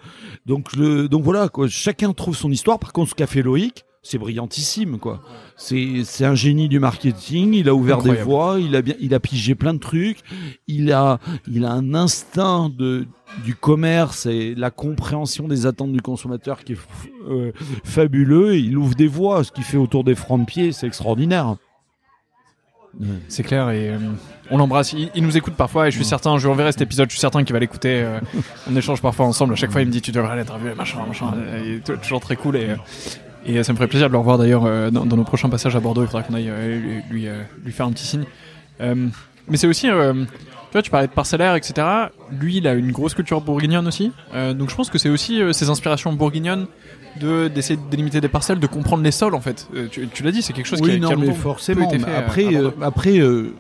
Donc, 0.46 0.76
le, 0.76 1.08
donc 1.10 1.24
voilà, 1.24 1.50
quoi. 1.50 1.68
Chacun 1.68 2.14
trouve 2.14 2.36
son 2.36 2.52
histoire. 2.52 2.80
Par 2.80 2.94
contre, 2.94 3.10
ce 3.12 3.16
qu'a 3.16 3.28
fait 3.28 3.42
Loïc, 3.42 3.84
c'est 4.04 4.18
brillantissime, 4.20 5.00
quoi. 5.00 5.22
C'est, 5.58 6.04
c'est 6.06 6.24
un 6.26 6.36
génie 6.36 6.70
du 6.70 6.80
marketing. 6.80 7.54
Il 7.54 7.68
a 7.70 7.74
ouvert 7.76 7.98
Incroyable. 7.98 8.20
des 8.20 8.24
voies. 8.24 8.58
Il 8.60 8.76
a 8.76 8.82
bien, 8.82 8.94
il 9.02 9.14
a 9.14 9.20
pigé 9.20 9.56
plein 9.56 9.74
de 9.74 9.80
trucs. 9.80 10.20
Il 10.68 10.92
a, 10.94 11.20
il 11.52 11.66
a 11.66 11.72
un 11.72 11.94
instinct 11.96 12.70
de, 12.70 13.06
du 13.44 13.56
commerce 13.56 14.26
et 14.28 14.54
la 14.56 14.70
compréhension 14.72 15.48
des 15.48 15.66
attentes 15.66 15.92
du 15.92 16.02
consommateur 16.02 16.64
qui 16.64 16.74
est 16.74 16.78
euh, 17.30 17.52
fabuleux. 17.84 18.56
Il 18.58 18.78
ouvre 18.78 18.96
des 18.96 19.08
voies. 19.08 19.44
Ce 19.44 19.52
qu'il 19.52 19.64
fait 19.64 19.78
autour 19.78 20.04
des 20.04 20.16
francs 20.16 20.40
de 20.42 20.46
pied, 20.46 20.72
c'est 20.72 20.88
extraordinaire. 20.88 21.56
C'est 23.28 23.44
clair 23.44 23.70
et 23.70 23.90
euh, 23.90 23.98
on 24.50 24.58
l'embrasse. 24.58 24.94
Il, 24.94 25.10
il 25.14 25.24
nous 25.24 25.38
écoute 25.38 25.54
parfois 25.56 25.88
et 25.88 25.92
je 25.92 25.96
suis 25.98 26.06
certain, 26.06 26.38
je 26.38 26.46
lui 26.48 26.52
enverrai 26.52 26.72
cet 26.72 26.82
épisode, 26.82 27.10
je 27.10 27.14
suis 27.14 27.20
certain 27.22 27.44
qu'il 27.44 27.54
va 27.54 27.60
l'écouter. 27.60 28.02
euh, 28.02 28.20
on 28.70 28.76
échange 28.76 29.02
parfois 29.02 29.26
ensemble. 29.28 29.54
À 29.54 29.56
chaque 29.56 29.72
fois, 29.72 29.82
il 29.82 29.88
me 29.88 29.92
dit 29.92 30.02
tu 30.02 30.12
devrais 30.12 30.36
l'interviewer, 30.36 30.74
machin, 30.76 31.00
machin. 31.08 31.32
Il 31.64 31.74
est 31.74 31.80
tou- 31.86 31.98
toujours 31.98 32.20
très 32.22 32.36
cool 32.36 32.56
et, 32.56 32.70
euh, 32.72 32.76
et 33.46 33.64
ça 33.64 33.72
me 33.72 33.78
ferait 33.78 33.88
plaisir 33.88 34.08
de 34.08 34.14
le 34.14 34.18
revoir 34.18 34.38
d'ailleurs 34.38 34.92
dans, 34.92 35.06
dans 35.06 35.16
nos 35.18 35.24
prochains 35.24 35.50
passages 35.50 35.76
à 35.76 35.80
Bordeaux. 35.80 36.02
Il 36.04 36.08
faudra 36.08 36.24
qu'on 36.24 36.34
aille 36.34 36.52
lui, 37.12 37.28
faire 37.72 37.86
un 37.86 37.92
petit 37.92 38.06
signe. 38.06 38.26
Mais 38.80 39.56
c'est 39.58 39.68
aussi, 39.68 39.88
tu 40.70 40.74
vois, 40.74 40.82
tu 40.82 40.92
parlais 40.92 41.08
de 41.08 41.14
parcellaire, 41.14 41.56
etc. 41.56 41.88
Lui, 42.32 42.58
il 42.58 42.68
a 42.68 42.74
une 42.74 42.92
grosse 42.92 43.14
culture 43.14 43.42
bourguignonne 43.42 43.88
aussi. 43.88 44.12
Euh, 44.34 44.54
donc 44.54 44.70
je 44.70 44.76
pense 44.76 44.90
que 44.90 44.98
c'est 44.98 45.10
aussi 45.10 45.42
euh, 45.42 45.54
ses 45.54 45.70
inspirations 45.70 46.12
bourguignonnes 46.14 46.68
de 47.22 47.48
d'essayer 47.48 47.78
de 47.78 47.90
délimiter 47.90 48.22
des 48.22 48.28
parcelles, 48.28 48.60
de 48.60 48.68
comprendre 48.68 49.02
les 49.04 49.12
sols 49.12 49.34
en 49.36 49.42
fait. 49.42 49.68
Euh, 49.76 49.88
tu 49.90 50.08
tu 50.10 50.24
l'as 50.24 50.32
dit, 50.32 50.42
c'est 50.42 50.54
quelque 50.54 50.66
chose 50.68 50.82
qui, 50.82 50.90
a- 50.92 50.94
oui, 50.94 51.00
qui 51.00 51.06
a 51.06 51.16
non, 51.16 51.18
mais 51.22 51.32
forcément. 51.34 51.88
été 51.88 51.98
mais 51.98 52.06
fait 52.06 52.16
après, 52.16 52.56
euh, 52.56 52.70
après, 52.82 53.20
euh, 53.20 53.54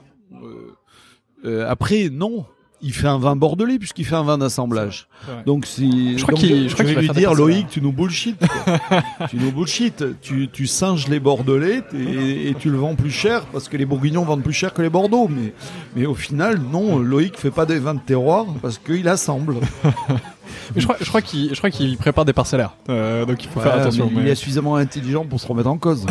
après, 1.67 2.09
non. 2.11 2.45
Il 2.79 2.93
fait 2.93 3.07
un 3.07 3.17
vin 3.17 3.35
bordelais 3.35 3.79
puisqu'il 3.79 4.05
fait 4.05 4.13
un 4.15 4.21
vin 4.23 4.37
d'assemblage. 4.37 5.07
Donc 5.47 5.65
c'est. 5.65 5.83
Je 6.17 6.21
crois 6.21 6.35
qu'il- 6.35 6.69
je 6.69 6.73
crois 6.75 6.85
vais 6.85 6.93
lui 7.01 7.09
dire 7.09 7.33
Loïc, 7.33 7.67
tu 7.69 7.81
nous 7.81 7.91
bullshit. 7.91 8.37
tu 9.31 9.37
nous 9.37 9.51
bullshit. 9.51 10.03
Tu, 10.21 10.47
tu 10.53 10.67
singes 10.67 11.07
les 11.07 11.19
bordelais 11.19 11.81
et, 11.95 12.49
et 12.49 12.53
tu 12.53 12.69
le 12.69 12.77
vends 12.77 12.93
plus 12.93 13.09
cher 13.09 13.45
parce 13.47 13.67
que 13.67 13.77
les 13.77 13.85
bourguignons 13.85 14.23
vendent 14.23 14.43
plus 14.43 14.53
cher 14.53 14.73
que 14.75 14.83
les 14.83 14.89
bordeaux. 14.91 15.27
Mais 15.27 15.53
mais 15.95 16.05
au 16.05 16.13
final, 16.13 16.59
non. 16.59 16.99
Loïc 16.99 17.35
fait 17.37 17.49
pas 17.49 17.65
des 17.65 17.79
vins 17.79 17.95
de 17.95 17.99
terroir 17.99 18.45
parce 18.61 18.77
qu'il 18.77 19.07
assemble. 19.09 19.55
Mais 19.83 20.21
je 20.81 20.83
crois, 20.85 20.97
je 21.01 21.07
crois 21.07 21.21
qu'il, 21.23 21.49
je 21.53 21.57
crois 21.57 21.71
qu'il 21.71 21.97
prépare 21.97 22.25
des 22.25 22.33
parcellaires. 22.33 22.75
Euh, 22.89 23.25
donc 23.25 23.43
il 23.43 23.49
faut 23.49 23.59
faire 23.59 23.73
attention. 23.73 24.07
mais 24.11 24.17
mais- 24.17 24.27
Il 24.27 24.31
est 24.31 24.35
suffisamment 24.35 24.75
intelligent 24.75 25.25
pour 25.25 25.39
se 25.41 25.47
remettre 25.47 25.69
en 25.69 25.77
cause. 25.79 26.05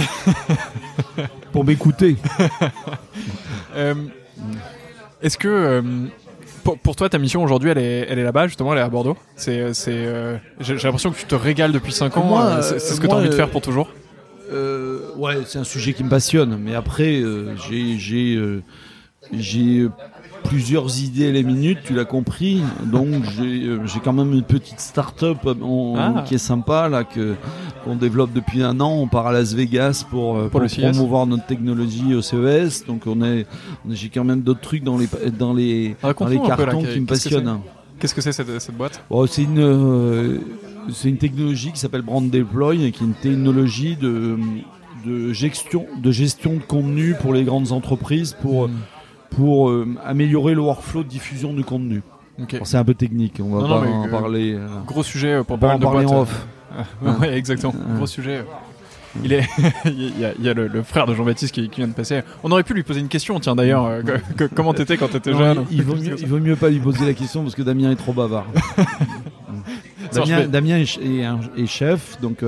pour 1.53 1.65
m'écouter. 1.65 2.17
Euh, 3.77 3.95
est-ce 5.21 5.37
que 5.37 5.49
euh, 5.49 5.83
pour, 6.67 6.79
pour 6.79 6.97
toi 6.97 7.09
ta 7.09 7.19
mission 7.19 7.45
aujourd'hui 7.45 7.71
elle 7.71 7.79
est, 7.79 8.07
elle 8.09 8.19
est 8.19 8.25
là-bas 8.25 8.49
justement, 8.49 8.73
elle 8.73 8.81
est 8.81 8.83
à 8.83 8.89
Bordeaux. 8.89 9.17
C'est, 9.37 9.73
c'est, 9.73 9.93
euh, 9.95 10.37
j'ai, 10.59 10.77
j'ai 10.77 10.89
l'impression 10.89 11.13
que 11.13 11.17
tu 11.17 11.25
te 11.25 11.37
régales 11.37 11.71
depuis 11.71 11.93
5 11.93 12.17
ans. 12.17 12.25
Moi, 12.25 12.43
euh, 12.43 12.63
c'est, 12.63 12.81
c'est 12.81 12.95
ce 12.95 13.01
que 13.01 13.07
tu 13.07 13.13
as 13.13 13.17
envie 13.17 13.29
de 13.29 13.35
euh, 13.35 13.37
faire 13.37 13.51
pour 13.51 13.63
toujours. 13.63 13.89
Ouais, 15.17 15.37
c'est 15.47 15.59
un 15.59 15.65
sujet 15.65 15.93
qui 15.93 16.03
me 16.03 16.11
passionne. 16.11 16.57
Mais 16.61 16.75
après, 16.75 17.23
j'ai 17.69 17.99
j'ai 17.99 18.63
j'ai 19.33 19.89
plusieurs 20.49 21.01
idées 21.03 21.29
à 21.29 21.33
la 21.33 21.43
minute, 21.43 21.79
tu 21.85 21.95
l'as 21.95 22.05
compris. 22.05 22.61
Donc 22.85 23.09
j'ai 23.37 23.65
euh, 23.65 23.87
j'ai 23.87 24.01
quand 24.01 24.13
même 24.13 24.33
une 24.33 24.43
petite 24.43 24.81
start-up 24.81 25.39
euh, 25.47 25.55
Ah. 25.97 26.25
qui 26.27 26.35
est 26.35 26.39
sympa 26.39 26.89
là 26.89 27.05
que 27.05 27.35
qu'on 27.85 27.97
développe 27.97 28.33
depuis 28.33 28.63
un 28.63 28.79
an. 28.81 28.93
On 28.93 29.07
part 29.09 29.27
à 29.27 29.33
Las 29.33 29.55
Vegas 29.55 30.05
pour, 30.11 30.37
euh, 30.37 30.49
Pour 30.49 30.61
le 30.61 30.69
CES. 30.69 30.81
promouvoir 30.93 31.27
notre 31.27 31.47
technologie 31.47 32.15
au 32.15 32.23
CES. 32.23 32.85
Donc 32.87 33.03
on 33.07 33.23
est 33.23 33.47
j'ai 33.91 34.09
quand 34.09 34.25
même 34.25 34.41
d'autres 34.43 34.61
trucs 34.61 34.85
dans 34.85 34.99
les 34.99 35.09
dans 35.39 35.53
les 35.55 35.97
dans 36.03 36.09
là, 36.29 36.47
cartons 36.47 36.83
qui 36.83 37.01
me 37.01 37.07
qu'est-ce 37.07 37.29
que 37.29 37.35
passionnent. 37.35 37.61
Qu'est-ce 37.99 38.15
que 38.15 38.21
c'est 38.21 38.33
cette, 38.33 38.61
cette 38.61 38.77
boîte? 38.77 39.03
Bon, 39.11 39.27
c'est 39.27 39.43
une 39.45 39.59
euh, 39.59 40.39
c'est 40.93 41.09
une 41.09 41.17
technologie 41.17 41.73
qui 41.73 41.81
s'appelle 41.81 42.03
Brand 42.03 42.29
Deploy, 42.31 42.77
qui 42.77 42.85
est 42.85 43.01
une 43.01 43.15
technologie 43.15 43.97
de 43.97 44.37
de 45.07 45.33
gestion 45.33 45.87
de 46.03 46.11
gestion 46.11 46.55
de 46.55 46.63
contenu 46.63 47.15
pour 47.21 47.33
les 47.33 47.45
grandes 47.45 47.73
entreprises 47.73 48.37
pour 48.43 48.69
pour 49.31 49.69
euh, 49.71 49.87
améliorer 50.05 50.55
le 50.55 50.61
workflow 50.61 51.03
de 51.03 51.09
diffusion 51.09 51.53
du 51.53 51.65
contenu. 51.65 52.03
C'est 52.65 52.77
un 52.77 52.85
peu 52.85 52.95
technique, 52.95 53.41
on 53.43 53.57
va 53.57 53.63
Non, 53.67 53.81
pas 53.81 53.87
non, 53.87 53.95
en 53.95 54.07
euh, 54.07 54.11
parler. 54.11 54.55
euh, 54.55 54.67
Gros 54.87 55.03
sujet 55.03 55.43
pour 55.47 55.59
pas 55.59 55.75
en 55.75 55.79
de 55.79 55.83
parler 55.85 56.05
boîtes. 56.05 56.17
en 56.19 56.21
off. 56.23 56.47
ouais, 57.21 57.37
exactement. 57.37 57.73
Gros 57.97 58.07
sujet. 58.07 58.45
Il 59.25 59.33
est, 59.33 59.49
il 59.87 60.19
y 60.21 60.25
a, 60.27 60.33
il 60.39 60.45
y 60.45 60.49
a 60.51 60.53
le, 60.53 60.69
le 60.69 60.83
frère 60.83 61.07
de 61.07 61.15
Jean-Baptiste 61.15 61.55
qui, 61.55 61.71
qui 61.71 61.81
vient 61.81 61.89
de 61.89 61.95
passer. 61.95 62.21
On 62.45 62.51
aurait 62.53 62.65
pu 62.65 62.75
lui 62.75 62.83
poser 62.83 63.01
une 63.01 63.09
question, 63.09 63.41
tiens 63.41 63.57
d'ailleurs, 63.57 63.87
euh, 63.87 64.03
comment 64.55 64.75
t'étais 64.75 64.99
quand 64.99 65.09
t'étais 65.09 65.33
jeune 65.33 65.65
il, 65.71 65.79
il 65.79 65.83
vaut 65.85 65.95
mieux, 65.97 66.17
il 66.19 66.27
vaut 66.27 66.39
mieux 66.39 66.57
pas 66.57 66.69
lui 66.69 66.79
poser 66.81 67.07
la 67.07 67.15
question 67.15 67.43
parce 67.43 67.55
que 67.55 67.63
Damien 67.63 67.91
est 67.93 67.97
trop 67.97 68.13
bavard. 68.13 68.45
Damien, 70.49 70.79
est, 70.79 71.67
chef, 71.67 72.21
donc 72.21 72.45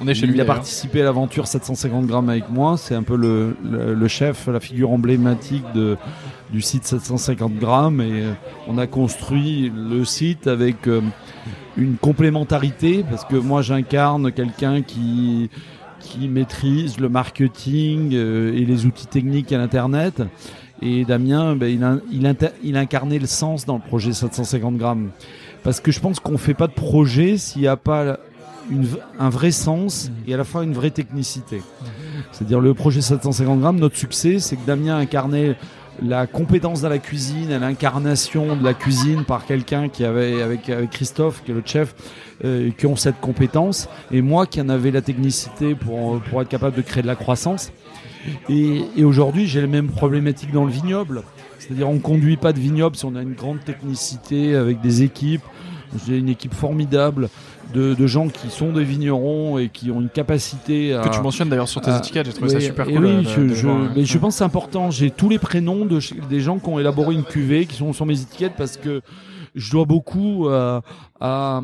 On 0.00 0.08
est 0.08 0.14
chez 0.14 0.26
il 0.26 0.32
lui, 0.32 0.40
a 0.40 0.44
participé 0.44 1.02
à 1.02 1.04
l'aventure 1.04 1.46
750 1.46 2.06
grammes 2.06 2.28
avec 2.28 2.50
moi. 2.50 2.76
C'est 2.76 2.94
un 2.94 3.02
peu 3.02 3.16
le, 3.16 3.56
le, 3.64 4.08
chef, 4.08 4.46
la 4.46 4.60
figure 4.60 4.90
emblématique 4.90 5.64
de, 5.74 5.96
du 6.52 6.60
site 6.60 6.84
750 6.84 7.54
grammes. 7.54 8.00
Et 8.00 8.24
on 8.68 8.78
a 8.78 8.86
construit 8.86 9.72
le 9.74 10.04
site 10.04 10.46
avec 10.46 10.88
une 11.76 11.96
complémentarité, 11.96 13.04
parce 13.08 13.24
que 13.24 13.36
moi 13.36 13.62
j'incarne 13.62 14.32
quelqu'un 14.32 14.82
qui 14.82 15.50
qui 16.00 16.28
maîtrise 16.28 17.00
le 17.00 17.08
marketing 17.08 18.12
et 18.12 18.64
les 18.64 18.86
outils 18.86 19.08
techniques 19.08 19.50
à 19.52 19.58
l'internet 19.58 20.22
et 20.82 21.04
Damien, 21.04 21.56
ben, 21.56 21.68
il, 22.10 22.36
il, 22.62 22.76
incarnait 22.76 23.18
le 23.18 23.26
sens 23.26 23.64
dans 23.64 23.76
le 23.76 23.80
projet 23.80 24.12
750 24.12 24.76
grammes. 24.76 25.10
Parce 25.66 25.80
que 25.80 25.90
je 25.90 25.98
pense 25.98 26.20
qu'on 26.20 26.38
fait 26.38 26.54
pas 26.54 26.68
de 26.68 26.72
projet 26.72 27.36
s'il 27.36 27.62
n'y 27.62 27.66
a 27.66 27.76
pas 27.76 28.20
un 29.18 29.28
vrai 29.30 29.50
sens 29.50 30.12
et 30.28 30.32
à 30.32 30.36
la 30.36 30.44
fois 30.44 30.62
une 30.62 30.72
vraie 30.72 30.92
technicité. 30.92 31.60
C'est-à-dire 32.30 32.60
le 32.60 32.72
projet 32.72 33.00
750 33.00 33.58
grammes, 33.58 33.80
notre 33.80 33.96
succès, 33.96 34.38
c'est 34.38 34.54
que 34.54 34.64
Damien 34.64 34.96
incarnait 34.96 35.56
la 36.00 36.28
compétence 36.28 36.82
dans 36.82 36.88
la 36.88 37.00
cuisine, 37.00 37.48
l'incarnation 37.58 38.54
de 38.54 38.62
la 38.62 38.74
cuisine 38.74 39.24
par 39.24 39.44
quelqu'un 39.44 39.88
qui 39.88 40.04
avait 40.04 40.40
avec, 40.40 40.70
Christophe, 40.92 41.42
qui 41.44 41.50
est 41.50 41.54
le 41.54 41.64
chef, 41.64 41.96
euh, 42.44 42.70
qui 42.78 42.86
ont 42.86 42.94
cette 42.94 43.20
compétence, 43.20 43.88
et 44.12 44.22
moi 44.22 44.46
qui 44.46 44.60
en 44.60 44.68
avais 44.68 44.92
la 44.92 45.02
technicité 45.02 45.74
pour, 45.74 46.20
pour 46.30 46.42
être 46.42 46.48
capable 46.48 46.76
de 46.76 46.82
créer 46.82 47.02
de 47.02 47.08
la 47.08 47.16
croissance. 47.16 47.72
Et, 48.48 48.82
et 48.96 49.02
aujourd'hui, 49.02 49.48
j'ai 49.48 49.62
les 49.62 49.66
mêmes 49.66 49.88
problématiques 49.88 50.52
dans 50.52 50.64
le 50.64 50.70
vignoble. 50.70 51.24
C'est-à-dire, 51.58 51.88
on 51.88 51.94
ne 51.94 52.00
conduit 52.00 52.36
pas 52.36 52.52
de 52.52 52.60
vignoble 52.60 52.96
si 52.96 53.04
on 53.04 53.16
a 53.16 53.22
une 53.22 53.34
grande 53.34 53.64
technicité 53.64 54.54
avec 54.54 54.80
des 54.80 55.02
équipes. 55.02 55.42
J'ai 56.06 56.18
une 56.18 56.28
équipe 56.28 56.52
formidable 56.52 57.28
de, 57.72 57.94
de, 57.94 58.06
gens 58.06 58.28
qui 58.28 58.48
sont 58.50 58.72
des 58.72 58.84
vignerons 58.84 59.58
et 59.58 59.68
qui 59.68 59.90
ont 59.90 60.00
une 60.00 60.08
capacité 60.08 60.94
à, 60.94 61.02
que 61.02 61.14
tu 61.14 61.20
mentionnes 61.20 61.48
d'ailleurs 61.48 61.68
sur 61.68 61.80
tes 61.80 61.94
étiquettes 61.96 62.26
j'ai 62.26 62.32
trouvé 62.32 62.50
ça 62.50 62.60
super 62.60 62.86
cool 62.86 63.04
oui 63.04 63.26
euh, 63.26 63.48
je, 63.48 63.54
je, 63.54 63.68
mais 63.94 64.04
je 64.04 64.18
pense 64.18 64.34
que 64.34 64.38
c'est 64.38 64.44
important 64.44 64.90
j'ai 64.90 65.10
tous 65.10 65.28
les 65.28 65.38
prénoms 65.38 65.84
de, 65.84 65.98
des 66.28 66.40
gens 66.40 66.58
qui 66.58 66.68
ont 66.68 66.78
élaboré 66.78 67.14
une 67.14 67.24
cuvée 67.24 67.66
qui 67.66 67.76
sont 67.76 67.92
sur 67.92 68.06
mes 68.06 68.20
étiquettes 68.20 68.54
parce 68.56 68.76
que 68.76 69.02
je 69.56 69.70
dois 69.72 69.86
beaucoup 69.86 70.48
à, 70.48 70.82
à, 71.20 71.62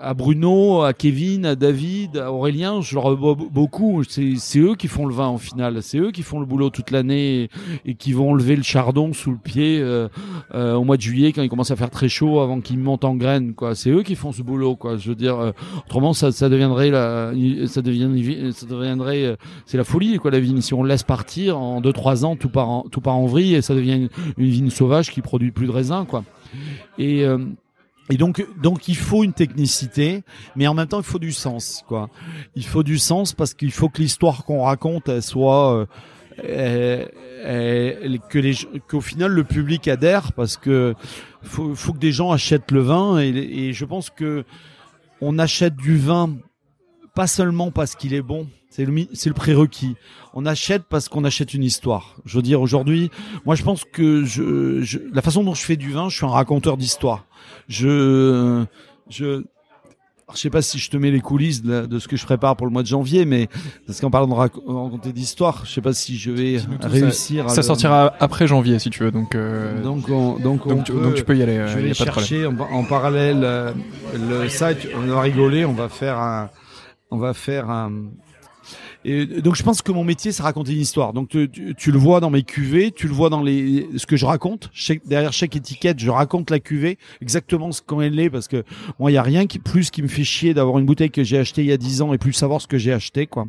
à, 0.00 0.14
Bruno, 0.14 0.82
à 0.82 0.92
Kevin, 0.92 1.46
à 1.46 1.56
David, 1.56 2.18
à 2.18 2.30
Aurélien. 2.30 2.80
Je 2.82 2.94
leur 2.94 3.16
dois 3.16 3.34
beaucoup. 3.34 4.02
C'est 4.04 4.58
eux 4.58 4.74
qui 4.74 4.88
font 4.88 5.06
le 5.06 5.14
vin 5.14 5.28
en 5.28 5.38
final. 5.38 5.82
C'est 5.82 5.98
eux 5.98 6.10
qui 6.10 6.22
font 6.22 6.40
le 6.40 6.46
boulot 6.46 6.70
toute 6.70 6.90
l'année 6.90 7.48
et, 7.86 7.94
qui 7.94 8.12
vont 8.12 8.34
lever 8.34 8.54
le 8.54 8.62
chardon 8.62 9.12
sous 9.12 9.30
le 9.30 9.38
pied 9.38 9.80
euh, 9.80 10.08
euh, 10.54 10.74
au 10.74 10.84
mois 10.84 10.96
de 10.96 11.02
juillet 11.02 11.32
quand 11.32 11.42
il 11.42 11.48
commence 11.48 11.70
à 11.70 11.76
faire 11.76 11.90
très 11.90 12.08
chaud 12.08 12.40
avant 12.40 12.60
qu'il 12.60 12.78
monte 12.78 13.04
en 13.04 13.14
graines. 13.14 13.54
Quoi. 13.54 13.74
C'est 13.74 13.90
eux 13.90 14.02
qui 14.02 14.14
font 14.14 14.32
ce 14.32 14.42
boulot. 14.42 14.76
Quoi. 14.76 14.98
Je 14.98 15.08
veux 15.08 15.14
dire, 15.14 15.38
euh, 15.38 15.52
autrement 15.86 16.12
ça, 16.12 16.30
ça 16.30 16.48
deviendrait 16.48 16.90
la, 16.90 17.32
ça 17.66 17.80
devient, 17.80 18.52
ça 18.52 18.66
deviendrait, 18.66 19.24
euh, 19.24 19.36
c'est 19.64 19.78
la 19.78 19.84
folie 19.84 20.18
quoi 20.18 20.30
la 20.30 20.40
vigne. 20.40 20.60
Si 20.60 20.74
on 20.74 20.84
laisse 20.84 21.02
partir 21.02 21.58
en 21.58 21.80
deux 21.80 21.92
trois 21.92 22.24
ans, 22.24 22.36
tout 22.36 22.50
part 22.50 22.68
en, 22.68 22.82
tout 22.82 23.00
part 23.00 23.16
en 23.16 23.26
vrille 23.26 23.54
et 23.54 23.62
ça 23.62 23.74
devient 23.74 23.94
une, 23.94 24.08
une 24.36 24.50
vigne 24.50 24.70
sauvage 24.70 25.10
qui 25.10 25.22
produit 25.22 25.50
plus 25.50 25.66
de 25.66 25.72
raisins 25.72 26.04
quoi. 26.06 26.24
Et, 26.98 27.24
euh, 27.24 27.38
et 28.10 28.16
donc, 28.16 28.46
donc 28.60 28.88
il 28.88 28.96
faut 28.96 29.24
une 29.24 29.32
technicité, 29.32 30.22
mais 30.56 30.66
en 30.66 30.74
même 30.74 30.88
temps 30.88 31.00
il 31.00 31.04
faut 31.04 31.18
du 31.18 31.32
sens, 31.32 31.84
quoi. 31.86 32.10
Il 32.56 32.64
faut 32.64 32.82
du 32.82 32.98
sens 32.98 33.32
parce 33.32 33.54
qu'il 33.54 33.72
faut 33.72 33.88
que 33.88 34.02
l'histoire 34.02 34.44
qu'on 34.44 34.62
raconte, 34.62 35.08
elle 35.08 35.22
soit 35.22 35.86
euh, 36.44 37.06
que 38.28 38.38
les 38.38 38.54
qu'au 38.88 39.00
final 39.00 39.32
le 39.32 39.44
public 39.44 39.88
adhère 39.88 40.32
parce 40.32 40.56
que 40.56 40.94
faut, 41.42 41.74
faut 41.74 41.92
que 41.92 41.98
des 41.98 42.12
gens 42.12 42.32
achètent 42.32 42.70
le 42.70 42.80
vin 42.80 43.20
et, 43.20 43.28
et 43.28 43.72
je 43.72 43.84
pense 43.84 44.10
que 44.10 44.44
on 45.20 45.38
achète 45.38 45.76
du 45.76 45.96
vin 45.96 46.36
pas 47.14 47.26
seulement 47.26 47.70
parce 47.70 47.94
qu'il 47.94 48.14
est 48.14 48.22
bon, 48.22 48.48
c'est 48.72 48.86
le, 48.86 49.06
c'est 49.12 49.28
le 49.28 49.34
prérequis. 49.34 49.96
On 50.32 50.46
achète 50.46 50.84
parce 50.88 51.10
qu'on 51.10 51.24
achète 51.24 51.52
une 51.52 51.62
histoire. 51.62 52.16
Je 52.24 52.36
veux 52.36 52.42
dire, 52.42 52.62
aujourd'hui, 52.62 53.10
moi, 53.44 53.54
je 53.54 53.62
pense 53.62 53.84
que 53.84 54.24
je, 54.24 54.80
je, 54.80 54.98
la 55.12 55.20
façon 55.20 55.44
dont 55.44 55.52
je 55.52 55.62
fais 55.62 55.76
du 55.76 55.92
vin, 55.92 56.08
je 56.08 56.16
suis 56.16 56.24
un 56.24 56.30
raconteur 56.30 56.78
d'histoire. 56.78 57.26
Je, 57.68 58.64
je, 59.10 59.44
je 60.32 60.38
sais 60.38 60.48
pas 60.48 60.62
si 60.62 60.78
je 60.78 60.88
te 60.88 60.96
mets 60.96 61.10
les 61.10 61.20
coulisses 61.20 61.62
de, 61.62 61.98
ce 61.98 62.08
que 62.08 62.16
je 62.16 62.24
prépare 62.24 62.56
pour 62.56 62.66
le 62.66 62.72
mois 62.72 62.82
de 62.82 62.86
janvier, 62.86 63.26
mais 63.26 63.50
parce 63.86 64.00
qu'en 64.00 64.10
parlant 64.10 64.26
de 64.26 64.32
raconter 64.32 65.12
d'histoire, 65.12 65.66
je 65.66 65.72
sais 65.72 65.82
pas 65.82 65.92
si 65.92 66.16
je 66.16 66.30
vais 66.30 66.56
réussir. 66.80 67.50
Ça, 67.50 67.62
sortira 67.62 68.14
après 68.20 68.46
janvier, 68.46 68.78
si 68.78 68.88
tu 68.88 69.04
veux. 69.04 69.10
Donc, 69.10 69.34
euh, 69.34 69.82
donc, 69.82 70.08
donc, 70.08 70.66
donc, 70.66 71.14
tu, 71.14 71.24
peux 71.24 71.36
y 71.36 71.42
aller. 71.42 71.62
Je 71.68 71.78
vais 71.78 71.92
chercher 71.92 72.46
en, 72.46 72.58
en, 72.58 72.84
parallèle 72.84 73.42
euh, 73.44 73.72
le 74.14 74.48
site. 74.48 74.88
On 74.96 75.06
va 75.06 75.20
rigoler. 75.20 75.66
On 75.66 75.74
va 75.74 75.90
faire 75.90 76.18
un, 76.18 76.48
on 77.10 77.18
va 77.18 77.34
faire 77.34 77.68
un, 77.68 77.92
donc 79.04 79.56
je 79.56 79.62
pense 79.62 79.82
que 79.82 79.90
mon 79.90 80.04
métier 80.04 80.32
c'est 80.32 80.42
raconter 80.42 80.72
une 80.72 80.80
histoire. 80.80 81.12
Donc 81.12 81.30
tu, 81.30 81.92
le 81.92 81.98
vois 81.98 82.20
dans 82.20 82.30
mes 82.30 82.42
cuvées, 82.42 82.92
tu 82.92 83.08
le 83.08 83.12
vois 83.12 83.30
dans 83.30 83.42
les 83.42 83.88
ce 83.96 84.06
que 84.06 84.16
je 84.16 84.26
raconte. 84.26 84.70
derrière 85.04 85.32
chaque 85.32 85.56
étiquette, 85.56 85.98
je 85.98 86.10
raconte 86.10 86.50
la 86.50 86.60
cuvée 86.60 86.98
exactement 87.20 87.72
ce 87.72 87.82
qu'elle 87.82 88.18
est 88.18 88.30
parce 88.30 88.48
que 88.48 88.64
moi 88.98 89.10
il 89.10 89.14
y 89.14 89.18
a 89.18 89.22
rien 89.22 89.46
qui 89.46 89.58
plus 89.58 89.90
qui 89.90 90.02
me 90.02 90.08
fait 90.08 90.24
chier 90.24 90.54
d'avoir 90.54 90.78
une 90.78 90.86
bouteille 90.86 91.10
que 91.10 91.24
j'ai 91.24 91.38
achetée 91.38 91.62
il 91.62 91.68
y 91.68 91.72
a 91.72 91.76
10 91.76 92.02
ans 92.02 92.12
et 92.12 92.18
plus 92.18 92.32
savoir 92.32 92.60
ce 92.60 92.66
que 92.66 92.78
j'ai 92.78 92.92
acheté 92.92 93.26
quoi. 93.26 93.46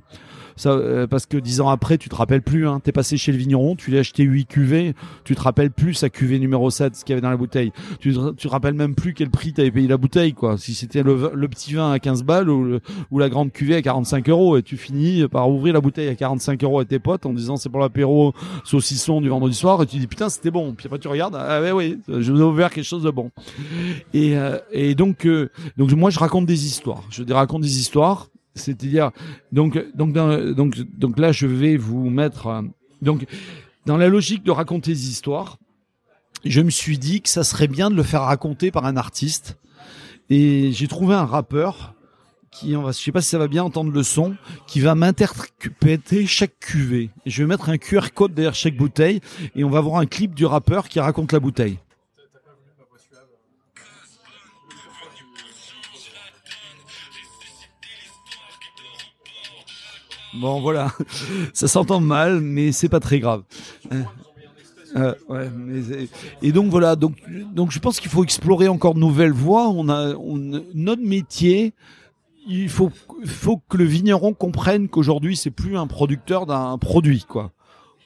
Ça, 0.56 0.72
euh, 0.72 1.08
parce 1.08 1.26
que 1.26 1.38
dix 1.38 1.62
ans 1.62 1.70
après, 1.70 1.97
tu 1.97 2.10
te 2.10 2.16
rappelles 2.16 2.41
plus. 2.41 2.68
Hein, 2.68 2.80
T'es 2.84 2.91
passé 2.91 3.18
chez 3.18 3.32
le 3.32 3.38
vigneron, 3.38 3.76
tu 3.76 3.91
l'as 3.91 3.99
acheté 3.99 4.24
8 4.24 4.45
cuvées, 4.45 4.93
tu 5.24 5.36
te 5.36 5.41
rappelles 5.41 5.72
plus 5.72 5.93
sa 5.93 6.10
cuvée 6.10 6.39
numéro 6.39 6.70
7, 6.70 6.95
ce 6.95 7.06
qu'il 7.06 7.14
y 7.14 7.14
avait 7.14 7.22
dans 7.22 7.30
la 7.30 7.38
bouteille. 7.38 7.72
Tu 7.99 8.14
te, 8.14 8.32
tu 8.32 8.47
te 8.47 8.51
rappelles 8.51 8.74
même 8.74 8.95
plus 8.95 9.14
quel 9.14 9.30
prix 9.30 9.54
t'avais 9.54 9.72
payé 9.72 9.88
la 9.88 9.97
bouteille, 9.97 10.34
quoi. 10.34 10.58
Si 10.58 10.74
c'était 10.74 11.04
le, 11.04 11.32
le, 11.34 11.47
petit 11.47 11.74
vin 11.74 11.91
à 11.91 11.99
15 11.99 12.24
balles 12.24 12.49
ou, 12.49 12.80
ou 13.12 13.20
la 13.20 13.30
grande 13.30 13.51
cuvée 13.51 13.76
à 13.76 13.82
45 13.82 14.30
euros, 14.30 14.58
et 14.58 14.64
tu 14.64 14.78
finis 14.78 15.28
par 15.28 15.49
ouvrir 15.49 15.74
la 15.74 15.82
bouteille 15.82 16.10
à 16.10 16.16
45 16.16 16.64
euros 16.64 16.80
à 16.80 16.86
tes 16.86 16.99
potes 16.99 17.26
en 17.26 17.34
disant 17.34 17.58
c'est 17.58 17.70
pour 17.70 17.80
l'apéro 17.80 18.34
saucisson 18.64 19.22
du 19.22 19.30
vendredi 19.30 19.56
soir, 19.56 19.82
et 19.82 19.86
tu 19.86 19.97
dis 19.97 20.08
putain 20.08 20.30
c'était 20.30 20.51
bon. 20.51 20.74
Puis 20.74 20.88
après 20.88 20.99
tu 20.99 21.08
regardes, 21.08 21.36
ah 21.36 21.62
ouais 21.62 21.72
oui, 21.72 21.99
je 22.08 22.32
vous 22.32 22.39
ai 22.39 22.43
ouvert 22.43 22.70
quelque 22.70 22.86
chose 22.86 23.04
de 23.04 23.12
bon. 23.12 23.32
Et, 24.14 24.38
euh, 24.38 24.58
et 24.72 24.95
donc 24.95 25.26
euh, 25.26 25.49
donc 25.78 25.91
moi 25.93 26.10
je 26.10 26.20
raconte 26.20 26.45
des 26.45 26.66
histoires. 26.66 27.04
Je 27.10 27.24
raconte 27.32 27.62
des 27.62 27.80
histoires 27.80 28.28
c'est-à-dire, 28.56 29.12
donc, 29.51 29.84
donc, 29.95 30.14
donc, 30.14 30.78
donc 30.97 31.20
là, 31.20 31.32
je 31.32 31.47
vais 31.47 31.78
vous 31.78 32.10
mettre, 32.10 32.47
euh, 32.47 32.62
donc, 33.01 33.26
dans 33.86 33.97
la 33.97 34.08
logique 34.08 34.43
de 34.43 34.51
raconter 34.51 34.91
des 34.91 35.10
histoires, 35.10 35.58
je 36.45 36.62
me 36.62 36.70
suis 36.70 36.97
dit 36.97 37.22
que 37.22 37.30
ça 37.30 37.43
serait 37.43 37.68
bien 37.68 37.89
de 37.89 37.95
le 37.95 38.04
faire 38.04 38.22
raconter 38.22 38.72
par 38.72 38.86
un 38.86 38.97
artiste. 38.97 39.58
Et 40.30 40.72
j'ai 40.72 40.88
trouvé 40.88 41.16
un 41.16 41.26
rappeur 41.26 41.93
qui, 42.51 42.76
on 42.76 42.84
va, 42.84 42.91
je 42.91 42.97
sais 42.97 43.12
pas 43.12 43.22
si 43.22 43.30
ça 43.30 43.38
va 43.38 43.47
bien 43.47 43.64
entendre 43.64 43.91
le 43.91 44.04
son, 44.04 44.36
qui 44.68 44.80
va 44.80 44.95
m'interpréter 44.95 46.26
chaque 46.28 46.60
cuvée. 46.60 47.10
je 47.26 47.43
vais 47.43 47.47
mettre 47.47 47.70
un 47.70 47.78
QR 47.78 48.10
code 48.14 48.34
derrière 48.34 48.56
chaque 48.56 48.78
bouteille 48.78 49.22
et 49.56 49.64
on 49.64 49.70
va 49.70 49.82
voir 49.82 49.99
un 49.99 50.06
clip 50.06 50.36
du 50.36 50.45
rappeur 50.45 50.88
qui 50.88 50.99
raconte 50.99 51.32
la 51.32 51.39
bouteille. 51.39 51.80
Bon, 60.36 60.62
voilà, 60.62 60.92
ça 61.54 61.68
s'entend 61.68 62.00
mal, 62.00 62.40
mais 62.40 62.72
c'est 62.72 62.90
pas 62.90 63.00
très 63.00 63.20
grave. 63.20 63.44
Euh, 64.96 65.14
et 66.42 66.52
donc 66.52 66.70
voilà, 66.70 66.96
donc 66.96 67.16
donc 67.54 67.72
je 67.72 67.80
pense 67.80 68.00
qu'il 68.00 68.12
faut 68.12 68.24
explorer 68.24 68.68
encore 68.68 68.94
de 68.94 69.00
nouvelles 69.00 69.32
voies. 69.32 69.68
On 69.70 69.90
a 69.90 70.14
notre 70.74 71.04
métier. 71.04 71.74
Il 72.48 72.70
faut 72.70 72.92
faut 73.26 73.62
que 73.70 73.78
le 73.78 73.86
vigneron 73.86 74.34
comprenne 74.34 74.90
qu'aujourd'hui 74.90 75.38
c'est 75.38 75.50
plus 75.50 75.78
un 75.78 75.88
producteur 75.88 76.46
d'un 76.46 76.78
produit 76.78 77.26
quoi 77.28 77.54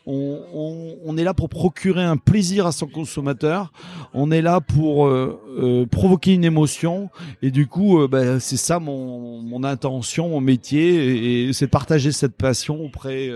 on, 0.08 1.18
est 1.18 1.24
là 1.24 1.34
pour 1.34 1.50
procurer 1.50 2.04
un 2.04 2.18
plaisir 2.18 2.66
à 2.66 2.72
son 2.72 2.88
consommateur, 2.88 3.72
on 4.14 4.32
est 4.32 4.42
là 4.42 4.62
pour 4.62 5.08
euh, 5.08 5.40
euh, 5.60 5.86
provoquer 5.86 6.34
une 6.34 6.46
émotion, 6.46 7.10
et 7.42 7.52
du 7.52 7.68
coup, 7.68 8.00
euh, 8.00 8.08
bah, 8.08 8.40
c'est 8.40 8.58
ça 8.58 8.80
mon, 8.80 9.64
intention, 9.64 10.30
mon 10.30 10.42
métier, 10.42 11.48
et, 11.48 11.54
c'est 11.54 11.66
de 11.66 11.72
partager 11.72 12.12
cette 12.12 12.36
passion 12.36 12.82
auprès 12.82 13.32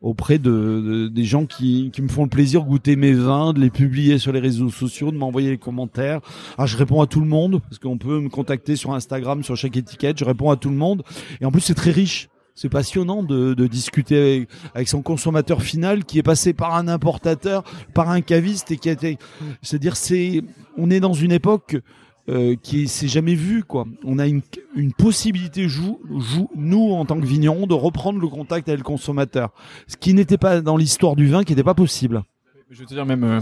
auprès 0.00 0.40
de, 0.40 1.08
des 1.14 1.24
gens 1.24 1.46
qui, 1.46 1.92
me 2.00 2.08
font 2.08 2.24
le 2.24 2.28
plaisir 2.28 2.64
de 2.64 2.68
goûter 2.68 2.96
mes 2.96 3.12
vins, 3.12 3.52
de 3.52 3.60
les 3.60 3.70
publier 3.70 4.18
sur 4.18 4.32
les 4.32 4.40
réseaux 4.40 4.68
sociaux, 4.68 5.12
de 5.12 5.16
m'envoyer 5.16 5.50
les 5.50 5.58
commentaires. 5.58 6.20
Alors 6.58 6.66
je 6.66 6.76
réponds 6.76 7.00
à 7.00 7.06
tout 7.06 7.20
le 7.20 7.26
monde 7.26 7.60
parce 7.60 7.78
qu'on 7.78 7.98
peut 7.98 8.18
me 8.18 8.28
contacter 8.28 8.74
sur 8.74 8.92
Instagram 8.92 9.44
sur 9.44 9.56
chaque 9.56 9.76
étiquette. 9.76 10.18
Je 10.18 10.24
réponds 10.24 10.50
à 10.50 10.56
tout 10.56 10.70
le 10.70 10.74
monde. 10.74 11.04
Et 11.40 11.44
en 11.44 11.52
plus 11.52 11.60
c'est 11.60 11.74
très 11.74 11.92
riche 11.92 12.28
c'est 12.54 12.68
passionnant 12.68 13.22
de, 13.22 13.54
de 13.54 13.66
discuter 13.66 14.46
avec, 14.74 14.88
son 14.88 15.02
consommateur 15.02 15.62
final 15.62 16.04
qui 16.04 16.18
est 16.18 16.22
passé 16.22 16.52
par 16.52 16.74
un 16.74 16.88
importateur, 16.88 17.64
par 17.94 18.10
un 18.10 18.20
caviste 18.20 18.70
et 18.70 18.76
qui 18.76 18.88
a 18.88 18.92
été. 18.92 19.18
C'est-à-dire, 19.62 19.96
c'est, 19.96 20.42
on 20.76 20.90
est 20.90 21.00
dans 21.00 21.14
une 21.14 21.32
époque 21.32 21.76
euh, 22.28 22.54
qui 22.62 22.88
s'est 22.88 23.08
jamais 23.08 23.34
vue, 23.34 23.64
quoi. 23.64 23.86
On 24.04 24.18
a 24.18 24.26
une, 24.26 24.42
une 24.76 24.92
possibilité, 24.92 25.66
nous 26.54 26.92
en 26.92 27.04
tant 27.04 27.20
que 27.20 27.26
vignerons, 27.26 27.66
de 27.66 27.74
reprendre 27.74 28.20
le 28.20 28.28
contact 28.28 28.68
avec 28.68 28.80
le 28.80 28.84
consommateur, 28.84 29.50
ce 29.88 29.96
qui 29.96 30.14
n'était 30.14 30.38
pas 30.38 30.60
dans 30.60 30.76
l'histoire 30.76 31.16
du 31.16 31.28
vin, 31.28 31.44
qui 31.44 31.52
n'était 31.52 31.64
pas 31.64 31.74
possible. 31.74 32.22
Je 32.70 32.80
veux 32.80 32.86
te 32.86 32.94
dire 32.94 33.06
même. 33.06 33.24
Euh, 33.24 33.40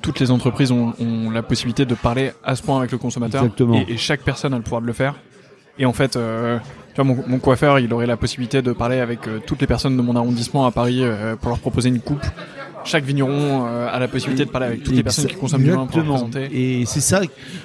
toutes 0.00 0.18
les 0.18 0.30
entreprises 0.30 0.72
ont, 0.72 0.94
ont, 0.98 1.28
la 1.28 1.42
possibilité 1.42 1.84
de 1.84 1.94
parler 1.94 2.32
à 2.42 2.56
ce 2.56 2.62
point 2.62 2.78
avec 2.78 2.90
le 2.90 2.96
consommateur 2.96 3.42
Exactement. 3.42 3.74
Et, 3.86 3.92
et 3.92 3.96
chaque 3.98 4.22
personne 4.22 4.54
a 4.54 4.56
le 4.56 4.62
pouvoir 4.62 4.80
de 4.80 4.86
le 4.86 4.94
faire 4.94 5.14
Et 5.78 5.86
en 5.86 5.92
fait, 5.92 6.16
euh, 6.16 6.58
tu 6.94 7.02
vois, 7.02 7.04
mon, 7.04 7.24
mon, 7.26 7.38
coiffeur, 7.38 7.78
il 7.78 7.92
aurait 7.92 8.06
la 8.06 8.16
possibilité 8.16 8.62
de 8.62 8.72
parler 8.72 9.00
avec 9.00 9.26
euh, 9.26 9.38
toutes 9.44 9.60
les 9.60 9.66
personnes 9.66 9.96
de 9.96 10.02
mon 10.02 10.16
arrondissement 10.16 10.66
à 10.66 10.70
Paris 10.70 11.00
euh, 11.02 11.36
pour 11.36 11.50
leur 11.50 11.58
proposer 11.58 11.88
une 11.88 12.00
coupe. 12.00 12.24
Chaque 12.82 13.04
vigneron 13.04 13.66
a 13.66 13.98
la 13.98 14.08
possibilité 14.08 14.46
de 14.46 14.50
parler 14.50 14.68
avec 14.68 14.82
toutes 14.82 14.94
les 14.94 15.02
personnes 15.02 15.26
qui 15.26 15.34
consomment 15.34 15.64
du 15.64 15.70
vin 15.70 15.86
pour 15.86 16.02
présenter. 16.02 16.48
Et 16.50 16.86
c'est 16.86 17.02
ça, 17.02 17.20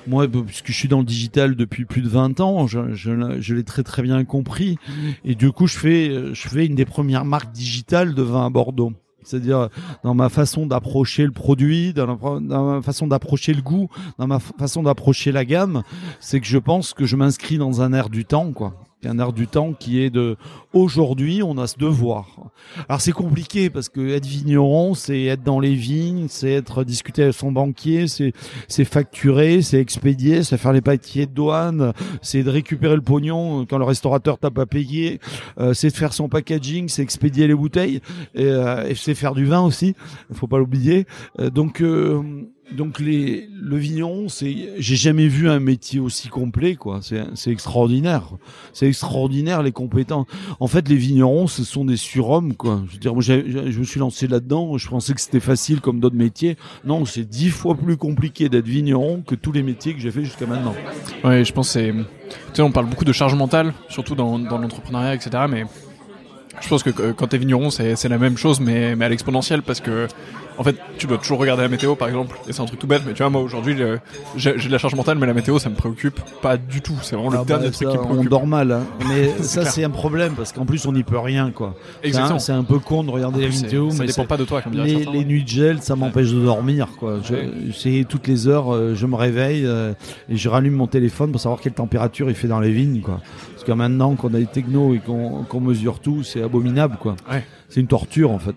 moi, 0.07 0.27
puisque 0.27 0.67
je 0.67 0.73
suis 0.73 0.89
dans 0.89 0.99
le 0.99 1.05
digital 1.05 1.55
depuis 1.55 1.85
plus 1.85 2.01
de 2.01 2.09
20 2.09 2.41
ans, 2.41 2.67
je, 2.67 2.93
je, 2.93 3.37
je 3.39 3.55
l'ai 3.55 3.63
très 3.63 3.83
très 3.83 4.01
bien 4.01 4.25
compris. 4.25 4.77
Et 5.23 5.35
du 5.35 5.53
coup, 5.53 5.67
je 5.67 5.77
fais, 5.77 6.11
je 6.33 6.47
fais 6.49 6.65
une 6.65 6.75
des 6.75 6.83
premières 6.83 7.23
marques 7.23 7.53
digitales 7.53 8.13
de 8.13 8.21
vin 8.23 8.45
à 8.45 8.49
Bordeaux 8.49 8.91
c'est-à-dire 9.25 9.69
dans 10.03 10.13
ma 10.13 10.29
façon 10.29 10.65
d'approcher 10.65 11.25
le 11.25 11.31
produit, 11.31 11.93
dans, 11.93 12.17
ma 12.39 12.81
façon 12.81 13.07
d'approcher 13.07 13.53
le 13.53 13.61
goût, 13.61 13.89
dans 14.17 14.27
ma 14.27 14.39
façon 14.39 14.83
d'approcher 14.83 15.31
la 15.31 15.45
gamme, 15.45 15.83
c'est 16.19 16.39
que 16.39 16.47
je 16.47 16.57
pense 16.57 16.93
que 16.93 17.05
je 17.05 17.15
m'inscris 17.15 17.57
dans 17.57 17.81
un 17.81 17.93
air 17.93 18.09
du 18.09 18.25
temps, 18.25 18.51
quoi 18.51 18.73
un 19.07 19.19
air 19.19 19.33
du 19.33 19.47
temps 19.47 19.73
qui 19.73 20.01
est 20.01 20.09
de 20.09 20.37
aujourd'hui 20.73 21.41
on 21.43 21.57
a 21.57 21.67
ce 21.67 21.77
devoir. 21.77 22.25
Alors 22.89 23.01
c'est 23.01 23.11
compliqué 23.11 23.69
parce 23.69 23.89
que 23.89 24.09
être 24.09 24.25
vigneron 24.25 24.93
c'est 24.93 25.23
être 25.23 25.43
dans 25.43 25.59
les 25.59 25.75
vignes, 25.75 26.27
c'est 26.29 26.51
être 26.51 26.83
discuter 26.83 27.23
avec 27.23 27.35
son 27.35 27.51
banquier, 27.51 28.07
c'est 28.07 28.33
c'est 28.67 28.85
facturer, 28.85 29.61
c'est 29.61 29.79
expédier, 29.79 30.43
c'est 30.43 30.57
faire 30.57 30.73
les 30.73 30.81
papiers 30.81 31.25
de 31.25 31.31
douane, 31.31 31.93
c'est 32.21 32.43
de 32.43 32.49
récupérer 32.49 32.95
le 32.95 33.01
pognon 33.01 33.65
quand 33.65 33.77
le 33.77 33.85
restaurateur 33.85 34.37
t'a 34.37 34.51
pas 34.51 34.65
payé, 34.65 35.19
euh, 35.59 35.73
c'est 35.73 35.89
de 35.89 35.95
faire 35.95 36.13
son 36.13 36.29
packaging, 36.29 36.89
c'est 36.89 37.01
expédier 37.01 37.47
les 37.47 37.55
bouteilles 37.55 38.01
et, 38.33 38.45
euh, 38.45 38.93
c'est 38.95 39.15
faire 39.15 39.35
du 39.35 39.45
vin 39.45 39.61
aussi, 39.61 39.95
faut 40.33 40.47
pas 40.47 40.57
l'oublier. 40.57 41.05
Euh, 41.39 41.49
donc 41.49 41.81
donc 42.71 42.99
les 42.99 43.47
le 43.53 43.77
vigneron, 43.77 44.27
c'est 44.27 44.69
j'ai 44.77 44.95
jamais 44.95 45.27
vu 45.27 45.49
un 45.49 45.59
métier 45.59 45.99
aussi 45.99 46.29
complet 46.29 46.75
quoi. 46.75 46.99
C'est 47.01 47.51
extraordinaire. 47.51 48.23
C'est 48.73 48.87
extraordinaire 48.87 49.61
les 49.61 49.71
compétences. 49.71 50.25
En 50.59 50.67
fait, 50.67 50.89
les 50.89 50.95
vignerons, 50.95 51.47
ce 51.47 51.63
sont 51.63 51.85
des 51.85 51.97
surhommes 51.97 52.55
quoi. 52.55 52.83
Je 52.87 52.93
veux 52.93 52.99
dire, 52.99 53.13
moi 53.13 53.21
je 53.21 53.79
me 53.79 53.83
suis 53.83 53.99
lancé 53.99 54.27
là-dedans. 54.27 54.77
Je 54.77 54.87
pensais 54.87 55.13
que 55.13 55.21
c'était 55.21 55.39
facile 55.39 55.79
comme 55.79 55.99
d'autres 55.99 56.15
métiers. 56.15 56.57
Non, 56.85 57.05
c'est 57.05 57.23
dix 57.23 57.49
fois 57.49 57.75
plus 57.75 57.97
compliqué 57.97 58.49
d'être 58.49 58.67
vigneron 58.67 59.21
que 59.21 59.35
tous 59.35 59.51
les 59.51 59.63
métiers 59.63 59.93
que 59.93 59.99
j'ai 59.99 60.11
fait 60.11 60.23
jusqu'à 60.23 60.47
maintenant. 60.47 60.73
Ouais, 61.23 61.45
je 61.45 61.53
pense 61.53 61.69
c'est. 61.69 61.93
Tu 61.93 62.35
sais, 62.53 62.61
on 62.63 62.71
parle 62.71 62.87
beaucoup 62.87 63.05
de 63.05 63.13
charge 63.13 63.35
mentale, 63.35 63.73
surtout 63.89 64.15
dans 64.15 64.37
l'entrepreneuriat, 64.37 65.13
etc. 65.13 65.43
Mais 65.47 65.65
je 66.61 66.67
pense 66.67 66.83
que 66.83 67.11
quand 67.11 67.27
t'es 67.27 67.37
vigneron, 67.37 67.69
c'est 67.69 67.95
c'est 67.95 68.09
la 68.09 68.17
même 68.17 68.37
chose, 68.37 68.59
mais 68.59 68.95
mais 68.95 69.05
à 69.05 69.09
l'exponentielle 69.09 69.61
parce 69.61 69.81
que 69.81 70.07
en 70.57 70.63
fait, 70.63 70.75
tu 70.97 71.07
dois 71.07 71.17
toujours 71.17 71.39
regarder 71.39 71.63
la 71.63 71.69
météo, 71.69 71.95
par 71.95 72.07
exemple. 72.07 72.37
Et 72.47 72.53
c'est 72.53 72.61
un 72.61 72.65
truc 72.65 72.79
tout 72.79 72.87
bête, 72.87 73.01
mais 73.05 73.13
tu 73.13 73.23
vois, 73.23 73.29
moi 73.29 73.41
aujourd'hui, 73.41 73.75
j'ai 74.35 74.53
de 74.53 74.71
la 74.71 74.77
charge 74.77 74.95
mentale, 74.95 75.17
mais 75.17 75.27
la 75.27 75.33
météo, 75.33 75.59
ça 75.59 75.69
me 75.69 75.75
préoccupe 75.75 76.19
pas 76.41 76.57
du 76.57 76.81
tout. 76.81 76.97
C'est 77.01 77.15
vraiment 77.15 77.31
le 77.31 77.39
ah 77.39 77.45
dernier 77.45 77.65
bah, 77.65 77.71
truc 77.71 77.89
qui 77.89 77.97
me 77.97 78.03
préoccupe. 78.03 78.27
On 78.27 78.29
dort 78.29 78.47
mal, 78.47 78.71
hein. 78.71 78.83
mais 79.09 79.43
ça, 79.43 79.65
c'est 79.65 79.83
un 79.83 79.89
problème 79.89 80.33
parce 80.33 80.51
qu'en 80.51 80.65
plus, 80.65 80.85
on 80.85 80.93
n'y 80.93 81.03
peut 81.03 81.19
rien, 81.19 81.51
quoi. 81.51 81.75
Exactement. 82.03 82.39
C'est 82.39 82.51
un, 82.51 82.63
peu 82.63 82.79
con 82.79 83.03
de 83.03 83.11
regarder 83.11 83.41
la 83.41 83.49
météo, 83.49 83.89
ça 83.91 83.99
mais 83.99 84.07
dépend 84.07 84.25
pas 84.25 84.37
de 84.37 84.45
toi, 84.45 84.61
comme 84.61 84.73
les, 84.73 85.05
les 85.05 85.25
nuits 85.25 85.43
de 85.43 85.49
gel, 85.49 85.81
ça 85.81 85.95
m'empêche 85.95 86.31
de 86.31 86.43
dormir, 86.43 86.89
quoi. 86.97 87.19
C'est 87.73 88.05
toutes 88.07 88.27
les 88.27 88.47
heures, 88.47 88.73
euh, 88.73 88.95
je 88.95 89.05
me 89.05 89.15
réveille 89.15 89.65
euh, 89.65 89.93
et 90.29 90.37
je 90.37 90.49
rallume 90.49 90.73
mon 90.73 90.87
téléphone 90.87 91.31
pour 91.31 91.41
savoir 91.41 91.61
quelle 91.61 91.73
température 91.73 92.29
il 92.29 92.35
fait 92.35 92.47
dans 92.47 92.59
les 92.59 92.71
vignes, 92.71 93.01
quoi. 93.01 93.21
Parce 93.53 93.63
que 93.63 93.71
maintenant 93.71 94.15
qu'on 94.15 94.33
a 94.33 94.37
des 94.37 94.45
technos 94.45 94.93
et 94.93 94.99
qu'on 94.99 95.59
mesure 95.59 95.99
tout, 95.99 96.23
c'est 96.23 96.41
abominable, 96.41 96.97
quoi. 96.99 97.15
C'est 97.69 97.81
une 97.81 97.87
torture, 97.87 98.31
en 98.31 98.39
fait. 98.39 98.55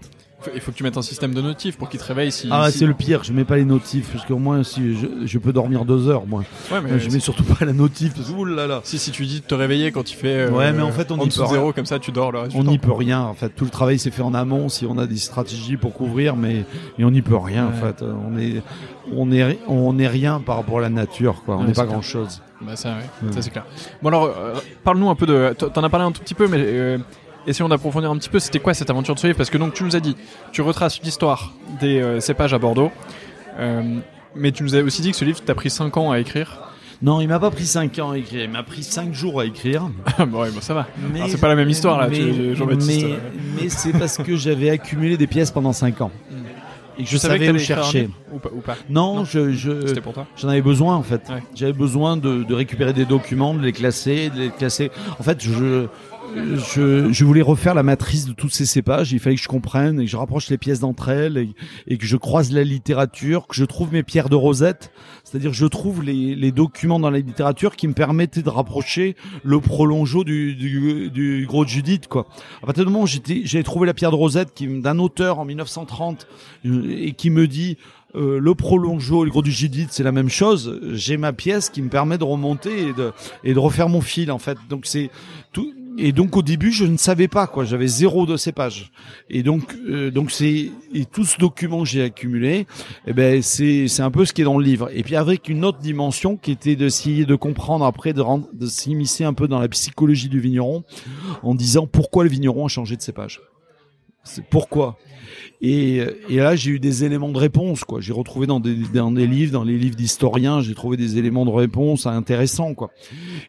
Il 0.54 0.60
faut 0.60 0.70
que 0.70 0.76
tu 0.76 0.84
mettes 0.84 0.96
un 0.96 1.02
système 1.02 1.34
de 1.34 1.42
notifs 1.42 1.76
pour 1.76 1.88
qu'il 1.88 1.98
te 1.98 2.04
réveille 2.04 2.30
si. 2.30 2.48
Ah, 2.50 2.70
c'est 2.70 2.86
le 2.86 2.94
pire, 2.94 3.24
je 3.24 3.32
mets 3.32 3.44
pas 3.44 3.56
les 3.56 3.64
notifs, 3.64 4.10
parce 4.12 4.24
qu'au 4.24 4.38
moins, 4.38 4.62
si 4.62 4.96
je, 5.26 5.38
peux 5.38 5.52
dormir 5.52 5.84
deux 5.84 6.08
heures, 6.08 6.26
moi. 6.26 6.44
Ouais, 6.70 6.80
mais 6.80 7.00
je 7.00 7.10
mets 7.10 7.18
surtout 7.18 7.42
pas 7.42 7.64
la 7.64 7.72
notif, 7.72 8.14
parce 8.14 8.28
que, 8.30 8.80
Si, 8.84 8.98
si 8.98 9.10
tu 9.10 9.26
dis 9.26 9.40
de 9.40 9.44
te 9.44 9.54
réveiller 9.54 9.90
quand 9.90 10.04
tu 10.04 10.16
fais. 10.16 10.46
Euh, 10.46 10.50
ouais, 10.50 10.72
mais 10.72 10.82
en 10.82 10.92
fait, 10.92 11.10
on 11.10 11.16
y 11.16 11.28
peut 11.28 11.46
zéro, 11.46 11.72
comme 11.72 11.86
ça, 11.86 11.98
tu 11.98 12.12
dors 12.12 12.30
le 12.30 12.40
On 12.54 12.64
n'y 12.64 12.78
peut 12.78 12.92
rien, 12.92 13.20
en 13.20 13.34
fait. 13.34 13.48
Tout 13.50 13.64
le 13.64 13.70
travail 13.70 13.98
s'est 13.98 14.12
fait 14.12 14.22
en 14.22 14.32
amont, 14.32 14.68
si 14.68 14.86
on 14.86 14.96
a 14.96 15.06
des 15.06 15.16
stratégies 15.16 15.76
pour 15.76 15.92
couvrir, 15.92 16.36
mais, 16.36 16.64
mais 16.98 17.04
on 17.04 17.10
n'y 17.10 17.22
peut 17.22 17.36
rien, 17.36 17.66
en 17.66 17.72
fait. 17.72 18.02
On 18.02 18.38
est, 18.38 18.62
on 19.12 19.32
est, 19.32 19.58
on 19.66 19.98
est 19.98 20.08
rien 20.08 20.40
par 20.40 20.56
rapport 20.56 20.78
à 20.78 20.82
la 20.82 20.90
nature, 20.90 21.42
quoi. 21.44 21.56
On 21.56 21.64
n'est 21.64 21.72
pas 21.72 21.86
grand 21.86 22.02
chose. 22.02 22.40
Bah, 22.60 22.76
ça, 22.76 22.96
oui. 23.22 23.32
Ça, 23.32 23.42
c'est 23.42 23.50
clair. 23.50 23.66
Bon, 24.02 24.08
alors, 24.08 24.24
euh, 24.24 24.54
parle-nous 24.84 25.10
un 25.10 25.14
peu 25.14 25.26
de. 25.26 25.54
T'en 25.54 25.82
as 25.82 25.88
parlé 25.88 26.06
un 26.06 26.12
tout 26.12 26.22
petit 26.22 26.34
peu, 26.34 26.46
mais. 26.46 26.58
Euh, 26.60 26.98
essayons 27.48 27.68
d'approfondir 27.68 28.10
un 28.10 28.16
petit 28.16 28.28
peu, 28.28 28.38
c'était 28.38 28.60
quoi 28.60 28.74
cette 28.74 28.90
aventure 28.90 29.14
de 29.14 29.20
ce 29.20 29.26
livre 29.26 29.36
Parce 29.36 29.50
que 29.50 29.58
donc 29.58 29.74
tu 29.74 29.82
nous 29.82 29.96
as 29.96 30.00
dit, 30.00 30.16
tu 30.52 30.62
retraces 30.62 31.00
l'histoire 31.02 31.52
des 31.80 32.00
euh, 32.00 32.20
cépages 32.20 32.54
à 32.54 32.58
Bordeaux, 32.58 32.92
euh, 33.58 33.98
mais 34.34 34.52
tu 34.52 34.62
nous 34.62 34.76
as 34.76 34.82
aussi 34.82 35.02
dit 35.02 35.10
que 35.10 35.16
ce 35.16 35.24
livre 35.24 35.40
t'a 35.40 35.54
pris 35.54 35.70
5 35.70 35.96
ans 35.96 36.12
à 36.12 36.20
écrire. 36.20 36.60
Non, 37.00 37.20
il 37.20 37.28
m'a 37.28 37.38
pas 37.38 37.50
pris 37.50 37.64
5 37.64 37.98
ans 38.00 38.10
à 38.10 38.18
écrire, 38.18 38.44
il 38.44 38.50
m'a 38.50 38.62
pris 38.62 38.82
5 38.82 39.14
jours 39.14 39.40
à 39.40 39.46
écrire. 39.46 39.88
bon, 40.18 40.42
ouais, 40.42 40.50
bon, 40.50 40.60
ça 40.60 40.74
va. 40.74 40.86
C'est 41.28 41.40
pas 41.40 41.48
la 41.48 41.54
même 41.54 41.70
histoire 41.70 41.98
là, 41.98 42.08
Jean-Baptiste. 42.54 43.06
Mais, 43.06 43.62
mais 43.62 43.68
c'est 43.68 43.92
parce 43.92 44.18
que 44.18 44.36
j'avais 44.36 44.70
accumulé 44.70 45.16
des 45.16 45.26
pièces 45.26 45.50
pendant 45.50 45.72
5 45.72 46.00
ans. 46.00 46.10
Et 46.98 47.04
que 47.04 47.10
je 47.10 47.16
savais 47.16 47.48
où 47.48 47.58
chercher. 47.58 48.10
Ou 48.32 48.38
pas, 48.40 48.50
ou 48.52 48.60
pas. 48.60 48.76
Non, 48.90 49.24
je, 49.24 49.52
je 49.52 49.94
j'en 50.36 50.48
avais 50.48 50.62
besoin 50.62 50.96
en 50.96 51.04
fait. 51.04 51.22
J'avais 51.54 51.72
besoin 51.72 52.16
de, 52.16 52.42
de, 52.42 52.54
récupérer 52.54 52.92
des 52.92 53.04
documents, 53.04 53.54
de 53.54 53.62
les 53.62 53.72
classer, 53.72 54.30
de 54.30 54.40
les 54.40 54.50
classer. 54.50 54.90
En 55.20 55.22
fait, 55.22 55.40
je, 55.40 55.86
je, 56.34 57.12
je, 57.12 57.24
voulais 57.24 57.42
refaire 57.42 57.74
la 57.74 57.82
matrice 57.82 58.26
de 58.26 58.32
tous 58.32 58.48
ces 58.48 58.66
cépages. 58.66 59.12
Il 59.12 59.20
fallait 59.20 59.36
que 59.36 59.42
je 59.42 59.48
comprenne 59.48 60.00
et 60.00 60.04
que 60.04 60.10
je 60.10 60.16
rapproche 60.16 60.48
les 60.50 60.58
pièces 60.58 60.80
d'entre 60.80 61.08
elles 61.08 61.48
et, 61.86 61.98
que 61.98 62.06
je 62.06 62.16
croise 62.16 62.52
la 62.52 62.64
littérature, 62.64 63.46
que 63.46 63.54
je 63.54 63.64
trouve 63.64 63.92
mes 63.92 64.02
pierres 64.02 64.28
de 64.28 64.36
rosette. 64.36 64.90
C'est-à-dire 65.24 65.52
je 65.52 65.66
trouve 65.66 66.02
les, 66.02 66.34
les, 66.34 66.52
documents 66.52 66.98
dans 66.98 67.10
la 67.10 67.18
littérature 67.18 67.76
qui 67.76 67.88
me 67.88 67.92
permettaient 67.92 68.42
de 68.42 68.48
rapprocher 68.48 69.16
le 69.44 69.60
prolongeau 69.60 70.24
du, 70.24 70.54
du, 70.54 71.10
du 71.10 71.46
gros 71.46 71.64
de 71.64 71.70
Judith. 71.70 72.08
Quoi. 72.08 72.26
À 72.62 72.66
partir 72.66 72.84
du 72.84 72.90
moment 72.90 73.04
où 73.04 73.06
j'ai 73.06 73.62
trouvé 73.62 73.86
la 73.86 73.94
pierre 73.94 74.10
de 74.10 74.16
rosette 74.16 74.62
d'un 74.62 74.98
auteur 74.98 75.38
en 75.38 75.44
1930 75.44 76.26
euh, 76.66 76.96
et 76.98 77.12
qui 77.12 77.30
me 77.30 77.46
dit 77.46 77.76
euh, 78.14 78.38
le 78.40 78.54
prolongeau 78.54 79.22
et 79.22 79.26
le 79.26 79.30
gros 79.30 79.42
du 79.42 79.52
Judith, 79.52 79.88
c'est 79.92 80.02
la 80.02 80.12
même 80.12 80.30
chose. 80.30 80.80
J'ai 80.92 81.18
ma 81.18 81.34
pièce 81.34 81.68
qui 81.68 81.82
me 81.82 81.90
permet 81.90 82.16
de 82.16 82.24
remonter 82.24 82.88
et 82.88 82.92
de, 82.94 83.12
et 83.44 83.52
de 83.52 83.58
refaire 83.58 83.90
mon 83.90 84.00
fil 84.00 84.32
en 84.32 84.38
fait. 84.38 84.56
Donc 84.70 84.86
c'est 84.86 85.10
tout 85.52 85.74
et 85.98 86.12
donc 86.12 86.36
au 86.36 86.42
début 86.42 86.72
je 86.72 86.84
ne 86.84 86.96
savais 86.96 87.28
pas 87.28 87.46
quoi, 87.46 87.64
j'avais 87.64 87.86
zéro 87.86 88.24
de 88.24 88.36
cépage. 88.36 88.92
Et 89.28 89.42
donc 89.42 89.76
euh, 89.88 90.10
donc 90.10 90.30
c'est 90.30 90.70
et 90.94 91.04
tout 91.04 91.24
ce 91.24 91.38
document 91.38 91.80
que 91.80 91.88
j'ai 91.88 92.02
accumulé, 92.02 92.66
eh 93.06 93.12
ben 93.12 93.42
c'est 93.42 93.88
c'est 93.88 94.02
un 94.02 94.10
peu 94.10 94.24
ce 94.24 94.32
qui 94.32 94.42
est 94.42 94.44
dans 94.44 94.58
le 94.58 94.64
livre. 94.64 94.88
Et 94.94 95.02
puis 95.02 95.16
avec 95.16 95.48
une 95.48 95.64
autre 95.64 95.78
dimension 95.78 96.36
qui 96.36 96.52
était 96.52 96.76
d'essayer 96.76 97.26
de 97.26 97.34
comprendre 97.34 97.84
après 97.84 98.12
de 98.12 98.20
rendre, 98.20 98.46
de 98.52 98.66
s'immiscer 98.66 99.24
un 99.24 99.34
peu 99.34 99.48
dans 99.48 99.58
la 99.58 99.68
psychologie 99.68 100.28
du 100.28 100.40
vigneron 100.40 100.84
en 101.42 101.54
disant 101.54 101.86
pourquoi 101.86 102.24
le 102.24 102.30
vigneron 102.30 102.66
a 102.66 102.68
changé 102.68 102.96
de 102.96 103.02
cépage. 103.02 103.40
C'est 104.24 104.44
pourquoi 104.44 104.98
et, 105.60 106.02
et 106.28 106.36
là, 106.36 106.54
j'ai 106.54 106.72
eu 106.72 106.80
des 106.80 107.04
éléments 107.04 107.30
de 107.30 107.38
réponse, 107.38 107.82
quoi. 107.84 108.00
J'ai 108.00 108.12
retrouvé 108.12 108.46
dans 108.46 108.60
des, 108.60 108.76
dans 108.94 109.10
des 109.10 109.26
livres, 109.26 109.52
dans 109.52 109.64
les 109.64 109.76
livres 109.76 109.96
d'historiens, 109.96 110.60
j'ai 110.60 110.74
trouvé 110.74 110.96
des 110.96 111.18
éléments 111.18 111.44
de 111.44 111.50
réponse 111.50 112.06
intéressants, 112.06 112.74
quoi. 112.74 112.90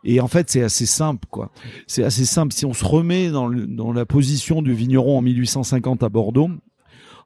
Et 0.04 0.20
en 0.20 0.28
fait, 0.28 0.50
c'est 0.50 0.64
assez 0.64 0.86
simple, 0.86 1.28
quoi. 1.30 1.52
C'est 1.86 2.04
assez 2.04 2.26
simple. 2.26 2.54
Si 2.54 2.66
on 2.66 2.74
se 2.74 2.86
remet 2.86 3.30
dans, 3.30 3.48
le, 3.48 3.68
dans 3.68 3.94
la 3.94 4.06
position 4.06 4.62
du 4.62 4.74
vigneron 4.74 5.18
en 5.20 5.22
1850 5.22 6.04
à 6.04 6.10
Bordeaux, 6.10 6.50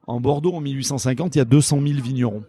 en 0.06 0.20
Bordeaux 0.20 0.52
en 0.52 0.60
1850, 0.60 1.34
il 1.34 1.38
y 1.38 1.40
a 1.40 1.46
200 1.46 1.80
000 1.86 2.00
vignerons 2.02 2.44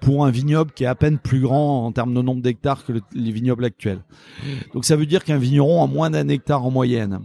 pour 0.00 0.26
un 0.26 0.30
vignoble 0.30 0.72
qui 0.72 0.84
est 0.84 0.86
à 0.86 0.94
peine 0.94 1.18
plus 1.18 1.40
grand 1.40 1.86
en 1.86 1.92
termes 1.92 2.14
de 2.14 2.22
nombre 2.22 2.42
d'hectares 2.42 2.84
que 2.84 2.92
les 3.14 3.32
vignobles 3.32 3.64
actuels. 3.64 4.00
Donc 4.74 4.84
ça 4.84 4.96
veut 4.96 5.06
dire 5.06 5.24
qu'un 5.24 5.38
vigneron 5.38 5.82
a 5.82 5.86
moins 5.86 6.10
d'un 6.10 6.28
hectare 6.28 6.64
en 6.64 6.70
moyenne. 6.70 7.20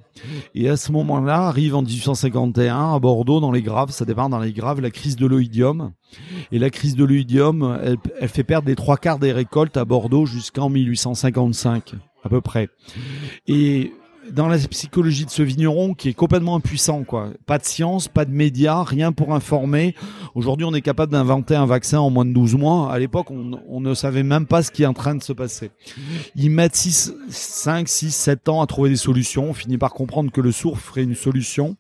Et 0.56 0.70
à 0.70 0.78
ce 0.78 0.92
moment-là, 0.92 1.48
arrive 1.48 1.76
en 1.76 1.82
1851 1.82 2.96
à 2.96 3.00
Bordeaux, 3.00 3.40
dans 3.40 3.52
les 3.52 3.62
Graves, 3.62 3.92
ça 3.92 4.06
démarre 4.06 4.30
dans 4.30 4.40
les 4.40 4.54
Graves, 4.54 4.82
la 4.82 4.92
crise 4.92 5.16
de 5.16 5.26
l'oïdium. 5.26 5.92
Et 6.52 6.60
la 6.60 6.70
crise 6.70 6.96
de 6.96 7.06
l'oïdium, 7.06 7.80
elle, 7.84 7.98
elle 8.20 8.30
fait 8.30 8.44
perdre 8.44 8.68
les 8.68 8.76
trois 8.76 8.98
quarts 8.98 9.20
des 9.20 9.32
récoltes 9.32 9.78
à 9.78 9.86
Bordeaux 9.86 10.26
jusqu'en 10.26 10.70
1855 10.70 11.96
à 12.24 12.30
peu 12.30 12.42
près. 12.42 12.70
Et 13.48 13.94
dans 14.34 14.48
la 14.48 14.58
psychologie 14.58 15.26
de 15.26 15.30
ce 15.30 15.44
vigneron 15.44 15.94
qui 15.94 16.10
est 16.10 16.14
complètement 16.14 16.56
impuissant, 16.56 17.04
quoi. 17.04 17.30
Pas 17.46 17.58
de 17.58 17.66
science, 17.66 18.08
pas 18.08 18.26
de 18.26 18.32
médias, 18.32 18.84
rien 18.84 19.12
pour 19.12 19.34
informer. 19.34 19.96
Aujourd'hui, 20.36 20.66
on 20.66 20.74
est 20.74 20.82
capable 20.82 21.12
d'inventer 21.12 21.56
un 21.56 21.66
vaccin 21.66 22.00
en 22.00 22.10
moins 22.10 22.26
de 22.26 22.34
12 22.34 22.56
mois. 22.56 22.92
À 22.92 23.00
l'époque, 23.00 23.28
on, 23.32 23.82
ne 23.82 23.94
savait 23.94 24.24
même 24.24 24.46
pas 24.46 24.64
ce 24.64 24.72
qui 24.72 24.84
est 24.84 24.88
en 24.88 24.94
train 24.94 25.16
de 25.16 25.24
se 25.24 25.34
passer. 25.34 25.72
Ils 26.36 26.50
mettent 26.50 26.76
6, 26.76 27.14
5, 27.30 27.88
6, 27.88 28.12
7 28.12 28.50
ans 28.50 28.62
à 28.62 28.68
trouver 28.68 28.90
des 28.90 28.96
solutions. 28.96 29.50
On 29.50 29.54
finit 29.54 29.78
par 29.78 29.94
comprendre 29.94 30.32
que 30.32 30.42
le 30.42 30.52
sourd 30.52 30.80
ferait 30.80 31.04
une 31.04 31.16
solution. 31.16 31.76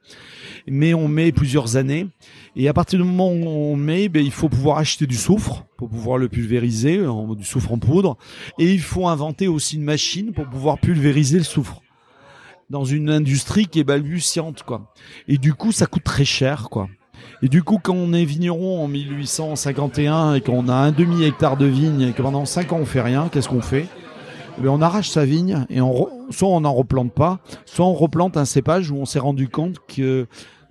Mais 0.67 0.93
on 0.93 1.07
met 1.07 1.31
plusieurs 1.31 1.77
années. 1.77 2.07
Et 2.55 2.67
à 2.67 2.73
partir 2.73 2.99
du 2.99 3.05
moment 3.05 3.29
où 3.29 3.47
on 3.47 3.75
met, 3.75 4.09
ben, 4.09 4.23
il 4.23 4.31
faut 4.31 4.49
pouvoir 4.49 4.77
acheter 4.77 5.07
du 5.07 5.15
soufre 5.15 5.65
pour 5.77 5.89
pouvoir 5.89 6.17
le 6.17 6.27
pulvériser, 6.27 6.99
du 7.37 7.45
soufre 7.45 7.71
en 7.71 7.79
poudre. 7.79 8.17
Et 8.59 8.71
il 8.71 8.81
faut 8.81 9.07
inventer 9.07 9.47
aussi 9.47 9.77
une 9.77 9.83
machine 9.83 10.31
pour 10.33 10.45
pouvoir 10.47 10.77
pulvériser 10.79 11.37
le 11.37 11.43
soufre 11.43 11.81
dans 12.71 12.85
une 12.85 13.09
industrie 13.09 13.67
qui 13.67 13.79
est 13.79 13.83
balbutiante, 13.83 14.63
quoi. 14.63 14.93
Et 15.27 15.37
du 15.37 15.53
coup, 15.53 15.73
ça 15.73 15.85
coûte 15.85 16.05
très 16.05 16.23
cher, 16.23 16.69
quoi. 16.71 16.87
Et 17.43 17.49
du 17.49 17.63
coup, 17.63 17.79
quand 17.83 17.93
on 17.93 18.13
est 18.13 18.23
vigneron 18.23 18.81
en 18.83 18.87
1851 18.87 20.35
et 20.35 20.41
qu'on 20.41 20.69
a 20.69 20.73
un 20.73 20.91
demi 20.91 21.23
hectare 21.23 21.57
de 21.57 21.65
vigne 21.65 22.01
et 22.01 22.13
que 22.13 22.21
pendant 22.21 22.45
cinq 22.45 22.71
ans 22.71 22.79
on 22.81 22.85
fait 22.85 23.01
rien, 23.01 23.29
qu'est-ce 23.31 23.49
qu'on 23.49 23.61
fait? 23.61 23.87
Eh 24.57 24.61
ben, 24.61 24.69
on 24.69 24.81
arrache 24.81 25.09
sa 25.09 25.25
vigne 25.25 25.65
et 25.69 25.81
on 25.81 26.09
soit 26.31 26.47
on 26.47 26.61
n'en 26.61 26.73
replante 26.73 27.13
pas, 27.13 27.39
soit 27.65 27.85
on 27.85 27.93
replante 27.93 28.37
un 28.37 28.45
cépage 28.45 28.89
où 28.89 28.95
on 28.95 29.05
s'est 29.05 29.19
rendu 29.19 29.49
compte 29.49 29.77
que 29.87 30.27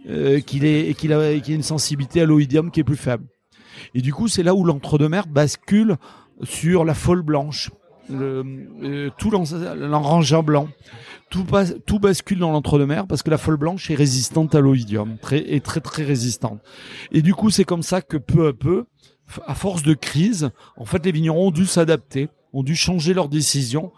euh, 0.08 0.40
qu'il 0.40 0.64
est 0.64 0.94
qu'il 0.98 1.12
a, 1.12 1.38
qu'il 1.38 1.52
a 1.52 1.56
une 1.56 1.62
sensibilité 1.62 2.22
à 2.22 2.24
l'oïdium 2.24 2.70
qui 2.70 2.80
est 2.80 2.84
plus 2.84 2.96
faible. 2.96 3.24
Et 3.94 4.00
du 4.00 4.12
coup, 4.12 4.26
c'est 4.26 4.42
là 4.42 4.54
où 4.54 4.64
l'entre-deux-mer 4.64 5.26
bascule 5.26 5.96
sur 6.42 6.84
la 6.84 6.94
folle 6.94 7.22
blanche, 7.22 7.70
le, 8.10 8.44
euh, 8.82 9.10
tout 9.18 9.30
blanc. 10.42 10.68
Tout, 11.30 11.46
tout 11.86 12.00
bascule 12.00 12.40
dans 12.40 12.50
l'entre-deux-mer 12.50 13.06
parce 13.06 13.22
que 13.22 13.30
la 13.30 13.38
folle 13.38 13.56
blanche 13.56 13.90
est 13.90 13.94
résistante 13.94 14.54
à 14.54 14.60
l'oïdium, 14.60 15.16
très, 15.18 15.38
est 15.38 15.64
très 15.64 15.80
très 15.80 16.02
résistante. 16.02 16.60
Et 17.12 17.22
du 17.22 17.34
coup, 17.34 17.50
c'est 17.50 17.64
comme 17.64 17.82
ça 17.82 18.02
que 18.02 18.16
peu 18.16 18.48
à 18.48 18.52
peu, 18.52 18.86
à 19.46 19.54
force 19.54 19.82
de 19.82 19.94
crise, 19.94 20.50
en 20.76 20.84
fait, 20.84 21.04
les 21.04 21.12
vignerons 21.12 21.48
ont 21.48 21.52
dû 21.52 21.66
s'adapter, 21.66 22.28
ont 22.52 22.64
dû 22.64 22.74
changer 22.74 23.14
leurs 23.14 23.28
décisions 23.28 23.92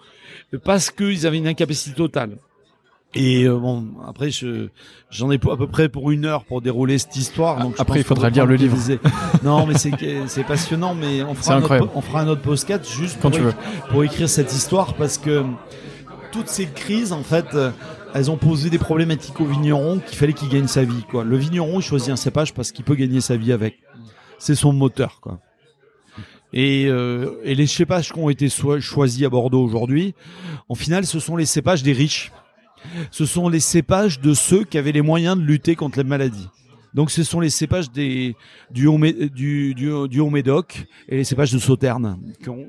parce 0.65 0.91
qu'ils 0.91 1.27
avaient 1.27 1.39
une 1.39 1.49
incapacité 1.49 1.97
totale. 1.97 2.37
Et 3.15 3.45
euh, 3.45 3.59
bon, 3.59 3.87
après, 4.09 4.31
je, 4.31 4.69
j'en 5.11 5.31
ai 5.31 5.35
à 5.35 5.57
peu 5.57 5.67
près 5.67 5.89
pour 5.89 6.11
une 6.11 6.25
heure 6.25 6.45
pour 6.45 6.63
dérouler 6.63 6.97
cette 6.99 7.17
histoire. 7.17 7.59
Donc 7.59 7.75
après, 7.79 8.01
il 8.01 8.05
faudra 8.05 8.31
lire 8.31 8.47
le 8.47 8.55
livre. 8.55 8.77
non, 9.43 9.67
mais 9.67 9.77
c'est, 9.77 9.93
c'est 10.27 10.45
passionnant. 10.45 10.95
Mais 10.95 11.23
on 11.23 11.35
fera, 11.35 11.57
un 11.57 11.63
autre, 11.63 11.91
on 11.95 12.01
fera 12.01 12.21
un 12.23 12.29
autre 12.29 12.43
podcast 12.43 12.91
juste 12.91 13.19
pour, 13.21 13.31
pour 13.91 14.05
écrire 14.05 14.29
cette 14.29 14.53
histoire 14.53 14.95
parce 14.95 15.19
que 15.19 15.45
toutes 16.33 16.49
ces 16.49 16.67
crises, 16.67 17.13
en 17.13 17.23
fait, 17.23 17.47
euh, 17.55 17.71
elles 18.15 18.31
ont 18.31 18.39
posé 18.39 18.71
des 18.71 18.79
problématiques 18.79 19.39
au 19.41 19.45
vigneron 19.45 20.01
qu'il 20.01 20.17
fallait 20.17 20.33
qu'il 20.33 20.49
gagne 20.49 20.67
sa 20.67 20.85
vie. 20.85 21.05
Quoi. 21.11 21.25
Le 21.25 21.37
vigneron, 21.37 21.81
il 21.81 21.83
choisit 21.83 22.11
un 22.11 22.17
cépage 22.17 22.55
parce 22.55 22.73
qu'il 22.73 22.85
peut 22.85 22.95
gagner 22.95 23.21
sa 23.21 23.37
vie 23.37 23.53
avec. 23.53 23.79
C'est 24.39 24.55
son 24.55 24.73
moteur. 24.73 25.21
Quoi. 25.21 25.39
Et, 26.55 26.87
euh, 26.87 27.41
et 27.45 27.55
les 27.55 27.67
cépages 27.67 28.13
qui 28.13 28.19
ont 28.19 28.31
été 28.31 28.49
choisis 28.49 29.25
à 29.25 29.29
Bordeaux 29.29 29.63
aujourd'hui, 29.63 30.15
en 30.69 30.75
final, 30.75 31.07
ce 31.07 31.21
sont 31.21 31.37
les 31.37 31.47
cépages 31.47 31.83
des 31.83 31.93
riches 31.93 32.33
ce 33.11 33.27
sont 33.27 33.49
les 33.49 33.61
cépages 33.61 34.21
de 34.21 34.35
ceux 34.35 34.65
qui 34.65 34.79
avaient 34.79 34.93
les 34.93 35.03
moyens 35.03 35.37
de 35.37 35.43
lutter 35.43 35.77
contre 35.77 35.99
les 35.99 36.05
maladies. 36.05 36.49
Donc 36.95 37.11
ce 37.11 37.23
sont 37.23 37.41
les 37.41 37.51
cépages 37.51 37.91
des, 37.91 38.37
du, 38.71 38.87
haut, 38.87 38.99
du, 38.99 39.75
du, 39.75 40.23
Médoc 40.23 40.87
et 41.09 41.17
les 41.17 41.25
cépages 41.25 41.53
de 41.53 41.59
Sauterne 41.59 42.19
qui 42.43 42.51
ont. 42.51 42.67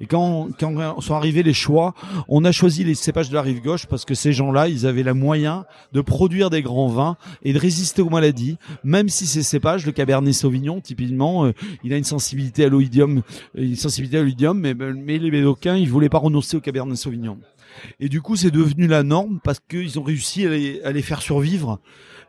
Et 0.00 0.06
quand, 0.06 0.48
quand 0.58 1.00
sont 1.00 1.14
arrivés 1.14 1.42
les 1.42 1.54
choix, 1.54 1.94
on 2.28 2.44
a 2.44 2.52
choisi 2.52 2.84
les 2.84 2.94
cépages 2.94 3.30
de 3.30 3.34
la 3.34 3.42
rive 3.42 3.62
gauche 3.62 3.86
parce 3.86 4.04
que 4.04 4.14
ces 4.14 4.32
gens-là, 4.32 4.68
ils 4.68 4.86
avaient 4.86 5.02
la 5.02 5.14
moyen 5.14 5.64
de 5.92 6.00
produire 6.02 6.50
des 6.50 6.60
grands 6.62 6.88
vins 6.88 7.16
et 7.42 7.52
de 7.52 7.58
résister 7.58 8.02
aux 8.02 8.10
maladies, 8.10 8.58
même 8.84 9.08
si 9.08 9.26
ces 9.26 9.42
cépages, 9.42 9.86
le 9.86 9.92
Cabernet 9.92 10.34
Sauvignon, 10.34 10.80
typiquement, 10.80 11.46
euh, 11.46 11.52
il 11.84 11.92
a 11.92 11.96
une 11.96 12.04
sensibilité 12.04 12.64
à 12.64 12.68
l'oïdium, 12.68 13.22
une 13.54 13.76
sensibilité 13.76 14.18
à 14.18 14.22
l'oïdium, 14.22 14.58
mais, 14.58 14.74
mais 14.74 15.18
les 15.18 15.30
Médocains, 15.30 15.76
ils 15.76 15.88
voulaient 15.88 16.08
pas 16.08 16.18
renoncer 16.18 16.56
au 16.56 16.60
Cabernet 16.60 16.96
Sauvignon. 16.96 17.38
Et 18.00 18.08
du 18.08 18.20
coup, 18.20 18.36
c'est 18.36 18.50
devenu 18.50 18.86
la 18.86 19.02
norme 19.02 19.40
parce 19.42 19.60
qu'ils 19.60 19.98
ont 19.98 20.02
réussi 20.02 20.46
à 20.46 20.92
les, 20.92 21.02
faire 21.02 21.22
survivre. 21.22 21.80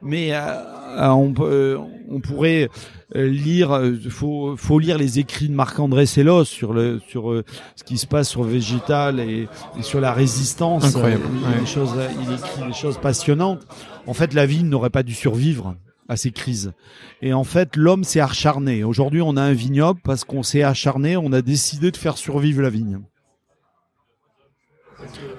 Mais 0.01 0.31
euh, 0.31 0.37
euh, 0.37 1.07
on, 1.09 1.33
euh, 1.39 1.77
on, 2.09 2.19
pourrait 2.19 2.69
lire, 3.15 3.81
faut, 4.09 4.55
faut 4.55 4.77
lire 4.77 4.97
les 4.97 5.17
écrits 5.17 5.49
de 5.49 5.55
Marc-André 5.55 6.05
Sellos 6.05 6.45
sur 6.45 6.71
le 6.71 7.01
sur 7.07 7.43
ce 7.75 7.83
qui 7.83 7.97
se 7.97 8.05
passe 8.05 8.29
sur 8.29 8.43
le 8.43 8.51
végétal 8.51 9.19
et, 9.19 9.47
sur 9.81 9.99
la 9.99 10.13
résistance. 10.13 10.85
Incroyable. 10.85 11.23
Il, 11.59 11.67
choses, 11.67 11.95
il 12.21 12.33
écrit 12.33 12.67
des 12.67 12.73
choses 12.73 12.99
passionnantes. 12.99 13.65
En 14.05 14.13
fait, 14.13 14.33
la 14.33 14.45
vigne 14.45 14.67
n'aurait 14.67 14.91
pas 14.91 15.03
dû 15.03 15.13
survivre 15.13 15.75
à 16.09 16.15
ces 16.15 16.31
crises. 16.31 16.73
Et 17.21 17.33
en 17.33 17.43
fait, 17.43 17.75
l'homme 17.75 18.03
s'est 18.03 18.19
acharné. 18.19 18.83
Aujourd'hui, 18.83 19.21
on 19.21 19.35
a 19.35 19.41
un 19.41 19.53
vignoble 19.53 19.99
parce 20.03 20.23
qu'on 20.23 20.43
s'est 20.43 20.63
acharné, 20.63 21.17
on 21.17 21.31
a 21.33 21.41
décidé 21.41 21.91
de 21.91 21.97
faire 21.97 22.17
survivre 22.17 22.61
la 22.61 22.69
vigne. 22.69 22.99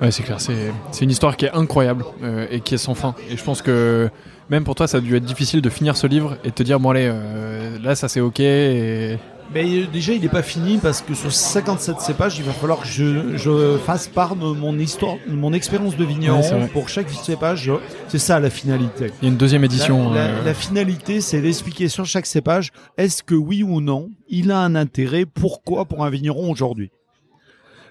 Ouais, 0.01 0.11
c'est 0.11 0.23
clair. 0.23 0.41
C'est, 0.41 1.05
une 1.05 1.11
histoire 1.11 1.37
qui 1.37 1.47
est 1.47 1.53
incroyable 1.53 2.05
euh, 2.23 2.47
et 2.51 2.61
qui 2.61 2.75
est 2.75 2.79
sans 2.79 2.95
fin. 2.95 3.15
Et 3.31 3.37
je 3.37 3.43
pense 3.43 3.63
que 3.63 4.11
même 4.51 4.65
pour 4.65 4.75
toi, 4.75 4.87
ça 4.87 4.99
a 4.99 5.01
dû 5.01 5.17
être 5.17 5.25
difficile 5.25 5.61
de 5.61 5.71
finir 5.71 5.97
ce 5.97 6.07
livre 6.07 6.39
et 6.45 6.49
de 6.49 6.55
te 6.55 6.63
dire, 6.63 6.81
bon 6.81 6.91
allez, 6.91 7.09
euh, 7.11 7.79
là, 7.83 7.95
ça 7.95 8.09
c'est 8.09 8.21
ok. 8.21 8.41
Et... 8.41 9.19
Mais 9.55 9.65
euh, 9.65 9.87
déjà, 9.93 10.13
il 10.13 10.21
n'est 10.21 10.29
pas 10.29 10.43
fini 10.43 10.79
parce 10.79 11.01
que 11.01 11.15
sur 11.15 11.33
57 11.33 12.01
cépages, 12.01 12.39
il 12.39 12.45
va 12.45 12.53
falloir 12.53 12.81
que 12.81 12.87
je, 12.87 13.37
je 13.37 13.79
fasse 13.79 14.07
part 14.07 14.37
de 14.37 14.47
mon 14.47 14.79
histoire, 14.79 15.17
de 15.27 15.35
mon 15.35 15.53
expérience 15.53 15.97
de 15.97 16.05
vigneron 16.05 16.69
pour 16.73 16.89
chaque 16.89 17.11
cépage. 17.11 17.71
C'est 18.09 18.19
ça 18.19 18.41
la 18.41 18.51
finalité. 18.51 19.11
Il 19.21 19.25
y 19.25 19.29
a 19.29 19.33
une 19.33 19.39
deuxième 19.39 19.65
édition. 19.65 20.13
La, 20.13 20.43
la 20.43 20.55
finalité, 20.55 21.21
c'est 21.21 21.41
d'expliquer 21.41 21.89
sur 21.89 22.05
chaque 22.05 22.27
cépage, 22.27 22.71
est-ce 22.97 23.23
que 23.23 23.35
oui 23.35 23.63
ou 23.63 23.81
non, 23.81 24.11
il 24.29 24.51
a 24.51 24.59
un 24.61 24.75
intérêt, 24.75 25.25
pourquoi 25.27 25.87
pour 25.87 26.05
un 26.05 26.11
vigneron 26.11 26.51
aujourd'hui? 26.51 26.91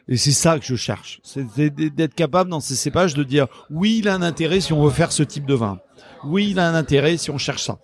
Et 0.09 0.17
c'est 0.17 0.31
ça 0.31 0.57
que 0.57 0.65
je 0.65 0.75
cherche. 0.75 1.19
C'est 1.23 1.45
d'être 1.55 2.15
capable 2.15 2.49
dans 2.49 2.59
ces 2.59 2.75
cépages 2.75 3.13
de 3.13 3.23
dire 3.23 3.47
oui, 3.69 3.97
il 3.99 4.07
a 4.07 4.15
un 4.15 4.21
intérêt 4.21 4.61
si 4.61 4.73
on 4.73 4.83
veut 4.83 4.91
faire 4.91 5.11
ce 5.11 5.23
type 5.23 5.45
de 5.45 5.53
vin. 5.53 5.79
Oui, 6.23 6.49
il 6.51 6.59
a 6.59 6.69
un 6.69 6.75
intérêt 6.75 7.17
si 7.17 7.29
on 7.29 7.37
cherche 7.37 7.63
ça. 7.63 7.79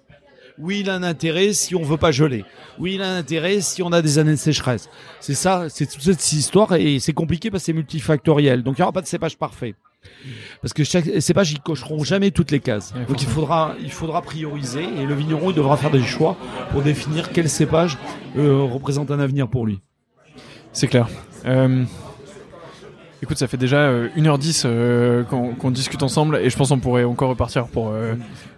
Oui, 0.60 0.82
il 0.82 0.90
a 0.90 0.96
un 0.96 1.04
intérêt 1.04 1.52
si 1.54 1.76
on 1.76 1.82
veut 1.82 1.98
pas 1.98 2.12
geler. 2.12 2.46
Oui, 2.80 2.96
il 2.96 3.02
a 3.02 3.12
un 3.12 3.18
intérêt 3.18 3.60
si 3.62 3.82
on 3.82 3.92
a 3.92 4.02
des 4.02 4.20
années 4.20 4.32
de 4.32 4.38
sécheresse. 4.38 4.88
C'est 5.20 5.34
ça, 5.34 5.68
c'est 5.70 5.88
toute 5.88 6.02
cette 6.02 6.32
histoire 6.32 6.74
et 6.74 7.00
c'est 7.00 7.14
compliqué 7.14 7.50
parce 7.50 7.64
que 7.64 7.66
c'est 7.66 7.74
multifactoriel. 7.74 8.64
Donc 8.64 8.78
il 8.78 8.82
n'y 8.82 8.84
aura 8.84 8.92
pas 8.92 9.02
de 9.02 9.08
cépage 9.08 9.38
parfait. 9.38 9.76
Parce 10.62 10.74
que 10.74 10.84
chaque 10.84 11.22
cépage, 11.22 11.52
ils 11.52 11.60
cocheront 11.60 12.04
jamais 12.04 12.32
toutes 12.32 12.52
les 12.52 12.60
cases. 12.60 12.94
Donc 13.08 13.22
il 13.22 13.28
faudra, 13.28 13.76
il 13.82 13.92
faudra 13.92 14.22
prioriser 14.22 14.84
et 14.84 15.06
le 15.06 15.16
vigneron 15.16 15.50
il 15.50 15.56
devra 15.56 15.78
faire 15.78 15.92
des 15.92 16.04
choix 16.04 16.38
pour 16.72 16.82
définir 16.82 17.32
quel 17.32 17.50
cépage 17.50 17.98
euh, 18.38 18.64
représente 18.64 19.12
un 19.12 19.20
avenir 19.20 19.50
pour 19.50 19.66
lui. 19.66 19.80
C'est 20.72 20.88
clair. 20.88 21.08
Euh, 21.46 21.84
Écoute, 23.24 23.38
ça 23.38 23.48
fait 23.48 23.56
déjà 23.56 23.90
1h10 24.18 24.64
euh, 24.66 25.24
euh, 25.24 25.24
qu'on 25.24 25.72
discute 25.72 26.04
ensemble 26.04 26.42
et 26.44 26.50
je 26.50 26.58
pense 26.58 26.68
qu'on 26.68 26.80
pourrait 26.80 27.06
encore 27.06 27.30
repartir 27.30 27.68
pour 27.68 27.94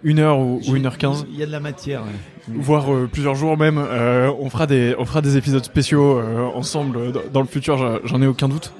1h 0.04 0.18
euh, 0.18 0.32
ou, 0.34 0.60
1h15. 0.60 1.24
Il 1.30 1.38
y 1.38 1.44
a 1.44 1.46
de 1.46 1.52
la 1.52 1.60
matière. 1.60 2.02
Voire 2.48 2.86
plusieurs 3.12 3.36
jours 3.36 3.56
même. 3.56 3.78
on, 3.78 4.50
fera 4.50 4.66
des, 4.66 4.96
on 4.98 5.04
fera 5.04 5.22
des 5.22 5.36
épisodes 5.36 5.64
spéciaux 5.64 6.20
ensemble 6.52 7.12
dans 7.32 7.42
le 7.42 7.46
futur, 7.46 8.00
j'en 8.02 8.20
ai 8.20 8.26
aucun 8.26 8.48
doute. 8.48 8.72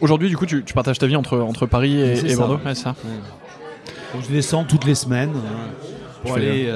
Aujourd'hui, 0.00 0.30
du 0.30 0.38
coup, 0.38 0.46
tu, 0.46 0.62
partages 0.72 0.98
ta 0.98 1.06
vie 1.06 1.16
entre, 1.16 1.38
entre 1.38 1.66
Paris 1.66 2.00
et, 2.00 2.34
Bordeaux 2.34 2.58
ouais, 2.64 2.74
ça. 2.74 2.94
je 4.22 4.32
descends 4.32 4.64
toutes 4.64 4.86
les 4.86 4.94
semaines 4.94 5.34
pour 6.22 6.32
aller 6.32 6.72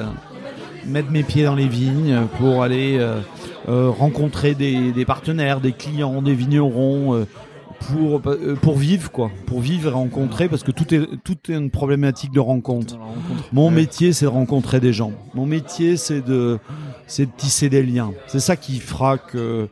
mettre 0.85 1.09
mes 1.09 1.23
pieds 1.23 1.45
dans 1.45 1.55
les 1.55 1.67
vignes, 1.67 2.27
pour 2.37 2.61
aller 2.61 3.03
rencontrer 3.67 4.53
des, 4.53 4.91
des, 4.91 5.05
partenaires, 5.05 5.61
des 5.61 5.73
clients, 5.73 6.21
des 6.21 6.35
vignerons 6.35 7.15
euh, 7.15 7.27
pour 8.61 8.77
vivre 8.77 9.11
quoi, 9.11 9.31
pour 9.45 9.61
vivre 9.61 9.89
et 9.89 9.93
rencontrer 9.93 10.49
parce 10.49 10.63
que 10.63 10.71
tout 10.71 10.93
est 10.93 11.07
tout 11.23 11.37
est 11.49 11.55
une 11.55 11.69
problématique 11.69 12.31
de 12.31 12.39
rencontre. 12.39 12.97
Mon 13.53 13.71
métier 13.71 14.13
c'est 14.13 14.25
de 14.25 14.29
rencontrer 14.29 14.79
des 14.79 14.93
gens. 14.93 15.11
Mon 15.33 15.45
métier 15.45 15.97
c'est 15.97 16.21
de 16.21 16.59
c'est 17.07 17.25
de 17.25 17.31
tisser 17.35 17.69
des 17.69 17.83
liens. 17.83 18.11
C'est 18.27 18.39
ça 18.39 18.55
qui 18.55 18.79
fera 18.79 19.17
que 19.17 19.69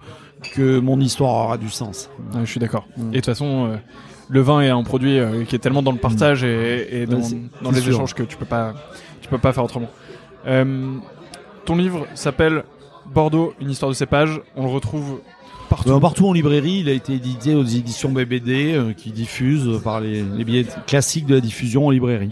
que 0.54 0.80
mon 0.80 1.00
histoire 1.00 1.34
aura 1.34 1.58
du 1.58 1.70
sens. 1.70 2.10
je 2.40 2.46
suis 2.46 2.60
d'accord. 2.60 2.88
Mm. 2.96 3.02
Et 3.02 3.06
de 3.06 3.16
toute 3.16 3.26
façon 3.26 3.68
euh, 3.68 3.78
le 4.30 4.42
vin 4.42 4.62
est 4.62 4.70
un 4.70 4.84
produit 4.84 5.20
euh, 5.20 5.44
qui 5.44 5.56
est 5.56 5.60
tellement 5.60 5.84
dans 5.84 5.92
le 5.92 5.98
partage 5.98 6.44
et, 6.44 7.02
et, 7.02 7.06
dans, 7.06 7.22
dans 7.62 7.72
les 7.72 7.90
échanges 7.90 8.14
que 8.14 8.24
tu 8.24 8.38
peux 8.38 8.46
pas 8.46 8.74
tu 9.22 9.30
peux 9.30 9.38
pas 9.38 9.54
faire 9.54 9.64
autrement. 9.64 9.90
ton 10.46 11.76
livre 11.76 12.08
s'appelle 12.14 12.64
Bordeaux, 13.14 13.54
une 13.60 13.70
histoire 13.70 13.90
de 13.90 13.96
cépage. 13.96 14.42
On 14.56 14.64
le 14.66 14.72
retrouve 14.72 15.22
Partout. 15.70 16.00
partout 16.00 16.28
en 16.28 16.34
librairie, 16.34 16.80
il 16.80 16.90
a 16.90 16.94
été 16.94 17.14
édité 17.14 17.54
aux 17.54 17.64
éditions 17.64 18.12
BBD 18.12 18.74
euh, 18.74 18.94
qui 18.94 19.12
diffusent 19.12 19.82
par 19.84 20.00
les, 20.00 20.24
les 20.24 20.44
billets 20.46 20.66
classiques 20.86 21.26
de 21.26 21.36
la 21.36 21.42
diffusion 21.42 21.88
en 21.88 21.90
librairie. 21.90 22.32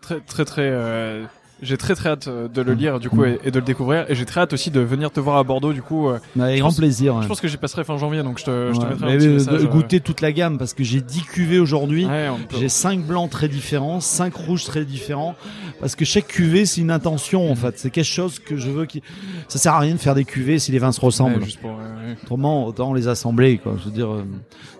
Très 0.00 0.20
très 0.20 0.44
très 0.44 0.68
euh, 0.68 1.24
j'ai 1.62 1.76
très 1.76 1.94
très 1.94 2.10
hâte 2.10 2.28
euh, 2.28 2.48
de 2.48 2.60
le 2.60 2.74
lire 2.74 2.98
du 2.98 3.08
coup 3.08 3.24
et, 3.24 3.50
de 3.50 3.58
le 3.58 3.64
découvrir 3.64 4.04
et 4.08 4.14
j'ai 4.14 4.26
très 4.26 4.40
hâte 4.40 4.52
aussi 4.52 4.70
de 4.70 4.80
venir 4.80 5.10
te 5.10 5.20
voir 5.20 5.36
à 5.36 5.44
Bordeaux 5.44 5.72
du 5.72 5.80
coup. 5.80 6.08
Euh, 6.08 6.18
avec 6.38 6.58
grand 6.58 6.76
plaisir. 6.76 7.22
Je 7.22 7.28
pense 7.28 7.40
que 7.40 7.48
j'y 7.48 7.56
passerai 7.56 7.84
fin 7.84 7.96
janvier 7.96 8.22
donc 8.22 8.38
je 8.38 8.44
te, 8.44 8.72
je 8.74 8.80
te 8.80 8.84
mettrai 8.84 9.14
un 9.14 9.18
petit 9.18 9.28
message, 9.28 9.64
goûter 9.66 10.00
toute 10.00 10.20
la 10.20 10.32
gamme 10.32 10.58
parce 10.58 10.74
que 10.74 10.82
j'ai 10.82 11.00
10 11.00 11.22
cuvées 11.22 11.60
aujourd'hui. 11.60 12.06
j'ai 12.58 12.68
5 12.68 13.00
blancs 13.00 13.30
très 13.30 13.48
différents, 13.48 14.00
5 14.00 14.34
rouges 14.34 14.64
très 14.64 14.84
différents 14.84 15.36
parce 15.80 15.94
que 15.94 16.04
chaque 16.04 16.26
cuvée 16.26 16.66
c'est 16.66 16.80
une 16.80 16.90
intention 16.90 17.50
en 17.50 17.54
fait. 17.54 17.78
C'est 17.78 17.90
quelque 17.90 18.04
chose 18.04 18.38
que 18.38 18.56
je 18.56 18.70
veux 18.70 18.86
qui 18.86 19.02
ça 19.48 19.58
sert 19.58 19.74
à 19.74 19.78
rien 19.78 19.94
de 19.94 20.00
faire 20.00 20.14
des 20.14 20.24
cuvées 20.24 20.58
si 20.58 20.72
les 20.72 20.78
vins 20.78 20.92
se 20.92 21.00
ressemblent. 21.00 21.44
Juste 21.44 21.60
pour, 21.60 21.78
Autrement 22.22 22.66
autant 22.66 22.92
les 22.92 23.08
assembler 23.08 23.58
quoi. 23.58 23.74
Je 23.78 23.84
veux 23.84 23.90
dire 23.94 24.08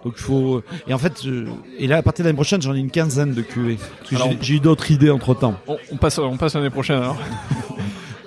donc 0.04 0.14
il 0.16 0.22
faut 0.22 0.62
et 0.86 0.94
en 0.94 0.98
fait 0.98 1.24
et 1.78 1.86
là 1.86 1.98
à 1.98 2.02
partir 2.02 2.24
de 2.24 2.28
l'année 2.28 2.36
prochaine 2.36 2.60
j'en 2.60 2.74
ai 2.74 2.78
une 2.78 2.90
quinzaine 2.90 3.34
de 3.34 3.42
cuvées. 3.42 3.78
J'ai 4.40 4.54
eu 4.54 4.60
d'autres 4.60 4.90
idées 4.90 5.10
entre 5.10 5.34
temps. 5.34 5.54
On, 5.66 5.76
on 5.92 5.96
passe 5.96 6.18
on 6.18 6.36
passe 6.36 6.54
l'année 6.54 6.70
prochaine 6.70 6.98
alors. 6.98 7.18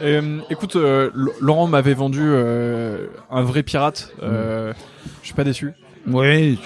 Euh, 0.01 0.39
écoute, 0.49 0.75
euh, 0.75 1.09
Laurent 1.39 1.67
m'avait 1.67 1.93
vendu 1.93 2.21
euh, 2.21 3.07
un 3.29 3.41
vrai 3.43 3.63
pirate. 3.63 4.13
je 4.21 4.73
suis 5.23 5.33
pas 5.33 5.43
déçu. 5.43 5.73
Oui, 6.07 6.59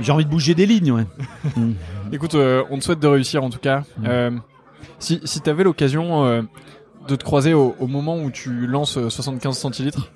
j'ai 0.00 0.12
envie 0.12 0.24
de 0.24 0.30
bouger 0.30 0.54
des 0.54 0.64
lignes. 0.64 0.92
Ouais. 0.92 1.06
écoute, 2.12 2.34
on 2.34 2.78
te 2.78 2.84
souhaite 2.84 3.00
de 3.00 3.06
réussir 3.06 3.44
en 3.44 3.50
tout 3.50 3.58
cas. 3.58 3.82
si 4.98 5.20
si 5.24 5.40
tu 5.40 5.50
avais 5.50 5.64
l'occasion 5.64 6.46
de 7.08 7.16
te 7.16 7.24
croiser 7.24 7.54
au, 7.54 7.74
moment 7.86 8.16
où 8.16 8.30
tu 8.30 8.66
lances 8.66 8.98
75 9.08 9.56
centilitres 9.56 10.12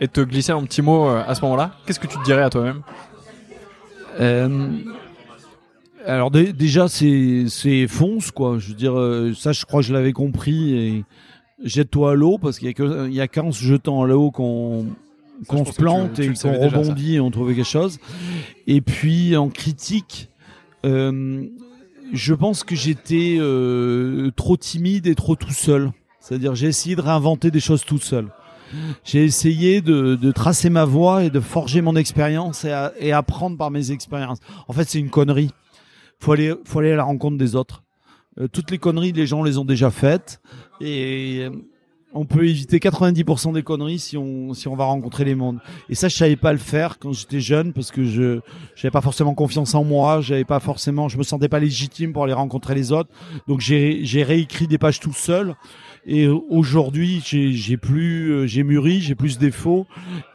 et 0.00 0.08
te 0.08 0.20
glisser 0.20 0.52
un 0.52 0.62
petit 0.64 0.82
mot 0.82 1.06
à 1.08 1.34
ce 1.34 1.42
moment-là, 1.42 1.72
qu'est-ce 1.86 2.00
que 2.00 2.06
tu 2.06 2.16
te 2.16 2.24
dirais 2.24 2.42
à 2.42 2.50
toi-même? 2.50 2.82
Euh, 2.86 3.13
alors 6.06 6.30
déjà 6.30 6.88
c'est 6.88 7.46
c'est 7.48 7.86
fonce 7.86 8.30
quoi. 8.30 8.58
Je 8.58 8.68
veux 8.68 8.74
dire 8.74 8.98
euh, 8.98 9.32
ça 9.34 9.52
je 9.52 9.64
crois 9.64 9.80
que 9.80 9.86
je 9.86 9.92
l'avais 9.92 10.12
compris 10.12 10.74
et 10.74 11.04
jette-toi 11.62 12.12
à 12.12 12.14
l'eau 12.14 12.38
parce 12.38 12.58
qu'il 12.58 12.68
y 12.68 13.20
a 13.20 13.28
qu'en 13.28 13.52
se 13.52 13.64
jetant 13.64 14.02
à 14.02 14.06
l'eau 14.06 14.30
qu'on 14.30 14.86
qu'on 15.46 15.64
se 15.64 15.72
plante 15.72 16.18
et 16.18 16.32
qu'on 16.32 16.58
rebondit 16.58 17.16
et 17.16 17.20
on 17.20 17.30
trouve 17.30 17.54
quelque 17.54 17.66
chose. 17.66 17.98
Et 18.66 18.80
puis 18.80 19.36
en 19.36 19.48
critique, 19.48 20.28
euh, 20.84 21.44
je 22.12 22.34
pense 22.34 22.64
que 22.64 22.76
j'étais 22.76 23.36
euh, 23.38 24.30
trop 24.36 24.56
timide 24.56 25.06
et 25.06 25.14
trop 25.14 25.36
tout 25.36 25.52
seul. 25.52 25.90
C'est-à-dire 26.20 26.54
j'ai 26.54 26.68
essayé 26.68 26.96
de 26.96 27.00
réinventer 27.00 27.50
des 27.50 27.60
choses 27.60 27.84
tout 27.84 27.98
seul. 27.98 28.28
J'ai 29.04 29.24
essayé 29.24 29.80
de, 29.80 30.32
tracer 30.32 30.70
ma 30.70 30.84
voie 30.84 31.24
et 31.24 31.30
de 31.30 31.40
forger 31.40 31.80
mon 31.80 31.96
expérience 31.96 32.66
et, 32.98 33.12
apprendre 33.12 33.56
par 33.56 33.70
mes 33.70 33.90
expériences. 33.90 34.38
En 34.68 34.72
fait, 34.72 34.88
c'est 34.88 34.98
une 34.98 35.10
connerie. 35.10 35.50
Faut 36.20 36.32
aller, 36.32 36.54
faut 36.64 36.78
aller 36.78 36.92
à 36.92 36.96
la 36.96 37.04
rencontre 37.04 37.36
des 37.36 37.54
autres. 37.54 37.82
Euh, 38.40 38.48
toutes 38.48 38.70
les 38.70 38.78
conneries, 38.78 39.12
les 39.12 39.26
gens 39.26 39.42
les 39.42 39.58
ont 39.58 39.64
déjà 39.64 39.90
faites 39.90 40.40
et 40.80 41.48
on 42.14 42.24
peut 42.24 42.48
éviter 42.48 42.78
90% 42.78 43.52
des 43.52 43.62
conneries 43.62 43.98
si 43.98 44.16
on 44.16 44.54
si 44.54 44.68
on 44.68 44.76
va 44.76 44.84
rencontrer 44.84 45.24
les 45.24 45.34
mondes. 45.34 45.58
Et 45.88 45.94
ça, 45.94 46.08
je 46.08 46.16
savais 46.16 46.36
pas 46.36 46.52
le 46.52 46.58
faire 46.58 46.98
quand 46.98 47.12
j'étais 47.12 47.40
jeune 47.40 47.72
parce 47.72 47.90
que 47.90 48.04
je 48.04 48.40
j'avais 48.76 48.92
pas 48.92 49.00
forcément 49.00 49.34
confiance 49.34 49.74
en 49.74 49.84
moi, 49.84 50.20
j'avais 50.20 50.44
pas 50.44 50.60
forcément, 50.60 51.08
je 51.08 51.18
me 51.18 51.24
sentais 51.24 51.48
pas 51.48 51.58
légitime 51.58 52.12
pour 52.12 52.24
aller 52.24 52.32
rencontrer 52.32 52.74
les 52.74 52.92
autres. 52.92 53.10
Donc 53.48 53.60
j'ai 53.60 54.04
j'ai 54.04 54.22
réécrit 54.22 54.68
des 54.68 54.78
pages 54.78 55.00
tout 55.00 55.12
seul. 55.12 55.56
Et 56.06 56.28
aujourd'hui, 56.28 57.22
j'ai 57.24 57.76
plus 57.76 58.46
j'ai 58.46 58.62
mûri, 58.62 59.00
j'ai 59.00 59.14
plus 59.14 59.38
de 59.38 59.40
défauts 59.40 59.86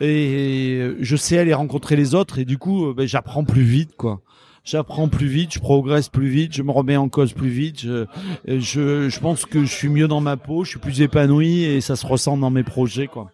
et 0.01 0.81
je 0.99 1.15
sais 1.15 1.37
aller 1.37 1.53
rencontrer 1.53 1.95
les 1.95 2.15
autres 2.15 2.39
et 2.39 2.45
du 2.45 2.57
coup, 2.57 2.93
ben, 2.93 3.07
j'apprends 3.07 3.43
plus 3.43 3.61
vite 3.61 3.95
quoi 3.95 4.21
j'apprends 4.69 5.07
plus 5.07 5.27
vite, 5.27 5.53
je 5.53 5.59
progresse 5.59 6.09
plus 6.09 6.27
vite, 6.27 6.53
je 6.53 6.63
me 6.63 6.71
remets 6.71 6.97
en 6.97 7.09
cause 7.09 7.33
plus 7.33 7.49
vite. 7.49 7.81
Je, 7.81 8.05
je, 8.45 9.09
je, 9.09 9.19
pense 9.19 9.45
que 9.45 9.65
je 9.65 9.73
suis 9.73 9.89
mieux 9.89 10.07
dans 10.07 10.21
ma 10.21 10.37
peau, 10.37 10.63
je 10.63 10.71
suis 10.71 10.79
plus 10.79 11.01
épanoui 11.01 11.63
et 11.63 11.81
ça 11.81 11.95
se 11.95 12.05
ressent 12.05 12.37
dans 12.37 12.49
mes 12.49 12.63
projets, 12.63 13.07
quoi. 13.07 13.31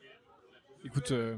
Écoute, 0.86 1.12
euh, 1.12 1.34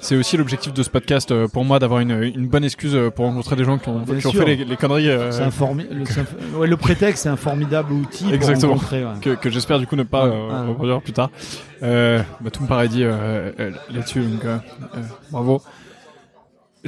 c'est 0.00 0.16
aussi 0.16 0.36
l'objectif 0.36 0.74
de 0.74 0.82
ce 0.82 0.90
podcast 0.90 1.30
euh, 1.30 1.46
pour 1.46 1.64
moi 1.64 1.78
d'avoir 1.78 2.00
une, 2.00 2.20
une, 2.20 2.48
bonne 2.48 2.64
excuse 2.64 2.96
euh, 2.96 3.10
pour 3.10 3.26
rencontrer 3.26 3.54
des 3.54 3.62
gens 3.62 3.78
qui 3.78 3.88
ont, 3.88 4.04
qui 4.04 4.26
ont 4.26 4.32
fait 4.32 4.44
les, 4.44 4.64
les 4.64 4.76
conneries. 4.76 5.08
C'est 5.30 5.44
le, 5.44 6.58
ouais, 6.58 6.66
le 6.66 6.76
prétexte, 6.76 7.22
c'est 7.22 7.28
un 7.28 7.36
formidable 7.36 7.92
outil 7.92 8.32
Exactement. 8.32 8.72
pour 8.72 8.82
rencontrer. 8.82 9.04
Ouais. 9.04 9.12
Que, 9.22 9.30
que 9.36 9.50
j'espère 9.50 9.78
du 9.78 9.86
coup 9.86 9.94
ne 9.94 10.02
pas 10.02 10.24
reproduire 10.66 11.00
plus 11.00 11.12
tard. 11.12 11.30
bah, 11.80 12.50
tout 12.52 12.64
me 12.64 12.66
paraît 12.66 12.88
dit 12.88 13.04
là-dessus, 13.04 14.20
donc 14.20 14.42
bravo. 15.30 15.62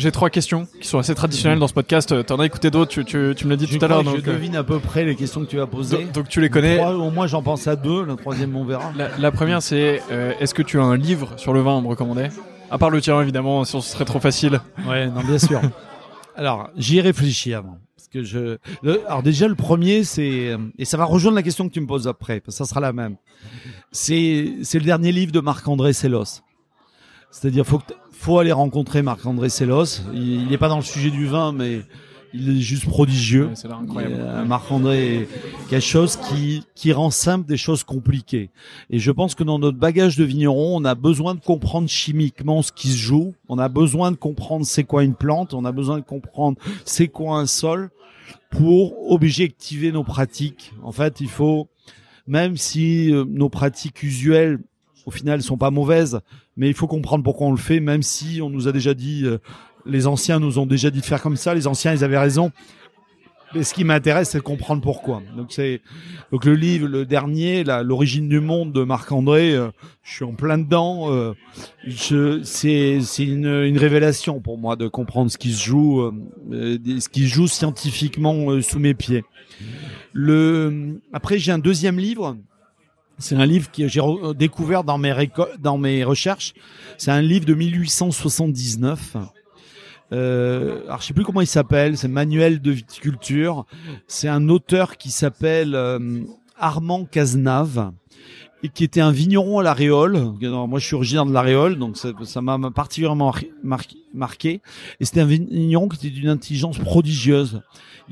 J'ai 0.00 0.12
trois 0.12 0.30
questions 0.30 0.66
qui 0.80 0.88
sont 0.88 0.98
assez 0.98 1.14
traditionnelles 1.14 1.58
dans 1.58 1.68
ce 1.68 1.74
podcast. 1.74 2.24
T'en 2.24 2.40
as 2.40 2.46
écouté 2.46 2.70
d'autres, 2.70 2.90
tu, 2.90 3.04
tu, 3.04 3.34
tu, 3.36 3.44
me 3.44 3.50
l'as 3.50 3.56
dit 3.56 3.66
tout 3.66 3.84
à 3.84 3.86
l'heure. 3.86 4.02
Je 4.02 4.16
euh, 4.16 4.20
devine 4.22 4.56
à 4.56 4.64
peu 4.64 4.78
près 4.78 5.04
les 5.04 5.14
questions 5.14 5.42
que 5.42 5.46
tu 5.46 5.58
vas 5.58 5.66
poser. 5.66 6.04
Donc, 6.14 6.26
tu 6.26 6.40
les 6.40 6.48
connais. 6.48 6.82
au 6.82 7.10
moins 7.10 7.26
j'en 7.26 7.42
pense 7.42 7.66
à 7.66 7.76
deux, 7.76 8.06
la 8.06 8.16
troisième 8.16 8.56
on 8.56 8.64
verra. 8.64 8.94
La, 9.18 9.30
première 9.30 9.60
c'est 9.60 10.00
euh, 10.10 10.32
est-ce 10.40 10.54
que 10.54 10.62
tu 10.62 10.80
as 10.80 10.84
un 10.84 10.96
livre 10.96 11.34
sur 11.36 11.52
le 11.52 11.60
vin 11.60 11.76
à 11.76 11.80
me 11.82 11.86
recommander? 11.86 12.28
À 12.70 12.78
part 12.78 12.88
le 12.88 13.02
tien 13.02 13.20
évidemment, 13.20 13.62
sinon 13.64 13.82
ce 13.82 13.92
serait 13.92 14.06
trop 14.06 14.20
facile. 14.20 14.62
Ouais, 14.88 15.06
non 15.06 15.20
bien 15.20 15.38
sûr. 15.38 15.60
alors 16.34 16.70
j'y 16.78 16.96
ai 16.96 17.02
réfléchi 17.02 17.52
avant. 17.52 17.76
Parce 17.94 18.08
que 18.08 18.22
je... 18.22 18.56
alors 19.06 19.22
déjà 19.22 19.48
le 19.48 19.54
premier 19.54 20.04
c'est... 20.04 20.56
Et 20.78 20.86
ça 20.86 20.96
va 20.96 21.04
rejoindre 21.04 21.36
la 21.36 21.42
question 21.42 21.68
que 21.68 21.74
tu 21.74 21.80
me 21.82 21.86
poses 21.86 22.08
après, 22.08 22.40
parce 22.40 22.56
que 22.56 22.64
ça 22.64 22.70
sera 22.70 22.80
la 22.80 22.94
même. 22.94 23.16
C'est, 23.92 24.54
c'est 24.62 24.78
le 24.78 24.86
dernier 24.86 25.12
livre 25.12 25.32
de 25.32 25.40
Marc-André 25.40 25.92
Sellos. 25.92 26.40
C'est-à-dire 27.30 27.66
faut 27.66 27.78
que 27.78 27.92
faut 28.20 28.38
aller 28.38 28.52
rencontrer 28.52 29.00
Marc-André 29.00 29.48
Sellos. 29.48 30.02
Il 30.12 30.48
n'est 30.48 30.58
pas 30.58 30.68
dans 30.68 30.76
le 30.76 30.82
sujet 30.82 31.10
du 31.10 31.26
vin, 31.26 31.52
mais 31.52 31.80
il 32.34 32.50
est 32.50 32.60
juste 32.60 32.84
prodigieux. 32.84 33.50
Euh, 33.64 34.44
Marc-André 34.44 35.26
quelque 35.70 35.82
chose 35.82 36.16
qui, 36.16 36.62
qui 36.74 36.92
rend 36.92 37.10
simple 37.10 37.48
des 37.48 37.56
choses 37.56 37.82
compliquées. 37.82 38.50
Et 38.90 38.98
je 38.98 39.10
pense 39.10 39.34
que 39.34 39.42
dans 39.42 39.58
notre 39.58 39.78
bagage 39.78 40.18
de 40.18 40.24
vigneron, 40.24 40.76
on 40.76 40.84
a 40.84 40.94
besoin 40.94 41.34
de 41.34 41.40
comprendre 41.40 41.88
chimiquement 41.88 42.60
ce 42.60 42.72
qui 42.72 42.88
se 42.88 42.98
joue. 42.98 43.32
On 43.48 43.58
a 43.58 43.70
besoin 43.70 44.10
de 44.10 44.16
comprendre 44.16 44.66
c'est 44.66 44.84
quoi 44.84 45.02
une 45.02 45.14
plante. 45.14 45.54
On 45.54 45.64
a 45.64 45.72
besoin 45.72 45.96
de 45.96 46.04
comprendre 46.04 46.58
c'est 46.84 47.08
quoi 47.08 47.38
un 47.38 47.46
sol 47.46 47.90
pour 48.50 49.10
objectiver 49.10 49.92
nos 49.92 50.04
pratiques. 50.04 50.72
En 50.82 50.92
fait, 50.92 51.22
il 51.22 51.28
faut, 51.28 51.68
même 52.26 52.58
si 52.58 53.14
euh, 53.14 53.24
nos 53.26 53.48
pratiques 53.48 54.02
usuelles 54.02 54.58
au 55.10 55.12
final 55.12 55.42
sont 55.42 55.58
pas 55.58 55.72
mauvaises, 55.72 56.20
mais 56.56 56.68
il 56.68 56.74
faut 56.74 56.86
comprendre 56.86 57.24
pourquoi 57.24 57.48
on 57.48 57.50
le 57.50 57.56
fait, 57.56 57.80
même 57.80 58.02
si 58.02 58.40
on 58.40 58.48
nous 58.48 58.68
a 58.68 58.72
déjà 58.72 58.94
dit, 58.94 59.24
euh, 59.24 59.38
les 59.84 60.06
anciens 60.06 60.38
nous 60.38 60.60
ont 60.60 60.66
déjà 60.66 60.88
dit 60.90 61.00
de 61.00 61.04
faire 61.04 61.20
comme 61.20 61.36
ça, 61.36 61.52
les 61.52 61.66
anciens 61.66 61.92
ils 61.92 62.04
avaient 62.04 62.18
raison. 62.18 62.52
Mais 63.52 63.64
ce 63.64 63.74
qui 63.74 63.82
m'intéresse, 63.82 64.30
c'est 64.30 64.38
de 64.38 64.44
comprendre 64.44 64.80
pourquoi. 64.80 65.20
Donc 65.36 65.48
c'est 65.50 65.80
donc 66.30 66.44
le 66.44 66.54
livre, 66.54 66.86
le 66.86 67.04
dernier, 67.04 67.64
l'origine 67.64 68.28
du 68.28 68.38
monde 68.38 68.72
de 68.72 68.84
Marc 68.84 69.10
André. 69.10 69.52
Euh, 69.52 69.70
je 70.04 70.14
suis 70.14 70.24
en 70.24 70.34
plein 70.34 70.56
dedans. 70.56 71.12
Euh, 71.12 71.34
c'est 72.44 73.00
c'est 73.00 73.24
une, 73.24 73.76
révélation 73.76 74.40
pour 74.40 74.58
moi 74.58 74.76
de 74.76 74.86
comprendre 74.86 75.32
ce 75.32 75.38
qui 75.38 75.50
se 75.50 75.64
joue, 75.64 76.12
ce 76.52 77.08
qui 77.08 77.26
joue 77.26 77.48
scientifiquement 77.48 78.62
sous 78.62 78.78
mes 78.78 78.94
pieds. 78.94 79.24
Le 80.12 81.00
après 81.12 81.38
j'ai 81.38 81.50
un 81.50 81.58
deuxième 81.58 81.98
livre 81.98 82.36
c'est 83.20 83.36
un 83.36 83.46
livre 83.46 83.70
que 83.70 83.86
j'ai 83.88 84.00
découvert 84.36 84.84
dans 84.84 84.98
mes, 84.98 85.14
dans 85.58 85.78
mes 85.78 86.04
recherches. 86.04 86.54
C'est 86.98 87.10
un 87.10 87.22
livre 87.22 87.44
de 87.44 87.54
1879. 87.54 89.16
Euh, 90.12 90.82
alors 90.86 91.00
je 91.00 91.06
sais 91.06 91.14
plus 91.14 91.24
comment 91.24 91.40
il 91.40 91.46
s'appelle. 91.46 91.96
C'est 91.96 92.08
Manuel 92.08 92.60
de 92.60 92.70
viticulture. 92.72 93.66
C'est 94.08 94.28
un 94.28 94.48
auteur 94.48 94.96
qui 94.96 95.10
s'appelle 95.10 95.74
euh, 95.74 96.22
Armand 96.58 97.04
Cazenave 97.04 97.92
et 98.62 98.68
qui 98.68 98.84
était 98.84 99.00
un 99.00 99.12
vigneron 99.12 99.58
à 99.58 99.62
la 99.62 99.72
Réole. 99.72 100.18
moi, 100.40 100.78
je 100.78 100.86
suis 100.86 100.94
originaire 100.94 101.26
de 101.26 101.32
la 101.32 101.42
Réole, 101.42 101.78
donc 101.78 101.96
ça 101.96 102.40
m'a 102.42 102.58
particulièrement 102.70 103.32
marqué. 104.12 104.60
Et 105.00 105.04
c'était 105.04 105.20
un 105.20 105.26
vigneron 105.26 105.88
qui 105.88 106.06
était 106.06 106.14
d'une 106.14 106.28
intelligence 106.28 106.78
prodigieuse. 106.78 107.62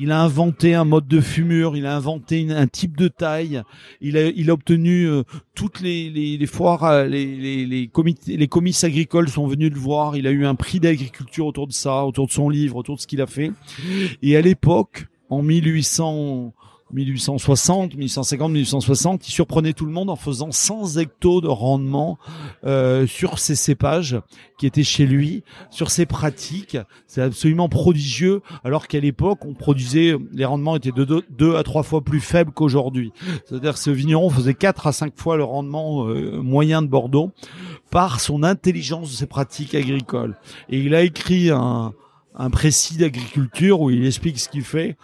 Il 0.00 0.12
a 0.12 0.22
inventé 0.22 0.74
un 0.74 0.84
mode 0.84 1.08
de 1.08 1.20
fumure, 1.20 1.76
il 1.76 1.84
a 1.84 1.96
inventé 1.96 2.46
un 2.50 2.68
type 2.68 2.96
de 2.96 3.08
taille, 3.08 3.62
il 4.00 4.16
a, 4.16 4.52
obtenu 4.52 5.08
euh, 5.08 5.24
toutes 5.56 5.80
les, 5.80 6.46
foires, 6.46 6.84
euh, 6.84 7.04
les, 7.04 7.66
les, 7.66 7.88
comités, 7.88 8.36
les 8.36 8.46
comices 8.46 8.84
agricoles 8.84 9.28
sont 9.28 9.48
venus 9.48 9.72
le 9.72 9.78
voir. 9.78 10.16
Il 10.16 10.28
a 10.28 10.30
eu 10.30 10.46
un 10.46 10.54
prix 10.54 10.78
d'agriculture 10.78 11.46
autour 11.46 11.66
de 11.66 11.72
ça, 11.72 12.04
autour 12.04 12.28
de 12.28 12.32
son 12.32 12.48
livre, 12.48 12.76
autour 12.76 12.94
de 12.94 13.00
ce 13.00 13.08
qu'il 13.08 13.20
a 13.20 13.26
fait. 13.26 13.50
Et 14.22 14.36
à 14.36 14.40
l'époque, 14.40 15.08
en 15.30 15.42
1800 15.42 16.54
1860, 16.92 17.94
1850, 17.94 18.50
1860, 18.52 19.28
il 19.28 19.30
surprenait 19.30 19.72
tout 19.72 19.84
le 19.84 19.92
monde 19.92 20.10
en 20.10 20.16
faisant 20.16 20.50
100 20.50 20.96
hectos 20.96 21.40
de 21.40 21.48
rendement 21.48 22.18
euh, 22.64 23.06
sur 23.06 23.38
ses 23.38 23.54
cépages 23.54 24.20
qui 24.58 24.66
étaient 24.66 24.84
chez 24.84 25.06
lui, 25.06 25.44
sur 25.70 25.90
ses 25.90 26.06
pratiques. 26.06 26.76
C'est 27.06 27.22
absolument 27.22 27.68
prodigieux, 27.68 28.42
alors 28.64 28.88
qu'à 28.88 29.00
l'époque, 29.00 29.44
on 29.44 29.54
produisait, 29.54 30.16
les 30.32 30.44
rendements 30.44 30.76
étaient 30.76 30.92
de 30.92 31.24
deux, 31.28 31.56
à 31.56 31.62
trois 31.62 31.82
fois 31.82 32.00
plus 32.00 32.20
faibles 32.20 32.52
qu'aujourd'hui. 32.52 33.12
C'est-à-dire 33.46 33.74
que 33.74 33.78
ce 33.80 33.90
vigneron 33.90 34.30
faisait 34.30 34.54
quatre 34.54 34.86
à 34.86 34.92
cinq 34.92 35.12
fois 35.16 35.36
le 35.36 35.44
rendement 35.44 36.08
euh, 36.08 36.40
moyen 36.40 36.82
de 36.82 36.88
Bordeaux 36.88 37.32
par 37.90 38.20
son 38.20 38.42
intelligence 38.42 39.10
de 39.10 39.16
ses 39.16 39.26
pratiques 39.26 39.74
agricoles. 39.74 40.36
Et 40.68 40.78
il 40.80 40.94
a 40.94 41.02
écrit 41.02 41.50
un, 41.50 41.92
un 42.38 42.50
précis 42.50 42.96
d'agriculture 42.96 43.80
où 43.80 43.90
il 43.90 44.06
explique 44.06 44.38
ce 44.38 44.48
qu'il 44.48 44.62
fait. 44.62 44.96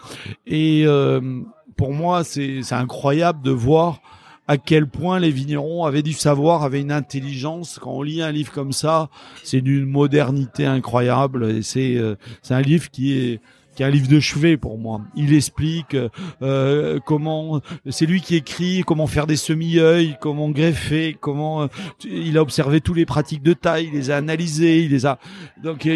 Et 0.47 0.85
euh, 0.86 1.40
pour 1.76 1.92
moi, 1.92 2.24
c'est 2.24 2.60
incroyable 2.72 3.42
de 3.42 3.51
voir 3.51 4.01
à 4.46 4.59
quel 4.59 4.86
point 4.86 5.18
les 5.18 5.30
vignerons 5.30 5.84
avaient 5.84 6.02
du 6.02 6.12
savoir, 6.12 6.62
avaient 6.62 6.80
une 6.80 6.92
intelligence. 6.92 7.78
Quand 7.80 7.92
on 7.92 8.02
lit 8.02 8.22
un 8.22 8.32
livre 8.32 8.52
comme 8.52 8.72
ça, 8.72 9.09
c'est 9.42 9.60
d'une 9.60 9.86
modernité 9.86 10.66
incroyable. 10.66 11.51
Et 11.51 11.62
c'est 11.62 11.96
euh, 11.96 12.16
un 12.51 12.60
livre 12.60 12.90
qui 12.90 13.18
est 13.18 13.40
qui 13.74 13.82
est 13.82 13.86
un 13.86 13.90
livre 13.90 14.06
de 14.06 14.20
chevet 14.20 14.56
pour 14.56 14.78
moi. 14.78 15.01
Il 15.16 15.34
explique 15.34 15.96
euh, 16.42 17.01
comment 17.05 17.60
c'est 17.90 18.06
lui 18.06 18.20
qui 18.20 18.36
écrit 18.36 18.84
comment 18.86 19.09
faire 19.09 19.26
des 19.26 19.34
semi-œils, 19.34 20.16
comment 20.20 20.51
greffer, 20.51 21.16
comment 21.20 21.62
euh, 21.62 21.66
il 22.05 22.38
a 22.38 22.42
observé 22.42 22.80
tous 22.80 22.94
les 22.94 23.05
pratiques 23.05 23.42
de 23.42 23.52
taille, 23.52 23.88
il 23.92 23.94
les 23.94 24.12
a 24.12 24.16
analysés, 24.16 24.84
il 24.84 24.92
les 24.92 25.06
a 25.06 25.18
donc 25.60 25.88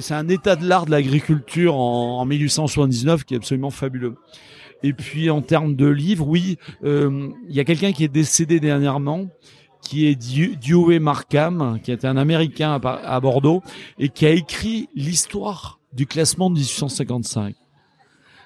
c'est 0.00 0.14
un 0.14 0.28
état 0.28 0.54
de 0.54 0.64
l'art 0.68 0.86
de 0.86 0.92
l'agriculture 0.92 1.74
en 1.74 2.24
1879 2.24 3.24
qui 3.24 3.34
est 3.34 3.38
absolument 3.38 3.70
fabuleux. 3.70 4.14
Et 4.82 4.92
puis 4.92 5.30
en 5.30 5.42
termes 5.42 5.74
de 5.74 5.86
livres, 5.86 6.26
oui, 6.26 6.56
euh, 6.84 7.28
il 7.48 7.54
y 7.54 7.60
a 7.60 7.64
quelqu'un 7.64 7.92
qui 7.92 8.04
est 8.04 8.08
décédé 8.08 8.60
dernièrement 8.60 9.26
qui 9.80 10.06
est 10.06 10.14
Dewey 10.14 10.98
Markham, 10.98 11.78
qui 11.82 11.92
était 11.92 12.06
un 12.06 12.16
Américain 12.16 12.78
à, 12.82 13.20
Bordeaux, 13.20 13.62
et 13.98 14.08
qui 14.08 14.26
a 14.26 14.30
écrit 14.30 14.88
l'histoire 14.94 15.78
du 15.94 16.06
classement 16.06 16.50
de 16.50 16.56
1855. 16.56 17.54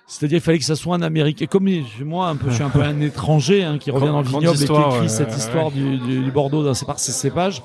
C'est-à-dire 0.06 0.36
qu'il 0.36 0.44
fallait 0.44 0.58
que 0.58 0.64
ça 0.64 0.76
soit 0.76 0.94
un 0.94 1.02
Américain. 1.02 1.46
Comme 1.46 1.68
moi, 2.04 2.28
un 2.28 2.36
peu, 2.36 2.50
je 2.50 2.56
suis 2.56 2.62
un 2.62 2.68
peu 2.68 2.82
un 2.82 3.00
étranger 3.00 3.64
hein, 3.64 3.78
qui 3.78 3.90
revient 3.90 4.06
dans 4.06 4.20
le 4.20 4.28
vignoble 4.28 4.62
et 4.62 4.66
qui 4.66 4.72
écrit 4.72 5.08
cette 5.08 5.34
histoire 5.36 5.70
du, 5.70 5.98
du, 5.98 6.30
Bordeaux 6.30 6.62
dans 6.62 6.74
ses, 6.74 6.84
par 6.84 6.98
ses 6.98 7.12
cépages. 7.12 7.62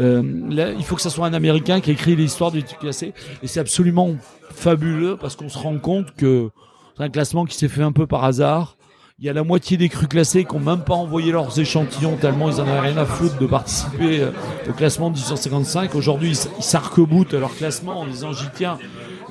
Euh, 0.00 0.22
là, 0.48 0.72
il 0.72 0.84
faut 0.84 0.96
que 0.96 1.02
ça 1.02 1.10
soit 1.10 1.26
un 1.26 1.34
Américain 1.34 1.80
qui 1.80 1.90
écrit 1.90 2.16
l'histoire 2.16 2.50
du 2.50 2.62
classé. 2.62 3.12
Et 3.42 3.46
c'est 3.46 3.60
absolument 3.60 4.14
fabuleux 4.50 5.16
parce 5.20 5.36
qu'on 5.36 5.48
se 5.48 5.58
rend 5.58 5.78
compte 5.78 6.14
que 6.14 6.50
c'est 6.96 7.04
un 7.04 7.08
classement 7.10 7.44
qui 7.44 7.56
s'est 7.56 7.68
fait 7.68 7.82
un 7.82 7.92
peu 7.92 8.06
par 8.06 8.24
hasard. 8.24 8.76
Il 9.18 9.26
y 9.26 9.28
a 9.28 9.32
la 9.32 9.44
moitié 9.44 9.76
des 9.76 9.88
crus 9.88 10.08
classés 10.08 10.44
qui 10.44 10.54
n'ont 10.54 10.60
même 10.60 10.84
pas 10.84 10.94
envoyé 10.94 11.32
leurs 11.32 11.58
échantillons 11.58 12.16
tellement 12.16 12.48
ils 12.48 12.60
en 12.60 12.66
avaient 12.66 12.80
rien 12.80 12.96
à 12.96 13.04
foutre 13.04 13.38
de 13.38 13.46
participer 13.46 14.20
euh, 14.20 14.30
au 14.68 14.72
classement 14.72 15.10
de 15.10 15.14
1855. 15.14 15.94
Aujourd'hui, 15.94 16.30
ils 16.58 16.62
s'arc-boutent 16.62 17.34
leur 17.34 17.54
classement 17.54 18.00
en 18.00 18.06
disant 18.06 18.32
j'y 18.32 18.48
tiens 18.54 18.78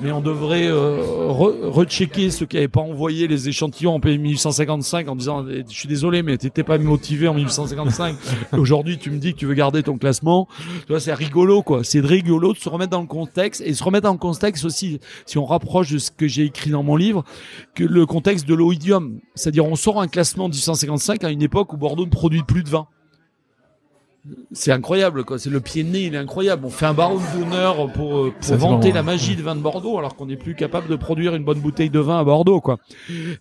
mais 0.02 0.12
on 0.12 0.20
devrait 0.20 0.66
euh, 0.66 1.00
rechecker 1.28 2.30
ceux 2.30 2.46
qui 2.46 2.56
n'avaient 2.56 2.68
pas 2.68 2.80
envoyé 2.80 3.28
les 3.28 3.48
échantillons 3.48 3.94
en 3.94 4.00
1855 4.00 5.08
en 5.08 5.16
disant 5.16 5.46
eh, 5.48 5.64
je 5.68 5.74
suis 5.74 5.88
désolé 5.88 6.22
mais 6.22 6.36
t'étais 6.36 6.64
pas 6.64 6.78
motivé 6.78 7.28
en 7.28 7.34
1855 7.34 8.16
aujourd'hui 8.52 8.98
tu 8.98 9.10
me 9.10 9.18
dis 9.18 9.32
que 9.32 9.38
tu 9.38 9.46
veux 9.46 9.54
garder 9.54 9.82
ton 9.82 9.98
classement. 9.98 10.48
Tu 10.86 10.88
vois 10.88 11.00
c'est 11.00 11.14
rigolo 11.14 11.62
quoi. 11.62 11.84
C'est 11.84 12.00
rigolo 12.00 12.52
de 12.52 12.58
se 12.58 12.68
remettre 12.68 12.90
dans 12.90 13.00
le 13.00 13.06
contexte 13.06 13.62
et 13.64 13.74
se 13.74 13.84
remettre 13.84 14.04
dans 14.04 14.12
le 14.12 14.18
contexte 14.18 14.64
aussi 14.64 15.00
si 15.26 15.38
on 15.38 15.44
rapproche 15.44 15.90
de 15.92 15.98
ce 15.98 16.10
que 16.10 16.26
j'ai 16.26 16.44
écrit 16.44 16.70
dans 16.70 16.82
mon 16.82 16.96
livre 16.96 17.24
que 17.74 17.84
le 17.84 18.06
contexte 18.06 18.48
de 18.48 18.54
l'oïdium. 18.54 19.20
C'est-à-dire 19.34 19.66
on 19.66 19.76
sort 19.76 20.00
un 20.00 20.08
classement 20.08 20.48
de 20.48 20.54
1855 20.54 21.24
à 21.24 21.30
une 21.30 21.42
époque 21.42 21.72
où 21.72 21.76
Bordeaux 21.76 22.06
ne 22.06 22.10
produit 22.10 22.42
plus 22.42 22.62
de 22.62 22.70
vin 22.70 22.86
c'est 24.52 24.70
incroyable 24.70 25.24
quoi. 25.24 25.38
C'est 25.38 25.50
le 25.50 25.60
pied 25.60 25.82
de 25.82 25.90
nez 25.90 26.02
il 26.02 26.14
est 26.14 26.18
incroyable. 26.18 26.64
On 26.64 26.70
fait 26.70 26.86
un 26.86 26.94
baron 26.94 27.20
d'honneur 27.34 27.92
pour, 27.92 28.18
euh, 28.18 28.34
pour 28.40 28.56
vanter 28.56 28.92
la 28.92 29.02
magie 29.02 29.34
de 29.34 29.42
vin 29.42 29.56
de 29.56 29.60
Bordeaux 29.60 29.98
alors 29.98 30.14
qu'on 30.14 30.26
n'est 30.26 30.36
plus 30.36 30.54
capable 30.54 30.88
de 30.88 30.96
produire 30.96 31.34
une 31.34 31.44
bonne 31.44 31.60
bouteille 31.60 31.90
de 31.90 31.98
vin 31.98 32.18
à 32.18 32.24
Bordeaux 32.24 32.60
quoi. 32.60 32.78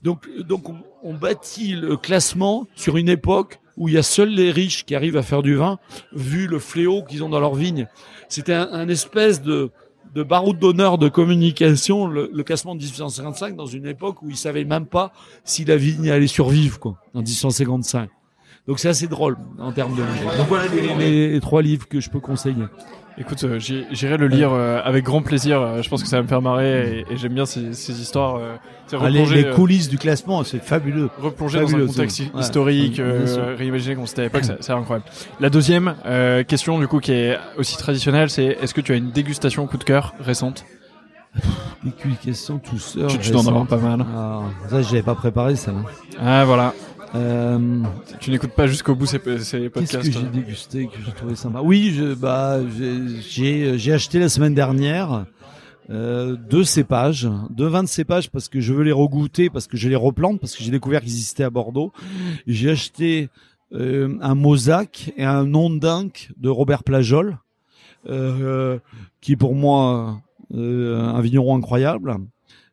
Donc 0.01 0.27
donc 0.47 0.63
on, 1.03 1.13
bâtit 1.13 1.73
le 1.73 1.97
classement 1.97 2.67
sur 2.75 2.97
une 2.97 3.09
époque 3.09 3.59
où 3.77 3.89
il 3.89 3.93
y 3.93 3.97
a 3.97 4.03
seuls 4.03 4.29
les 4.29 4.51
riches 4.51 4.85
qui 4.85 4.95
arrivent 4.95 5.17
à 5.17 5.23
faire 5.23 5.43
du 5.43 5.55
vin 5.55 5.77
vu 6.13 6.47
le 6.47 6.57
fléau 6.57 7.03
qu'ils 7.03 7.23
ont 7.23 7.29
dans 7.29 7.39
leur 7.39 7.53
vigne. 7.53 7.87
C'était 8.27 8.53
un, 8.53 8.87
espèce 8.87 9.41
de 9.41 9.71
de 10.15 10.23
baroud 10.23 10.59
d'honneur 10.59 10.97
de 10.97 11.07
communication, 11.07 12.05
le, 12.05 12.29
le, 12.33 12.43
classement 12.43 12.75
de 12.75 12.81
1855 12.81 13.55
dans 13.55 13.65
une 13.65 13.85
époque 13.85 14.21
où 14.21 14.29
ils 14.29 14.35
savaient 14.35 14.65
même 14.65 14.85
pas 14.85 15.13
si 15.45 15.63
la 15.63 15.77
vigne 15.77 16.09
allait 16.11 16.27
survivre, 16.27 16.79
quoi, 16.79 16.97
en 17.13 17.19
1855. 17.19 18.09
Donc 18.67 18.79
c'est 18.79 18.89
assez 18.89 19.07
drôle 19.07 19.37
en 19.59 19.71
termes 19.71 19.95
de 19.95 20.03
livres. 20.03 20.37
Donc 20.37 20.47
voilà 20.47 20.65
les, 20.99 21.39
trois 21.41 21.61
livres 21.61 21.87
que 21.87 21.99
je 21.99 22.09
peux 22.09 22.19
conseiller. 22.19 22.65
Écoute, 23.17 23.43
euh, 23.43 23.59
j'irai 23.59 24.17
le 24.17 24.27
lire 24.27 24.53
euh, 24.53 24.79
avec 24.83 25.03
grand 25.03 25.21
plaisir. 25.21 25.61
Euh, 25.61 25.81
je 25.81 25.89
pense 25.89 26.01
que 26.01 26.07
ça 26.07 26.17
va 26.17 26.23
me 26.23 26.27
faire 26.27 26.41
marrer 26.41 27.05
et, 27.09 27.17
j'aime 27.17 27.33
bien 27.33 27.45
ces, 27.45 27.73
ces 27.73 28.01
histoires. 28.01 28.39
Ah, 28.93 29.09
les, 29.09 29.49
coulisses 29.51 29.89
du 29.89 29.97
classement, 29.97 30.43
c'est 30.43 30.63
fabuleux. 30.63 31.09
Replonger 31.19 31.59
dans 31.59 31.75
un 31.75 31.87
contexte 31.87 32.23
historique, 32.37 33.01
réimaginer 33.57 33.95
comment 33.95 34.07
c'était 34.07 34.21
à 34.21 34.25
l'époque, 34.25 34.43
c'est 34.59 34.71
incroyable. 34.71 35.05
La 35.39 35.49
deuxième 35.49 35.95
question, 36.47 36.79
du 36.79 36.87
coup, 36.87 36.99
qui 36.99 37.11
est 37.11 37.37
aussi 37.57 37.77
traditionnelle, 37.77 38.29
c'est 38.29 38.57
est-ce 38.61 38.73
que 38.73 38.81
tu 38.81 38.93
as 38.93 38.95
une 38.95 39.11
dégustation 39.11 39.67
coup 39.67 39.77
de 39.77 39.83
cœur 39.83 40.13
récente? 40.19 40.65
Une 41.83 42.15
question 42.15 42.59
tout 42.59 42.77
seul. 42.77 43.07
Tu, 43.07 43.17
tu 43.17 43.31
dois 43.31 43.41
en 43.41 43.47
avoir 43.47 43.65
pas 43.65 43.77
mal. 43.77 44.05
Ah, 44.15 44.41
ça, 44.69 44.81
je 44.81 44.87
l'avais 44.89 45.01
pas 45.01 45.15
préparé, 45.15 45.55
ça. 45.55 45.71
Ah, 46.19 46.43
voilà. 46.45 46.73
Euh, 47.13 47.83
tu 48.19 48.31
n'écoutes 48.31 48.55
pas 48.55 48.67
jusqu'au 48.67 48.95
bout 48.95 49.05
ces, 49.05 49.19
ces 49.39 49.69
podcasts. 49.69 49.97
Qu'est-ce 49.97 50.09
que 50.09 50.19
j'ai 50.19 50.29
dégusté 50.29 50.87
que 50.87 50.97
j'ai 51.05 51.11
trouvé 51.11 51.35
sympa? 51.35 51.61
Oui, 51.61 51.93
je, 51.95 52.13
bah, 52.13 52.59
j'ai, 53.29 53.77
j'ai 53.77 53.93
acheté 53.93 54.19
la 54.19 54.29
semaine 54.29 54.53
dernière 54.53 55.25
euh, 55.89 56.37
deux 56.49 56.63
cépages, 56.63 57.29
deux 57.49 57.67
vins 57.67 57.83
de 57.83 57.89
cépages 57.89 58.29
parce 58.29 58.47
que 58.47 58.61
je 58.61 58.73
veux 58.73 58.83
les 58.83 58.93
regoûter, 58.93 59.49
parce 59.49 59.67
que 59.67 59.75
je 59.75 59.89
les 59.89 59.95
replante, 59.95 60.39
parce 60.39 60.55
que 60.55 60.63
j'ai 60.63 60.71
découvert 60.71 61.01
qu'ils 61.01 61.11
existaient 61.11 61.43
à 61.43 61.49
Bordeaux. 61.49 61.91
J'ai 62.47 62.69
acheté 62.69 63.29
euh, 63.73 64.17
un 64.21 64.35
Mosaque 64.35 65.11
et 65.17 65.25
un 65.25 65.45
Nondinque 65.45 66.31
de 66.37 66.49
Robert 66.49 66.83
Plajol, 66.83 67.39
euh, 68.09 68.79
qui 69.19 69.33
est 69.33 69.37
pour 69.37 69.53
moi 69.53 70.21
euh, 70.53 70.97
un 70.99 71.21
vigneron 71.21 71.57
incroyable 71.57 72.15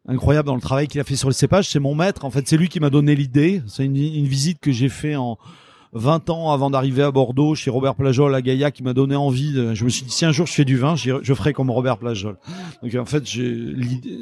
incroyable 0.09 0.47
dans 0.47 0.55
le 0.55 0.60
travail 0.60 0.89
qu'il 0.89 1.01
a 1.01 1.05
fait 1.05 1.16
sur 1.16 1.28
le 1.28 1.35
cépage. 1.35 1.68
C'est 1.68 1.78
mon 1.78 1.94
maître. 1.94 2.24
En 2.24 2.30
fait, 2.30 2.48
c'est 2.48 2.56
lui 2.56 2.68
qui 2.68 2.80
m'a 2.80 2.90
donné 2.90 3.14
l'idée. 3.14 3.62
C'est 3.66 3.85
une, 3.85 3.94
visite 3.94 4.59
que 4.60 4.72
j'ai 4.72 4.89
fait 4.89 5.14
en 5.14 5.39
20 5.93 6.30
ans 6.30 6.51
avant 6.52 6.70
d'arriver 6.70 7.02
à 7.02 7.10
Bordeaux 7.10 7.55
chez 7.55 7.70
Robert 7.70 7.94
Plajol 7.94 8.35
à 8.35 8.43
Gaïa 8.43 8.70
qui 8.70 8.82
m'a 8.82 8.94
donné 8.94 9.14
envie. 9.14 9.52
De, 9.52 9.74
je 9.74 9.85
me 9.85 9.89
suis 9.89 10.05
dit 10.05 10.10
si 10.10 10.24
un 10.24 10.32
jour 10.32 10.47
je 10.47 10.52
fais 10.52 10.64
du 10.64 10.76
vin, 10.76 10.97
je 10.97 11.35
ferai 11.35 11.52
comme 11.52 11.70
Robert 11.70 11.98
Plajol. 11.98 12.36
Donc 12.82 12.94
en 12.94 13.05
fait, 13.05 13.24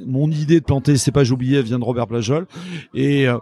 mon 0.07 0.31
idée 0.31 0.61
de 0.61 0.65
planter 0.65 0.93
les 0.93 0.99
cépages 0.99 1.31
oubliés 1.31 1.63
vient 1.63 1.79
de 1.79 1.85
Robert 1.85 2.09
Plajol 2.09 2.47
et 2.95 3.29
euh, 3.29 3.39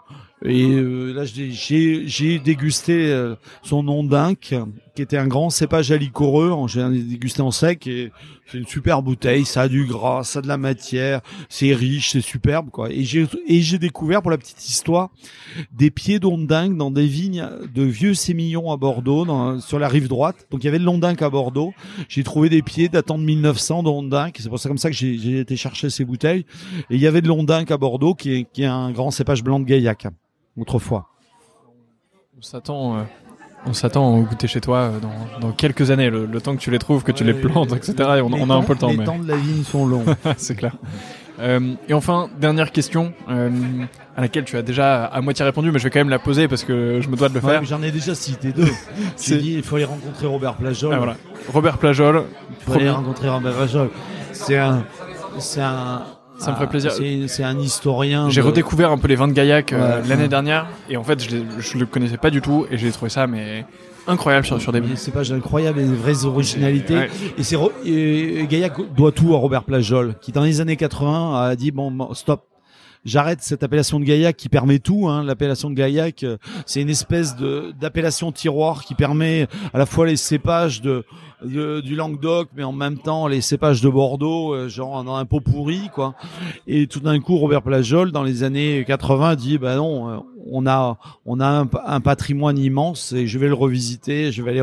et 0.47 0.69
euh, 0.69 1.15
là, 1.15 1.25
j'ai 1.25 2.39
dégusté 2.39 3.07
euh, 3.11 3.35
son 3.63 4.05
d'inc, 4.05 4.55
qui 4.95 5.03
était 5.03 5.17
un 5.17 5.27
grand 5.27 5.49
cépage 5.49 5.91
à 5.91 5.97
liquoreux. 5.97 6.55
J'ai 6.69 6.87
dégusté 6.87 7.41
en 7.41 7.51
sec 7.51 7.87
et 7.87 8.13
c'est 8.47 8.59
une 8.59 8.67
super 8.67 9.03
bouteille. 9.03 9.47
Ça 9.47 9.63
a 9.63 9.69
du 9.69 9.87
gras, 9.87 10.23
ça 10.23 10.41
a 10.41 10.43
de 10.43 10.49
la 10.49 10.59
matière, 10.59 11.23
c'est 11.49 11.73
riche, 11.73 12.11
c'est 12.11 12.21
superbe 12.21 12.69
quoi. 12.69 12.91
Et 12.91 13.05
j'ai 13.05 13.27
et 13.49 13.63
j'ai 13.63 13.79
découvert 13.79 14.21
pour 14.21 14.31
la 14.31 14.37
petite 14.37 14.69
histoire 14.69 15.09
des 15.73 15.91
pieds 15.91 16.19
d'ondingue 16.19 16.77
dans 16.77 16.91
des 16.91 17.07
vignes 17.07 17.49
de 17.75 17.83
vieux 17.83 18.13
sémillons 18.13 18.71
à 18.71 18.77
Bordeaux, 18.77 19.25
dans, 19.25 19.61
sur 19.61 19.79
la 19.79 19.89
rive 19.89 20.09
droite. 20.09 20.47
Donc 20.51 20.63
il 20.63 20.67
y 20.67 20.69
avait 20.69 20.79
de 20.79 20.85
l'ondingue 20.85 21.23
à 21.23 21.31
Bordeaux. 21.31 21.73
J'ai 22.11 22.23
trouvé 22.23 22.51
des 22.51 22.61
pieds 22.61 22.91
datant 22.91 23.17
de 23.17 23.25
1900 23.25 23.83
d'ondingue. 23.83 24.35
C'est 24.39 24.51
pour 24.51 24.61
ça 24.61 24.69
comme 24.69 24.77
ça 24.77 24.91
que 24.91 24.97
j'ai 24.97 25.39
été 25.39 25.57
chercher 25.57 25.89
ces 25.89 26.05
bouteilles. 26.05 26.45
Et 26.91 26.97
il 26.97 27.01
y 27.01 27.07
avait 27.07 27.23
de 27.23 27.29
l'ondingue 27.29 27.73
à 27.73 27.79
Bordeaux, 27.79 28.15
qui 28.15 28.35
est, 28.35 28.47
qui 28.53 28.63
est 28.63 28.67
un 28.67 28.91
grand 28.91 29.11
cépage 29.11 29.43
blanc 29.43 29.59
de 29.59 29.65
Gaillac 29.65 30.07
autrefois. 30.59 31.09
On 32.39 32.43
s'attend, 32.43 32.97
euh, 32.97 33.03
on 33.67 33.73
s'attend 33.73 34.17
à 34.17 34.21
goûter 34.21 34.47
chez 34.49 34.61
toi 34.61 34.79
euh, 34.79 34.99
dans, 35.41 35.53
quelques 35.53 35.91
années, 35.91 36.11
le, 36.11 36.41
temps 36.41 36.55
que 36.55 36.61
tu 36.61 36.71
les 36.71 36.79
trouves, 36.79 37.05
que 37.05 37.13
tu 37.13 37.25
les 37.25 37.35
plantes, 37.35 37.73
etc. 37.73 37.95
Et 38.19 38.21
on, 38.21 38.51
a 38.51 38.55
un 38.55 38.63
peu 38.63 38.75
le 38.75 38.79
temps. 38.79 38.89
Les 38.89 39.05
temps 39.05 39.19
de 39.19 39.29
la 39.29 39.37
vigne 39.37 39.65
sont 39.65 39.87
longs. 39.87 40.05
c'est 40.37 40.57
clair. 40.57 40.77
Euh, 41.41 41.75
et 41.89 41.95
enfin, 41.95 42.29
dernière 42.39 42.71
question 42.71 43.13
à 43.29 44.21
laquelle 44.21 44.45
tu 44.45 44.57
as 44.57 44.63
déjà 44.63 45.05
à 45.05 45.21
moitié 45.21 45.45
répondu, 45.45 45.73
mais 45.73 45.79
je 45.79 45.85
vais 45.85 45.91
quand 45.91 46.01
même 46.01 46.09
la 46.09 46.19
poser 46.21 46.47
parce 46.47 46.63
que 46.65 47.01
je 47.01 47.09
me 47.09 47.17
dois 47.17 47.29
de 47.29 47.35
le 47.35 47.41
faire. 47.41 47.65
J'en 47.65 47.83
ai 47.83 47.91
déjà 47.91 48.15
cité 48.15 48.53
deux. 48.53 48.69
J'ai 49.21 49.39
dit 49.39 49.55
il 49.55 49.63
faut 49.63 49.77
aller 49.77 49.85
rencontrer 49.85 50.27
Robert 50.27 50.55
Plajol. 50.55 50.93
Ah, 50.95 50.99
voilà. 50.99 51.17
Robert 51.53 51.79
Plajol. 51.79 52.25
Il 52.51 52.65
faut 52.65 52.73
aller 52.75 52.91
rencontrer 52.91 53.29
Robert 53.29 53.55
Plajol. 53.55 53.91
C'est 54.33 54.59
un, 54.59 54.85
c'est 55.39 55.61
un, 55.61 56.03
ça 56.39 56.51
me 56.51 56.57
ferait 56.57 56.69
plaisir. 56.69 56.93
C'est 57.27 57.45
un 57.45 57.59
historien. 57.59 58.29
J'ai 58.31 58.41
redécouvert 58.41 58.91
un 58.91 58.99
peu 58.99 59.09
les 59.09 59.17
vins 59.17 59.29
de 59.29 59.33
Gaillac 59.33 59.73
euh, 59.73 60.03
l'année 60.09 60.29
dernière 60.29 60.67
et 60.89 60.97
en 60.97 61.05
fait 61.05 61.23
je, 61.23 61.37
je 61.59 61.79
le 61.79 61.87
connaissais 61.87 62.17
pas 62.17 62.31
du 62.31 62.41
tout 62.41 62.67
et 62.71 62.79
j'ai 62.79 62.91
trouvé 62.91 63.09
ça 63.09 63.27
mais 63.27 63.65
incroyable 64.07 64.45
sur, 64.47 64.61
sur 64.61 64.73
des 64.73 64.83
C'est 64.97 65.13
pas 65.13 65.33
incroyable 65.33 65.81
et 65.81 65.85
des 65.85 65.95
vraies 65.95 66.25
originalités. 66.25 67.09
Et 67.39 67.43
c'est 67.43 67.57
Gaillac 67.85 68.95
doit 68.95 69.13
tout 69.13 69.35
à 69.35 69.39
Robert 69.39 69.65
Plajol 69.65 70.15
qui 70.21 70.33
dans 70.33 70.45
les 70.45 70.61
années 70.61 70.77
80 70.77 71.43
a 71.43 71.57
dit 71.57 71.71
bon 71.71 72.13
stop 72.15 72.45
j'arrête 73.05 73.43
cette 73.43 73.63
appellation 73.63 74.01
de 74.01 74.05
Gaillac 74.05 74.37
qui 74.37 74.49
permet 74.49 74.79
tout. 74.79 75.09
Hein. 75.09 75.25
L'appellation 75.25 75.71
de 75.71 75.75
Gaillac, 75.75 76.23
euh, 76.23 76.37
c'est 76.67 76.81
une 76.81 76.91
espèce 76.91 77.37
de 77.37 77.73
d'appellation 77.79 78.33
tiroir 78.33 78.85
qui 78.85 78.95
permet 78.95 79.47
à 79.73 79.79
la 79.79 79.87
fois 79.87 80.07
les 80.07 80.17
cépages 80.17 80.81
de, 80.81 81.05
du 81.45 81.95
Languedoc, 81.95 82.49
mais 82.57 82.65
en 82.65 82.73
même 82.73 82.99
temps 82.99 83.27
les 83.27 83.41
cépages 83.41 83.81
de 83.81 83.89
Bordeaux, 83.89 84.55
euh, 84.55 84.69
genre 84.69 85.05
dans 85.05 85.17
un 85.17 85.25
pot 85.25 85.41
pourri, 85.41 85.91
quoi. 85.95 86.15
Et 86.67 86.87
tout 86.87 87.01
d'un 87.01 87.21
coup, 87.21 87.37
Robert 87.37 87.63
Plajol, 87.63 88.13
dans 88.13 88.23
les 88.23 88.43
années 88.43 88.85
80, 88.87 89.37
dit 89.37 89.59
bah 89.59 89.77
non, 89.77 90.09
euh, 90.11 90.17
on 90.51 90.67
a 90.67 90.99
on 91.27 91.41
a 91.41 91.67
un, 91.87 92.01
patrimoine 92.01 92.59
immense 92.59 93.13
et 93.13 93.27
je 93.27 93.39
vais 93.39 93.49
le 93.49 93.55
revisiter, 93.55 94.31
je 94.31 94.43
vais 94.43 94.51
aller 94.51 94.63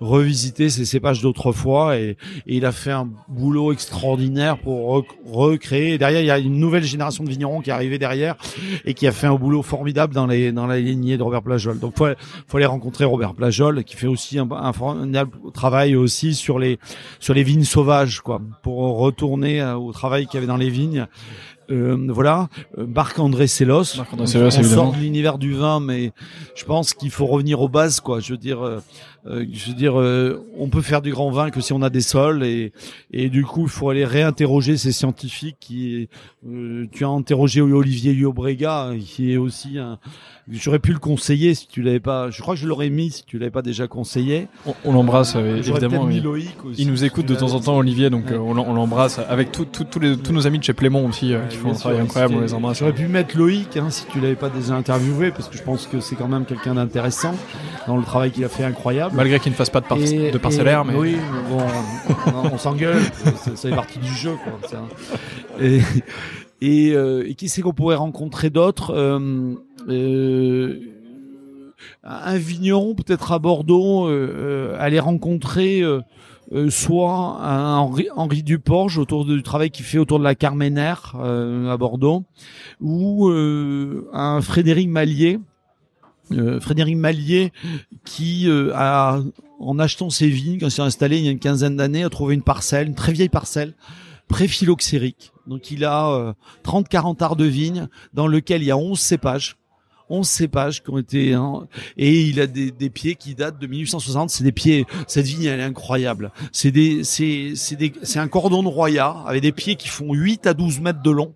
revisiter 0.00 0.68
ces 0.68 0.84
cépages 0.84 1.22
d'autrefois 1.22 1.96
et, 1.96 2.16
il 2.46 2.66
a 2.66 2.72
fait 2.72 2.90
un 2.90 3.08
boulot 3.28 3.72
extraordinaire 3.72 4.58
pour 4.58 5.04
recréer. 5.24 5.96
derrière, 5.98 6.20
il 6.20 6.26
y 6.26 6.30
a 6.30 6.38
une 6.38 6.58
nouvelle 6.58 6.84
génération 6.84 7.24
de 7.24 7.30
vignerons 7.30 7.60
qui 7.60 7.70
est 7.70 7.72
arrivée 7.72 7.98
derrière 7.98 8.36
et 8.84 8.94
qui 8.94 9.06
a 9.06 9.12
fait 9.12 9.26
un 9.26 9.34
boulot 9.34 9.62
formidable 9.62 10.14
dans 10.14 10.26
les 10.26 10.52
dans 10.52 10.66
la 10.66 10.78
lignée 10.78 11.16
de 11.16 11.22
Robert 11.22 11.42
Plajol. 11.42 11.78
Donc 11.78 11.96
faut 11.96 12.06
faut 12.46 12.56
aller 12.56 12.66
rencontrer 12.66 13.04
Robert 13.04 13.34
Plajol 13.34 13.84
qui 13.84 13.96
fait 13.96 14.06
aussi 14.06 14.38
un, 14.38 14.48
un 14.50 14.72
travail 15.52 15.96
aussi 15.96 16.11
sur 16.12 16.58
les 16.58 16.78
sur 17.18 17.34
les 17.34 17.42
vignes 17.42 17.64
sauvages 17.64 18.20
quoi 18.20 18.40
pour 18.62 18.98
retourner 18.98 19.60
euh, 19.60 19.76
au 19.76 19.92
travail 19.92 20.26
qu'il 20.26 20.34
y 20.34 20.38
avait 20.38 20.46
dans 20.46 20.56
les 20.56 20.70
vignes 20.70 21.06
euh, 21.70 21.96
voilà, 22.10 22.48
euh, 22.76 22.86
Marc-André 22.86 23.46
Sellos. 23.46 23.98
on, 24.18 24.26
sort 24.26 24.92
de 24.92 24.98
l'univers 24.98 25.38
du 25.38 25.54
vin, 25.54 25.80
mais 25.80 26.12
je 26.54 26.64
pense 26.64 26.92
qu'il 26.92 27.10
faut 27.10 27.24
revenir 27.26 27.60
aux 27.60 27.68
bases, 27.68 28.00
quoi. 28.00 28.20
Je 28.20 28.32
veux 28.32 28.38
dire, 28.38 28.82
euh, 29.26 29.44
je 29.52 29.68
veux 29.68 29.76
dire, 29.76 29.94
on 29.94 30.68
peut 30.68 30.82
faire 30.82 31.02
du 31.02 31.12
grand 31.12 31.30
vin 31.30 31.50
que 31.50 31.60
si 31.60 31.72
on 31.72 31.82
a 31.82 31.90
des 31.90 32.00
sols, 32.00 32.44
et, 32.44 32.72
et 33.12 33.28
du 33.28 33.44
coup, 33.44 33.64
il 33.64 33.70
faut 33.70 33.90
aller 33.90 34.04
réinterroger 34.04 34.76
ces 34.76 34.92
scientifiques. 34.92 35.56
Qui, 35.60 36.08
tu 36.90 37.04
as 37.04 37.08
interrogé 37.08 37.60
Olivier 37.60 38.14
Liobrega, 38.14 38.92
qui 38.98 39.32
est 39.32 39.36
aussi 39.36 39.78
un, 39.78 39.98
J'aurais 40.50 40.80
pu 40.80 40.92
le 40.92 40.98
conseiller 40.98 41.54
si 41.54 41.68
tu 41.68 41.82
l'avais 41.82 42.00
pas. 42.00 42.30
Je 42.30 42.42
crois 42.42 42.54
que 42.54 42.60
je 42.60 42.66
l'aurais 42.66 42.90
mis 42.90 43.12
si 43.12 43.24
tu 43.24 43.38
l'avais 43.38 43.52
pas 43.52 43.62
déjà 43.62 43.86
conseillé. 43.86 44.48
On, 44.84 44.92
l'embrasse 44.92 45.34
euh, 45.36 45.58
évidemment. 45.58 46.10
Il, 46.10 46.24
il, 46.78 46.88
nous 46.88 47.04
écoute 47.04 47.26
de 47.26 47.34
temps 47.36 47.52
en 47.54 47.60
temps, 47.60 47.76
Olivier, 47.76 48.10
donc 48.10 48.32
euh, 48.32 48.38
on, 48.38 48.52
l'embrasse 48.52 49.20
avec 49.28 49.52
tous 49.52 49.66
les, 50.00 50.16
tous 50.16 50.32
nos 50.32 50.46
amis 50.48 50.58
de 50.58 50.64
chez 50.64 50.72
Plémont 50.72 51.08
aussi 51.08 51.32
euh, 51.32 51.46
qui 51.46 51.58
font 51.58 51.70
un 51.70 51.74
travail 51.74 52.00
incroyable. 52.00 52.34
On 52.36 52.40
les 52.40 52.54
embrasse. 52.54 52.80
J'aurais 52.80 52.92
pu 52.92 53.06
mettre 53.06 53.38
Loïc 53.38 53.76
hein, 53.76 53.90
si 53.90 54.04
tu 54.06 54.20
l'avais 54.20 54.34
pas 54.34 54.48
déjà 54.48 54.74
interviewé 54.74 55.30
parce 55.30 55.48
que 55.48 55.56
je 55.56 55.62
pense 55.62 55.86
que 55.86 56.00
c'est 56.00 56.16
quand 56.16 56.28
même 56.28 56.44
quelqu'un 56.44 56.74
d'intéressant 56.74 57.34
dans 57.86 57.96
le 57.96 58.02
travail 58.02 58.32
qu'il 58.32 58.44
a 58.44 58.48
fait 58.48 58.64
incroyable. 58.64 59.11
Malgré 59.14 59.38
qu'il 59.40 59.52
ne 59.52 59.56
fasse 59.56 59.70
pas 59.70 59.80
de, 59.80 59.86
par 59.86 59.98
Et- 59.98 60.30
de 60.30 60.38
parcellaire, 60.38 60.82
et- 60.84 60.92
mais 60.92 60.96
oui, 60.98 61.16
mais 61.16 61.48
bon, 61.50 61.62
on, 62.50 62.54
on 62.54 62.58
s'engueule, 62.58 63.02
ça, 63.36 63.54
fait 63.56 63.70
partie 63.70 63.98
du 63.98 64.08
jeu, 64.12 64.32
quoi. 64.42 64.68
ça. 64.68 64.82
Et, 65.60 65.80
et, 66.60 66.92
euh, 66.94 67.28
et 67.28 67.34
qui 67.34 67.48
c'est 67.48 67.60
qu'on 67.62 67.72
pourrait 67.74 67.96
rencontrer 67.96 68.48
d'autres 68.50 68.92
euh, 68.94 69.54
euh, 69.88 70.80
Un 72.04 72.36
vigneron, 72.38 72.94
peut-être 72.94 73.32
à 73.32 73.38
Bordeaux, 73.38 74.06
euh, 74.06 74.10
euh, 74.72 74.76
aller 74.78 74.98
rencontrer 75.00 75.82
euh, 75.82 76.00
soit 76.70 77.38
un 77.42 77.76
Henri, 77.78 78.08
Henri 78.16 78.42
Duporge 78.42 78.98
autour 78.98 79.24
du 79.24 79.42
travail 79.42 79.70
qu'il 79.70 79.84
fait 79.84 79.98
autour 79.98 80.18
de 80.18 80.24
la 80.24 80.34
Carménère 80.34 81.14
euh, 81.20 81.70
à 81.70 81.76
Bordeaux, 81.76 82.24
ou 82.80 83.28
euh, 83.28 84.08
un 84.12 84.40
Frédéric 84.40 84.88
Mallier. 84.88 85.38
Euh, 86.32 86.60
Frédéric 86.60 86.96
Mallier 86.96 87.52
qui 88.04 88.48
euh, 88.48 88.72
a 88.74 89.20
en 89.60 89.78
achetant 89.78 90.10
ses 90.10 90.28
vignes, 90.28 90.58
quand 90.58 90.66
il 90.66 90.70
s'est 90.70 90.82
installé 90.82 91.18
il 91.18 91.24
y 91.24 91.28
a 91.28 91.30
une 91.30 91.38
quinzaine 91.38 91.76
d'années, 91.76 92.02
a 92.02 92.10
trouvé 92.10 92.34
une 92.34 92.42
parcelle, 92.42 92.88
une 92.88 92.94
très 92.94 93.12
vieille 93.12 93.28
parcelle, 93.28 93.74
pré-phylloxérique. 94.28 95.32
Donc 95.46 95.70
il 95.70 95.84
a 95.84 96.10
euh, 96.10 96.32
30-40 96.64 97.22
arts 97.22 97.36
de 97.36 97.44
vignes 97.44 97.88
dans 98.14 98.26
lequel 98.26 98.62
il 98.62 98.66
y 98.66 98.70
a 98.70 98.76
11 98.76 98.98
cépages. 98.98 99.56
11 100.08 100.28
cépages 100.28 100.82
qui 100.82 100.90
ont 100.90 100.98
été 100.98 101.32
hein, 101.32 101.66
et 101.96 102.22
il 102.22 102.40
a 102.40 102.46
des, 102.46 102.70
des 102.70 102.90
pieds 102.90 103.14
qui 103.14 103.34
datent 103.34 103.58
de 103.58 103.66
1860 103.66 104.28
c'est 104.28 104.44
des 104.44 104.52
pieds 104.52 104.84
cette 105.06 105.24
vigne 105.24 105.44
elle 105.44 105.60
est 105.60 105.62
incroyable 105.62 106.32
c'est 106.50 106.70
des 106.70 107.02
c'est 107.02 107.54
c'est 107.54 108.18
un 108.18 108.28
cordon 108.28 108.62
de 108.62 108.68
roya 108.68 109.22
avec 109.26 109.40
des 109.40 109.52
pieds 109.52 109.76
qui 109.76 109.88
font 109.88 110.12
8 110.12 110.46
à 110.46 110.54
12 110.54 110.80
mètres 110.80 111.02
de 111.02 111.10
long 111.10 111.34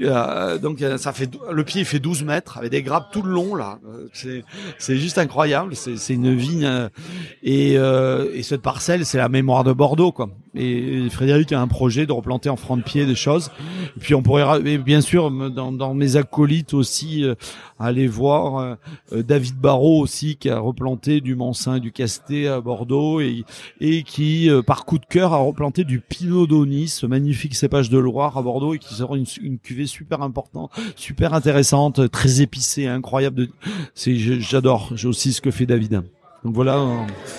euh, 0.00 0.58
donc 0.58 0.82
ça 0.96 1.12
fait 1.12 1.30
le 1.50 1.64
pied 1.64 1.84
fait 1.84 1.98
12 1.98 2.24
mètres 2.24 2.58
avec 2.58 2.70
des 2.70 2.82
grappes 2.82 3.10
tout 3.12 3.22
le 3.22 3.32
long 3.32 3.54
là. 3.54 3.78
Euh, 3.86 4.42
C'est 4.78 4.96
juste 4.96 5.18
incroyable. 5.18 5.74
C'est 5.74 6.14
une 6.14 6.34
vigne 6.34 6.64
euh, 6.64 6.88
et 7.42 7.74
et 8.38 8.42
cette 8.42 8.62
parcelle 8.62 9.04
c'est 9.04 9.18
la 9.18 9.28
mémoire 9.28 9.64
de 9.64 9.72
Bordeaux 9.72 10.12
quoi. 10.12 10.30
Et 10.54 11.08
Frédéric 11.10 11.52
a 11.52 11.60
un 11.60 11.68
projet 11.68 12.06
de 12.06 12.12
replanter 12.12 12.48
en 12.48 12.56
franc 12.56 12.76
de 12.76 12.82
pied 12.82 13.06
des 13.06 13.14
choses. 13.14 13.50
Et 13.96 14.00
puis 14.00 14.14
on 14.14 14.22
pourrait 14.22 14.78
bien 14.78 15.00
sûr 15.00 15.30
dans, 15.30 15.72
dans 15.72 15.94
mes 15.94 16.16
acolytes 16.16 16.74
aussi 16.74 17.24
aller 17.78 18.06
voir 18.06 18.58
euh, 18.58 18.74
euh, 19.12 19.22
David 19.22 19.56
Barrault 19.56 20.00
aussi 20.00 20.36
qui 20.36 20.50
a 20.50 20.58
replanté 20.58 21.20
du 21.20 21.34
Mansin 21.34 21.78
du 21.78 21.92
Casté 21.92 22.48
à 22.48 22.60
Bordeaux 22.60 23.20
et 23.20 23.44
et 23.80 24.02
qui 24.02 24.50
euh, 24.50 24.62
par 24.62 24.84
coup 24.84 24.98
de 24.98 25.06
cœur 25.06 25.32
a 25.32 25.38
replanté 25.38 25.84
du 25.84 26.00
Pinot 26.00 26.46
d'Onis, 26.46 26.88
ce 26.88 27.06
magnifique 27.06 27.54
cépage 27.54 27.90
de 27.90 27.98
Loire 27.98 28.36
à 28.36 28.42
Bordeaux 28.42 28.74
et 28.74 28.78
qui 28.78 28.94
sera 28.94 29.16
une, 29.16 29.26
une 29.42 29.58
cuvée 29.58 29.86
super 29.86 30.22
importante, 30.22 30.70
super 30.96 31.34
intéressante, 31.34 32.10
très 32.10 32.40
épicée, 32.40 32.86
incroyable. 32.86 33.36
De... 33.36 33.48
J'adore. 33.94 34.90
J'ai 34.94 35.08
aussi 35.08 35.32
ce 35.32 35.40
que 35.40 35.50
fait 35.50 35.66
David. 35.66 36.02
Donc 36.44 36.54
voilà 36.54 36.76
euh, 36.76 36.94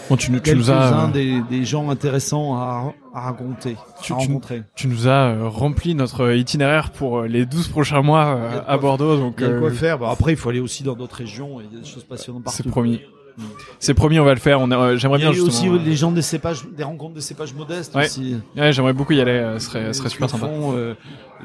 bon, 0.09 0.17
tu, 0.17 0.29
nous- 0.31 0.39
tu 0.41 0.55
nous 0.55 0.69
as, 0.71 1.05
euh, 1.05 1.11
des, 1.11 1.41
des 1.49 1.63
gens 1.63 1.89
intéressants 1.89 2.55
à, 2.57 2.93
à 3.13 3.21
raconter, 3.21 3.77
Tu- 4.01 4.11
à 4.13 4.17
tu- 4.17 4.27
rencontrer. 4.27 4.63
tu 4.75 4.87
nous 4.89 5.07
as 5.07 5.29
euh, 5.29 5.47
rempli 5.47 5.95
notre 5.95 6.35
itinéraire 6.35 6.91
pour 6.91 7.19
euh, 7.19 7.27
les 7.27 7.45
12 7.45 7.69
prochains 7.69 8.01
mois 8.01 8.37
Il 8.37 8.55
y 8.55 8.57
euh, 8.57 8.61
à 8.67 8.77
Bordeaux, 8.77 9.15
donc 9.17 9.35
Il 9.37 9.43
y 9.43 9.49
a 9.49 9.53
de 9.53 9.59
quoi 9.59 9.69
euh, 9.69 9.73
faire. 9.73 9.99
Bah, 9.99 10.09
après, 10.11 10.33
il 10.33 10.37
faut 10.37 10.49
aller 10.49 10.59
aussi 10.59 10.83
dans 10.83 10.95
d'autres 10.95 11.15
régions. 11.15 11.61
Il 11.61 11.73
y 11.73 11.77
a 11.77 11.81
des 11.81 11.87
choses 11.87 12.03
passionnantes 12.03 12.43
partout. 12.43 12.61
c'est 12.63 12.69
promis. 12.69 12.99
Mm. 13.37 13.41
C'est 13.79 13.93
promis, 13.93 14.19
on 14.19 14.25
va 14.25 14.33
le 14.33 14.39
faire. 14.41 14.59
On 14.59 14.69
euh, 14.69 14.97
j'aimerais 14.97 15.19
Il 15.19 15.21
y 15.21 15.25
bien 15.29 15.33
a 15.33 15.37
eu 15.37 15.47
aussi 15.47 15.69
euh, 15.69 15.79
les 15.79 15.95
gens 15.95 16.11
des 16.11 16.21
cépages, 16.21 16.63
des 16.75 16.83
rencontres 16.83 17.13
des 17.15 17.21
cépages 17.21 17.53
modestes 17.53 17.95
Ouais. 17.95 18.05
aussi. 18.05 18.35
Ouais, 18.57 18.73
j'aimerais 18.73 18.91
beaucoup 18.91 19.13
y 19.13 19.21
aller. 19.21 19.31
euh, 19.31 19.59
ce 19.59 19.93
serait, 19.93 19.93
super 20.09 20.29
sympa. 20.29 20.45
font, 20.45 20.73
euh, 20.75 20.93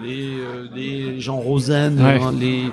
les, 0.02 0.34
euh, 0.38 0.66
les 0.74 1.20
gens 1.20 1.36
Rosen, 1.36 2.02
Ouais. 2.04 2.18
hein, 2.20 2.32
les, 2.36 2.64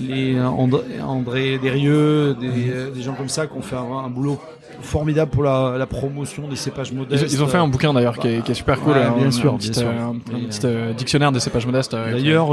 les 0.00 0.34
euh, 0.36 0.46
André, 0.46 0.82
André 1.02 1.58
Derieux, 1.58 2.34
des, 2.40 2.70
euh, 2.70 2.90
des 2.90 3.02
gens 3.02 3.14
comme 3.14 3.28
ça 3.28 3.46
qui 3.46 3.56
ont 3.56 3.62
fait 3.62 3.76
un, 3.76 4.04
un 4.04 4.10
boulot 4.10 4.38
formidable 4.80 5.30
pour 5.30 5.42
la, 5.44 5.76
la 5.78 5.86
promotion 5.86 6.48
des 6.48 6.56
cépages 6.56 6.92
modestes. 6.92 7.32
ils 7.32 7.42
ont 7.42 7.46
fait 7.46 7.58
un 7.58 7.68
bouquin 7.68 7.92
d'ailleurs 7.94 8.18
qui, 8.18 8.28
est, 8.28 8.42
qui 8.44 8.52
est 8.52 8.54
super 8.54 8.80
cool. 8.80 8.92
Ouais, 8.94 9.10
bien 9.16 9.26
un, 9.28 9.30
sûr, 9.30 9.54
un 9.54 9.56
bien 9.56 9.68
petit, 9.70 9.78
sûr. 9.78 9.88
euh, 9.88 10.00
un, 10.02 10.10
un 10.34 10.38
Et, 10.38 10.46
petit 10.48 10.60
euh, 10.64 10.92
dictionnaire 10.92 11.32
des 11.32 11.40
cépages 11.40 11.66
modestes. 11.66 11.94
euh, 11.94 12.12
D'ailleurs, 12.12 12.48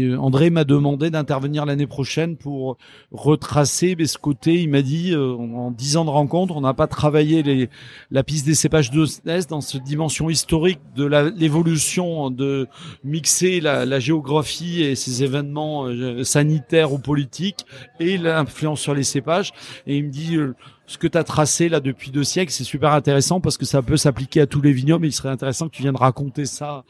euh, 0.00 0.18
André 0.18 0.50
m'a 0.50 0.64
demandé 0.64 1.10
d'intervenir 1.10 1.66
l'année 1.66 1.86
prochaine 1.86 2.36
pour 2.36 2.78
retracer 3.10 3.94
mais 3.98 4.06
ce 4.06 4.18
côté. 4.18 4.62
Il 4.62 4.70
m'a 4.70 4.82
dit, 4.82 5.12
euh, 5.12 5.34
en 5.34 5.70
dix 5.70 5.96
ans 5.96 6.04
de 6.04 6.10
rencontre, 6.10 6.56
on 6.56 6.60
n'a 6.60 6.74
pas 6.74 6.86
travaillé 6.86 7.68
la 8.10 8.22
piste 8.22 8.46
des 8.46 8.54
cépages 8.54 8.90
de 8.90 9.04
SNES 9.04 9.46
dans 9.48 9.60
cette 9.60 9.82
dimension 9.82 10.30
historique 10.30 10.80
de 10.96 11.04
l'évolution 11.04 12.30
de 12.30 12.68
mixer 13.04 13.60
la, 13.60 14.00
géographie 14.00 14.82
et 14.82 14.94
ces 14.94 15.22
événements 15.22 15.86
euh, 15.86 16.24
sanitaires 16.24 16.92
ou 16.92 16.98
politiques 16.98 17.66
et 18.00 18.18
l'influence 18.18 18.80
sur 18.80 18.94
les 18.94 19.04
cépages. 19.04 19.52
Et 19.86 19.98
il 19.98 20.04
me 20.04 20.10
dit, 20.10 20.38
ce 20.92 20.98
que 20.98 21.06
tu 21.06 21.16
as 21.18 21.24
tracé 21.24 21.68
là 21.68 21.80
depuis 21.80 22.10
deux 22.10 22.24
siècles, 22.24 22.52
c'est 22.52 22.64
super 22.64 22.92
intéressant 22.92 23.40
parce 23.40 23.56
que 23.56 23.64
ça 23.64 23.80
peut 23.82 23.96
s'appliquer 23.96 24.42
à 24.42 24.46
tous 24.46 24.60
les 24.60 24.72
vignobles. 24.72 25.06
Il 25.06 25.12
serait 25.12 25.30
intéressant 25.30 25.68
que 25.68 25.74
tu 25.74 25.82
viennes 25.82 25.96
raconter 25.96 26.44
ça 26.44 26.84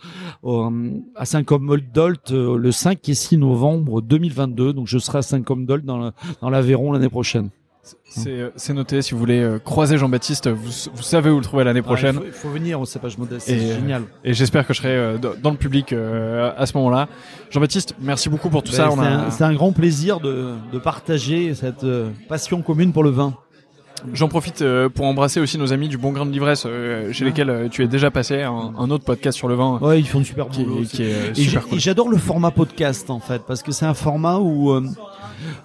euh, 0.44 0.90
à 1.14 1.24
Saint-Côme-Dolt 1.24 2.32
euh, 2.32 2.56
le 2.58 2.72
5 2.72 3.08
et 3.08 3.14
6 3.14 3.38
novembre 3.38 4.02
2022. 4.02 4.72
Donc 4.72 4.86
je 4.88 4.98
serai 4.98 5.18
à 5.18 5.22
Saint-Côme-Dolt 5.22 5.84
dans 5.84 6.12
l'Aveyron 6.50 6.92
l'année 6.92 7.08
prochaine. 7.08 7.50
C'est 8.04 8.30
euh, 8.30 8.50
c'est 8.54 8.74
noté. 8.74 9.02
Si 9.02 9.12
vous 9.12 9.18
voulez 9.18 9.40
euh, 9.40 9.58
croiser 9.58 9.98
Jean-Baptiste, 9.98 10.46
vous, 10.48 10.70
vous 10.94 11.02
savez 11.02 11.30
où 11.30 11.38
le 11.38 11.42
trouver 11.42 11.64
l'année 11.64 11.82
prochaine. 11.82 12.16
Ah, 12.20 12.22
il, 12.26 12.30
faut, 12.32 12.46
il 12.46 12.50
faut 12.50 12.50
venir 12.50 12.80
au 12.80 12.84
cépage 12.84 13.18
modeste, 13.18 13.46
c'est 13.48 13.58
génial. 13.58 14.02
Et 14.22 14.34
j'espère 14.34 14.66
que 14.66 14.72
je 14.72 14.78
serai 14.78 14.94
euh, 14.96 15.18
dans 15.18 15.50
le 15.50 15.56
public 15.56 15.92
euh, 15.92 16.52
à 16.56 16.66
ce 16.66 16.76
moment-là. 16.76 17.08
Jean-Baptiste, 17.50 17.96
merci 18.00 18.28
beaucoup 18.28 18.50
pour 18.50 18.62
tout 18.62 18.70
ça. 18.72 18.84
Ben, 18.88 19.24
On 19.26 19.30
c'est 19.32 19.42
a- 19.42 19.46
un, 19.48 19.54
grand 19.54 19.72
plaisir 19.72 20.20
de, 20.20 20.52
de 20.72 20.78
partager 20.78 21.54
cette 21.54 21.84
passion 22.28 22.62
commune 22.62 22.92
pour 22.92 23.02
le 23.02 23.10
vin. 23.10 23.34
J'en 24.12 24.28
profite 24.28 24.62
euh, 24.62 24.88
pour 24.88 25.06
embrasser 25.06 25.40
aussi 25.40 25.58
nos 25.58 25.72
amis 25.72 25.88
du 25.88 25.96
Bon 25.98 26.12
Grain 26.12 26.26
de 26.26 26.30
L'ivresse, 26.32 26.64
euh, 26.66 27.12
chez 27.12 27.24
Ah. 27.24 27.28
lesquels 27.28 27.50
euh, 27.50 27.68
tu 27.68 27.82
es 27.84 27.88
déjà 27.88 28.10
passé, 28.10 28.42
un, 28.42 28.72
un 28.76 28.90
autre 28.90 29.04
podcast 29.04 29.36
sur 29.38 29.48
le 29.48 29.54
vin 29.54 29.78
Ouais, 29.80 30.00
ils 30.00 30.06
font 30.08 30.18
du 30.18 30.24
super 30.24 30.48
qui, 30.48 30.64
boulot. 30.64 30.82
qui 30.84 31.02
est 31.04 31.30
Et 31.30 31.34
super 31.34 31.66
cool. 31.68 31.78
j'adore 31.78 32.08
le 32.08 32.16
format 32.18 32.50
podcast 32.50 33.10
en 33.10 33.20
fait 33.20 33.42
parce 33.46 33.62
que 33.62 33.70
c'est 33.72 33.86
un 33.86 33.94
format 33.94 34.38
où 34.38 34.70
euh, 34.72 34.84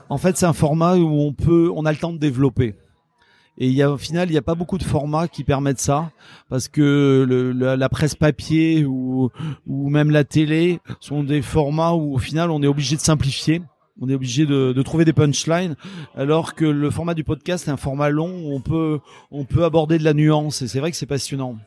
en 0.09 0.18
fait 0.18 0.38
c'est 0.38 0.45
un 0.45 0.53
format 0.53 0.95
où 0.95 1.07
on 1.22 1.34
peut 1.34 1.72
on 1.76 1.85
a 1.85 1.91
le 1.91 1.97
temps 1.97 2.14
de 2.14 2.18
développer. 2.19 2.76
Et 3.59 3.65
il 3.68 3.73
y 3.73 3.81
a 3.81 3.89
au 3.91 3.97
final 3.97 4.30
il 4.30 4.34
n'y 4.34 4.38
a 4.38 4.43
pas 4.43 4.53
beaucoup 4.53 4.77
de 4.77 4.84
formats 4.84 5.27
qui 5.27 5.43
permettent 5.43 5.80
ça 5.80 6.11
parce 6.47 6.68
que 6.68 7.26
le, 7.27 7.51
la, 7.53 7.76
la 7.76 7.89
presse 7.89 8.14
papier 8.14 8.85
ou 8.85 9.31
ou 9.65 9.89
même 9.89 10.11
la 10.11 10.23
télé 10.23 10.80
sont 10.99 11.23
des 11.23 11.41
formats 11.41 11.93
où 11.93 12.14
au 12.14 12.19
final 12.19 12.51
on 12.51 12.61
est 12.61 12.68
obligé 12.68 12.95
de 12.95 13.01
simplifier. 13.01 13.61
On 13.99 14.10
est 14.10 14.14
obligé 14.14 14.45
de, 14.45 14.74
de 14.74 14.82
trouver 14.82 15.06
des 15.06 15.14
punchlines, 15.14 15.76
alors 16.15 16.53
que 16.56 16.65
le 16.65 16.90
format 16.91 17.14
du 17.14 17.24
podcast 17.24 17.68
est 17.68 17.72
un 17.72 17.78
format 17.78 18.10
long 18.10 18.32
où 18.44 18.53
on 18.53 18.60
peut 18.61 18.99
on 19.32 19.44
peut 19.45 19.64
aborder 19.64 19.98
de 19.98 20.03
la 20.03 20.14
nuance 20.14 20.61
et 20.61 20.68
c'est 20.68 20.80
vrai 20.80 20.91
que 20.91 20.98
c'est 20.98 21.06
passionnant. 21.07 21.57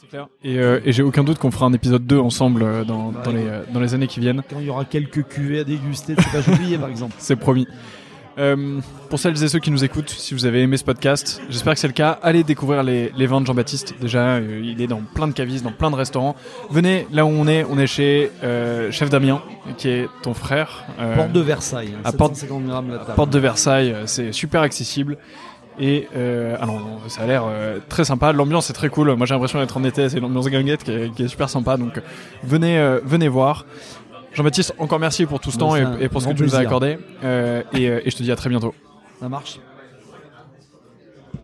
C'est 0.00 0.08
clair. 0.08 0.28
Et, 0.44 0.58
euh, 0.58 0.80
et 0.84 0.92
j'ai 0.92 1.02
aucun 1.02 1.24
doute 1.24 1.38
qu'on 1.38 1.50
fera 1.50 1.66
un 1.66 1.72
épisode 1.72 2.06
2 2.06 2.18
ensemble 2.18 2.62
euh, 2.62 2.84
dans, 2.84 3.10
dans, 3.10 3.32
les, 3.32 3.46
euh, 3.46 3.64
dans 3.72 3.80
les 3.80 3.94
années 3.94 4.06
qui 4.06 4.20
viennent. 4.20 4.42
Quand 4.48 4.60
il 4.60 4.66
y 4.66 4.70
aura 4.70 4.84
quelques 4.84 5.24
cuvées 5.26 5.60
à 5.60 5.64
déguster, 5.64 6.14
c'est 6.16 6.42
pas 6.42 6.48
oublié 6.52 6.78
par 6.78 6.88
exemple. 6.88 7.14
C'est 7.18 7.36
promis. 7.36 7.66
Euh, 8.38 8.78
pour 9.10 9.18
celles 9.18 9.42
et 9.42 9.48
ceux 9.48 9.58
qui 9.58 9.70
nous 9.70 9.82
écoutent, 9.84 10.10
si 10.10 10.32
vous 10.34 10.46
avez 10.46 10.62
aimé 10.62 10.76
ce 10.76 10.84
podcast, 10.84 11.40
j'espère 11.48 11.74
que 11.74 11.80
c'est 11.80 11.86
le 11.88 11.92
cas. 11.92 12.18
Allez 12.22 12.44
découvrir 12.44 12.82
les, 12.82 13.10
les 13.16 13.26
vins 13.26 13.40
de 13.40 13.46
Jean-Baptiste. 13.46 13.94
Déjà, 14.00 14.20
euh, 14.36 14.60
il 14.62 14.80
est 14.80 14.86
dans 14.86 15.00
plein 15.14 15.26
de 15.26 15.32
cavistes, 15.32 15.64
dans 15.64 15.72
plein 15.72 15.90
de 15.90 15.96
restaurants. 15.96 16.36
Venez 16.70 17.06
là 17.10 17.24
où 17.24 17.28
on 17.28 17.48
est. 17.48 17.64
On 17.68 17.78
est 17.78 17.86
chez 17.88 18.30
euh, 18.44 18.92
Chef 18.92 19.10
Damien, 19.10 19.42
qui 19.76 19.88
est 19.88 20.08
ton 20.22 20.34
frère. 20.34 20.84
Porte 21.16 21.32
de 21.32 21.40
Versailles, 21.40 21.94
hein, 21.96 22.00
à 22.04 22.12
Porte- 22.12 22.34
750 22.36 22.66
grammes 22.66 22.90
la 22.90 22.98
table. 22.98 23.14
Porte 23.16 23.30
de 23.30 23.38
Versailles, 23.38 23.96
c'est 24.06 24.32
super 24.32 24.60
accessible. 24.62 25.18
Et 25.80 26.08
euh, 26.16 26.56
alors, 26.60 26.80
ça 27.06 27.22
a 27.22 27.26
l'air 27.26 27.44
euh, 27.46 27.78
très 27.88 28.04
sympa. 28.04 28.32
L'ambiance 28.32 28.68
est 28.68 28.72
très 28.72 28.88
cool. 28.88 29.14
Moi, 29.14 29.26
j'ai 29.26 29.34
l'impression 29.34 29.60
d'être 29.60 29.76
en 29.76 29.84
été. 29.84 30.08
C'est 30.08 30.18
l'ambiance 30.18 30.48
guinguette 30.48 30.82
qui 30.82 30.90
est, 30.90 31.14
qui 31.14 31.22
est 31.22 31.28
super 31.28 31.48
sympa. 31.48 31.76
Donc, 31.76 32.00
venez, 32.42 32.78
euh, 32.78 32.98
venez 33.04 33.28
voir. 33.28 33.64
Jean-Baptiste, 34.38 34.72
encore 34.78 35.00
merci 35.00 35.26
pour 35.26 35.40
tout 35.40 35.50
ce 35.50 35.58
temps 35.58 35.74
et, 35.74 36.08
pour 36.08 36.22
ce 36.22 36.28
que 36.28 36.32
tu 36.32 36.44
nous 36.44 36.54
as 36.54 36.60
accordé. 36.60 36.96
Euh, 37.24 37.62
et, 37.72 37.88
euh, 37.88 38.00
et 38.04 38.10
je 38.10 38.16
te 38.16 38.22
dis 38.22 38.30
à 38.30 38.36
très 38.36 38.48
bientôt. 38.48 38.72
Ça 39.18 39.28
marche 39.28 39.58